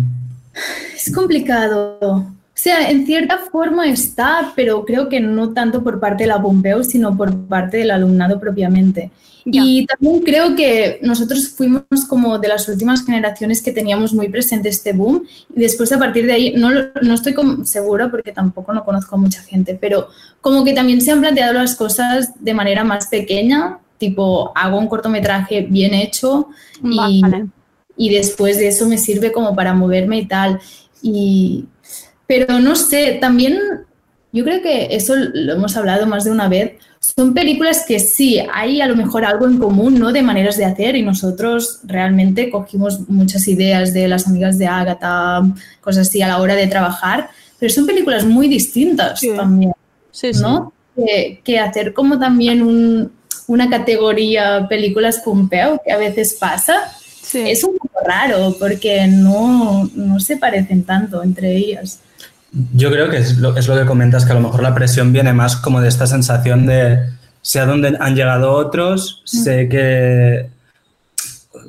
Es 0.94 1.12
complicado. 1.14 1.98
O 2.00 2.60
sea, 2.60 2.90
en 2.90 3.06
cierta 3.06 3.38
forma 3.38 3.86
está, 3.86 4.52
pero 4.56 4.84
creo 4.84 5.08
que 5.08 5.20
no 5.20 5.52
tanto 5.52 5.84
por 5.84 6.00
parte 6.00 6.24
de 6.24 6.28
la 6.28 6.42
Pompeu, 6.42 6.82
sino 6.82 7.16
por 7.16 7.46
parte 7.46 7.76
del 7.76 7.92
alumnado 7.92 8.40
propiamente. 8.40 9.12
Ya. 9.44 9.62
Y 9.64 9.86
también 9.86 10.22
creo 10.22 10.56
que 10.56 10.98
nosotros 11.02 11.48
fuimos 11.50 11.84
como 12.08 12.38
de 12.38 12.48
las 12.48 12.68
últimas 12.68 13.06
generaciones 13.06 13.62
que 13.62 13.72
teníamos 13.72 14.12
muy 14.12 14.28
presente 14.28 14.68
este 14.68 14.92
boom 14.92 15.22
y 15.54 15.60
después 15.60 15.92
a 15.92 15.98
partir 15.98 16.26
de 16.26 16.32
ahí, 16.32 16.54
no, 16.54 16.70
no 17.00 17.14
estoy 17.14 17.34
segura 17.64 18.10
porque 18.10 18.32
tampoco 18.32 18.74
no 18.74 18.84
conozco 18.84 19.14
a 19.14 19.18
mucha 19.18 19.40
gente, 19.42 19.78
pero 19.80 20.08
como 20.40 20.64
que 20.64 20.74
también 20.74 21.00
se 21.00 21.12
han 21.12 21.20
planteado 21.20 21.54
las 21.54 21.76
cosas 21.76 22.32
de 22.42 22.54
manera 22.54 22.84
más 22.84 23.06
pequeña, 23.06 23.78
tipo 23.98 24.52
hago 24.54 24.78
un 24.78 24.88
cortometraje 24.88 25.62
bien 25.62 25.94
hecho 25.94 26.48
y, 26.82 27.22
vale. 27.22 27.46
Y 27.98 28.14
después 28.14 28.56
de 28.56 28.68
eso 28.68 28.88
me 28.88 28.96
sirve 28.96 29.32
como 29.32 29.54
para 29.54 29.74
moverme 29.74 30.18
y 30.18 30.26
tal. 30.26 30.60
Y, 31.02 31.66
pero 32.26 32.60
no 32.60 32.76
sé, 32.76 33.18
también 33.20 33.58
yo 34.32 34.44
creo 34.44 34.62
que 34.62 34.88
eso 34.92 35.14
lo 35.16 35.54
hemos 35.54 35.76
hablado 35.76 36.06
más 36.06 36.24
de 36.24 36.30
una 36.30 36.48
vez. 36.48 36.74
Son 37.00 37.34
películas 37.34 37.84
que 37.86 37.98
sí, 37.98 38.40
hay 38.52 38.80
a 38.80 38.86
lo 38.86 38.96
mejor 38.96 39.24
algo 39.24 39.46
en 39.46 39.58
común, 39.58 39.98
¿no? 39.98 40.12
De 40.12 40.22
maneras 40.22 40.56
de 40.56 40.64
hacer 40.64 40.96
y 40.96 41.02
nosotros 41.02 41.80
realmente 41.84 42.50
cogimos 42.50 43.08
muchas 43.08 43.46
ideas 43.48 43.92
de 43.92 44.08
las 44.08 44.26
amigas 44.26 44.58
de 44.58 44.66
Agatha, 44.66 45.42
cosas 45.80 46.08
así 46.08 46.22
a 46.22 46.28
la 46.28 46.40
hora 46.40 46.54
de 46.54 46.66
trabajar, 46.66 47.30
pero 47.58 47.72
son 47.72 47.86
películas 47.86 48.24
muy 48.24 48.48
distintas 48.48 49.20
sí. 49.20 49.30
también, 49.34 49.72
sí, 50.10 50.30
¿no? 50.40 50.72
Sí. 50.96 51.04
Que, 51.04 51.40
que 51.44 51.58
hacer 51.60 51.94
como 51.94 52.18
también 52.18 52.62
un, 52.62 53.12
una 53.48 53.70
categoría 53.70 54.66
películas 54.68 55.20
Pompeo, 55.24 55.80
que 55.84 55.92
a 55.92 55.96
veces 55.96 56.36
pasa, 56.38 56.92
sí. 57.30 57.42
es 57.46 57.62
un 57.64 57.76
poco 57.76 58.00
raro 58.04 58.56
porque 58.58 59.06
no, 59.06 59.88
no, 59.94 60.20
se 60.20 60.36
parecen 60.36 60.84
tanto 60.84 61.22
entre 61.22 61.56
ellas. 61.56 62.00
Yo 62.74 62.90
creo 62.90 63.10
que 63.10 63.18
es 63.18 63.38
lo, 63.38 63.56
es 63.56 63.68
lo 63.68 63.76
que 63.76 63.84
comentas, 63.84 64.24
que 64.24 64.32
a 64.32 64.34
lo 64.34 64.40
mejor 64.40 64.62
la 64.62 64.74
presión 64.74 65.12
viene 65.12 65.32
más 65.32 65.56
como 65.56 65.80
de 65.80 65.88
esta 65.88 66.06
sensación 66.06 66.66
de 66.66 67.00
sé 67.42 67.60
a 67.60 67.66
dónde 67.66 67.96
han 68.00 68.14
llegado 68.14 68.52
otros, 68.52 69.22
mm. 69.24 69.42
sé 69.42 69.68
que 69.68 70.46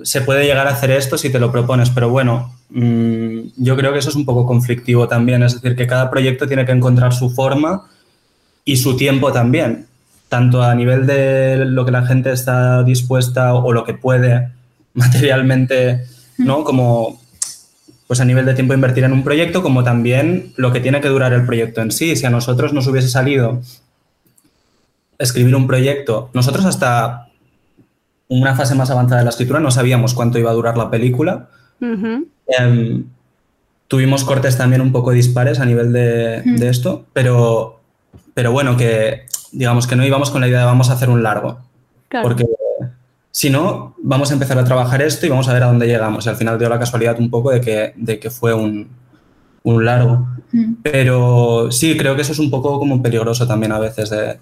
se 0.03 0.21
puede 0.21 0.45
llegar 0.45 0.67
a 0.67 0.71
hacer 0.71 0.91
esto 0.91 1.17
si 1.17 1.29
te 1.29 1.39
lo 1.39 1.51
propones, 1.51 1.89
pero 1.89 2.09
bueno, 2.09 2.55
mmm, 2.69 3.39
yo 3.57 3.75
creo 3.75 3.91
que 3.91 3.99
eso 3.99 4.09
es 4.09 4.15
un 4.15 4.25
poco 4.25 4.45
conflictivo 4.45 5.07
también, 5.07 5.43
es 5.43 5.55
decir, 5.55 5.75
que 5.75 5.87
cada 5.87 6.09
proyecto 6.09 6.47
tiene 6.47 6.65
que 6.65 6.71
encontrar 6.71 7.13
su 7.13 7.29
forma 7.29 7.85
y 8.63 8.77
su 8.77 8.95
tiempo 8.95 9.31
también 9.31 9.89
tanto 10.29 10.61
a 10.61 10.73
nivel 10.75 11.07
de 11.07 11.65
lo 11.65 11.85
que 11.85 11.91
la 11.91 12.05
gente 12.05 12.31
está 12.31 12.83
dispuesta 12.83 13.55
o 13.55 13.73
lo 13.73 13.83
que 13.83 13.95
puede 13.95 14.49
materialmente, 14.93 16.05
¿no? 16.37 16.63
Como 16.63 17.19
pues 18.09 18.19
a 18.21 18.25
nivel 18.25 18.43
de 18.47 18.55
tiempo 18.55 18.73
invertir 18.73 19.03
en 19.03 19.13
un 19.13 19.23
proyecto, 19.23 19.61
como 19.61 19.83
también 19.83 20.51
lo 20.55 20.71
que 20.71 20.79
tiene 20.79 20.99
que 20.99 21.09
durar 21.09 21.31
el 21.31 21.45
proyecto 21.45 21.81
en 21.81 21.91
sí. 21.91 22.15
Si 22.15 22.25
a 22.25 22.31
nosotros 22.31 22.73
nos 22.73 22.87
hubiese 22.87 23.07
salido 23.07 23.61
escribir 25.19 25.55
un 25.55 25.67
proyecto, 25.67 26.31
nosotros 26.33 26.65
hasta 26.65 27.27
una 28.29 28.55
fase 28.55 28.73
más 28.73 28.89
avanzada 28.89 29.19
de 29.19 29.25
la 29.25 29.29
escritura 29.29 29.59
no 29.59 29.69
sabíamos 29.69 30.15
cuánto 30.15 30.39
iba 30.39 30.49
a 30.49 30.55
durar 30.55 30.75
la 30.75 30.89
película. 30.89 31.49
Uh 31.81 31.85
-huh. 31.85 32.25
eh, 32.47 33.03
tuvimos 33.87 34.23
cortes 34.23 34.57
también 34.57 34.81
un 34.81 34.91
poco 34.91 35.11
dispares 35.11 35.59
a 35.59 35.65
nivel 35.65 35.93
de, 35.93 36.41
uh 36.43 36.49
-huh. 36.49 36.57
de 36.57 36.69
esto, 36.69 37.05
pero, 37.13 37.79
pero 38.33 38.51
bueno, 38.51 38.75
que 38.75 39.25
digamos 39.51 39.85
que 39.85 39.95
no 39.95 40.03
íbamos 40.03 40.31
con 40.31 40.41
la 40.41 40.47
idea 40.47 40.61
de 40.61 40.65
vamos 40.65 40.89
a 40.89 40.93
hacer 40.93 41.11
un 41.11 41.21
largo. 41.21 41.59
Claro. 42.07 42.27
Porque 42.27 42.43
si 43.39 43.49
no, 43.49 43.95
vamos 44.03 44.31
a 44.31 44.33
empezar 44.33 44.59
a 44.59 44.65
trabajar 44.65 45.01
esto 45.01 45.25
y 45.25 45.29
vamos 45.29 45.47
a 45.47 45.53
ver 45.53 45.63
a 45.63 45.67
dónde 45.67 45.87
llegamos. 45.87 46.25
Y 46.25 46.29
al 46.29 46.35
final 46.35 46.59
dio 46.59 46.67
la 46.67 46.77
casualidad 46.77 47.17
un 47.21 47.29
poco 47.29 47.51
de 47.51 47.61
que, 47.61 47.93
de 47.95 48.19
que 48.19 48.29
fue 48.29 48.53
un, 48.53 48.89
un 49.63 49.85
largo. 49.85 50.27
Mm. 50.51 50.73
Pero 50.83 51.71
sí, 51.71 51.95
creo 51.95 52.17
que 52.17 52.23
eso 52.23 52.33
es 52.33 52.39
un 52.39 52.51
poco 52.51 52.77
como 52.77 53.01
peligroso 53.01 53.47
también 53.47 53.71
a 53.71 53.79
veces, 53.79 54.09
de 54.09 54.39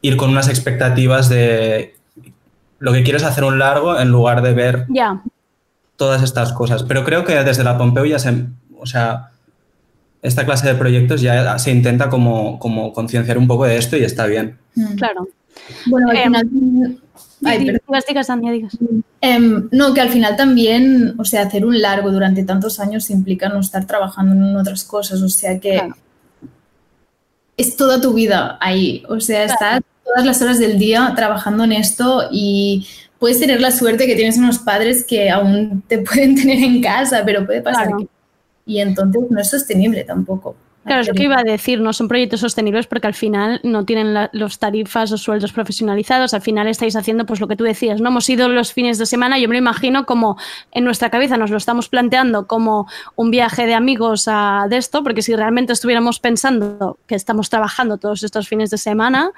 ir 0.00 0.16
con 0.16 0.30
unas 0.30 0.48
expectativas 0.48 1.28
de 1.28 1.94
lo 2.80 2.92
que 2.92 3.04
quieres 3.04 3.22
hacer 3.22 3.44
un 3.44 3.60
largo 3.60 3.96
en 3.96 4.08
lugar 4.10 4.42
de 4.42 4.54
ver 4.54 4.88
yeah. 4.88 5.22
todas 5.94 6.20
estas 6.24 6.52
cosas. 6.52 6.82
Pero 6.82 7.04
creo 7.04 7.24
que 7.24 7.34
desde 7.44 7.62
la 7.62 7.78
Pompeu 7.78 8.06
ya 8.06 8.18
se... 8.18 8.46
O 8.76 8.86
sea, 8.86 9.30
esta 10.20 10.44
clase 10.44 10.66
de 10.66 10.74
proyectos 10.74 11.20
ya 11.20 11.60
se 11.60 11.70
intenta 11.70 12.10
como, 12.10 12.58
como 12.58 12.92
concienciar 12.92 13.38
un 13.38 13.46
poco 13.46 13.66
de 13.66 13.76
esto 13.76 13.96
y 13.96 14.02
está 14.02 14.26
bien. 14.26 14.58
Mm. 14.74 14.94
Claro. 14.96 15.28
Bueno, 15.86 16.10
al 16.10 16.16
eh, 16.16 16.22
final... 16.24 16.98
Ay, 17.44 17.58
digas, 17.58 18.04
digas, 18.06 18.30
Ania, 18.30 18.52
digas. 18.52 18.76
Eh, 19.20 19.38
no, 19.70 19.94
que 19.94 20.00
al 20.00 20.10
final 20.10 20.36
también, 20.36 21.14
o 21.18 21.24
sea, 21.24 21.42
hacer 21.42 21.64
un 21.66 21.80
largo 21.80 22.10
durante 22.12 22.44
tantos 22.44 22.78
años 22.78 23.10
implica 23.10 23.48
no 23.48 23.60
estar 23.60 23.84
trabajando 23.86 24.34
en 24.34 24.56
otras 24.56 24.84
cosas, 24.84 25.20
o 25.22 25.28
sea 25.28 25.58
que 25.58 25.72
claro. 25.72 25.96
es 27.56 27.76
toda 27.76 28.00
tu 28.00 28.14
vida 28.14 28.58
ahí, 28.60 29.02
o 29.08 29.18
sea, 29.18 29.46
claro. 29.46 29.52
estás 29.52 29.80
todas 30.04 30.26
las 30.26 30.42
horas 30.42 30.58
del 30.58 30.78
día 30.78 31.12
trabajando 31.16 31.64
en 31.64 31.72
esto 31.72 32.28
y 32.30 32.86
puedes 33.18 33.40
tener 33.40 33.60
la 33.60 33.70
suerte 33.70 34.06
que 34.06 34.16
tienes 34.16 34.36
unos 34.36 34.58
padres 34.58 35.04
que 35.04 35.30
aún 35.30 35.82
te 35.88 35.98
pueden 36.02 36.34
tener 36.34 36.58
en 36.58 36.80
casa, 36.80 37.22
pero 37.24 37.44
puede 37.44 37.62
pasar 37.62 37.88
claro. 37.88 37.98
que... 37.98 38.08
Y 38.64 38.80
entonces 38.80 39.22
no 39.30 39.40
es 39.40 39.50
sostenible 39.50 40.04
tampoco. 40.04 40.54
Claro, 40.84 41.02
es 41.02 41.08
lo 41.08 41.14
que 41.14 41.22
iba 41.22 41.38
a 41.38 41.44
decir, 41.44 41.80
no 41.80 41.92
son 41.92 42.08
proyectos 42.08 42.40
sostenibles 42.40 42.88
porque 42.88 43.06
al 43.06 43.14
final 43.14 43.60
no 43.62 43.84
tienen 43.84 44.14
la, 44.14 44.30
los 44.32 44.58
tarifas 44.58 45.12
o 45.12 45.18
sueldos 45.18 45.52
profesionalizados, 45.52 46.34
al 46.34 46.42
final 46.42 46.66
estáis 46.66 46.96
haciendo 46.96 47.24
pues 47.24 47.40
lo 47.40 47.46
que 47.46 47.54
tú 47.54 47.62
decías, 47.62 48.00
¿no? 48.00 48.08
Hemos 48.08 48.28
ido 48.28 48.48
los 48.48 48.72
fines 48.72 48.98
de 48.98 49.06
semana, 49.06 49.38
yo 49.38 49.48
me 49.48 49.54
lo 49.54 49.58
imagino 49.60 50.06
como 50.06 50.36
en 50.72 50.82
nuestra 50.82 51.08
cabeza 51.08 51.36
nos 51.36 51.50
lo 51.50 51.56
estamos 51.56 51.88
planteando 51.88 52.48
como 52.48 52.88
un 53.14 53.30
viaje 53.30 53.66
de 53.66 53.74
amigos 53.74 54.26
a, 54.26 54.66
de 54.68 54.76
esto, 54.76 55.04
porque 55.04 55.22
si 55.22 55.36
realmente 55.36 55.72
estuviéramos 55.72 56.18
pensando 56.18 56.98
que 57.06 57.14
estamos 57.14 57.48
trabajando 57.48 57.98
todos 57.98 58.24
estos 58.24 58.48
fines 58.48 58.70
de 58.70 58.78
semana, 58.78 59.30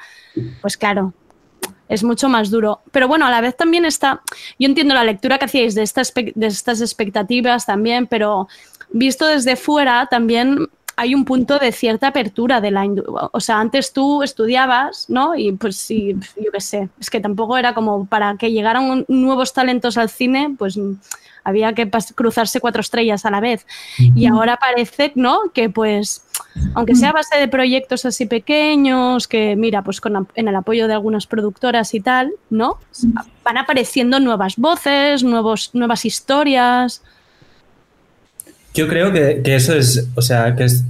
pues 0.63 0.79
claro, 0.79 1.13
es 1.91 2.03
mucho 2.05 2.31
más 2.31 2.51
duro. 2.51 2.81
Pero 2.91 3.07
bueno, 3.07 3.27
a 3.27 3.31
la 3.31 3.43
vez 3.43 3.55
también 3.55 3.85
está, 3.85 4.23
yo 4.59 4.67
entiendo 4.67 4.95
la 4.95 5.05
lectura 5.05 5.39
que 5.39 5.45
hacíais 5.45 5.75
de 5.75 5.83
estas, 5.83 6.13
de 6.15 6.47
estas 6.47 6.81
expectativas 6.81 7.67
también, 7.67 8.07
pero 8.07 8.49
visto 8.91 9.27
desde 9.27 9.57
fuera 9.57 10.07
también 10.11 10.69
hay 10.97 11.15
un 11.15 11.25
punto 11.25 11.59
de 11.59 11.73
cierta 11.73 12.09
apertura 12.09 12.61
de 12.61 12.71
la 12.71 12.85
o 13.33 13.41
sea, 13.41 13.61
antes 13.61 13.93
tú 13.93 14.23
estudiabas, 14.23 15.07
¿no? 15.09 15.35
Y 15.35 15.53
pues 15.53 15.77
sí, 15.77 16.17
yo 16.37 16.53
qué 16.53 16.61
sé, 16.61 16.89
es 17.01 17.11
que 17.11 17.21
tampoco 17.21 17.57
era 17.57 17.75
como 17.75 18.07
para 18.07 18.37
que 18.37 18.53
llegaran 18.53 19.05
nuevos 19.09 19.53
talentos 19.53 19.97
al 19.97 20.11
cine, 20.11 20.55
pues 20.59 20.79
había 21.43 21.73
que 21.75 21.91
cruzarse 22.15 22.61
cuatro 22.61 22.81
estrellas 22.81 23.25
a 23.27 23.31
la 23.31 23.41
vez. 23.41 23.67
Y 23.99 24.27
ahora 24.27 24.57
parece, 24.57 25.13
¿no? 25.15 25.41
Que 25.53 25.69
pues 25.69 26.25
aunque 26.75 26.95
sea 26.95 27.11
a 27.11 27.13
base 27.13 27.39
de 27.39 27.49
proyectos 27.49 28.05
así 28.05 28.27
pequeños, 28.27 29.29
que 29.29 29.57
mira, 29.57 29.83
pues 29.83 30.01
con, 30.01 30.29
en 30.35 30.49
el 30.49 30.57
apoyo 30.57 30.89
de 30.89 30.95
algunas 30.95 31.27
productoras 31.27 31.95
y 31.95 32.01
tal, 32.01 32.33
¿no? 32.51 32.79
Van 33.45 33.59
apareciendo 33.59 34.21
nuevas 34.21 34.57
voces, 34.57 35.23
nuevos, 35.23 35.71
nuevas 35.75 36.05
historias. 36.05 37.03
Yo 38.75 38.89
creo 38.89 39.13
que, 39.13 39.41
que 39.43 39.55
eso 39.55 39.75
es, 39.75 40.09
o 40.15 40.23
sea, 40.23 40.55
que 40.57 40.65
es, 40.65 40.85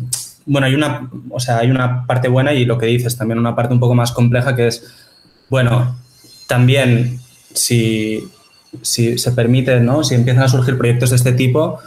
bueno, 0.47 0.67
hay 0.67 0.75
una, 0.75 1.09
o 1.31 1.39
sea, 1.41 1.59
hay 1.59 1.71
una 1.71 2.07
parte 2.07 2.29
buena 2.29 2.53
y 2.53 2.65
lo 2.65 2.79
que 2.79 2.87
dices, 2.87 3.17
también 3.17 3.39
una 3.39 3.55
parte 3.55 3.75
un 3.75 3.81
poco 3.81 3.95
más 3.95 4.13
compleja 4.13 4.57
que 4.57 4.69
es, 4.69 4.83
bueno, 5.51 5.97
también 6.49 7.21
si, 7.53 8.27
si 8.83 9.19
se 9.19 9.33
permite, 9.33 9.81
¿no? 9.81 10.03
Si 10.03 10.15
empiezan 10.15 10.45
a 10.45 10.49
surgir 10.49 10.77
proyectos 10.79 11.11
de 11.11 11.17
este 11.17 11.33
tipo, 11.33 11.79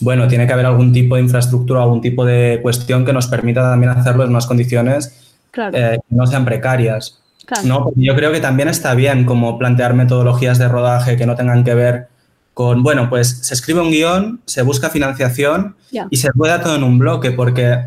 bueno, 0.00 0.28
tiene 0.28 0.46
que 0.46 0.52
haber 0.52 0.66
algún 0.66 0.92
tipo 0.92 1.16
de 1.16 1.22
infraestructura, 1.22 1.82
algún 1.82 2.00
tipo 2.00 2.24
de 2.24 2.60
cuestión 2.62 3.04
que 3.04 3.12
nos 3.12 3.26
permita 3.26 3.62
también 3.62 3.90
hacerlo 3.92 4.24
en 4.24 4.30
unas 4.30 4.46
condiciones 4.46 5.16
Claro. 5.50 5.76
eh, 5.76 5.98
que 6.08 6.14
no 6.14 6.26
sean 6.26 6.44
precarias. 6.44 7.18
Claro. 7.44 7.66
¿no? 7.66 7.84
Porque 7.84 8.00
yo 8.02 8.14
creo 8.14 8.30
que 8.30 8.40
también 8.40 8.68
está 8.68 8.94
bien 8.94 9.24
como 9.24 9.58
plantear 9.58 9.94
metodologías 9.94 10.58
de 10.58 10.68
rodaje 10.68 11.16
que 11.16 11.26
no 11.26 11.34
tengan 11.34 11.64
que 11.64 11.74
ver 11.74 12.06
con, 12.54 12.82
bueno, 12.82 13.08
pues 13.08 13.38
se 13.42 13.54
escribe 13.54 13.80
un 13.80 13.90
guion, 13.90 14.40
se 14.44 14.62
busca 14.62 14.90
financiación 14.90 15.76
y 16.10 16.16
se 16.16 16.30
rueda 16.34 16.62
todo 16.62 16.76
en 16.76 16.84
un 16.84 16.98
bloque, 16.98 17.30
porque 17.30 17.84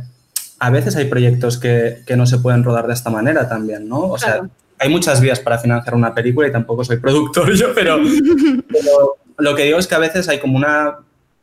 a 0.59 0.69
veces 0.69 0.95
hay 0.95 1.05
proyectos 1.05 1.57
que, 1.57 2.03
que 2.05 2.15
no 2.15 2.25
se 2.25 2.37
pueden 2.37 2.63
rodar 2.63 2.87
de 2.87 2.93
esta 2.93 3.09
manera 3.09 3.47
también, 3.47 3.87
¿no? 3.87 3.99
O 3.99 4.17
sea, 4.17 4.41
hay 4.79 4.89
muchas 4.89 5.21
vías 5.21 5.39
para 5.39 5.57
financiar 5.57 5.95
una 5.95 6.13
película 6.13 6.47
y 6.47 6.51
tampoco 6.51 6.83
soy 6.83 6.97
productor 6.97 7.53
yo, 7.55 7.73
pero, 7.73 7.97
pero 8.69 9.17
lo 9.37 9.55
que 9.55 9.63
digo 9.63 9.77
es 9.77 9.87
que 9.87 9.95
a 9.95 9.99
veces 9.99 10.27
hay 10.29 10.39
como 10.39 10.57
una, 10.57 10.99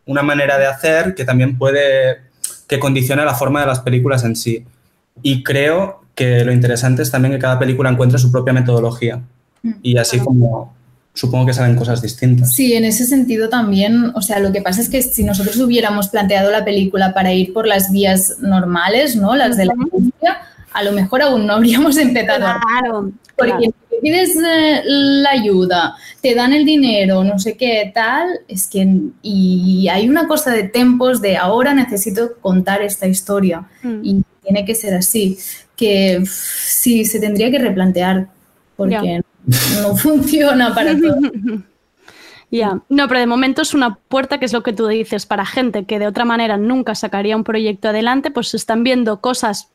una 0.07 0.23
manera 0.23 0.59
de 0.59 0.67
hacer 0.67 1.15
que 1.15 1.25
también 1.25 1.59
puede, 1.59 2.23
que 2.67 2.79
condiciona 2.79 3.25
la 3.25 3.35
forma 3.35 3.61
de 3.61 3.67
las 3.67 3.81
películas 3.81 4.25
en 4.25 4.37
sí. 4.37 4.65
Y 5.23 5.43
creo 5.43 6.03
que 6.15 6.45
lo 6.45 6.53
interesante 6.53 7.03
es 7.03 7.11
también 7.11 7.33
que 7.33 7.39
cada 7.39 7.59
película 7.59 7.91
encuentre 7.91 8.19
su 8.19 8.31
propia 8.31 8.53
metodología. 8.53 9.21
Y 9.83 9.99
así 9.99 10.19
como 10.19 10.75
supongo 11.21 11.45
que 11.47 11.53
salen 11.53 11.77
cosas 11.77 12.01
distintas. 12.01 12.55
Sí, 12.55 12.73
en 12.73 12.87
ese 12.87 13.05
sentido 13.05 13.51
también, 13.51 14.11
o 14.15 14.23
sea, 14.23 14.39
lo 14.39 14.53
que 14.53 14.63
pasa 14.63 14.81
es 14.81 14.89
que 14.89 15.03
si 15.03 15.23
nosotros 15.23 15.59
hubiéramos 15.59 16.09
planteado 16.09 16.51
la 16.51 16.65
película 16.65 17.13
para 17.13 17.35
ir 17.35 17.53
por 17.53 17.67
las 17.67 17.93
vías 17.93 18.37
normales, 18.41 19.17
¿no? 19.17 19.37
Las 19.37 19.59
de 19.59 19.67
la 19.67 19.75
industria, 19.75 20.39
a 20.73 20.83
lo 20.83 20.93
mejor 20.93 21.21
aún 21.21 21.47
no 21.47 21.53
habríamos 21.53 21.99
empezado. 22.07 22.39
Claro, 22.41 23.13
Porque 23.37 23.53
claro. 23.53 23.75
si 23.91 23.97
pides 24.01 24.31
eh, 24.37 24.81
la 24.87 25.31
ayuda, 25.33 25.95
te 26.23 26.35
dan 26.35 26.55
el 26.55 26.65
dinero, 26.65 27.23
no 27.23 27.39
sé 27.39 27.55
qué 27.59 27.93
tal, 27.95 28.27
es 28.49 28.67
que 28.67 28.89
y 29.21 29.89
hay 29.89 30.09
una 30.09 30.27
cosa 30.27 30.53
de 30.53 30.63
tempos 30.65 31.21
de 31.21 31.37
ahora 31.37 31.75
necesito 31.75 32.37
contar 32.41 32.81
esta 32.81 33.07
historia 33.07 33.69
Mm. 33.83 34.01
y 34.03 34.23
tiene 34.43 34.65
que 34.65 34.75
ser 34.75 34.95
así, 34.95 35.37
que 35.77 36.23
sí 36.27 37.05
se 37.05 37.21
tendría 37.21 37.51
que 37.51 37.59
replantear 37.59 38.29
porque 38.77 39.21
no 39.47 39.97
funciona 39.97 40.75
para 40.75 40.97
todo. 40.99 41.17
Ya, 42.53 42.81
no, 42.89 43.07
pero 43.07 43.21
de 43.21 43.29
momento 43.29 43.63
es 43.63 43.75
una 43.75 43.95
puerta 43.95 44.41
que 44.41 44.45
es 44.45 44.53
lo 44.53 44.65
que 44.65 44.73
tú 44.73 44.89
dices, 44.89 45.25
para 45.25 45.47
gente 45.47 45.85
que 45.85 46.01
de 46.01 46.09
otra 46.09 46.25
manera 46.25 46.57
nunca 46.57 46.97
sacaría 46.97 47.37
un 47.37 47.45
proyecto 47.45 47.91
adelante, 47.91 48.33
pues 48.33 48.55
están 48.55 48.83
viendo 48.83 49.21
cosas 49.21 49.69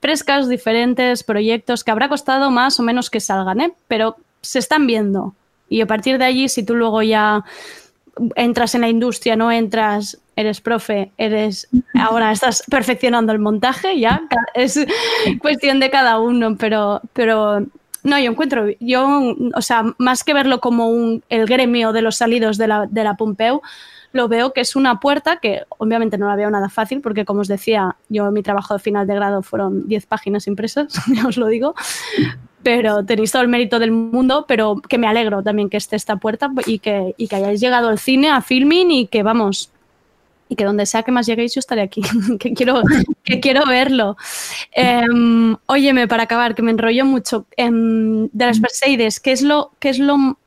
frescas, 0.00 0.46
diferentes, 0.46 1.24
proyectos 1.24 1.84
que 1.84 1.90
habrá 1.90 2.10
costado 2.10 2.50
más 2.50 2.78
o 2.78 2.82
menos 2.82 3.08
que 3.08 3.20
salgan, 3.20 3.62
¿eh? 3.62 3.72
pero 3.88 4.16
se 4.42 4.58
están 4.58 4.86
viendo. 4.86 5.34
Y 5.70 5.80
a 5.80 5.86
partir 5.86 6.18
de 6.18 6.26
allí, 6.26 6.50
si 6.50 6.62
tú 6.62 6.76
luego 6.76 7.02
ya 7.02 7.44
entras 8.34 8.74
en 8.74 8.82
la 8.82 8.88
industria, 8.88 9.36
no 9.36 9.50
entras, 9.50 10.18
eres 10.36 10.60
profe, 10.60 11.12
eres 11.16 11.68
ahora 11.94 12.30
estás 12.30 12.62
perfeccionando 12.70 13.32
el 13.32 13.38
montaje, 13.38 13.98
ya 13.98 14.22
es 14.54 14.78
cuestión 15.40 15.80
de 15.80 15.90
cada 15.90 16.18
uno, 16.20 16.56
pero, 16.56 17.00
pero 17.12 17.66
no, 18.06 18.18
yo 18.20 18.30
encuentro, 18.30 18.66
yo, 18.78 19.34
o 19.54 19.62
sea, 19.62 19.82
más 19.98 20.22
que 20.22 20.32
verlo 20.32 20.60
como 20.60 20.88
un, 20.88 21.24
el 21.28 21.44
gremio 21.46 21.92
de 21.92 22.02
los 22.02 22.16
salidos 22.16 22.56
de 22.56 22.68
la, 22.68 22.86
de 22.86 23.02
la 23.02 23.16
Pompeu, 23.16 23.60
lo 24.12 24.28
veo 24.28 24.52
que 24.52 24.60
es 24.60 24.76
una 24.76 25.00
puerta 25.00 25.38
que 25.38 25.62
obviamente 25.78 26.16
no 26.16 26.28
la 26.28 26.36
veo 26.36 26.48
nada 26.48 26.68
fácil 26.68 27.00
porque 27.00 27.24
como 27.24 27.40
os 27.40 27.48
decía, 27.48 27.96
yo 28.08 28.30
mi 28.30 28.42
trabajo 28.42 28.74
de 28.74 28.80
final 28.80 29.08
de 29.08 29.16
grado 29.16 29.42
fueron 29.42 29.88
10 29.88 30.06
páginas 30.06 30.46
impresas, 30.46 30.86
ya 31.14 31.26
os 31.26 31.36
lo 31.36 31.48
digo, 31.48 31.74
pero 32.62 33.04
tenéis 33.04 33.32
todo 33.32 33.42
el 33.42 33.48
mérito 33.48 33.80
del 33.80 33.90
mundo, 33.90 34.44
pero 34.46 34.80
que 34.88 34.98
me 34.98 35.08
alegro 35.08 35.42
también 35.42 35.68
que 35.68 35.76
esté 35.76 35.96
esta 35.96 36.16
puerta 36.16 36.50
y 36.64 36.78
que, 36.78 37.12
y 37.16 37.26
que 37.26 37.36
hayáis 37.36 37.60
llegado 37.60 37.88
al 37.88 37.98
cine, 37.98 38.30
a 38.30 38.40
filming 38.40 38.90
y 38.92 39.06
que 39.08 39.24
vamos, 39.24 39.70
y 40.48 40.56
que 40.56 40.64
donde 40.64 40.86
sea 40.86 41.02
que 41.02 41.12
más 41.12 41.26
lleguéis 41.26 41.54
yo 41.54 41.58
estaré 41.58 41.82
aquí, 41.82 42.02
que 42.38 42.54
quiero, 42.54 42.82
que 43.24 43.40
quiero 43.40 43.66
verlo. 43.66 44.16
Em, 44.72 45.56
óyeme, 45.66 46.08
para 46.08 46.24
acabar, 46.24 46.54
que 46.54 46.62
me 46.62 46.70
enrollo 46.70 47.04
mucho, 47.04 47.46
em, 47.56 48.28
de 48.32 48.46
las 48.46 48.60
Perseides, 48.60 49.20
¿qué 49.20 49.32
es 49.32 49.42
lo, 49.42 49.72
qué 49.78 49.90
es 49.90 49.98
lo 49.98 50.38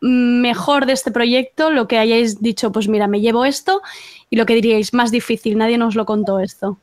mejor 0.00 0.86
de 0.86 0.92
este 0.92 1.10
proyecto? 1.10 1.70
Lo 1.70 1.88
que 1.88 1.98
hayáis 1.98 2.40
dicho, 2.40 2.72
pues 2.72 2.88
mira, 2.88 3.06
me 3.06 3.20
llevo 3.20 3.44
esto, 3.44 3.82
y 4.30 4.36
lo 4.36 4.46
que 4.46 4.54
diríais, 4.54 4.94
más 4.94 5.10
difícil, 5.10 5.58
nadie 5.58 5.76
nos 5.78 5.94
lo 5.94 6.06
contó 6.06 6.40
esto. 6.40 6.78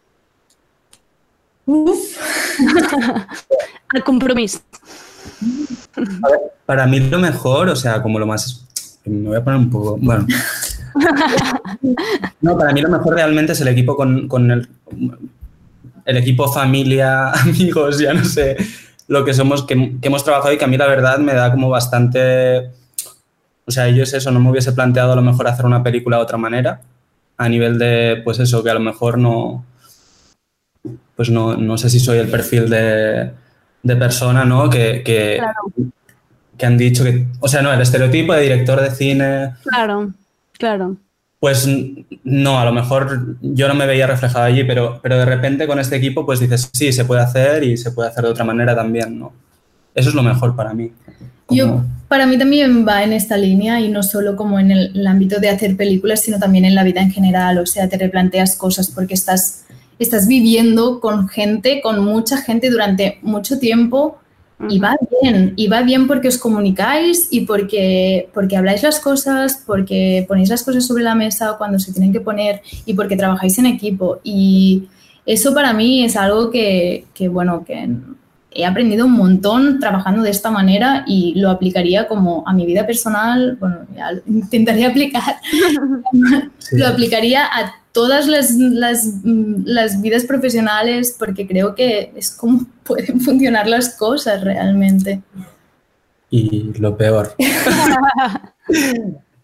Al 3.89 4.03
compromiso. 4.03 4.59
Para 6.65 6.85
mí 6.85 6.99
lo 6.99 7.19
mejor, 7.19 7.69
o 7.69 7.75
sea, 7.75 8.01
como 8.01 8.19
lo 8.19 8.25
más... 8.25 8.65
Me 9.05 9.29
voy 9.29 9.37
a 9.37 9.43
poner 9.43 9.59
un 9.59 9.69
poco... 9.69 9.97
Bueno. 9.97 10.25
No, 12.41 12.57
para 12.57 12.73
mí 12.73 12.81
lo 12.81 12.89
mejor 12.89 13.15
realmente 13.15 13.53
es 13.53 13.61
el 13.61 13.67
equipo 13.67 13.95
con, 13.95 14.27
con 14.27 14.51
el, 14.51 14.67
el 16.05 16.17
equipo 16.17 16.51
familia, 16.51 17.31
amigos, 17.31 17.99
ya 17.99 18.13
no 18.13 18.23
sé 18.23 18.57
lo 19.07 19.23
que 19.23 19.33
somos, 19.33 19.63
que, 19.63 19.97
que 20.01 20.07
hemos 20.07 20.23
trabajado 20.23 20.53
y 20.53 20.57
que 20.57 20.65
a 20.65 20.67
mí 20.67 20.77
la 20.77 20.87
verdad 20.87 21.17
me 21.19 21.33
da 21.33 21.51
como 21.51 21.69
bastante... 21.69 22.71
O 23.65 23.71
sea, 23.71 23.89
yo 23.89 24.03
es 24.03 24.13
eso, 24.13 24.31
no 24.31 24.39
me 24.39 24.49
hubiese 24.49 24.71
planteado 24.71 25.13
a 25.13 25.15
lo 25.15 25.21
mejor 25.21 25.47
hacer 25.47 25.65
una 25.65 25.83
película 25.83 26.17
de 26.17 26.23
otra 26.23 26.37
manera, 26.37 26.81
a 27.37 27.49
nivel 27.49 27.77
de, 27.77 28.21
pues 28.23 28.39
eso, 28.39 28.63
que 28.63 28.69
a 28.69 28.73
lo 28.73 28.79
mejor 28.79 29.17
no... 29.17 29.65
Pues 31.15 31.29
no, 31.29 31.57
no 31.57 31.77
sé 31.77 31.89
si 31.89 31.99
soy 31.99 32.19
el 32.19 32.29
perfil 32.29 32.69
de, 32.69 33.31
de 33.83 33.95
persona, 33.95 34.45
¿no? 34.45 34.69
Que, 34.69 35.01
que, 35.03 35.41
que 36.57 36.65
han 36.65 36.77
dicho 36.77 37.03
que, 37.03 37.27
o 37.39 37.47
sea, 37.47 37.61
no, 37.61 37.73
el 37.73 37.81
estereotipo 37.81 38.33
de 38.33 38.41
director 38.41 38.79
de 38.79 38.91
cine, 38.91 39.55
Claro, 39.63 40.13
claro. 40.57 40.97
pues 41.39 41.67
no, 42.23 42.59
a 42.59 42.65
lo 42.65 42.73
mejor 42.73 43.37
yo 43.41 43.67
no 43.67 43.75
me 43.75 43.85
veía 43.85 44.07
reflejado 44.07 44.45
allí, 44.45 44.63
pero, 44.63 44.99
pero 45.01 45.17
de 45.17 45.25
repente 45.25 45.67
con 45.67 45.79
este 45.79 45.95
equipo 45.95 46.25
pues 46.25 46.39
dices, 46.39 46.69
sí, 46.73 46.91
se 46.91 47.05
puede 47.05 47.21
hacer 47.21 47.63
y 47.63 47.77
se 47.77 47.91
puede 47.91 48.09
hacer 48.09 48.23
de 48.23 48.31
otra 48.31 48.43
manera 48.43 48.75
también, 48.75 49.19
¿no? 49.19 49.33
Eso 49.93 50.09
es 50.09 50.15
lo 50.15 50.23
mejor 50.23 50.55
para 50.55 50.73
mí. 50.73 50.91
Yo, 51.49 51.83
para 52.07 52.27
mí 52.27 52.37
también 52.37 52.85
va 52.87 53.03
en 53.03 53.13
esta 53.13 53.37
línea 53.37 53.79
y 53.79 53.89
no 53.89 54.03
solo 54.03 54.35
como 54.35 54.59
en 54.59 54.71
el, 54.71 54.91
el 54.95 55.07
ámbito 55.07 55.39
de 55.39 55.49
hacer 55.49 55.75
películas, 55.77 56.21
sino 56.21 56.39
también 56.39 56.65
en 56.65 56.75
la 56.75 56.83
vida 56.83 57.01
en 57.01 57.11
general. 57.11 57.57
O 57.57 57.65
sea, 57.65 57.87
te 57.89 57.97
replanteas 57.97 58.55
cosas 58.55 58.91
porque 58.91 59.13
estás, 59.13 59.65
estás 59.97 60.27
viviendo 60.27 60.99
con 60.99 61.27
gente, 61.29 61.81
con 61.81 62.03
mucha 62.03 62.37
gente 62.37 62.69
durante 62.69 63.19
mucho 63.21 63.59
tiempo 63.59 64.19
y 64.69 64.79
va 64.79 64.97
bien. 65.21 65.53
Y 65.55 65.67
va 65.67 65.81
bien 65.81 66.07
porque 66.07 66.29
os 66.29 66.37
comunicáis 66.37 67.27
y 67.31 67.41
porque, 67.41 68.29
porque 68.33 68.57
habláis 68.57 68.83
las 68.83 68.99
cosas, 68.99 69.63
porque 69.65 70.25
ponéis 70.27 70.49
las 70.49 70.63
cosas 70.63 70.85
sobre 70.85 71.03
la 71.03 71.15
mesa 71.15 71.55
cuando 71.57 71.79
se 71.79 71.93
tienen 71.93 72.11
que 72.11 72.21
poner 72.21 72.61
y 72.85 72.93
porque 72.93 73.15
trabajáis 73.15 73.57
en 73.59 73.67
equipo. 73.67 74.19
Y 74.23 74.87
eso 75.25 75.53
para 75.53 75.73
mí 75.73 76.03
es 76.03 76.15
algo 76.15 76.49
que, 76.49 77.05
que 77.13 77.27
bueno, 77.27 77.63
que 77.65 77.87
he 78.51 78.65
aprendido 78.65 79.05
un 79.05 79.11
montón 79.11 79.79
trabajando 79.79 80.23
de 80.23 80.31
esta 80.31 80.49
manera 80.49 81.03
y 81.05 81.33
lo 81.35 81.51
aplicaría 81.51 82.07
como 82.07 82.43
a 82.47 82.53
mi 82.53 82.65
vida 82.65 82.87
personal, 82.87 83.55
bueno, 83.59 83.81
ya 83.95 84.11
lo 84.11 84.21
intentaría 84.27 84.89
aplicar, 84.89 85.35
lo 86.71 86.87
aplicaría 86.87 87.45
a 87.45 87.75
todas 87.97 88.27
las, 88.27 88.51
las, 88.51 89.07
mm, 89.23 89.63
las 89.65 89.99
vidas 90.03 90.23
profesionales 90.23 91.15
porque 91.17 91.47
creo 91.47 91.73
que 91.73 92.13
es 92.15 92.29
como 92.29 92.67
pueden 92.83 93.19
funcionar 93.21 93.67
las 93.67 93.95
cosas 93.95 94.43
realmente. 94.43 95.23
Y 96.29 96.73
lo 96.79 96.95
peor. 96.95 97.33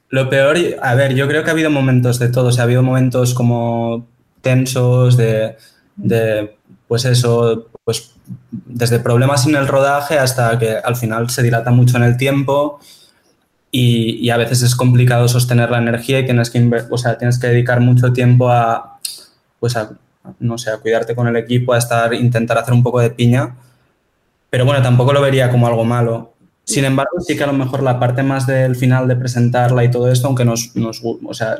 Lo 0.09 0.29
peor, 0.29 0.57
a 0.79 0.93
ver, 0.93 1.15
yo 1.15 1.27
creo 1.27 1.43
que 1.43 1.49
ha 1.49 1.53
habido 1.53 1.71
momentos 1.71 2.19
de 2.19 2.29
todo. 2.29 2.49
O 2.49 2.51
sea, 2.51 2.63
ha 2.63 2.65
habido 2.65 2.83
momentos 2.83 3.33
como 3.33 4.05
tensos, 4.41 5.17
de, 5.17 5.55
de, 5.95 6.55
pues 6.87 7.05
eso, 7.05 7.69
pues 7.83 8.13
desde 8.51 8.99
problemas 8.99 9.47
en 9.47 9.55
el 9.55 9.67
rodaje 9.67 10.19
hasta 10.19 10.59
que 10.59 10.77
al 10.77 10.95
final 10.97 11.31
se 11.31 11.41
dilata 11.41 11.71
mucho 11.71 11.97
en 11.97 12.03
el 12.03 12.17
tiempo 12.17 12.79
y, 13.75 14.19
y 14.23 14.29
a 14.29 14.37
veces 14.37 14.61
es 14.61 14.75
complicado 14.75 15.27
sostener 15.27 15.71
la 15.71 15.79
energía 15.79 16.19
y 16.19 16.25
tienes 16.25 16.51
que, 16.51 16.85
o 16.91 16.97
sea, 16.99 17.17
tienes 17.17 17.39
que 17.39 17.47
dedicar 17.47 17.79
mucho 17.79 18.13
tiempo 18.13 18.51
a, 18.51 18.99
pues 19.59 19.75
a, 19.75 19.89
no 20.39 20.59
sé, 20.59 20.69
a 20.69 20.77
cuidarte 20.77 21.15
con 21.15 21.27
el 21.27 21.35
equipo, 21.35 21.73
a 21.73 21.79
estar, 21.79 22.13
intentar 22.13 22.59
hacer 22.59 22.75
un 22.75 22.83
poco 22.83 22.99
de 22.99 23.09
piña. 23.09 23.55
Pero 24.51 24.65
bueno, 24.65 24.83
tampoco 24.83 25.11
lo 25.11 25.21
vería 25.21 25.49
como 25.49 25.65
algo 25.65 25.83
malo. 25.83 26.33
Sin 26.63 26.85
embargo, 26.85 27.19
sí 27.19 27.35
que 27.35 27.43
a 27.43 27.47
lo 27.47 27.53
mejor 27.53 27.81
la 27.81 27.99
parte 27.99 28.21
más 28.21 28.45
del 28.45 28.75
final 28.75 29.07
de 29.07 29.15
presentarla 29.15 29.83
y 29.83 29.89
todo 29.89 30.11
esto, 30.11 30.27
aunque 30.27 30.45
nos, 30.45 30.75
nos 30.75 31.01
o 31.03 31.33
sea, 31.33 31.57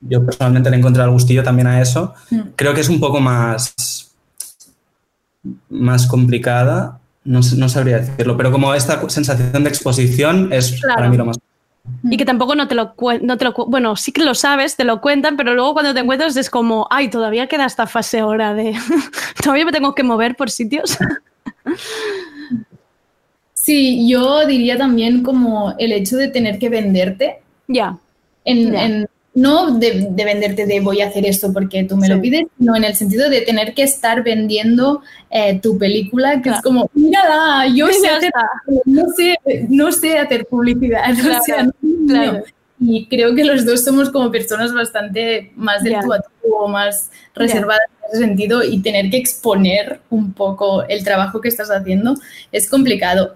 yo 0.00 0.24
personalmente 0.24 0.70
le 0.70 0.76
he 0.76 0.78
encontrado 0.78 1.10
el 1.10 1.12
gustillo 1.12 1.42
también 1.42 1.66
a 1.66 1.82
eso. 1.82 2.14
Mm. 2.30 2.40
Creo 2.56 2.72
que 2.72 2.80
es 2.80 2.88
un 2.88 2.98
poco 2.98 3.20
más, 3.20 4.14
más 5.68 6.06
complicada, 6.06 6.97
no, 7.28 7.40
no 7.56 7.68
sabría 7.68 7.98
decirlo, 7.98 8.36
pero 8.36 8.50
como 8.50 8.74
esta 8.74 9.00
sensación 9.08 9.62
de 9.64 9.68
exposición 9.68 10.52
es 10.52 10.80
Claro. 10.80 10.96
para 10.96 11.08
mí 11.10 11.16
lo 11.16 11.26
más... 11.26 11.38
Y 12.10 12.16
que 12.16 12.24
tampoco 12.24 12.54
no 12.54 12.68
te 12.68 12.74
lo 12.74 12.94
no 13.22 13.36
te 13.38 13.44
lo 13.46 13.52
bueno, 13.66 13.96
sí 13.96 14.12
que 14.12 14.22
lo 14.22 14.34
sabes, 14.34 14.76
te 14.76 14.84
lo 14.84 15.00
cuentan, 15.00 15.36
pero 15.36 15.54
luego 15.54 15.72
cuando 15.72 15.94
te 15.94 16.00
encuentras 16.00 16.36
es 16.36 16.50
como, 16.50 16.86
ay, 16.90 17.08
todavía 17.08 17.46
queda 17.46 17.64
esta 17.64 17.86
fase 17.86 18.18
ahora 18.20 18.52
de 18.54 18.74
todavía 19.42 19.64
me 19.64 19.72
tengo 19.72 19.94
que 19.94 20.02
mover 20.02 20.36
por 20.36 20.50
sitios. 20.50 20.96
Sí, 23.54 24.08
yo 24.08 24.46
diría 24.46 24.78
también 24.78 25.22
como 25.22 25.74
el 25.78 25.92
hecho 25.92 26.16
de 26.16 26.28
tener 26.28 26.58
que 26.58 26.70
venderte. 26.70 27.40
Ya. 27.66 27.98
En, 28.44 28.72
Ya. 28.72 28.84
en- 28.86 29.08
no 29.38 29.78
de, 29.78 30.08
de 30.10 30.24
venderte 30.24 30.66
de 30.66 30.80
voy 30.80 31.00
a 31.00 31.08
hacer 31.08 31.24
esto 31.26 31.52
porque 31.52 31.84
tú 31.84 31.96
me 31.96 32.06
Sí. 32.06 32.12
lo 32.14 32.20
pides, 32.20 32.46
sino 32.58 32.76
en 32.76 32.84
el 32.84 32.94
sentido 32.94 33.28
de 33.30 33.40
tener 33.42 33.74
que 33.74 33.82
estar 33.82 34.22
vendiendo 34.22 35.02
eh, 35.30 35.58
tu 35.60 35.78
película, 35.78 36.40
que 36.42 36.50
es 36.50 36.60
como, 36.62 36.90
mírala, 36.94 37.66
yo 37.74 37.86
sé 38.00 38.08
hacer, 38.08 38.32
no 38.84 39.04
sé, 39.16 39.36
no 39.68 39.92
sé 39.92 40.18
hacer 40.18 40.46
publicidad. 40.46 41.02
Claro, 41.20 41.38
o 41.40 41.42
sea, 41.44 41.62
no 41.64 41.70
es 41.70 41.82
mío. 41.82 42.06
claro. 42.08 42.44
Y 42.80 43.06
creo 43.08 43.34
que 43.34 43.44
los 43.44 43.66
dos 43.66 43.82
somos 43.84 44.08
como 44.10 44.30
personas 44.30 44.72
bastante 44.72 45.52
más 45.56 45.82
del 45.82 45.96
tú 46.00 46.12
a 46.12 46.20
tú 46.20 46.54
o 46.54 46.68
más 46.68 47.10
reservadas 47.34 47.80
en 47.90 48.08
ese 48.10 48.24
sentido 48.26 48.62
y 48.62 48.80
tener 48.82 49.10
que 49.10 49.16
exponer 49.16 50.00
un 50.10 50.32
poco 50.32 50.84
el 50.84 51.02
trabajo 51.02 51.40
que 51.40 51.48
estás 51.48 51.70
haciendo 51.72 52.14
es 52.52 52.68
complicado. 52.70 53.34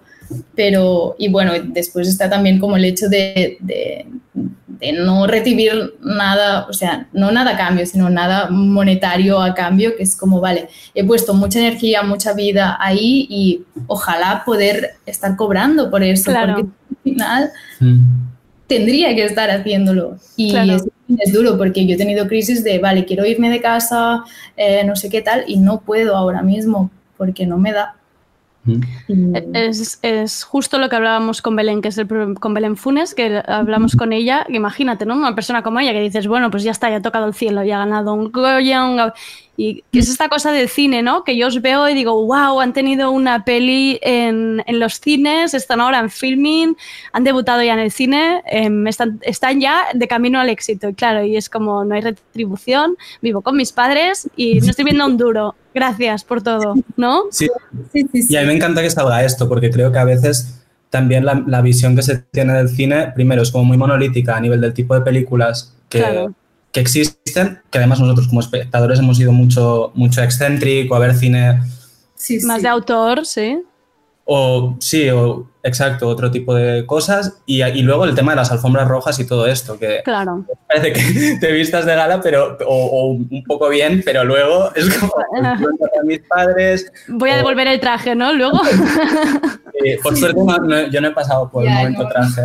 Pero, 0.55 1.15
y 1.17 1.29
bueno, 1.29 1.53
después 1.65 2.07
está 2.07 2.29
también 2.29 2.59
como 2.59 2.75
el 2.77 2.85
hecho 2.85 3.07
de, 3.09 3.57
de- 3.59 4.05
de 4.33 4.91
no 4.93 5.27
recibir 5.27 5.93
nada, 6.01 6.65
o 6.67 6.73
sea, 6.73 7.07
no 7.13 7.31
nada 7.31 7.51
a 7.51 7.57
cambio, 7.57 7.85
sino 7.85 8.09
nada 8.09 8.49
monetario 8.49 9.39
a 9.41 9.53
cambio, 9.53 9.95
que 9.95 10.03
es 10.03 10.15
como, 10.15 10.41
vale, 10.41 10.67
he 10.93 11.03
puesto 11.05 11.33
mucha 11.33 11.59
energía, 11.59 12.01
mucha 12.03 12.33
vida 12.33 12.75
ahí 12.81 13.27
y 13.29 13.61
ojalá 13.87 14.43
poder 14.45 14.95
estar 15.05 15.35
cobrando 15.35 15.89
por 15.89 16.03
eso, 16.03 16.31
Claro. 16.31 16.55
porque 16.55 16.69
al 16.89 16.97
final 17.03 17.51
Mm. 17.79 17.99
tendría 18.67 19.15
que 19.15 19.25
estar 19.25 19.49
haciéndolo. 19.51 20.17
Y 20.35 20.51
Claro. 20.51 20.73
es, 20.75 20.83
es 21.19 21.31
duro 21.33 21.57
porque 21.57 21.85
yo 21.85 21.93
he 21.93 21.97
tenido 21.97 22.27
crisis 22.27 22.63
de, 22.63 22.79
vale, 22.79 23.05
quiero 23.05 23.25
irme 23.25 23.49
de 23.51 23.61
casa, 23.61 24.23
eh, 24.57 24.83
no 24.83 24.95
sé 24.95 25.09
qué 25.09 25.21
tal, 25.21 25.43
y 25.47 25.57
no 25.57 25.81
puedo 25.81 26.15
ahora 26.17 26.41
mismo 26.41 26.89
porque 27.17 27.45
no 27.45 27.57
me 27.57 27.71
da. 27.71 27.95
Mm. 28.65 29.55
Es, 29.55 29.99
es 30.01 30.43
justo 30.43 30.77
lo 30.77 30.89
que 30.89 30.95
hablábamos 30.95 31.41
con 31.41 31.55
Belén, 31.55 31.81
que 31.81 31.89
es 31.89 31.97
el, 31.97 32.07
con 32.39 32.53
Belén 32.53 32.77
Funes, 32.77 33.13
que 33.13 33.43
hablamos 33.45 33.95
con 33.95 34.13
ella. 34.13 34.45
Imagínate, 34.49 35.05
¿no? 35.05 35.15
Una 35.15 35.35
persona 35.35 35.63
como 35.63 35.79
ella 35.79 35.91
que 35.91 36.01
dices, 36.01 36.27
bueno, 36.27 36.49
pues 36.49 36.63
ya 36.63 36.71
está, 36.71 36.89
ya 36.89 36.97
ha 36.97 37.01
tocado 37.01 37.27
el 37.27 37.33
cielo, 37.33 37.63
ya 37.63 37.77
ha 37.77 37.85
ganado 37.85 38.13
un 38.13 38.31
Goya, 38.31 38.85
un 38.85 39.11
Y 39.55 39.83
es 39.91 40.09
esta 40.09 40.29
cosa 40.29 40.51
del 40.51 40.67
cine, 40.67 41.03
¿no? 41.03 41.23
Que 41.23 41.37
yo 41.37 41.47
os 41.47 41.61
veo 41.61 41.87
y 41.87 41.93
digo, 41.93 42.25
wow, 42.25 42.59
han 42.59 42.73
tenido 42.73 43.11
una 43.11 43.45
peli 43.45 43.99
en, 44.01 44.63
en 44.65 44.79
los 44.79 44.99
cines, 44.99 45.53
están 45.53 45.79
ahora 45.79 45.99
en 45.99 46.09
filming, 46.09 46.75
han 47.11 47.23
debutado 47.23 47.61
ya 47.61 47.73
en 47.73 47.79
el 47.79 47.91
cine, 47.91 48.41
em, 48.47 48.87
están, 48.87 49.19
están 49.21 49.61
ya 49.61 49.85
de 49.93 50.07
camino 50.07 50.39
al 50.39 50.49
éxito. 50.49 50.89
Y 50.89 50.95
claro, 50.95 51.23
y 51.23 51.37
es 51.37 51.49
como, 51.49 51.85
no 51.85 51.93
hay 51.93 52.01
retribución, 52.01 52.97
vivo 53.21 53.41
con 53.41 53.55
mis 53.55 53.71
padres 53.71 54.27
y 54.35 54.59
no 54.59 54.71
estoy 54.71 54.85
viendo 54.85 55.05
un 55.05 55.17
duro. 55.17 55.55
Gracias 55.73 56.23
por 56.23 56.41
todo, 56.41 56.75
¿no? 56.97 57.23
Sí. 57.31 57.47
Sí, 57.91 58.07
sí, 58.11 58.23
sí. 58.23 58.33
Y 58.33 58.37
a 58.37 58.41
mí 58.41 58.47
me 58.47 58.53
encanta 58.53 58.81
que 58.81 58.89
salga 58.89 59.23
esto, 59.23 59.47
porque 59.47 59.69
creo 59.69 59.91
que 59.91 59.99
a 59.99 60.03
veces 60.03 60.63
también 60.89 61.25
la, 61.25 61.43
la 61.45 61.61
visión 61.61 61.95
que 61.95 62.01
se 62.01 62.17
tiene 62.17 62.53
del 62.53 62.69
cine, 62.69 63.11
primero, 63.13 63.41
es 63.41 63.51
como 63.51 63.65
muy 63.65 63.77
monolítica 63.77 64.35
a 64.35 64.39
nivel 64.39 64.61
del 64.61 64.73
tipo 64.73 64.93
de 64.95 65.01
películas 65.01 65.75
que, 65.89 65.99
Claro. 65.99 66.33
Que 66.73 66.81
existen, 66.81 67.61
que 67.71 67.77
además 67.77 68.01
nosotros 68.01 68.27
como 68.27 68.41
espectadores 68.41 68.99
hemos 68.99 69.17
ido 69.19 69.31
mucho, 69.31 69.91
mucho 69.95 70.21
excéntrico 70.21 70.95
a 70.95 70.99
ver 70.99 71.13
cine, 71.15 71.61
Sí, 72.15 72.39
Más 72.45 72.57
sí. 72.57 72.63
de 72.63 72.69
autor, 72.69 73.25
sí. 73.25 73.61
o 74.25 74.75
sí, 74.79 75.09
o 75.09 75.49
exacto, 75.61 76.07
otro 76.07 76.31
tipo 76.31 76.55
de 76.55 76.85
cosas, 76.85 77.37
y, 77.45 77.61
y 77.63 77.81
luego 77.83 78.05
el 78.05 78.15
tema 78.15 78.31
de 78.31 78.37
las 78.37 78.51
alfombras 78.51 78.87
rojas 78.87 79.19
y 79.19 79.25
todo 79.27 79.45
esto, 79.47 79.77
que 79.77 80.01
Claro. 80.03 80.45
parece 80.67 80.93
que 80.93 81.37
te 81.41 81.51
vistas 81.51 81.85
de 81.85 81.95
gala, 81.95 82.21
pero, 82.21 82.57
o, 82.65 82.85
o 82.85 83.07
un 83.11 83.43
poco 83.45 83.69
bien, 83.69 84.01
pero 84.05 84.23
luego 84.25 84.73
es 84.75 84.89
como, 84.97 85.13
a 85.45 86.03
mis 86.05 86.19
padres, 86.21 86.91
Voy 87.07 87.29
a 87.29 87.35
devolver 87.37 87.67
el 87.67 87.79
traje, 87.79 88.15
¿no? 88.15 88.33
Luego. 88.33 88.59
Eh, 89.85 89.99
por 90.01 90.15
suerte 90.15 90.39
no- 90.41 90.57
no- 90.59 90.87
yo 90.87 91.01
no 91.01 91.09
he 91.09 91.11
pasado 91.11 91.49
por 91.51 91.65
el 91.65 91.69
momento 91.71 92.03
no. 92.03 92.09
traje. 92.09 92.41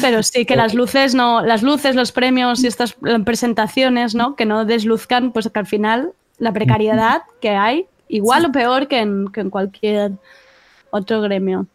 Pero 0.00 0.22
sí, 0.22 0.44
que 0.44 0.56
las 0.56 0.74
luces, 0.74 1.14
no, 1.14 1.40
las 1.42 1.62
luces, 1.62 1.94
los 1.94 2.10
premios 2.12 2.64
y 2.64 2.66
estas 2.66 2.96
presentaciones, 3.24 4.14
¿no? 4.14 4.34
Que 4.34 4.44
no 4.44 4.64
desluzcan, 4.64 5.32
pues 5.32 5.48
que 5.48 5.58
al 5.58 5.66
final 5.66 6.10
la 6.38 6.52
precariedad 6.52 7.22
que 7.40 7.50
hay, 7.50 7.86
igual 8.08 8.46
o 8.46 8.52
peor 8.52 8.88
que 8.88 8.98
en, 9.00 9.28
que 9.32 9.40
en 9.40 9.50
cualquier 9.50 10.12
otro 10.90 11.20
gremio. 11.20 11.66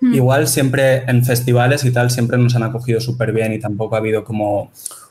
Igual 0.00 0.46
siempre 0.48 1.04
en 1.10 1.24
festivales 1.24 1.84
y 1.84 1.92
tal 1.92 2.10
siempre 2.10 2.38
nos 2.38 2.54
han 2.56 2.62
acogido 2.62 3.00
súper 3.00 3.32
bien 3.32 3.52
y 3.52 3.58
tampoco 3.58 3.96
ha 3.96 3.98
habido 3.98 4.24
como 4.24 4.70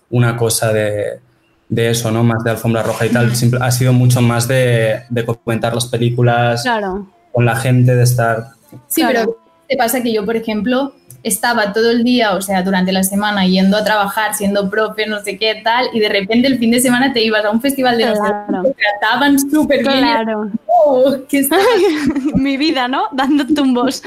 una 0.09 0.35
cosa 0.35 0.73
de, 0.73 1.19
de 1.67 1.89
eso, 1.91 2.09
¿no? 2.09 2.23
Más 2.23 2.43
de 2.43 2.51
alfombra 2.51 2.81
roja 2.83 3.05
y 3.05 3.09
tal. 3.09 3.35
Simple- 3.35 3.59
ha 3.61 3.69
sido 3.71 3.93
mucho 3.93 4.21
más 4.21 4.47
de, 4.47 5.01
de 5.09 5.25
comentar 5.25 5.75
las 5.75 5.85
películas 5.87 6.63
Claro. 6.63 7.07
con 7.31 7.45
la 7.45 7.55
gente, 7.55 7.93
de 7.95 8.03
estar... 8.03 8.45
Sí, 8.87 9.01
Claro. 9.01 9.19
pero 9.19 9.37
te 9.67 9.77
pasa 9.77 10.01
que 10.01 10.11
yo, 10.11 10.25
por 10.25 10.35
ejemplo, 10.35 10.93
estaba 11.23 11.73
todo 11.73 11.91
el 11.91 12.03
día, 12.03 12.33
o 12.33 12.41
sea, 12.41 12.63
durante 12.63 12.91
la 12.91 13.03
semana 13.03 13.45
yendo 13.45 13.77
a 13.77 13.83
trabajar, 13.83 14.33
siendo 14.35 14.69
profe, 14.69 15.05
no 15.05 15.19
sé 15.21 15.37
qué 15.37 15.61
tal, 15.63 15.87
y 15.93 15.99
de 15.99 16.09
repente 16.09 16.47
el 16.47 16.57
fin 16.57 16.71
de 16.71 16.79
semana 16.79 17.11
te 17.11 17.21
ibas 17.21 17.43
a 17.43 17.51
un 17.51 17.61
festival 17.61 17.97
de 17.97 18.05
Claro. 18.05 18.63
qué, 18.63 18.69
te 18.69 18.75
trataban 18.99 19.39
súper 19.39 19.83
bien. 19.83 19.99
Claro. 19.99 20.49
Oh, 20.67 21.15
¿qué 21.27 21.39
está 21.39 21.57
Mi 22.35 22.57
vida, 22.57 22.87
¿no? 22.87 23.03
Dando 23.11 23.45
tumbos. 23.45 24.01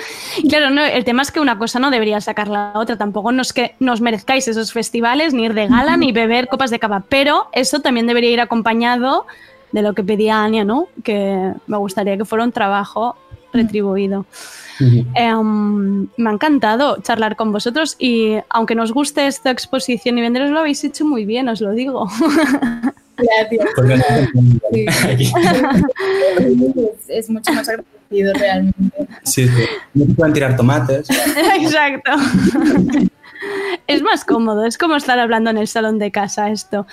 Claro, 0.49 0.71
no, 0.71 0.83
el 0.83 1.05
tema 1.05 1.23
es 1.23 1.31
que 1.31 1.41
una 1.41 1.59
cosa 1.59 1.79
no 1.79 1.91
debería 1.91 2.21
sacar 2.21 2.49
la 2.49 2.73
otra. 2.75 2.97
Tampoco 2.97 3.31
no 3.33 3.43
es 3.43 3.53
que 3.53 3.75
nos 3.79 4.01
merezcáis 4.01 4.49
esos 4.49 4.73
festivales, 4.73 5.35
ni 5.35 5.45
ir 5.45 5.55
de 5.55 5.67
gala, 5.67 5.97
ni 5.97 6.13
beber 6.13 6.49
copas 6.49 6.71
de 6.71 6.79
cava. 6.79 7.05
Pero 7.09 7.49
eso 7.53 7.81
también 7.81 8.07
debería 8.07 8.31
ir 8.31 8.41
acompañado 8.41 9.27
de 9.73 9.83
lo 9.83 9.95
que 9.95 10.03
pedía 10.03 10.43
Ania, 10.43 10.65
¿no? 10.65 10.89
Que 11.03 11.53
me 11.67 11.77
gustaría 11.77 12.17
que 12.17 12.25
fuera 12.25 12.45
un 12.45 12.53
trabajo 12.53 13.17
retribuido. 13.53 14.27
Em, 15.15 16.09
me 16.17 16.31
ha 16.31 16.33
encantado 16.33 17.01
charlar 17.03 17.37
con 17.37 17.53
vosotros 17.53 17.95
y 17.99 18.37
aunque 18.49 18.75
nos 18.75 18.93
guste 18.93 19.27
esta 19.27 19.51
exposición 19.51 20.19
y 20.19 20.23
venderos, 20.23 20.51
lo 20.51 20.59
habéis 20.59 20.83
hecho 20.83 21.05
muy 21.05 21.25
bien, 21.25 21.49
os 21.49 21.61
lo 21.61 21.73
digo. 21.73 22.09
Gracias. 23.17 24.29
Sí. 24.73 24.87
Es, 26.39 27.09
es 27.09 27.31
mucho 27.31 27.53
más 27.53 27.69
agradecido 27.69 28.33
realmente. 28.35 29.07
Sí, 29.23 29.47
sí. 29.47 29.65
No 29.95 30.07
se 30.07 30.15
pueden 30.15 30.33
tirar 30.33 30.57
tomates. 30.57 31.09
Exacto. 31.61 32.13
Es 33.87 34.03
más 34.03 34.25
cómodo, 34.25 34.65
es 34.65 34.79
como 34.79 34.97
estar 34.97 35.19
hablando 35.19 35.51
en 35.51 35.59
el 35.59 35.67
salón 35.67 35.99
de 35.99 36.11
casa 36.11 36.51
esto. 36.51 36.87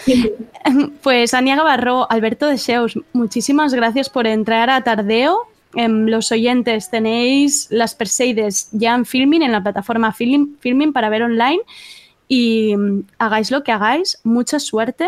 Pues 1.01 1.33
Ania 1.33 1.55
Gavarro, 1.55 2.11
Alberto 2.11 2.47
de 2.47 2.57
Seus, 2.57 2.99
muchísimas 3.13 3.73
gracias 3.73 4.09
por 4.09 4.27
entrar 4.27 4.69
a 4.69 4.81
Tardeo. 4.81 5.48
Em, 5.75 6.07
los 6.07 6.31
oyentes 6.31 6.89
tenéis 6.89 7.67
las 7.69 7.93
Perseides 7.95 8.69
ya 8.71 8.95
en 8.95 9.05
Filming, 9.05 9.43
en 9.43 9.51
la 9.51 9.61
plataforma 9.61 10.11
Film- 10.13 10.55
Filming 10.59 10.93
para 10.93 11.09
ver 11.09 11.21
online 11.23 11.59
y 12.27 12.75
mm, 12.75 13.03
hagáis 13.19 13.51
lo 13.51 13.63
que 13.63 13.71
hagáis, 13.71 14.19
mucha 14.23 14.59
suerte. 14.59 15.07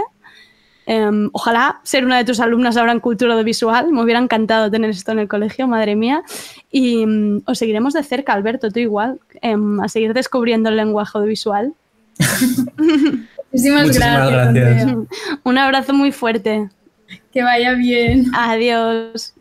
Em, 0.88 1.30
ojalá 1.34 1.80
ser 1.84 2.06
una 2.06 2.18
de 2.18 2.26
tus 2.26 2.40
alumnas 2.40 2.76
ahora 2.78 2.92
en 2.92 3.00
cultura 3.00 3.34
audiovisual. 3.34 3.92
Me 3.92 4.02
hubiera 4.04 4.20
encantado 4.20 4.70
tener 4.70 4.90
esto 4.90 5.12
en 5.12 5.20
el 5.20 5.28
colegio, 5.28 5.68
madre 5.68 5.96
mía. 5.96 6.24
Y 6.72 7.06
os 7.46 7.58
seguiremos 7.58 7.94
de 7.94 8.04
cerca, 8.04 8.34
Alberto, 8.34 8.70
tú 8.72 8.80
igual, 8.80 9.20
em, 9.42 9.80
a 9.80 9.88
seguir 9.88 10.14
descubriendo 10.14 10.70
el 10.70 10.78
lenguaje 10.78 11.12
audiovisual. 11.18 11.74
Muchísimas, 13.52 13.92
gracias. 13.98 14.88
Un 15.44 15.58
abrazo 15.58 15.94
muy 15.94 16.12
fuerte. 16.12 16.70
Que 17.32 17.44
vaya 17.44 17.74
bien. 17.74 18.26
Adiós. 18.34 19.34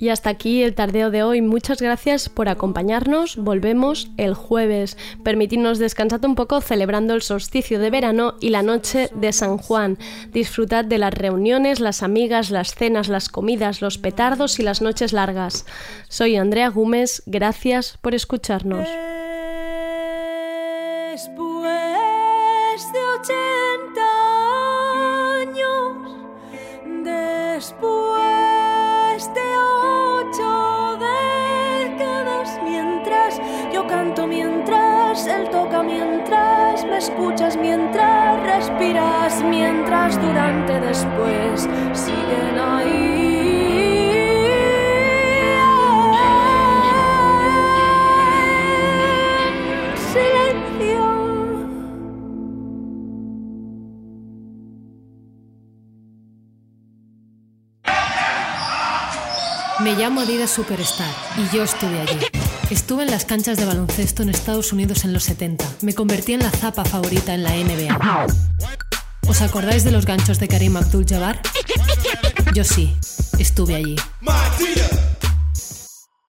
Y 0.00 0.10
hasta 0.10 0.30
aquí 0.30 0.62
el 0.62 0.76
tardeo 0.76 1.10
de 1.10 1.24
hoy. 1.24 1.42
Muchas 1.42 1.82
gracias 1.82 2.28
por 2.28 2.48
acompañarnos. 2.48 3.36
Volvemos 3.36 4.08
el 4.16 4.34
jueves. 4.34 4.96
Permitidnos 5.24 5.80
descansar 5.80 6.20
un 6.24 6.36
poco 6.36 6.60
celebrando 6.60 7.14
el 7.14 7.22
solsticio 7.22 7.80
de 7.80 7.90
verano 7.90 8.34
y 8.40 8.50
la 8.50 8.62
noche 8.62 9.10
de 9.12 9.32
San 9.32 9.58
Juan. 9.58 9.98
Disfrutad 10.32 10.84
de 10.84 10.98
las 10.98 11.12
reuniones, 11.12 11.80
las 11.80 12.04
amigas, 12.04 12.50
las 12.50 12.76
cenas, 12.76 13.08
las 13.08 13.28
comidas, 13.28 13.82
los 13.82 13.98
petardos 13.98 14.60
y 14.60 14.62
las 14.62 14.80
noches 14.80 15.12
largas. 15.12 15.66
Soy 16.08 16.36
Andrea 16.36 16.68
Gómez. 16.68 17.24
Gracias 17.26 17.98
por 18.00 18.14
escucharnos. 18.14 18.88
Después 21.10 21.72
de 22.92 23.00
ochenta 23.18 24.06
años, 25.42 25.96
después 27.02 27.97
mientras 35.18 35.26
él 35.26 35.50
toca, 35.50 35.82
mientras 35.82 36.84
me 36.84 36.98
escuchas, 36.98 37.56
mientras 37.56 38.40
respiras 38.42 39.42
mientras 39.42 40.20
durante 40.20 40.80
después 40.80 41.68
siguen 41.92 42.58
ahí. 42.58 43.34
Me 59.80 59.94
llamo 59.94 60.20
Adidas 60.20 60.50
Superstar 60.50 61.08
y 61.38 61.56
yo 61.56 61.62
estuve 61.62 62.00
allí. 62.00 62.47
Estuve 62.70 63.02
en 63.04 63.10
las 63.10 63.24
canchas 63.24 63.56
de 63.56 63.64
baloncesto 63.64 64.22
en 64.22 64.28
Estados 64.28 64.74
Unidos 64.74 65.04
en 65.04 65.14
los 65.14 65.24
70. 65.24 65.64
Me 65.80 65.94
convertí 65.94 66.34
en 66.34 66.40
la 66.40 66.50
zapa 66.50 66.84
favorita 66.84 67.32
en 67.32 67.42
la 67.42 67.50
NBA. 67.50 68.26
¿Os 69.26 69.40
acordáis 69.40 69.84
de 69.84 69.90
los 69.90 70.04
ganchos 70.04 70.38
de 70.38 70.48
Karim 70.48 70.76
Abdul-Jabbar? 70.76 71.40
Yo 72.54 72.64
sí, 72.64 72.94
estuve 73.38 73.74
allí. 73.74 73.96